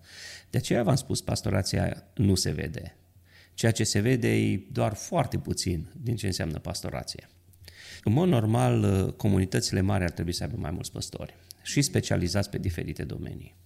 De 0.51 0.59
aceea 0.59 0.82
v-am 0.82 0.97
spus, 0.97 1.20
pastorația 1.20 2.05
nu 2.15 2.35
se 2.35 2.51
vede. 2.51 2.97
Ceea 3.55 3.73
ce 3.73 3.85
se 3.85 4.01
vede 4.01 4.35
e 4.35 4.66
doar 4.73 4.94
foarte 4.94 5.39
puțin 5.39 5.86
din 6.02 6.16
ce 6.16 6.27
înseamnă 6.27 6.59
pastorație. 6.59 7.28
În 8.05 8.12
mod 8.12 8.28
normal, 8.28 8.82
ă, 8.82 9.10
comunitățile 9.16 9.81
mari 9.81 10.05
ar 10.05 10.10
trebui 10.10 10.32
să 10.32 10.43
aibă 10.43 10.56
mai 10.59 10.70
mulți 10.70 10.93
păstori 10.93 11.36
și 11.69 11.82
specializați 11.82 12.51
pe 12.51 12.59
diferite 12.59 13.05
domenii 13.05 13.57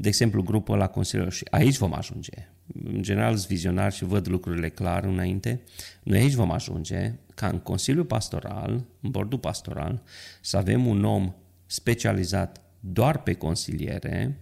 de 0.00 0.08
exemplu, 0.08 0.42
grupul 0.42 0.76
la 0.76 0.86
Consiliul 0.86 1.30
și 1.30 1.46
aici 1.50 1.76
vom 1.76 1.94
ajunge. 1.94 2.48
În 2.84 3.02
general, 3.02 3.36
sunt 3.36 3.48
vizionar 3.48 3.92
și 3.92 4.04
văd 4.04 4.28
lucrurile 4.28 4.68
clar 4.68 5.04
înainte. 5.04 5.60
Noi 6.02 6.18
aici 6.18 6.32
vom 6.32 6.50
ajunge 6.50 7.12
ca 7.34 7.48
în 7.48 7.58
Consiliul 7.58 8.04
Pastoral, 8.04 8.84
în 9.00 9.10
bordul 9.10 9.38
pastoral, 9.38 10.02
să 10.40 10.56
avem 10.56 10.86
un 10.86 11.04
om 11.04 11.34
specializat 11.66 12.60
doar 12.80 13.22
pe 13.22 13.32
consiliere, 13.32 14.38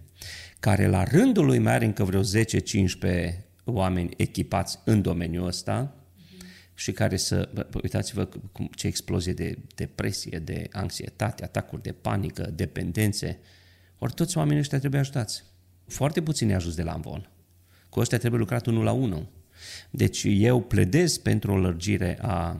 care 0.59 0.87
la 0.87 1.03
rândul 1.03 1.45
lui 1.45 1.59
mai 1.59 1.73
are 1.73 1.85
încă 1.85 2.03
vreo 2.03 2.21
10-15 2.21 2.25
oameni 3.63 4.09
echipați 4.17 4.79
în 4.85 5.01
domeniul 5.01 5.47
ăsta 5.47 5.95
și 6.77 6.91
care 6.91 7.17
să, 7.17 7.49
bă, 7.53 7.67
uitați-vă 7.83 8.25
cum, 8.51 8.69
ce 8.75 8.87
explozie 8.87 9.33
de 9.33 9.57
depresie, 9.75 10.39
de 10.39 10.67
anxietate, 10.71 11.43
atacuri 11.43 11.81
de 11.81 11.91
panică, 11.91 12.51
dependențe, 12.53 13.39
ori 13.97 14.13
toți 14.13 14.37
oamenii 14.37 14.59
ăștia 14.59 14.79
trebuie 14.79 14.99
ajutați. 14.99 15.43
Foarte 15.87 16.21
puțini 16.21 16.53
ajuns 16.53 16.75
de 16.75 16.83
la 16.83 16.91
Amvon. 16.91 17.29
Cu 17.89 17.99
ăștia 17.99 18.17
trebuie 18.17 18.39
lucrat 18.39 18.65
unul 18.65 18.83
la 18.83 18.91
unul. 18.91 19.27
Deci 19.89 20.23
eu 20.27 20.61
pledez 20.61 21.17
pentru 21.17 21.51
o 21.51 21.57
lărgire 21.57 22.17
a 22.21 22.59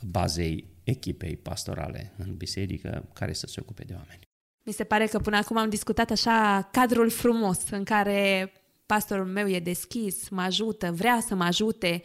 bazei 0.00 0.64
echipei 0.84 1.36
pastorale 1.36 2.12
în 2.16 2.36
biserică 2.36 3.08
care 3.12 3.32
să 3.32 3.46
se 3.46 3.60
ocupe 3.60 3.84
de 3.84 3.92
oameni. 3.92 4.20
Mi 4.62 4.72
se 4.72 4.84
pare 4.84 5.06
că 5.06 5.18
până 5.18 5.36
acum 5.36 5.56
am 5.56 5.68
discutat 5.68 6.10
așa 6.10 6.68
cadrul 6.72 7.10
frumos 7.10 7.70
în 7.70 7.84
care 7.84 8.52
pastorul 8.86 9.26
meu 9.26 9.48
e 9.48 9.60
deschis, 9.60 10.28
mă 10.28 10.40
ajută, 10.40 10.92
vrea 10.92 11.20
să 11.26 11.34
mă 11.34 11.44
ajute. 11.44 12.02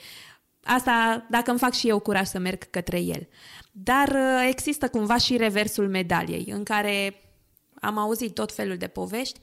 Asta 0.64 1.26
dacă 1.30 1.50
îmi 1.50 1.60
fac 1.60 1.74
și 1.74 1.88
eu 1.88 2.00
curaj 2.00 2.28
să 2.28 2.40
merg 2.40 2.70
către 2.70 3.00
el. 3.00 3.28
Dar 3.72 4.08
uh, 4.08 4.48
există 4.50 4.90
cumva 4.90 5.18
și 5.18 5.38
reversul 5.38 5.90
medaliei, 5.90 6.46
în 6.52 6.64
care 6.64 7.22
am 7.82 7.98
auzit 7.98 8.34
tot 8.34 8.54
felul 8.54 8.78
de 8.78 8.88
povești 8.88 9.40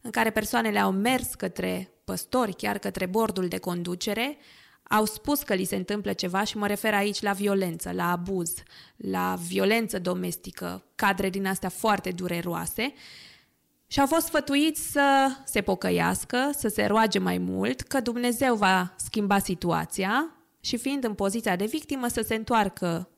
în 0.00 0.10
care 0.10 0.30
persoanele 0.30 0.78
au 0.78 0.90
mers 0.90 1.34
către 1.34 1.90
păstori, 2.04 2.54
chiar 2.56 2.78
către 2.78 3.06
bordul 3.06 3.48
de 3.48 3.58
conducere, 3.58 4.36
au 4.82 5.04
spus 5.04 5.42
că 5.42 5.54
li 5.54 5.64
se 5.64 5.76
întâmplă 5.76 6.12
ceva 6.12 6.44
și 6.44 6.56
mă 6.56 6.66
refer 6.66 6.94
aici 6.94 7.22
la 7.22 7.32
violență, 7.32 7.92
la 7.92 8.10
abuz, 8.10 8.54
la 8.96 9.36
violență 9.46 9.98
domestică, 9.98 10.84
cadre 10.94 11.30
din 11.30 11.46
astea 11.46 11.68
foarte 11.68 12.10
dureroase 12.10 12.92
și 13.86 14.00
au 14.00 14.06
fost 14.06 14.26
sfătuiți 14.26 14.90
să 14.90 15.36
se 15.44 15.60
pocăiască, 15.60 16.50
să 16.58 16.68
se 16.68 16.84
roage 16.84 17.18
mai 17.18 17.38
mult, 17.38 17.80
că 17.80 18.00
Dumnezeu 18.00 18.54
va 18.54 18.94
schimba 18.96 19.38
situația 19.38 20.35
și 20.66 20.76
fiind 20.76 21.04
în 21.04 21.14
poziția 21.14 21.56
de 21.56 21.64
victimă 21.64 22.08
să 22.08 22.20
se 22.26 22.34
întoarcă 22.34 23.08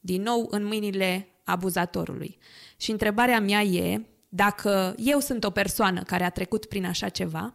din 0.00 0.22
nou 0.22 0.46
în 0.50 0.64
mâinile 0.64 1.28
abuzatorului. 1.44 2.38
Și 2.76 2.90
întrebarea 2.90 3.40
mea 3.40 3.62
e, 3.62 4.06
dacă 4.28 4.94
eu 4.96 5.18
sunt 5.18 5.44
o 5.44 5.50
persoană 5.50 6.02
care 6.02 6.24
a 6.24 6.30
trecut 6.30 6.64
prin 6.64 6.84
așa 6.84 7.08
ceva, 7.08 7.54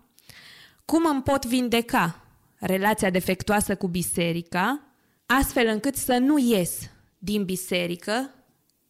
cum 0.86 1.06
îmi 1.12 1.22
pot 1.22 1.46
vindeca 1.46 2.28
relația 2.60 3.10
defectuoasă 3.10 3.76
cu 3.76 3.88
biserica, 3.88 4.94
astfel 5.26 5.68
încât 5.68 5.96
să 5.96 6.18
nu 6.18 6.38
ies 6.38 6.92
din 7.18 7.46
biserică, 7.46 8.30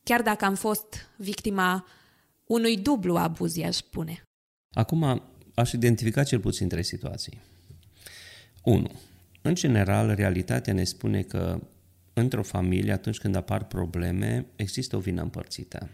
chiar 0.04 0.22
dacă 0.22 0.46
am 0.46 0.56
fost 0.56 1.10
victima 1.18 1.86
unui 2.46 2.78
dublu 2.78 3.16
abuz, 3.16 3.56
i-aș 3.56 3.76
spune. 3.76 4.24
Acum 4.74 5.24
aș 5.54 5.72
identifica 5.72 6.24
cel 6.24 6.40
puțin 6.40 6.68
trei 6.68 6.84
situații. 6.84 7.42
1. 8.64 8.92
În 9.46 9.56
general, 9.56 10.16
realitatea 10.16 10.74
ne 10.74 10.84
spune 10.84 11.22
că 11.22 11.60
într-o 12.14 12.44
familie, 12.44 12.92
atunci 12.92 13.18
când 13.18 13.36
apar 13.36 13.64
probleme, 13.64 14.46
există 14.56 14.96
o 14.96 15.00
vină 15.00 15.22
împărțită. 15.22 15.90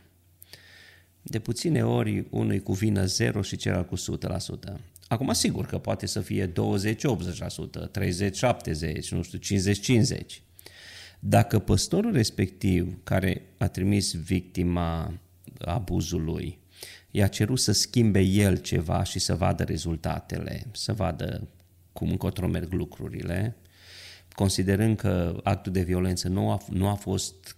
De 1.22 1.40
puține 1.40 1.86
ori 1.86 2.26
unui 2.30 2.60
cu 2.60 2.74
vină 2.74 3.06
0 3.06 3.42
și 3.42 3.56
celălalt 3.56 3.88
cu 3.88 3.98
100%. 3.98 4.00
Acum, 5.08 5.34
sigur 5.34 5.66
că 5.66 5.78
poate 5.78 6.06
să 6.06 6.22
fie 6.22 6.48
20-80%, 6.48 6.52
30-70%, 6.52 6.54
nu 9.10 9.22
știu, 9.22 9.40
50-50%. 9.40 9.42
Dacă 11.20 11.60
păstorul 11.60 12.12
respectiv, 12.12 12.98
care 13.04 13.42
a 13.58 13.68
trimis 13.68 14.14
victima 14.14 15.20
abuzului, 15.58 16.58
i-a 17.12 17.28
cerut 17.28 17.60
să 17.60 17.72
schimbe 17.72 18.20
el 18.20 18.58
ceva 18.58 19.04
și 19.04 19.20
să 19.20 19.36
vadă 19.36 19.64
rezultatele, 19.64 20.66
să 20.72 20.94
vadă 20.94 21.48
cum 22.00 22.10
încotro 22.10 22.48
merg 22.48 22.72
lucrurile, 22.74 23.56
considerând 24.34 24.98
că 24.98 25.40
actul 25.44 25.72
de 25.72 25.82
violență 25.82 26.28
nu 26.28 26.52
a, 26.52 26.58
nu 26.70 26.88
a 26.88 26.94
fost 26.94 27.58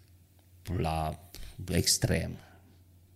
la 0.77 1.29
extrem, 1.71 2.31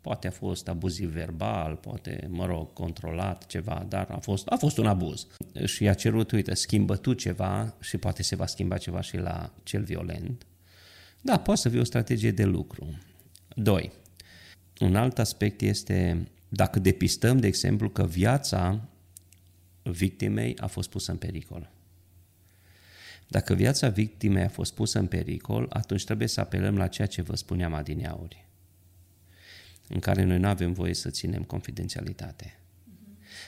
Poate 0.06 0.27
a 0.27 0.31
fost 0.31 0.68
abuziv 0.68 1.10
verbal, 1.10 1.76
poate, 1.76 2.27
mă 2.30 2.45
rog, 2.45 2.73
controlat 2.73 3.45
ceva, 3.45 3.85
dar 3.89 4.07
a 4.10 4.18
fost, 4.18 4.47
a 4.47 4.56
fost 4.56 4.77
un 4.77 4.85
abuz. 4.85 5.27
Și 5.64 5.84
i-a 5.84 5.93
cerut, 5.93 6.31
uite, 6.31 6.53
schimbă 6.53 6.95
tu 6.95 7.14
ceva 7.14 7.76
și 7.80 7.97
poate 7.97 8.23
se 8.23 8.35
va 8.35 8.45
schimba 8.45 8.77
ceva 8.77 9.02
și 9.02 9.18
la 9.18 9.53
cel 9.64 9.84
violent. 9.84 10.45
Da, 11.22 11.39
poate 11.39 11.61
să 11.61 11.69
fie 11.69 11.80
o 11.80 11.84
strategie 11.84 12.31
de 12.31 12.43
lucru. 12.43 12.97
Doi, 13.56 13.91
un 14.80 14.95
alt 14.95 15.19
aspect 15.19 15.61
este 15.61 16.27
dacă 16.49 16.80
depistăm, 16.80 17.38
de 17.38 17.47
exemplu, 17.47 17.89
că 17.89 18.06
viața 18.06 18.89
victimei 19.91 20.57
a 20.57 20.67
fost 20.67 20.89
pusă 20.89 21.11
în 21.11 21.17
pericol. 21.17 21.71
Dacă 23.27 23.53
viața 23.53 23.89
victimei 23.89 24.43
a 24.43 24.49
fost 24.49 24.73
pusă 24.73 24.99
în 24.99 25.07
pericol, 25.07 25.67
atunci 25.69 26.03
trebuie 26.03 26.27
să 26.27 26.39
apelăm 26.39 26.77
la 26.77 26.87
ceea 26.87 27.07
ce 27.07 27.21
vă 27.21 27.35
spuneam 27.35 27.73
adineauri, 27.73 28.45
în 29.87 29.99
care 29.99 30.23
noi 30.23 30.39
nu 30.39 30.47
avem 30.47 30.73
voie 30.73 30.93
să 30.93 31.09
ținem 31.09 31.43
confidențialitate. 31.43 32.59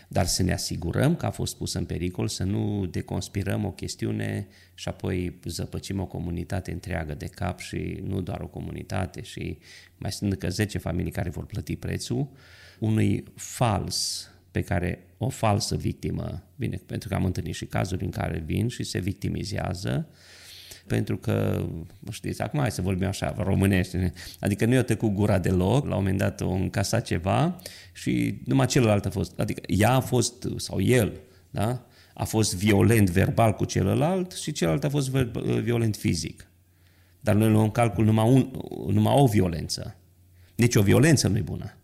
Dar 0.08 0.26
să 0.26 0.44
ne 0.44 0.54
asigurăm 0.54 1.16
că 1.16 1.26
a 1.26 1.30
fost 1.30 1.58
pusă 1.58 1.78
în 1.78 1.86
pericol, 1.86 2.28
să 2.28 2.44
nu 2.44 2.86
deconspirăm 2.86 3.66
o 3.66 3.72
chestiune 3.72 4.48
și 4.74 4.88
apoi 4.88 5.40
zăpăcim 5.44 6.00
o 6.00 6.06
comunitate 6.06 6.72
întreagă 6.72 7.14
de 7.14 7.26
cap 7.26 7.60
și 7.60 8.00
nu 8.04 8.22
doar 8.22 8.40
o 8.40 8.48
comunitate 8.48 9.22
și 9.22 9.58
mai 9.98 10.12
sunt 10.12 10.32
încă 10.32 10.50
10 10.50 10.78
familii 10.78 11.12
care 11.12 11.30
vor 11.30 11.46
plăti 11.46 11.76
prețul 11.76 12.30
unui 12.80 13.24
fals 13.36 14.30
pe 14.58 14.64
care 14.64 15.08
o 15.18 15.30
falsă 15.30 15.76
victimă, 15.76 16.44
bine, 16.56 16.82
pentru 16.86 17.10
că 17.10 17.16
am 17.16 17.26
întâlnit 17.26 17.56
și 17.56 17.66
cazuri 17.66 18.04
în 18.04 18.10
care 18.10 18.44
vin 18.46 18.68
și 18.68 18.84
se 18.84 19.00
victimizează, 19.00 20.08
pentru 20.88 21.18
că, 21.18 21.66
știți, 22.12 22.42
acum 22.42 22.60
hai 22.60 22.72
să 22.72 22.82
vorbim 22.82 23.08
așa, 23.08 23.36
românește, 23.38 24.14
adică 24.40 24.66
nu 24.66 24.74
i-a 24.74 24.84
tăcut 24.84 25.14
gura 25.14 25.40
deloc, 25.40 25.86
la 25.86 25.96
un 25.96 26.02
moment 26.02 26.18
dat 26.18 26.42
o 26.42 26.50
încasat 26.50 27.06
ceva 27.06 27.60
și 27.94 28.42
numai 28.46 28.66
celălalt 28.66 29.06
a 29.06 29.10
fost, 29.10 29.40
adică 29.40 29.62
ea 29.66 29.92
a 29.92 30.00
fost, 30.00 30.48
sau 30.56 30.82
el, 30.82 31.20
da? 31.50 31.86
a 32.14 32.24
fost 32.24 32.56
violent 32.56 33.10
verbal 33.10 33.54
cu 33.54 33.66
celălalt 33.66 34.32
și 34.32 34.52
celălalt 34.52 34.84
a 34.84 34.90
fost 34.90 35.10
violent 35.62 35.96
fizic. 35.96 36.52
Dar 37.20 37.36
noi 37.36 37.50
luăm 37.50 37.64
în 37.64 37.72
calcul 37.72 38.06
numai, 38.06 38.30
un, 38.30 38.52
numai 38.94 39.14
o 39.14 39.28
violență. 39.28 39.96
Nici 40.56 40.76
o 40.76 40.82
violență 40.82 41.28
nu 41.28 41.38
e 41.38 41.42
bună. 41.42 41.78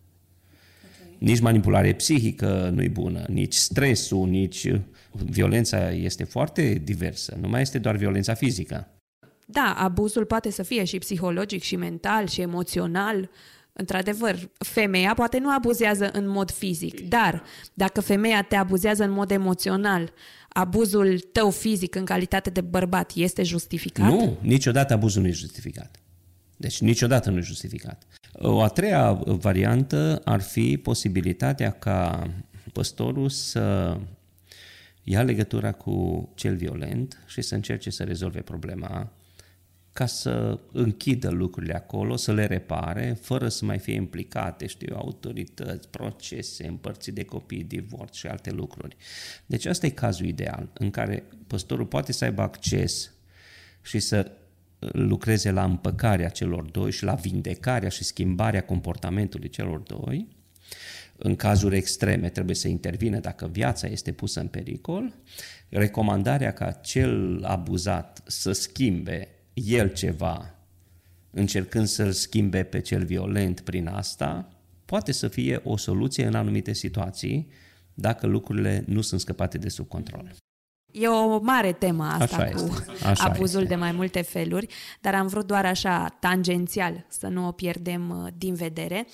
Nici 1.18 1.40
manipulare 1.40 1.92
psihică 1.92 2.70
nu 2.74 2.82
e 2.82 2.88
bună, 2.88 3.24
nici 3.28 3.54
stresul, 3.54 4.28
nici 4.28 4.70
violența 5.12 5.90
este 5.90 6.24
foarte 6.24 6.80
diversă. 6.84 7.36
Nu 7.40 7.48
mai 7.48 7.60
este 7.60 7.78
doar 7.78 7.96
violența 7.96 8.34
fizică. 8.34 8.88
Da, 9.46 9.74
abuzul 9.78 10.24
poate 10.24 10.50
să 10.50 10.62
fie 10.62 10.84
și 10.84 10.98
psihologic, 10.98 11.62
și 11.62 11.76
mental, 11.76 12.26
și 12.26 12.40
emoțional. 12.40 13.30
Într-adevăr, 13.72 14.50
femeia 14.58 15.14
poate 15.14 15.38
nu 15.38 15.54
abuzează 15.54 16.10
în 16.12 16.28
mod 16.28 16.50
fizic, 16.50 17.08
dar 17.08 17.42
dacă 17.74 18.00
femeia 18.00 18.42
te 18.42 18.56
abuzează 18.56 19.04
în 19.04 19.10
mod 19.10 19.30
emoțional, 19.30 20.12
abuzul 20.48 21.18
tău 21.18 21.50
fizic 21.50 21.94
în 21.94 22.04
calitate 22.04 22.50
de 22.50 22.60
bărbat 22.60 23.12
este 23.14 23.42
justificat? 23.42 24.10
Nu, 24.10 24.36
niciodată 24.40 24.92
abuzul 24.92 25.22
nu 25.22 25.28
e 25.28 25.32
justificat. 25.32 25.96
Deci 26.56 26.80
niciodată 26.80 27.30
nu 27.30 27.38
e 27.38 27.40
justificat. 27.40 28.06
O 28.38 28.62
a 28.62 28.68
treia 28.68 29.12
variantă 29.12 30.20
ar 30.24 30.40
fi 30.40 30.76
posibilitatea 30.76 31.70
ca 31.70 32.30
păstorul 32.72 33.28
să 33.28 33.96
ia 35.02 35.22
legătura 35.22 35.72
cu 35.72 36.28
cel 36.34 36.56
violent 36.56 37.22
și 37.26 37.42
să 37.42 37.54
încerce 37.54 37.90
să 37.90 38.04
rezolve 38.04 38.40
problema 38.40 39.12
ca 39.92 40.06
să 40.06 40.58
închidă 40.72 41.30
lucrurile 41.30 41.74
acolo, 41.74 42.16
să 42.16 42.32
le 42.32 42.46
repare, 42.46 43.18
fără 43.20 43.48
să 43.48 43.64
mai 43.64 43.78
fie 43.78 43.94
implicate, 43.94 44.66
știu, 44.66 44.96
autorități, 44.96 45.88
procese, 45.88 46.66
împărțiri 46.66 47.14
de 47.14 47.24
copii, 47.24 47.64
divorț 47.64 48.14
și 48.16 48.26
alte 48.26 48.50
lucruri. 48.50 48.96
Deci 49.46 49.66
ăsta 49.66 49.86
e 49.86 49.90
cazul 49.90 50.26
ideal, 50.26 50.68
în 50.72 50.90
care 50.90 51.24
păstorul 51.46 51.86
poate 51.86 52.12
să 52.12 52.24
aibă 52.24 52.42
acces 52.42 53.12
și 53.82 53.98
să 53.98 54.30
lucreze 54.92 55.50
la 55.50 55.64
împăcarea 55.64 56.28
celor 56.28 56.62
doi 56.62 56.90
și 56.90 57.04
la 57.04 57.14
vindecarea 57.14 57.88
și 57.88 58.04
schimbarea 58.04 58.64
comportamentului 58.64 59.48
celor 59.48 59.78
doi. 59.78 60.28
În 61.16 61.36
cazuri 61.36 61.76
extreme 61.76 62.28
trebuie 62.28 62.56
să 62.56 62.68
intervină 62.68 63.18
dacă 63.18 63.48
viața 63.52 63.86
este 63.86 64.12
pusă 64.12 64.40
în 64.40 64.46
pericol. 64.46 65.14
Recomandarea 65.68 66.52
ca 66.52 66.70
cel 66.70 67.44
abuzat 67.44 68.22
să 68.26 68.52
schimbe 68.52 69.28
el 69.54 69.92
ceva, 69.92 70.54
încercând 71.30 71.86
să-l 71.86 72.12
schimbe 72.12 72.62
pe 72.62 72.80
cel 72.80 73.04
violent 73.04 73.60
prin 73.60 73.86
asta, 73.86 74.48
poate 74.84 75.12
să 75.12 75.28
fie 75.28 75.60
o 75.64 75.76
soluție 75.76 76.26
în 76.26 76.34
anumite 76.34 76.72
situații 76.72 77.48
dacă 77.94 78.26
lucrurile 78.26 78.84
nu 78.86 79.00
sunt 79.00 79.20
scăpate 79.20 79.58
de 79.58 79.68
sub 79.68 79.88
control. 79.88 80.34
E 80.96 81.08
o 81.08 81.38
mare 81.38 81.72
temă 81.72 82.04
asta 82.04 82.36
așa 82.36 82.44
cu 82.44 82.64
este, 82.90 83.06
așa 83.06 83.24
abuzul 83.24 83.62
este. 83.62 83.74
de 83.74 83.80
mai 83.80 83.92
multe 83.92 84.22
feluri, 84.22 84.66
dar 85.00 85.14
am 85.14 85.26
vrut 85.26 85.46
doar 85.46 85.66
așa 85.66 86.16
tangențial 86.20 87.04
să 87.08 87.26
nu 87.26 87.46
o 87.46 87.50
pierdem 87.50 88.22
uh, 88.24 88.32
din 88.38 88.54
vedere. 88.54 89.06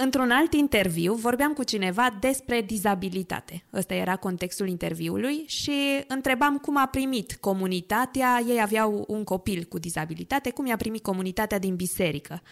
Într-un 0.00 0.30
alt 0.30 0.52
interviu 0.52 1.14
vorbeam 1.14 1.52
cu 1.52 1.62
cineva 1.62 2.16
despre 2.20 2.60
dizabilitate. 2.60 3.64
Ăsta 3.72 3.94
era 3.94 4.16
contextul 4.16 4.68
interviului 4.68 5.44
și 5.46 6.04
întrebam 6.06 6.58
cum 6.58 6.76
a 6.76 6.86
primit 6.86 7.36
comunitatea, 7.40 8.42
ei 8.48 8.60
aveau 8.62 9.04
un 9.08 9.24
copil 9.24 9.64
cu 9.64 9.78
dizabilitate, 9.78 10.50
cum 10.50 10.66
i-a 10.66 10.76
primit 10.76 11.02
comunitatea 11.02 11.58
din 11.58 11.76
biserică. 11.76 12.42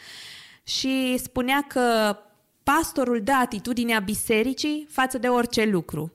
Și 0.62 1.19
spunea 1.19 1.65
că 1.69 2.16
pastorul 2.62 3.20
dă 3.23 3.32
atitudinea 3.32 3.98
bisericii 3.98 4.86
față 4.90 5.19
de 5.19 5.28
orice 5.28 5.65
lucru 5.65 6.12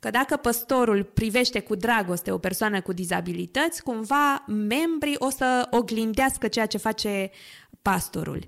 că 0.00 0.10
dacă 0.10 0.36
păstorul 0.36 1.04
privește 1.04 1.60
cu 1.60 1.74
dragoste 1.74 2.30
o 2.30 2.38
persoană 2.38 2.80
cu 2.80 2.92
dizabilități, 2.92 3.82
cumva 3.82 4.44
membrii 4.46 5.16
o 5.18 5.30
să 5.30 5.68
oglindească 5.70 6.48
ceea 6.48 6.66
ce 6.66 6.78
face 6.78 7.30
pastorul. 7.82 8.42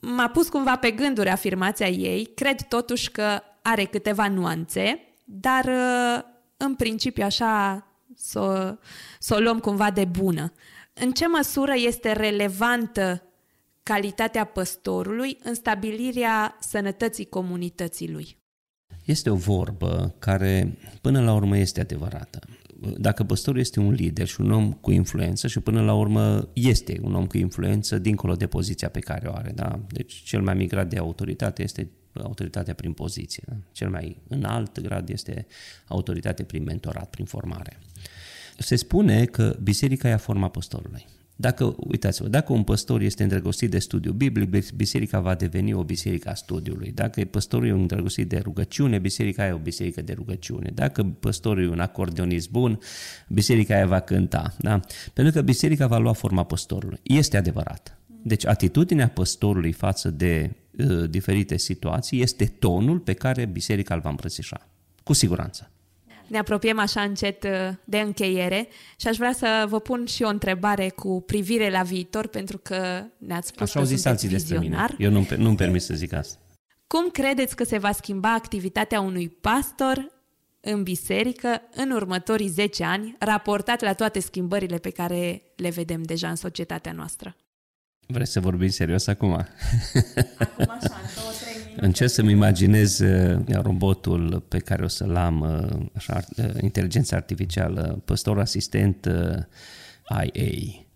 M-a 0.00 0.28
pus 0.28 0.48
cumva 0.48 0.76
pe 0.76 0.90
gânduri 0.90 1.28
afirmația 1.28 1.88
ei, 1.88 2.24
cred 2.34 2.62
totuși 2.62 3.10
că 3.10 3.40
are 3.62 3.84
câteva 3.84 4.28
nuanțe, 4.28 5.00
dar 5.24 5.64
uh, 5.64 6.22
în 6.56 6.74
principiu 6.74 7.24
așa 7.24 7.86
să 8.14 8.40
o, 8.40 8.84
să 9.18 9.34
o 9.34 9.38
luăm 9.38 9.58
cumva 9.60 9.90
de 9.90 10.04
bună. 10.04 10.52
În 10.92 11.12
ce 11.12 11.26
măsură 11.26 11.72
este 11.76 12.12
relevantă 12.12 13.22
calitatea 13.82 14.44
păstorului 14.44 15.38
în 15.42 15.54
stabilirea 15.54 16.56
sănătății 16.60 17.28
comunității 17.28 18.10
lui? 18.10 18.37
Este 19.08 19.30
o 19.30 19.34
vorbă 19.34 20.14
care 20.18 20.78
până 21.00 21.20
la 21.20 21.34
urmă 21.34 21.56
este 21.56 21.80
adevărată. 21.80 22.38
Dacă 22.96 23.24
păstorul 23.24 23.60
este 23.60 23.80
un 23.80 23.92
lider 23.92 24.26
și 24.26 24.40
un 24.40 24.50
om 24.50 24.72
cu 24.72 24.90
influență 24.90 25.46
și 25.46 25.60
până 25.60 25.82
la 25.82 25.94
urmă 25.94 26.48
este 26.52 26.98
un 27.02 27.14
om 27.14 27.26
cu 27.26 27.36
influență 27.36 27.98
dincolo 27.98 28.34
de 28.34 28.46
poziția 28.46 28.88
pe 28.88 28.98
care 29.00 29.28
o 29.28 29.32
are, 29.32 29.52
da? 29.54 29.80
Deci 29.88 30.12
cel 30.12 30.42
mai 30.42 30.54
mic 30.54 30.68
grad 30.68 30.90
de 30.90 30.98
autoritate 30.98 31.62
este 31.62 31.90
autoritatea 32.12 32.74
prin 32.74 32.92
poziție. 32.92 33.42
Da? 33.46 33.54
Cel 33.72 33.90
mai 33.90 34.16
înalt 34.28 34.80
grad 34.80 35.08
este 35.08 35.46
autoritate 35.86 36.42
prin 36.42 36.62
mentorat, 36.62 37.10
prin 37.10 37.24
formare. 37.24 37.78
Se 38.58 38.76
spune 38.76 39.24
că 39.24 39.56
biserica 39.62 40.08
ia 40.08 40.16
forma 40.16 40.48
păstorului. 40.48 41.06
Dacă, 41.40 41.74
uitați-vă, 41.78 42.28
dacă 42.28 42.52
un 42.52 42.62
păstor 42.62 43.00
este 43.00 43.22
îndrăgostit 43.22 43.70
de 43.70 43.78
studiu 43.78 44.12
biblic, 44.12 44.72
biserica 44.72 45.20
va 45.20 45.34
deveni 45.34 45.72
o 45.72 45.84
biserică 45.84 46.28
a 46.28 46.34
studiului. 46.34 46.92
Dacă 46.94 47.24
păstorul 47.24 47.66
e 47.66 47.70
îndrăgostit 47.70 48.28
de 48.28 48.38
rugăciune, 48.38 48.98
biserica 48.98 49.46
e 49.46 49.52
o 49.52 49.58
biserică 49.58 50.02
de 50.02 50.12
rugăciune. 50.12 50.70
Dacă 50.74 51.02
păstorul 51.02 51.64
e 51.64 51.68
un 51.68 51.80
acordeonist 51.80 52.50
bun, 52.50 52.78
biserica 53.28 53.74
aia 53.74 53.86
va 53.86 54.00
cânta. 54.00 54.54
Da? 54.58 54.80
Pentru 55.12 55.32
că 55.32 55.42
biserica 55.42 55.86
va 55.86 55.98
lua 55.98 56.12
forma 56.12 56.44
păstorului. 56.44 56.98
Este 57.02 57.36
adevărat. 57.36 57.98
Deci 58.22 58.46
atitudinea 58.46 59.08
păstorului 59.08 59.72
față 59.72 60.10
de 60.10 60.50
uh, 60.78 61.10
diferite 61.10 61.56
situații 61.56 62.20
este 62.22 62.44
tonul 62.44 62.98
pe 62.98 63.12
care 63.12 63.44
biserica 63.44 63.94
îl 63.94 64.00
va 64.00 64.10
îmbrățișa. 64.10 64.68
Cu 65.02 65.12
siguranță 65.12 65.70
ne 66.28 66.38
apropiem 66.38 66.78
așa 66.78 67.00
încet 67.00 67.44
uh, 67.44 67.50
de 67.84 67.98
încheiere 67.98 68.68
și 68.96 69.08
aș 69.08 69.16
vrea 69.16 69.32
să 69.32 69.66
vă 69.68 69.80
pun 69.80 70.06
și 70.06 70.22
o 70.22 70.28
întrebare 70.28 70.88
cu 70.88 71.22
privire 71.26 71.70
la 71.70 71.82
viitor, 71.82 72.26
pentru 72.26 72.58
că 72.58 73.04
ne-ați 73.18 73.48
spus 73.48 73.62
așa 73.62 73.78
că 73.78 73.84
zis 73.84 74.04
alții 74.04 74.28
despre 74.28 74.58
mine. 74.58 74.86
Eu 74.98 75.10
nu, 75.10 75.26
nu-mi 75.36 75.56
permis 75.56 75.84
să 75.84 75.94
zic 75.94 76.12
asta. 76.12 76.38
Cum 76.86 77.10
credeți 77.10 77.56
că 77.56 77.64
se 77.64 77.78
va 77.78 77.92
schimba 77.92 78.34
activitatea 78.34 79.00
unui 79.00 79.28
pastor 79.28 80.10
în 80.60 80.82
biserică 80.82 81.62
în 81.74 81.90
următorii 81.90 82.48
10 82.48 82.84
ani, 82.84 83.16
raportat 83.18 83.80
la 83.80 83.92
toate 83.92 84.20
schimbările 84.20 84.76
pe 84.76 84.90
care 84.90 85.42
le 85.56 85.70
vedem 85.70 86.02
deja 86.02 86.28
în 86.28 86.36
societatea 86.36 86.92
noastră? 86.92 87.36
Vreți 88.06 88.32
să 88.32 88.40
vorbim 88.40 88.68
serios 88.68 89.06
acum? 89.06 89.32
Acum 89.32 89.48
așa, 90.58 91.00
în 91.02 91.08
două, 91.14 91.30
trei 91.40 91.47
minute. 91.47 91.47
Încerc 91.80 92.10
să-mi 92.10 92.30
imaginez 92.30 92.98
uh, 92.98 93.40
robotul 93.48 94.44
pe 94.48 94.58
care 94.58 94.84
o 94.84 94.88
să-l 94.88 95.16
am, 95.16 95.40
uh, 95.40 95.86
așa, 95.94 96.20
uh, 96.36 96.50
inteligența 96.60 97.16
artificială, 97.16 98.02
păstor 98.04 98.38
asistent 98.38 99.08
IA. 100.10 100.86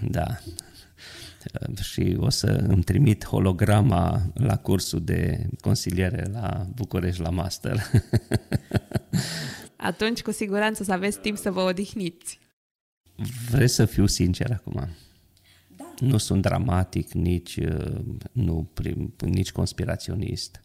Da. 0.00 0.26
Și 1.82 2.16
o 2.18 2.28
să 2.28 2.46
îmi 2.46 2.82
trimit 2.82 3.24
holograma 3.24 4.22
la 4.34 4.56
cursul 4.56 5.04
de 5.04 5.46
consiliere 5.60 6.26
la 6.32 6.66
București 6.74 7.20
la 7.20 7.30
master. 7.30 7.82
Atunci, 9.76 10.22
cu 10.22 10.30
siguranță, 10.30 10.84
să 10.84 10.92
aveți 10.92 11.18
timp 11.18 11.36
să 11.36 11.50
vă 11.50 11.60
odihniți. 11.60 12.38
Vreți 13.50 13.74
să 13.74 13.84
fiu 13.84 14.06
sincer 14.06 14.50
acum? 14.50 14.88
Nu 16.00 16.16
sunt 16.16 16.42
dramatic, 16.42 17.12
nici, 17.12 17.56
uh, 17.56 18.00
nu, 18.32 18.70
prim, 18.74 19.14
nici 19.20 19.52
conspiraționist. 19.52 20.62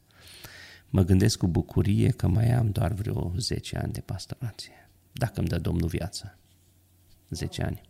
mă 0.90 1.04
gândesc 1.04 1.38
cu 1.38 1.48
bucurie 1.48 2.10
că 2.10 2.28
mai 2.28 2.52
am 2.52 2.70
doar 2.70 2.94
vreo 2.94 3.34
10 3.38 3.78
ani 3.78 3.94
de 3.94 4.02
pastorație, 4.02 4.90
dacă 5.12 5.40
îmi 5.40 5.48
dă 5.48 5.58
Domnul 5.58 5.88
viață. 5.88 6.38
10 7.30 7.64
ani. 7.64 7.82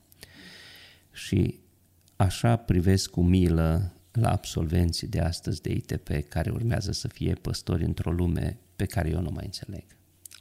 Și 1.11 1.59
așa 2.15 2.55
privesc 2.55 3.09
cu 3.09 3.21
milă 3.21 3.93
la 4.11 4.31
absolvenții 4.31 5.07
de 5.07 5.19
astăzi 5.19 5.61
de 5.61 5.71
ITP 5.71 6.09
care 6.29 6.49
urmează 6.49 6.91
să 6.91 7.07
fie 7.07 7.33
păstori 7.33 7.83
într-o 7.83 8.11
lume 8.11 8.57
pe 8.75 8.85
care 8.85 9.09
eu 9.09 9.21
nu 9.21 9.29
mai 9.33 9.45
înțeleg. 9.45 9.83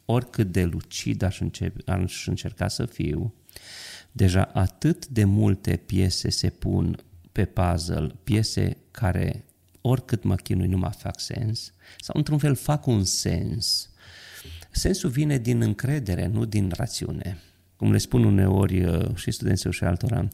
Oricât 0.05 0.53
de 0.53 0.65
lucid 0.65 1.23
aș, 1.23 1.41
începe, 1.41 1.93
aș 1.93 2.27
încerca 2.27 2.69
să 2.69 2.87
fiu, 2.87 3.35
deja 4.13 4.43
atât 4.43 5.07
de 5.07 5.25
multe 5.25 5.77
piese 5.77 6.31
se 6.31 6.51
pun 6.51 7.05
pe 7.33 7.45
puzzle, 7.45 8.15
piese 8.25 8.77
care 8.91 9.45
oricât 9.81 10.23
mă 10.23 10.35
chinui 10.35 10.67
nu 10.67 10.77
mai 10.77 10.93
fac 10.99 11.21
sens, 11.21 11.73
sau 12.01 12.15
într-un 12.19 12.39
fel 12.39 12.55
fac 12.55 12.87
un 12.87 13.05
sens. 13.05 13.91
Sensul 14.71 15.11
vine 15.11 15.39
din 15.39 15.61
încredere, 15.61 16.27
nu 16.27 16.45
din 16.45 16.73
rațiune. 16.77 17.39
Cum 17.77 17.93
le 17.93 17.99
spun 17.99 18.25
uneori 18.25 18.85
uh, 18.85 19.15
și 19.15 19.31
studenților 19.31 19.75
și 19.75 19.85
altora, 19.85 20.29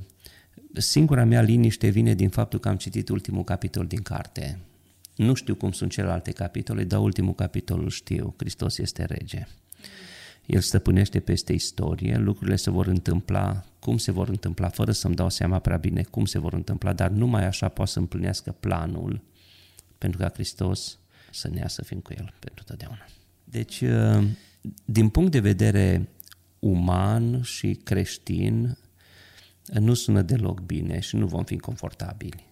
singura 0.72 1.24
mea 1.24 1.40
liniște 1.40 1.88
vine 1.88 2.14
din 2.14 2.28
faptul 2.28 2.58
că 2.58 2.68
am 2.68 2.76
citit 2.76 3.08
ultimul 3.08 3.44
capitol 3.44 3.86
din 3.86 4.02
carte. 4.02 4.58
Nu 5.16 5.34
știu 5.34 5.54
cum 5.54 5.72
sunt 5.72 5.90
celelalte 5.90 6.32
capitole, 6.32 6.84
dar 6.84 7.00
ultimul 7.00 7.34
capitol 7.34 7.82
îl 7.82 7.90
știu. 7.90 8.34
Hristos 8.36 8.78
este 8.78 9.04
rege. 9.04 9.46
El 10.46 10.60
stăpânește 10.60 11.20
peste 11.20 11.52
istorie, 11.52 12.16
lucrurile 12.16 12.56
se 12.56 12.70
vor 12.70 12.86
întâmpla 12.86 13.64
cum 13.80 13.98
se 13.98 14.10
vor 14.10 14.28
întâmpla, 14.28 14.68
fără 14.68 14.92
să-mi 14.92 15.14
dau 15.14 15.28
seama 15.28 15.58
prea 15.58 15.76
bine 15.76 16.02
cum 16.02 16.24
se 16.24 16.38
vor 16.38 16.52
întâmpla, 16.52 16.92
dar 16.92 17.10
numai 17.10 17.46
așa 17.46 17.68
poate 17.68 17.90
să 17.90 17.98
împlinească 17.98 18.56
planul 18.60 19.22
pentru 19.98 20.20
ca 20.20 20.28
Hristos 20.28 20.98
să 21.30 21.48
ne 21.48 21.58
ia 21.58 21.68
să 21.68 21.82
fim 21.82 21.98
cu 22.00 22.12
El 22.12 22.34
pentru 22.38 22.64
totdeauna. 22.64 23.04
Deci, 23.44 23.80
uh, 23.80 24.24
din 24.84 25.08
punct 25.08 25.30
de 25.30 25.40
vedere 25.40 26.08
uman 26.58 27.42
și 27.42 27.80
creștin, 27.84 28.78
nu 29.64 29.94
sună 29.94 30.22
deloc 30.22 30.60
bine 30.60 31.00
și 31.00 31.16
nu 31.16 31.26
vom 31.26 31.44
fi 31.44 31.58
confortabili. 31.58 32.46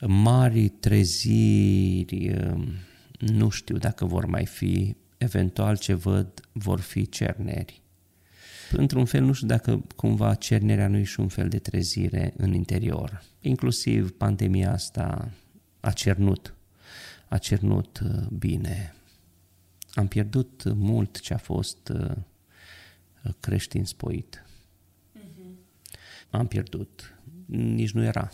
Mari 0.00 0.68
treziri, 0.68 2.30
uh, 2.30 2.68
nu 3.18 3.48
știu 3.48 3.76
dacă 3.76 4.04
vor 4.04 4.26
mai 4.26 4.46
fi, 4.46 4.96
eventual 5.18 5.76
ce 5.76 5.94
văd 5.94 6.40
vor 6.52 6.80
fi 6.80 7.08
cerneri. 7.08 7.82
Într-un 8.70 9.04
fel, 9.04 9.24
nu 9.24 9.32
știu 9.32 9.46
dacă 9.46 9.84
cumva 9.96 10.34
cernerea 10.34 10.88
nu 10.88 10.96
e 10.96 11.02
și 11.02 11.20
un 11.20 11.28
fel 11.28 11.48
de 11.48 11.58
trezire 11.58 12.34
în 12.36 12.54
interior. 12.54 13.22
Inclusiv 13.40 14.10
pandemia 14.10 14.72
asta 14.72 15.30
a 15.80 15.90
cernut, 15.90 16.54
a 17.28 17.38
cernut 17.38 18.00
uh, 18.04 18.26
bine. 18.38 18.94
Am 19.94 20.08
pierdut 20.08 20.62
mult 20.74 21.20
ce 21.20 21.34
a 21.34 21.38
fost 21.38 21.88
uh, 21.88 22.16
creștin 23.40 23.84
spoit. 23.84 24.44
Uh-huh. 25.18 25.46
Am 26.30 26.46
pierdut. 26.46 27.14
Nici 27.46 27.92
nu 27.92 28.04
era. 28.04 28.32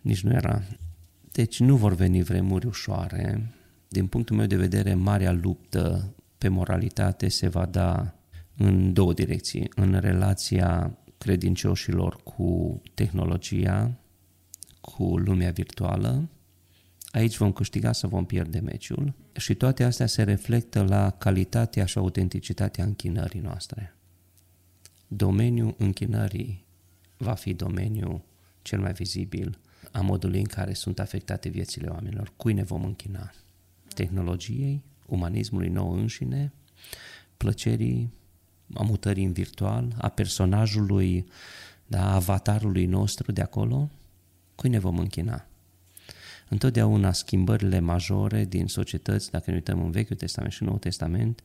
Nici 0.00 0.22
nu 0.22 0.32
era. 0.32 0.62
Deci 1.32 1.60
nu 1.60 1.76
vor 1.76 1.94
veni 1.94 2.22
vremuri 2.22 2.66
ușoare. 2.66 3.54
Din 3.88 4.06
punctul 4.06 4.36
meu 4.36 4.46
de 4.46 4.56
vedere, 4.56 4.94
marea 4.94 5.32
luptă 5.32 6.14
pe 6.38 6.48
moralitate 6.48 7.28
se 7.28 7.48
va 7.48 7.66
da 7.66 8.14
în 8.56 8.92
două 8.92 9.12
direcții. 9.12 9.70
În 9.74 9.98
relația 10.00 10.98
credincioșilor 11.18 12.22
cu 12.22 12.82
tehnologia, 12.94 13.92
cu 14.80 15.16
lumea 15.16 15.50
virtuală, 15.50 16.28
aici 17.10 17.36
vom 17.36 17.52
câștiga 17.52 17.92
sau 17.92 18.10
vom 18.10 18.24
pierde 18.24 18.58
meciul 18.58 19.14
și 19.36 19.54
toate 19.54 19.84
astea 19.84 20.06
se 20.06 20.22
reflectă 20.22 20.82
la 20.82 21.10
calitatea 21.10 21.84
și 21.84 21.98
autenticitatea 21.98 22.84
închinării 22.84 23.40
noastre. 23.40 23.96
Domeniul 25.08 25.74
închinării 25.78 26.64
va 27.16 27.34
fi 27.34 27.54
domeniul 27.54 28.24
cel 28.62 28.80
mai 28.80 28.92
vizibil 28.92 29.58
a 29.92 30.00
modului 30.00 30.38
în 30.38 30.46
care 30.46 30.72
sunt 30.72 30.98
afectate 30.98 31.48
viețile 31.48 31.88
oamenilor. 31.88 32.32
Cui 32.36 32.52
ne 32.52 32.62
vom 32.62 32.84
închina? 32.84 33.32
Tehnologiei, 33.94 34.82
umanismului 35.06 35.68
nou 35.68 35.92
înșine, 35.92 36.52
plăcerii, 37.36 38.12
a 38.74 38.82
mutării 38.82 39.24
în 39.24 39.32
virtual, 39.32 39.94
a 39.98 40.08
personajului, 40.08 41.26
da, 41.86 42.14
avatarului 42.14 42.86
nostru 42.86 43.32
de 43.32 43.40
acolo, 43.40 43.90
cui 44.54 44.68
ne 44.68 44.78
vom 44.78 44.98
închina? 44.98 45.46
Întotdeauna 46.48 47.12
schimbările 47.12 47.78
majore 47.78 48.44
din 48.44 48.66
societăți, 48.66 49.30
dacă 49.30 49.44
ne 49.46 49.56
uităm 49.56 49.84
în 49.84 49.90
Vechiul 49.90 50.16
Testament 50.16 50.52
și 50.52 50.62
Noul 50.62 50.78
Testament, 50.78 51.42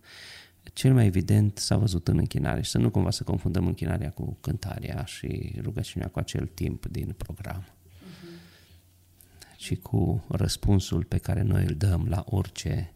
cel 0.73 0.93
mai 0.93 1.05
evident 1.05 1.57
s-a 1.57 1.77
văzut 1.77 2.07
în 2.07 2.17
închinare 2.17 2.61
și 2.61 2.69
să 2.69 2.77
nu 2.77 2.89
cumva 2.89 3.11
să 3.11 3.23
confundăm 3.23 3.67
închinarea 3.67 4.09
cu 4.09 4.37
cântarea 4.41 5.03
și 5.05 5.55
rugăciunea 5.61 6.07
cu 6.07 6.19
acel 6.19 6.45
timp 6.53 6.85
din 6.85 7.15
program, 7.17 7.63
uh-huh. 7.63 9.55
ci 9.57 9.77
cu 9.77 10.25
răspunsul 10.29 11.03
pe 11.03 11.17
care 11.17 11.41
noi 11.41 11.63
îl 11.63 11.75
dăm 11.75 12.05
la 12.09 12.23
orice 12.27 12.93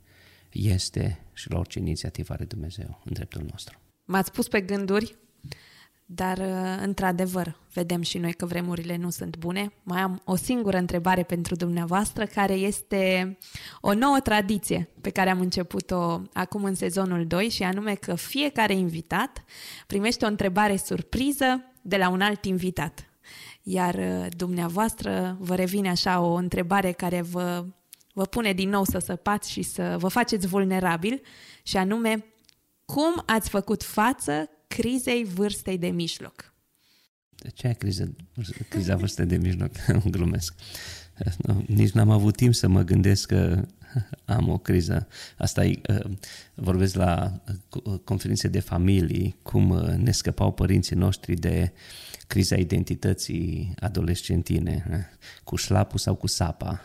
este 0.56 1.26
și 1.34 1.52
la 1.52 1.58
orice 1.58 1.80
inițiativă 1.80 2.34
are 2.34 2.46
Dumnezeu 2.46 3.02
în 3.06 3.14
dreptul 3.14 3.46
nostru. 3.52 3.80
M-ați 4.06 4.32
pus 4.32 4.48
pe 4.48 4.62
gânduri 4.62 5.18
dar, 6.08 6.38
uh, 6.38 6.78
într-adevăr, 6.82 7.60
vedem 7.74 8.02
și 8.02 8.18
noi 8.18 8.34
că 8.34 8.46
vremurile 8.46 8.96
nu 8.96 9.10
sunt 9.10 9.38
bune. 9.38 9.74
Mai 9.84 10.02
am 10.02 10.22
o 10.26 10.36
singură 10.36 10.78
întrebare 10.78 11.24
pentru 11.24 11.56
dumneavoastră, 11.56 12.26
care 12.26 12.54
este 12.54 13.38
o 13.82 13.94
nouă 13.94 14.20
tradiție 14.20 14.90
pe 15.02 15.10
care 15.10 15.30
am 15.30 15.40
început-o 15.40 16.22
acum 16.34 16.64
în 16.64 16.76
sezonul 16.76 17.28
2 17.28 17.50
și 17.50 17.64
anume 17.64 17.94
că 17.94 18.16
fiecare 18.16 18.74
invitat 18.74 19.44
primește 19.88 20.26
o 20.26 20.28
întrebare 20.28 20.76
surpriză 20.78 21.74
de 21.82 21.98
la 21.98 22.10
un 22.10 22.22
alt 22.22 22.46
invitat. 22.46 23.10
Iar 23.64 23.96
uh, 23.96 24.26
dumneavoastră 24.38 25.38
vă 25.40 25.56
revine 25.56 25.90
așa 25.90 26.20
o 26.20 26.34
întrebare 26.34 26.92
care 26.92 27.22
vă, 27.22 27.66
vă 28.16 28.26
pune 28.26 28.54
din 28.54 28.70
nou 28.70 28.84
să 28.84 29.00
săpați 29.00 29.52
și 29.52 29.62
să 29.62 29.96
vă 30.00 30.08
faceți 30.08 30.48
vulnerabil 30.48 31.22
și 31.64 31.78
anume 31.78 32.26
cum 32.86 33.24
ați 33.26 33.50
făcut 33.50 33.84
față 33.84 34.50
crizei 34.68 35.24
vârstei 35.24 35.78
de 35.78 35.88
mijloc. 35.88 36.54
De 37.30 37.50
ce 37.50 37.68
ai 37.68 37.76
criză, 37.76 38.16
criza 38.70 38.96
vârstei 38.96 39.26
de 39.26 39.38
mijloc? 39.38 39.72
Glumesc. 40.12 40.54
Nici 41.66 41.92
n-am 41.92 42.10
avut 42.10 42.36
timp 42.36 42.54
să 42.54 42.68
mă 42.68 42.82
gândesc 42.82 43.28
că 43.28 43.66
am 44.26 44.50
o 44.50 44.58
criză. 44.58 45.08
Asta 45.38 45.66
e, 45.66 45.82
uh, 45.90 46.12
vorbesc 46.54 46.96
la 46.96 47.42
uh, 47.84 48.00
conferințe 48.04 48.48
de 48.48 48.60
familii, 48.60 49.38
cum 49.42 49.70
uh, 49.70 49.88
ne 49.88 50.12
scăpau 50.12 50.52
părinții 50.52 50.96
noștri 50.96 51.36
de 51.36 51.72
criza 52.28 52.56
identității 52.56 53.74
adolescentine, 53.80 55.10
cu 55.44 55.56
șlapul 55.56 56.00
sau 56.00 56.16
cu 56.16 56.28
sapa. 56.28 56.82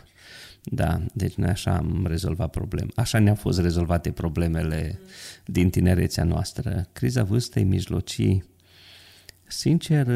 Da, 0.63 1.01
deci 1.13 1.33
noi 1.33 1.49
așa 1.49 1.75
am 1.75 2.05
rezolvat 2.07 2.49
probleme. 2.49 2.89
Așa 2.95 3.19
ne-au 3.19 3.35
fost 3.35 3.59
rezolvate 3.59 4.11
problemele 4.11 4.99
din 5.45 5.69
tinerețea 5.69 6.23
noastră. 6.23 6.87
Criza 6.93 7.23
vârstei 7.23 7.63
mijlocii, 7.63 8.43
sincer, 9.47 10.07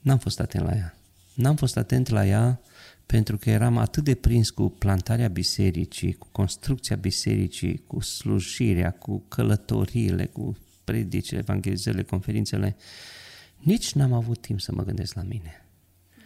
n-am 0.00 0.18
fost 0.18 0.40
atent 0.40 0.64
la 0.64 0.74
ea. 0.74 0.96
N-am 1.34 1.56
fost 1.56 1.76
atent 1.76 2.08
la 2.08 2.26
ea 2.26 2.60
pentru 3.06 3.36
că 3.36 3.50
eram 3.50 3.76
atât 3.76 4.04
de 4.04 4.14
prins 4.14 4.50
cu 4.50 4.68
plantarea 4.68 5.28
bisericii, 5.28 6.12
cu 6.12 6.28
construcția 6.32 6.96
bisericii, 6.96 7.82
cu 7.86 8.00
slujirea, 8.00 8.90
cu 8.90 9.24
călătoriile, 9.28 10.24
cu 10.24 10.56
predicile, 10.84 11.38
evangelizările, 11.38 12.02
conferințele, 12.02 12.76
nici 13.58 13.92
n-am 13.92 14.12
avut 14.12 14.40
timp 14.40 14.60
să 14.60 14.72
mă 14.72 14.84
gândesc 14.84 15.14
la 15.14 15.22
mine. 15.22 15.64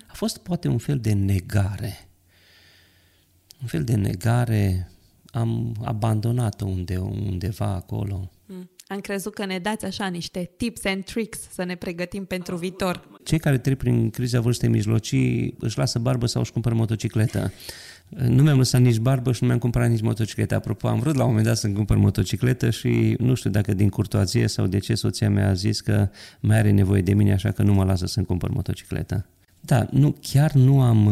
A 0.06 0.12
fost 0.14 0.38
poate 0.38 0.68
un 0.68 0.78
fel 0.78 0.98
de 0.98 1.12
negare 1.12 2.09
un 3.60 3.66
fel 3.66 3.84
de 3.84 3.94
negare, 3.94 4.90
am 5.26 5.76
abandonat-o 5.84 6.66
unde, 6.66 6.96
undeva 6.96 7.74
acolo. 7.74 8.30
Mm. 8.46 8.70
Am 8.86 9.00
crezut 9.00 9.34
că 9.34 9.44
ne 9.44 9.58
dați 9.58 9.84
așa 9.84 10.06
niște 10.06 10.50
tips 10.56 10.84
and 10.84 11.04
tricks 11.04 11.38
să 11.52 11.64
ne 11.64 11.74
pregătim 11.74 12.24
pentru 12.24 12.56
viitor. 12.56 13.08
Cei 13.24 13.38
care 13.38 13.58
trec 13.58 13.78
prin 13.78 14.10
criza 14.10 14.40
vârstei 14.40 14.68
mijlocii 14.68 15.54
își 15.58 15.78
lasă 15.78 15.98
barbă 15.98 16.26
sau 16.26 16.40
își 16.40 16.52
cumpără 16.52 16.74
motocicletă. 16.74 17.52
Nu 18.08 18.42
mi-am 18.42 18.56
lăsat 18.56 18.80
nici 18.80 18.98
barbă 18.98 19.32
și 19.32 19.38
nu 19.40 19.46
mi-am 19.46 19.60
cumpărat 19.60 19.88
nici 19.88 20.00
motocicletă. 20.00 20.54
Apropo, 20.54 20.88
am 20.88 21.00
vrut 21.00 21.14
la 21.14 21.22
un 21.22 21.28
moment 21.28 21.46
dat 21.46 21.56
să-mi 21.56 21.74
cumpăr 21.74 21.96
motocicletă 21.96 22.70
și 22.70 23.16
nu 23.18 23.34
știu 23.34 23.50
dacă 23.50 23.74
din 23.74 23.88
curtoazie 23.88 24.46
sau 24.46 24.66
de 24.66 24.78
ce 24.78 24.94
soția 24.94 25.30
mea 25.30 25.48
a 25.48 25.52
zis 25.52 25.80
că 25.80 26.08
mai 26.40 26.58
are 26.58 26.70
nevoie 26.70 27.02
de 27.02 27.14
mine, 27.14 27.32
așa 27.32 27.50
că 27.50 27.62
nu 27.62 27.72
mă 27.72 27.84
lasă 27.84 28.06
să-mi 28.06 28.26
cumpăr 28.26 28.50
motocicletă. 28.50 29.26
Da, 29.60 29.86
nu, 29.90 30.16
chiar 30.20 30.52
nu 30.52 30.80
am 30.80 31.08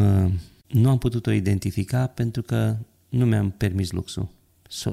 nu 0.68 0.90
am 0.90 0.98
putut-o 0.98 1.30
identifica 1.30 2.06
pentru 2.06 2.42
că 2.42 2.76
nu 3.08 3.24
mi-am 3.24 3.50
permis 3.50 3.90
luxul. 3.90 4.28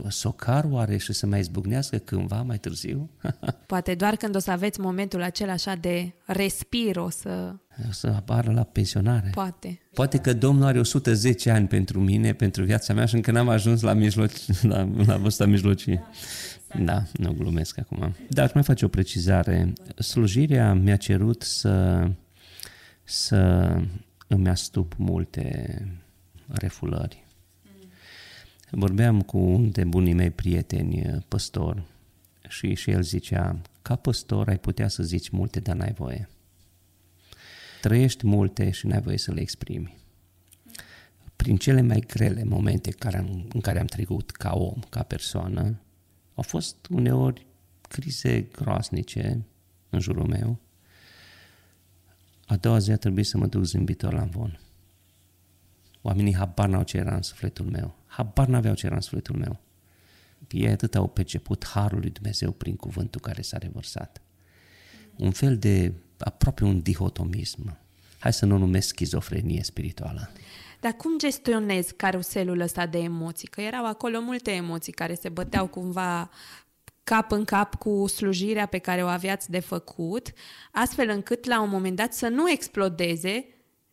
Să 0.07 0.27
o 0.27 0.31
car 0.31 0.65
oare 0.69 0.97
și 0.97 1.13
să 1.13 1.25
mai 1.25 1.39
izbucnească 1.39 1.97
cândva 1.97 2.41
mai 2.41 2.57
târziu? 2.57 3.09
Poate 3.67 3.95
doar 3.95 4.15
când 4.15 4.35
o 4.35 4.39
să 4.39 4.51
aveți 4.51 4.79
momentul 4.79 5.21
acela 5.21 5.51
așa 5.51 5.75
de 5.75 6.13
respir 6.25 6.97
o 6.97 7.09
să 7.09 7.55
să 7.89 8.07
apară 8.07 8.51
la 8.51 8.63
pensionare. 8.63 9.29
Poate. 9.33 9.79
Poate 9.93 10.17
că 10.17 10.33
Domnul 10.33 10.65
are 10.65 10.79
110 10.79 11.49
ani 11.49 11.67
pentru 11.67 11.99
mine, 11.99 12.33
pentru 12.33 12.63
viața 12.63 12.93
mea 12.93 13.05
și 13.05 13.15
încă 13.15 13.31
n-am 13.31 13.49
ajuns 13.49 13.81
la, 13.81 13.93
mijloc, 13.93 14.29
la, 14.61 14.89
la 15.05 15.17
vârsta 15.17 15.45
mijlocie. 15.45 16.03
Da, 16.83 17.03
nu 17.13 17.33
glumesc 17.33 17.79
acum. 17.79 18.15
Dar 18.29 18.45
aș 18.45 18.53
mai 18.53 18.63
face 18.63 18.85
o 18.85 18.87
precizare. 18.87 19.73
Slujirea 19.97 20.73
mi-a 20.73 20.95
cerut 20.95 21.41
să, 21.41 22.07
să 23.03 23.69
îmi 24.27 24.49
astup 24.49 24.93
multe 24.97 25.79
refulări. 26.47 27.23
Vorbeam 28.69 29.21
cu 29.21 29.37
un 29.37 29.71
de 29.71 29.83
bunii 29.83 30.13
mei 30.13 30.31
prieteni, 30.31 31.25
păstor, 31.27 31.83
și, 32.47 32.73
și 32.73 32.91
el 32.91 33.01
zicea, 33.01 33.61
ca 33.81 33.95
păstor 33.95 34.47
ai 34.47 34.57
putea 34.57 34.87
să 34.87 35.03
zici 35.03 35.29
multe, 35.29 35.59
dar 35.59 35.75
n-ai 35.75 35.93
voie. 35.93 36.29
Trăiești 37.81 38.27
multe 38.27 38.71
și 38.71 38.87
n-ai 38.87 39.01
voie 39.01 39.17
să 39.17 39.31
le 39.31 39.41
exprimi. 39.41 39.97
Prin 41.35 41.57
cele 41.57 41.81
mai 41.81 41.99
grele 41.99 42.43
momente 42.43 42.91
care 42.91 43.17
am, 43.17 43.47
în 43.53 43.61
care 43.61 43.79
am 43.79 43.85
trecut 43.85 44.31
ca 44.31 44.53
om, 44.53 44.79
ca 44.89 45.03
persoană, 45.03 45.79
au 46.35 46.43
fost 46.43 46.87
uneori 46.89 47.45
crize 47.81 48.41
groasnice 48.41 49.45
în 49.89 49.99
jurul 49.99 50.27
meu. 50.27 50.59
A 52.45 52.55
doua 52.55 52.77
zi 52.77 52.91
a 52.91 52.97
trebuit 52.97 53.25
să 53.25 53.37
mă 53.37 53.45
duc 53.45 53.63
zâmbitor 53.63 54.13
la 54.13 54.21
învon. 54.21 54.59
Oamenii 56.01 56.35
habar 56.35 56.67
n-au 56.67 56.83
ce 56.83 56.97
era 56.97 57.15
în 57.15 57.21
sufletul 57.21 57.65
meu. 57.65 57.95
Habar 58.05 58.47
n-aveau 58.47 58.73
ce 58.73 58.85
era 58.85 58.95
în 58.95 59.01
sufletul 59.01 59.35
meu. 59.35 59.59
Ei 60.51 60.69
atât 60.69 60.95
au 60.95 61.07
perceput 61.07 61.65
harul 61.65 61.99
lui 61.99 62.09
Dumnezeu 62.09 62.51
prin 62.51 62.75
cuvântul 62.75 63.21
care 63.21 63.41
s-a 63.41 63.57
revărsat. 63.57 64.21
Un 65.15 65.31
fel 65.31 65.57
de, 65.57 65.93
aproape 66.17 66.63
un 66.63 66.81
dihotomism. 66.81 67.77
Hai 68.19 68.33
să 68.33 68.45
nu 68.45 68.55
o 68.55 68.57
numesc 68.57 68.87
schizofrenie 68.87 69.63
spirituală. 69.63 70.29
Dar 70.79 70.93
cum 70.93 71.17
gestionezi 71.17 71.93
caruselul 71.93 72.59
ăsta 72.59 72.85
de 72.85 72.97
emoții? 72.97 73.47
Că 73.47 73.61
erau 73.61 73.85
acolo 73.85 74.21
multe 74.21 74.51
emoții 74.51 74.93
care 74.93 75.13
se 75.13 75.29
băteau 75.29 75.67
cumva 75.67 76.29
cap 77.05 77.31
în 77.31 77.43
cap 77.43 77.75
cu 77.75 78.07
slujirea 78.07 78.65
pe 78.65 78.77
care 78.77 79.03
o 79.03 79.07
aveați 79.07 79.49
de 79.49 79.59
făcut, 79.59 80.33
astfel 80.71 81.09
încât 81.09 81.45
la 81.45 81.61
un 81.61 81.69
moment 81.69 81.95
dat 81.95 82.13
să 82.13 82.27
nu 82.27 82.51
explodeze 82.51 83.45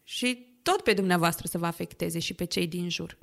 și 0.03 0.47
tot 0.63 0.81
pe 0.81 0.93
dumneavoastră 0.93 1.47
să 1.49 1.59
vă 1.59 1.67
afecteze 1.67 2.19
și 2.19 2.35
pe 2.35 2.45
cei 2.45 2.67
din 2.67 2.89
jur. 2.89 3.19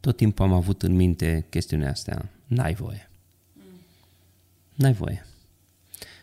Tot 0.00 0.16
timpul 0.16 0.44
am 0.44 0.52
avut 0.52 0.82
în 0.82 0.92
minte 0.92 1.46
chestiunea 1.50 1.90
asta. 1.90 2.28
N-ai 2.46 2.74
voie. 2.74 3.10
N-ai 4.74 4.92
voie. 4.92 5.26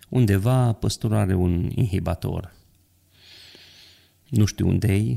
Undeva 0.09 0.73
păstorul 0.73 1.17
are 1.17 1.33
un 1.33 1.69
inhibator. 1.75 2.53
Nu 4.29 4.45
știu 4.45 4.67
unde 4.67 4.93
e, 4.93 5.15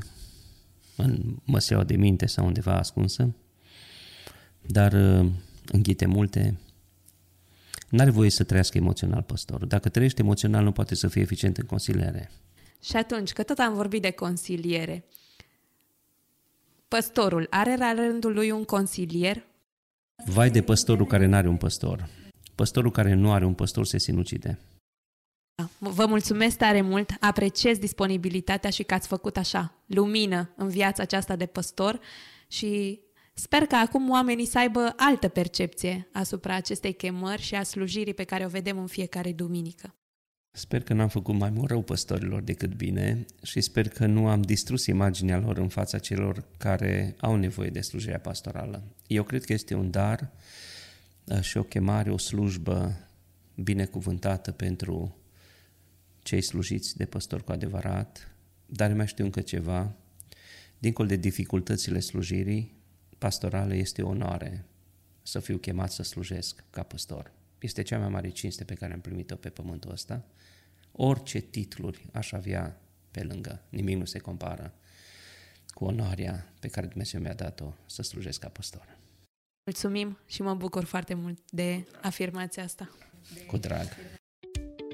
în 0.97 1.37
măseaua 1.45 1.85
de 1.85 1.97
minte 1.97 2.27
sau 2.27 2.47
undeva 2.47 2.79
ascunsă, 2.79 3.35
dar 4.61 4.93
uh, 4.93 5.31
înghite 5.67 6.07
multe. 6.07 6.59
N-are 7.91 8.11
voie 8.11 8.31
să 8.31 8.45
trăiască 8.45 8.79
emoțional 8.79 9.23
păstorul. 9.23 9.69
Dacă 9.69 9.89
trăiește 9.89 10.23
emoțional, 10.23 10.65
nu 10.65 10.73
poate 10.73 10.95
să 10.95 11.09
fie 11.09 11.23
eficient 11.23 11.57
în 11.57 11.67
consiliere. 11.67 12.31
Și 12.83 12.97
atunci, 12.97 13.33
că 13.33 13.43
tot 13.43 13.59
am 13.59 13.75
vorbit 13.75 14.03
de 14.03 14.11
consiliere, 14.11 15.05
păstorul 16.89 17.47
are 17.51 17.77
la 17.77 17.93
rândul 17.93 18.33
lui 18.33 18.51
un 18.51 18.65
consilier? 18.65 19.45
Vai 20.25 20.51
de 20.51 20.63
păstorul 20.63 21.07
care 21.07 21.27
nu 21.27 21.37
are 21.37 21.49
un 21.49 21.57
păstor. 21.57 22.09
Păstorul 22.55 22.91
care 22.91 23.15
nu 23.15 23.33
are 23.33 23.45
un 23.45 23.55
păstor 23.55 23.87
se 23.87 23.99
sinucide. 23.99 24.59
Vă 25.79 26.07
mulțumesc 26.07 26.57
tare 26.57 26.81
mult, 26.81 27.11
apreciez 27.21 27.79
disponibilitatea 27.79 28.71
și 28.71 28.83
că 28.83 28.95
ați 28.95 29.09
făcut 29.09 29.37
așa, 29.37 29.75
lumină 29.87 30.51
în 30.57 30.69
viața 30.69 31.03
aceasta 31.03 31.37
de 31.37 31.47
păstor 31.47 32.01
și 32.49 33.01
sper 33.41 33.67
că 33.67 33.75
acum 33.75 34.11
oamenii 34.11 34.47
să 34.47 34.59
aibă 34.59 34.93
altă 34.97 35.29
percepție 35.29 36.09
asupra 36.13 36.55
acestei 36.55 36.93
chemări 36.93 37.43
și 37.43 37.55
a 37.55 37.63
slujirii 37.63 38.15
pe 38.15 38.25
care 38.25 38.45
o 38.45 38.49
vedem 38.49 38.79
în 38.79 38.87
fiecare 38.87 39.33
duminică. 39.33 39.95
Sper 40.51 40.83
că 40.83 40.93
n-am 40.93 41.09
făcut 41.09 41.35
mai 41.35 41.51
mult 41.51 41.69
rău 41.69 41.83
păstorilor 41.83 42.43
decât 42.43 42.75
bine 42.75 43.27
și 43.43 43.61
sper 43.61 43.89
că 43.89 44.07
nu 44.07 44.29
am 44.29 44.43
distrus 44.43 44.87
imaginea 44.87 45.39
lor 45.39 45.59
în 45.59 45.69
fața 45.69 45.99
celor 45.99 46.45
care 46.57 47.17
au 47.21 47.37
nevoie 47.37 47.71
de 47.71 47.81
slujirea 47.81 48.19
pastorală. 48.19 48.83
Eu 49.07 49.23
cred 49.23 49.45
că 49.45 49.53
este 49.53 49.75
un 49.75 49.91
dar 49.91 50.31
uh, 51.25 51.41
și 51.41 51.57
o 51.57 51.63
chemare, 51.63 52.11
o 52.11 52.19
slujbă 52.19 53.09
binecuvântată 53.55 54.53
pentru 54.53 55.17
cei 56.23 56.41
slujiți 56.41 56.97
de 56.97 57.05
păstor 57.05 57.43
cu 57.43 57.53
adevărat, 57.53 58.35
dar 58.67 58.93
mai 58.93 59.07
știu 59.07 59.25
încă 59.25 59.41
ceva. 59.41 59.93
Dincolo 60.79 61.09
de 61.09 61.17
dificultățile 61.17 62.01
slujirii 62.01 62.80
pastorale, 63.21 63.75
este 63.75 64.03
o 64.03 64.09
onoare 64.09 64.65
să 65.23 65.41
fiu 65.41 65.57
chemat 65.57 65.93
să 65.93 66.03
slujesc 66.03 66.65
ca 66.71 66.83
păstor. 66.83 67.33
Este 67.59 67.83
cea 67.83 67.99
mai 67.99 68.09
mare 68.09 68.29
cinste 68.29 68.65
pe 68.65 68.75
care 68.75 68.93
am 68.93 69.01
primit-o 69.01 69.37
pe 69.37 69.49
pământul 69.49 69.91
ăsta. 69.91 70.25
Orice 70.93 71.39
titluri 71.39 72.09
aș 72.13 72.33
avea 72.33 72.81
pe 73.11 73.23
lângă, 73.23 73.63
nimic 73.69 73.97
nu 73.97 74.05
se 74.05 74.19
compară 74.19 74.75
cu 75.69 75.85
onoarea 75.85 76.53
pe 76.61 76.69
care 76.69 76.87
Dumnezeu 76.87 77.21
mi-a 77.21 77.35
dat-o 77.35 77.75
să 77.87 78.03
slujesc 78.03 78.41
ca 78.41 78.49
păstor. 78.49 78.99
Mulțumim 79.65 80.19
și 80.27 80.43
mă 80.43 80.55
bucur 80.55 80.85
foarte 80.85 81.15
mult 81.15 81.39
de 81.51 81.87
afirmația 82.03 82.63
asta. 82.63 82.91
Cu 83.47 83.57
drag. 83.57 83.87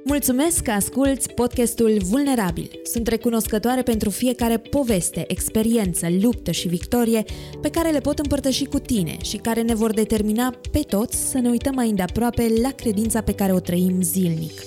Mulțumesc 0.09 0.63
că 0.63 0.71
asculți 0.71 1.31
podcastul 1.31 1.99
Vulnerabil. 2.05 2.71
Sunt 2.85 3.07
recunoscătoare 3.07 3.83
pentru 3.83 4.11
fiecare 4.11 4.57
poveste, 4.57 5.25
experiență, 5.27 6.07
luptă 6.21 6.51
și 6.51 6.69
victorie 6.69 7.25
pe 7.61 7.71
care 7.71 7.91
le 7.91 8.01
pot 8.01 8.19
împărtăși 8.19 8.65
cu 8.65 8.79
tine 8.79 9.17
și 9.23 9.37
care 9.37 9.63
ne 9.63 9.75
vor 9.75 9.93
determina 9.93 10.55
pe 10.71 10.79
toți 10.79 11.31
să 11.31 11.39
ne 11.39 11.49
uităm 11.49 11.75
mai 11.75 11.89
îndeaproape 11.89 12.53
la 12.63 12.71
credința 12.71 13.21
pe 13.21 13.35
care 13.35 13.53
o 13.53 13.61
trăim 13.61 14.03
zilnic. 14.03 14.61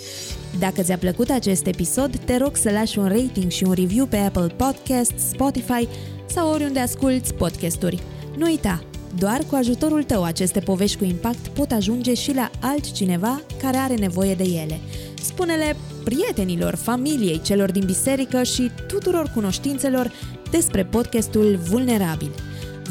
Dacă 0.60 0.82
ți-a 0.82 0.98
plăcut 0.98 1.30
acest 1.30 1.66
episod, 1.66 2.18
te 2.18 2.38
rog 2.38 2.56
să 2.56 2.72
lași 2.72 2.99
un 2.99 3.07
rating 3.07 3.52
și 3.52 3.64
un 3.64 3.74
review 3.74 4.06
pe 4.06 4.18
Apple 4.18 4.53
Podcasts, 4.56 5.30
Spotify 5.30 5.88
sau 6.26 6.52
oriunde 6.52 6.80
asculti 6.80 7.34
podcasturi. 7.34 8.03
Nu 8.38 8.45
uita, 8.45 8.89
doar 9.18 9.44
cu 9.49 9.56
ajutorul 9.56 10.03
tău 10.03 10.23
aceste 10.23 10.60
povești 10.60 10.98
cu 10.98 11.03
impact 11.03 11.48
pot 11.48 11.72
ajunge 11.72 12.14
și 12.14 12.34
la 12.34 12.52
altcineva 12.60 13.41
care 13.61 13.77
are 13.77 13.95
nevoie 13.95 14.36
de 14.36 14.44
ele. 14.44 14.80
Spune-le 15.23 15.76
prietenilor, 16.03 16.76
familiei, 16.76 17.41
celor 17.41 17.72
din 17.72 17.86
biserică 17.86 18.44
și 18.44 18.72
tuturor 18.88 19.31
cunoștințelor 19.34 20.11
despre 20.52 20.86
podcastul 20.86 21.60
Vulnerabil. 21.69 22.31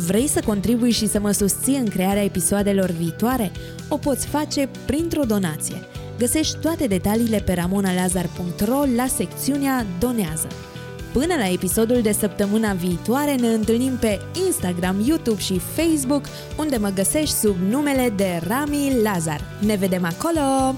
Vrei 0.06 0.28
să 0.28 0.40
contribui 0.46 0.90
și 0.90 1.08
să 1.08 1.20
mă 1.20 1.30
susții 1.30 1.76
în 1.76 1.88
crearea 1.88 2.24
episoadelor 2.24 2.90
viitoare? 2.90 3.52
O 3.88 3.96
poți 3.96 4.26
face 4.26 4.68
printr-o 4.86 5.24
donație. 5.24 5.76
Găsești 6.18 6.56
toate 6.56 6.86
detaliile 6.86 7.38
pe 7.38 7.52
ramonalazar.ro 7.52 8.84
la 8.96 9.06
secțiunea 9.06 9.86
Donează. 9.98 10.48
Până 11.18 11.34
la 11.34 11.48
episodul 11.48 12.02
de 12.02 12.12
săptămâna 12.12 12.72
viitoare 12.72 13.34
ne 13.34 13.48
întâlnim 13.48 13.96
pe 13.96 14.20
Instagram, 14.46 15.00
YouTube 15.06 15.40
și 15.40 15.58
Facebook, 15.58 16.24
unde 16.58 16.76
mă 16.76 16.88
găsești 16.88 17.34
sub 17.34 17.56
numele 17.68 18.12
de 18.16 18.40
Rami 18.46 19.00
Lazar. 19.02 19.40
Ne 19.60 19.74
vedem 19.74 20.04
acolo! 20.04 20.74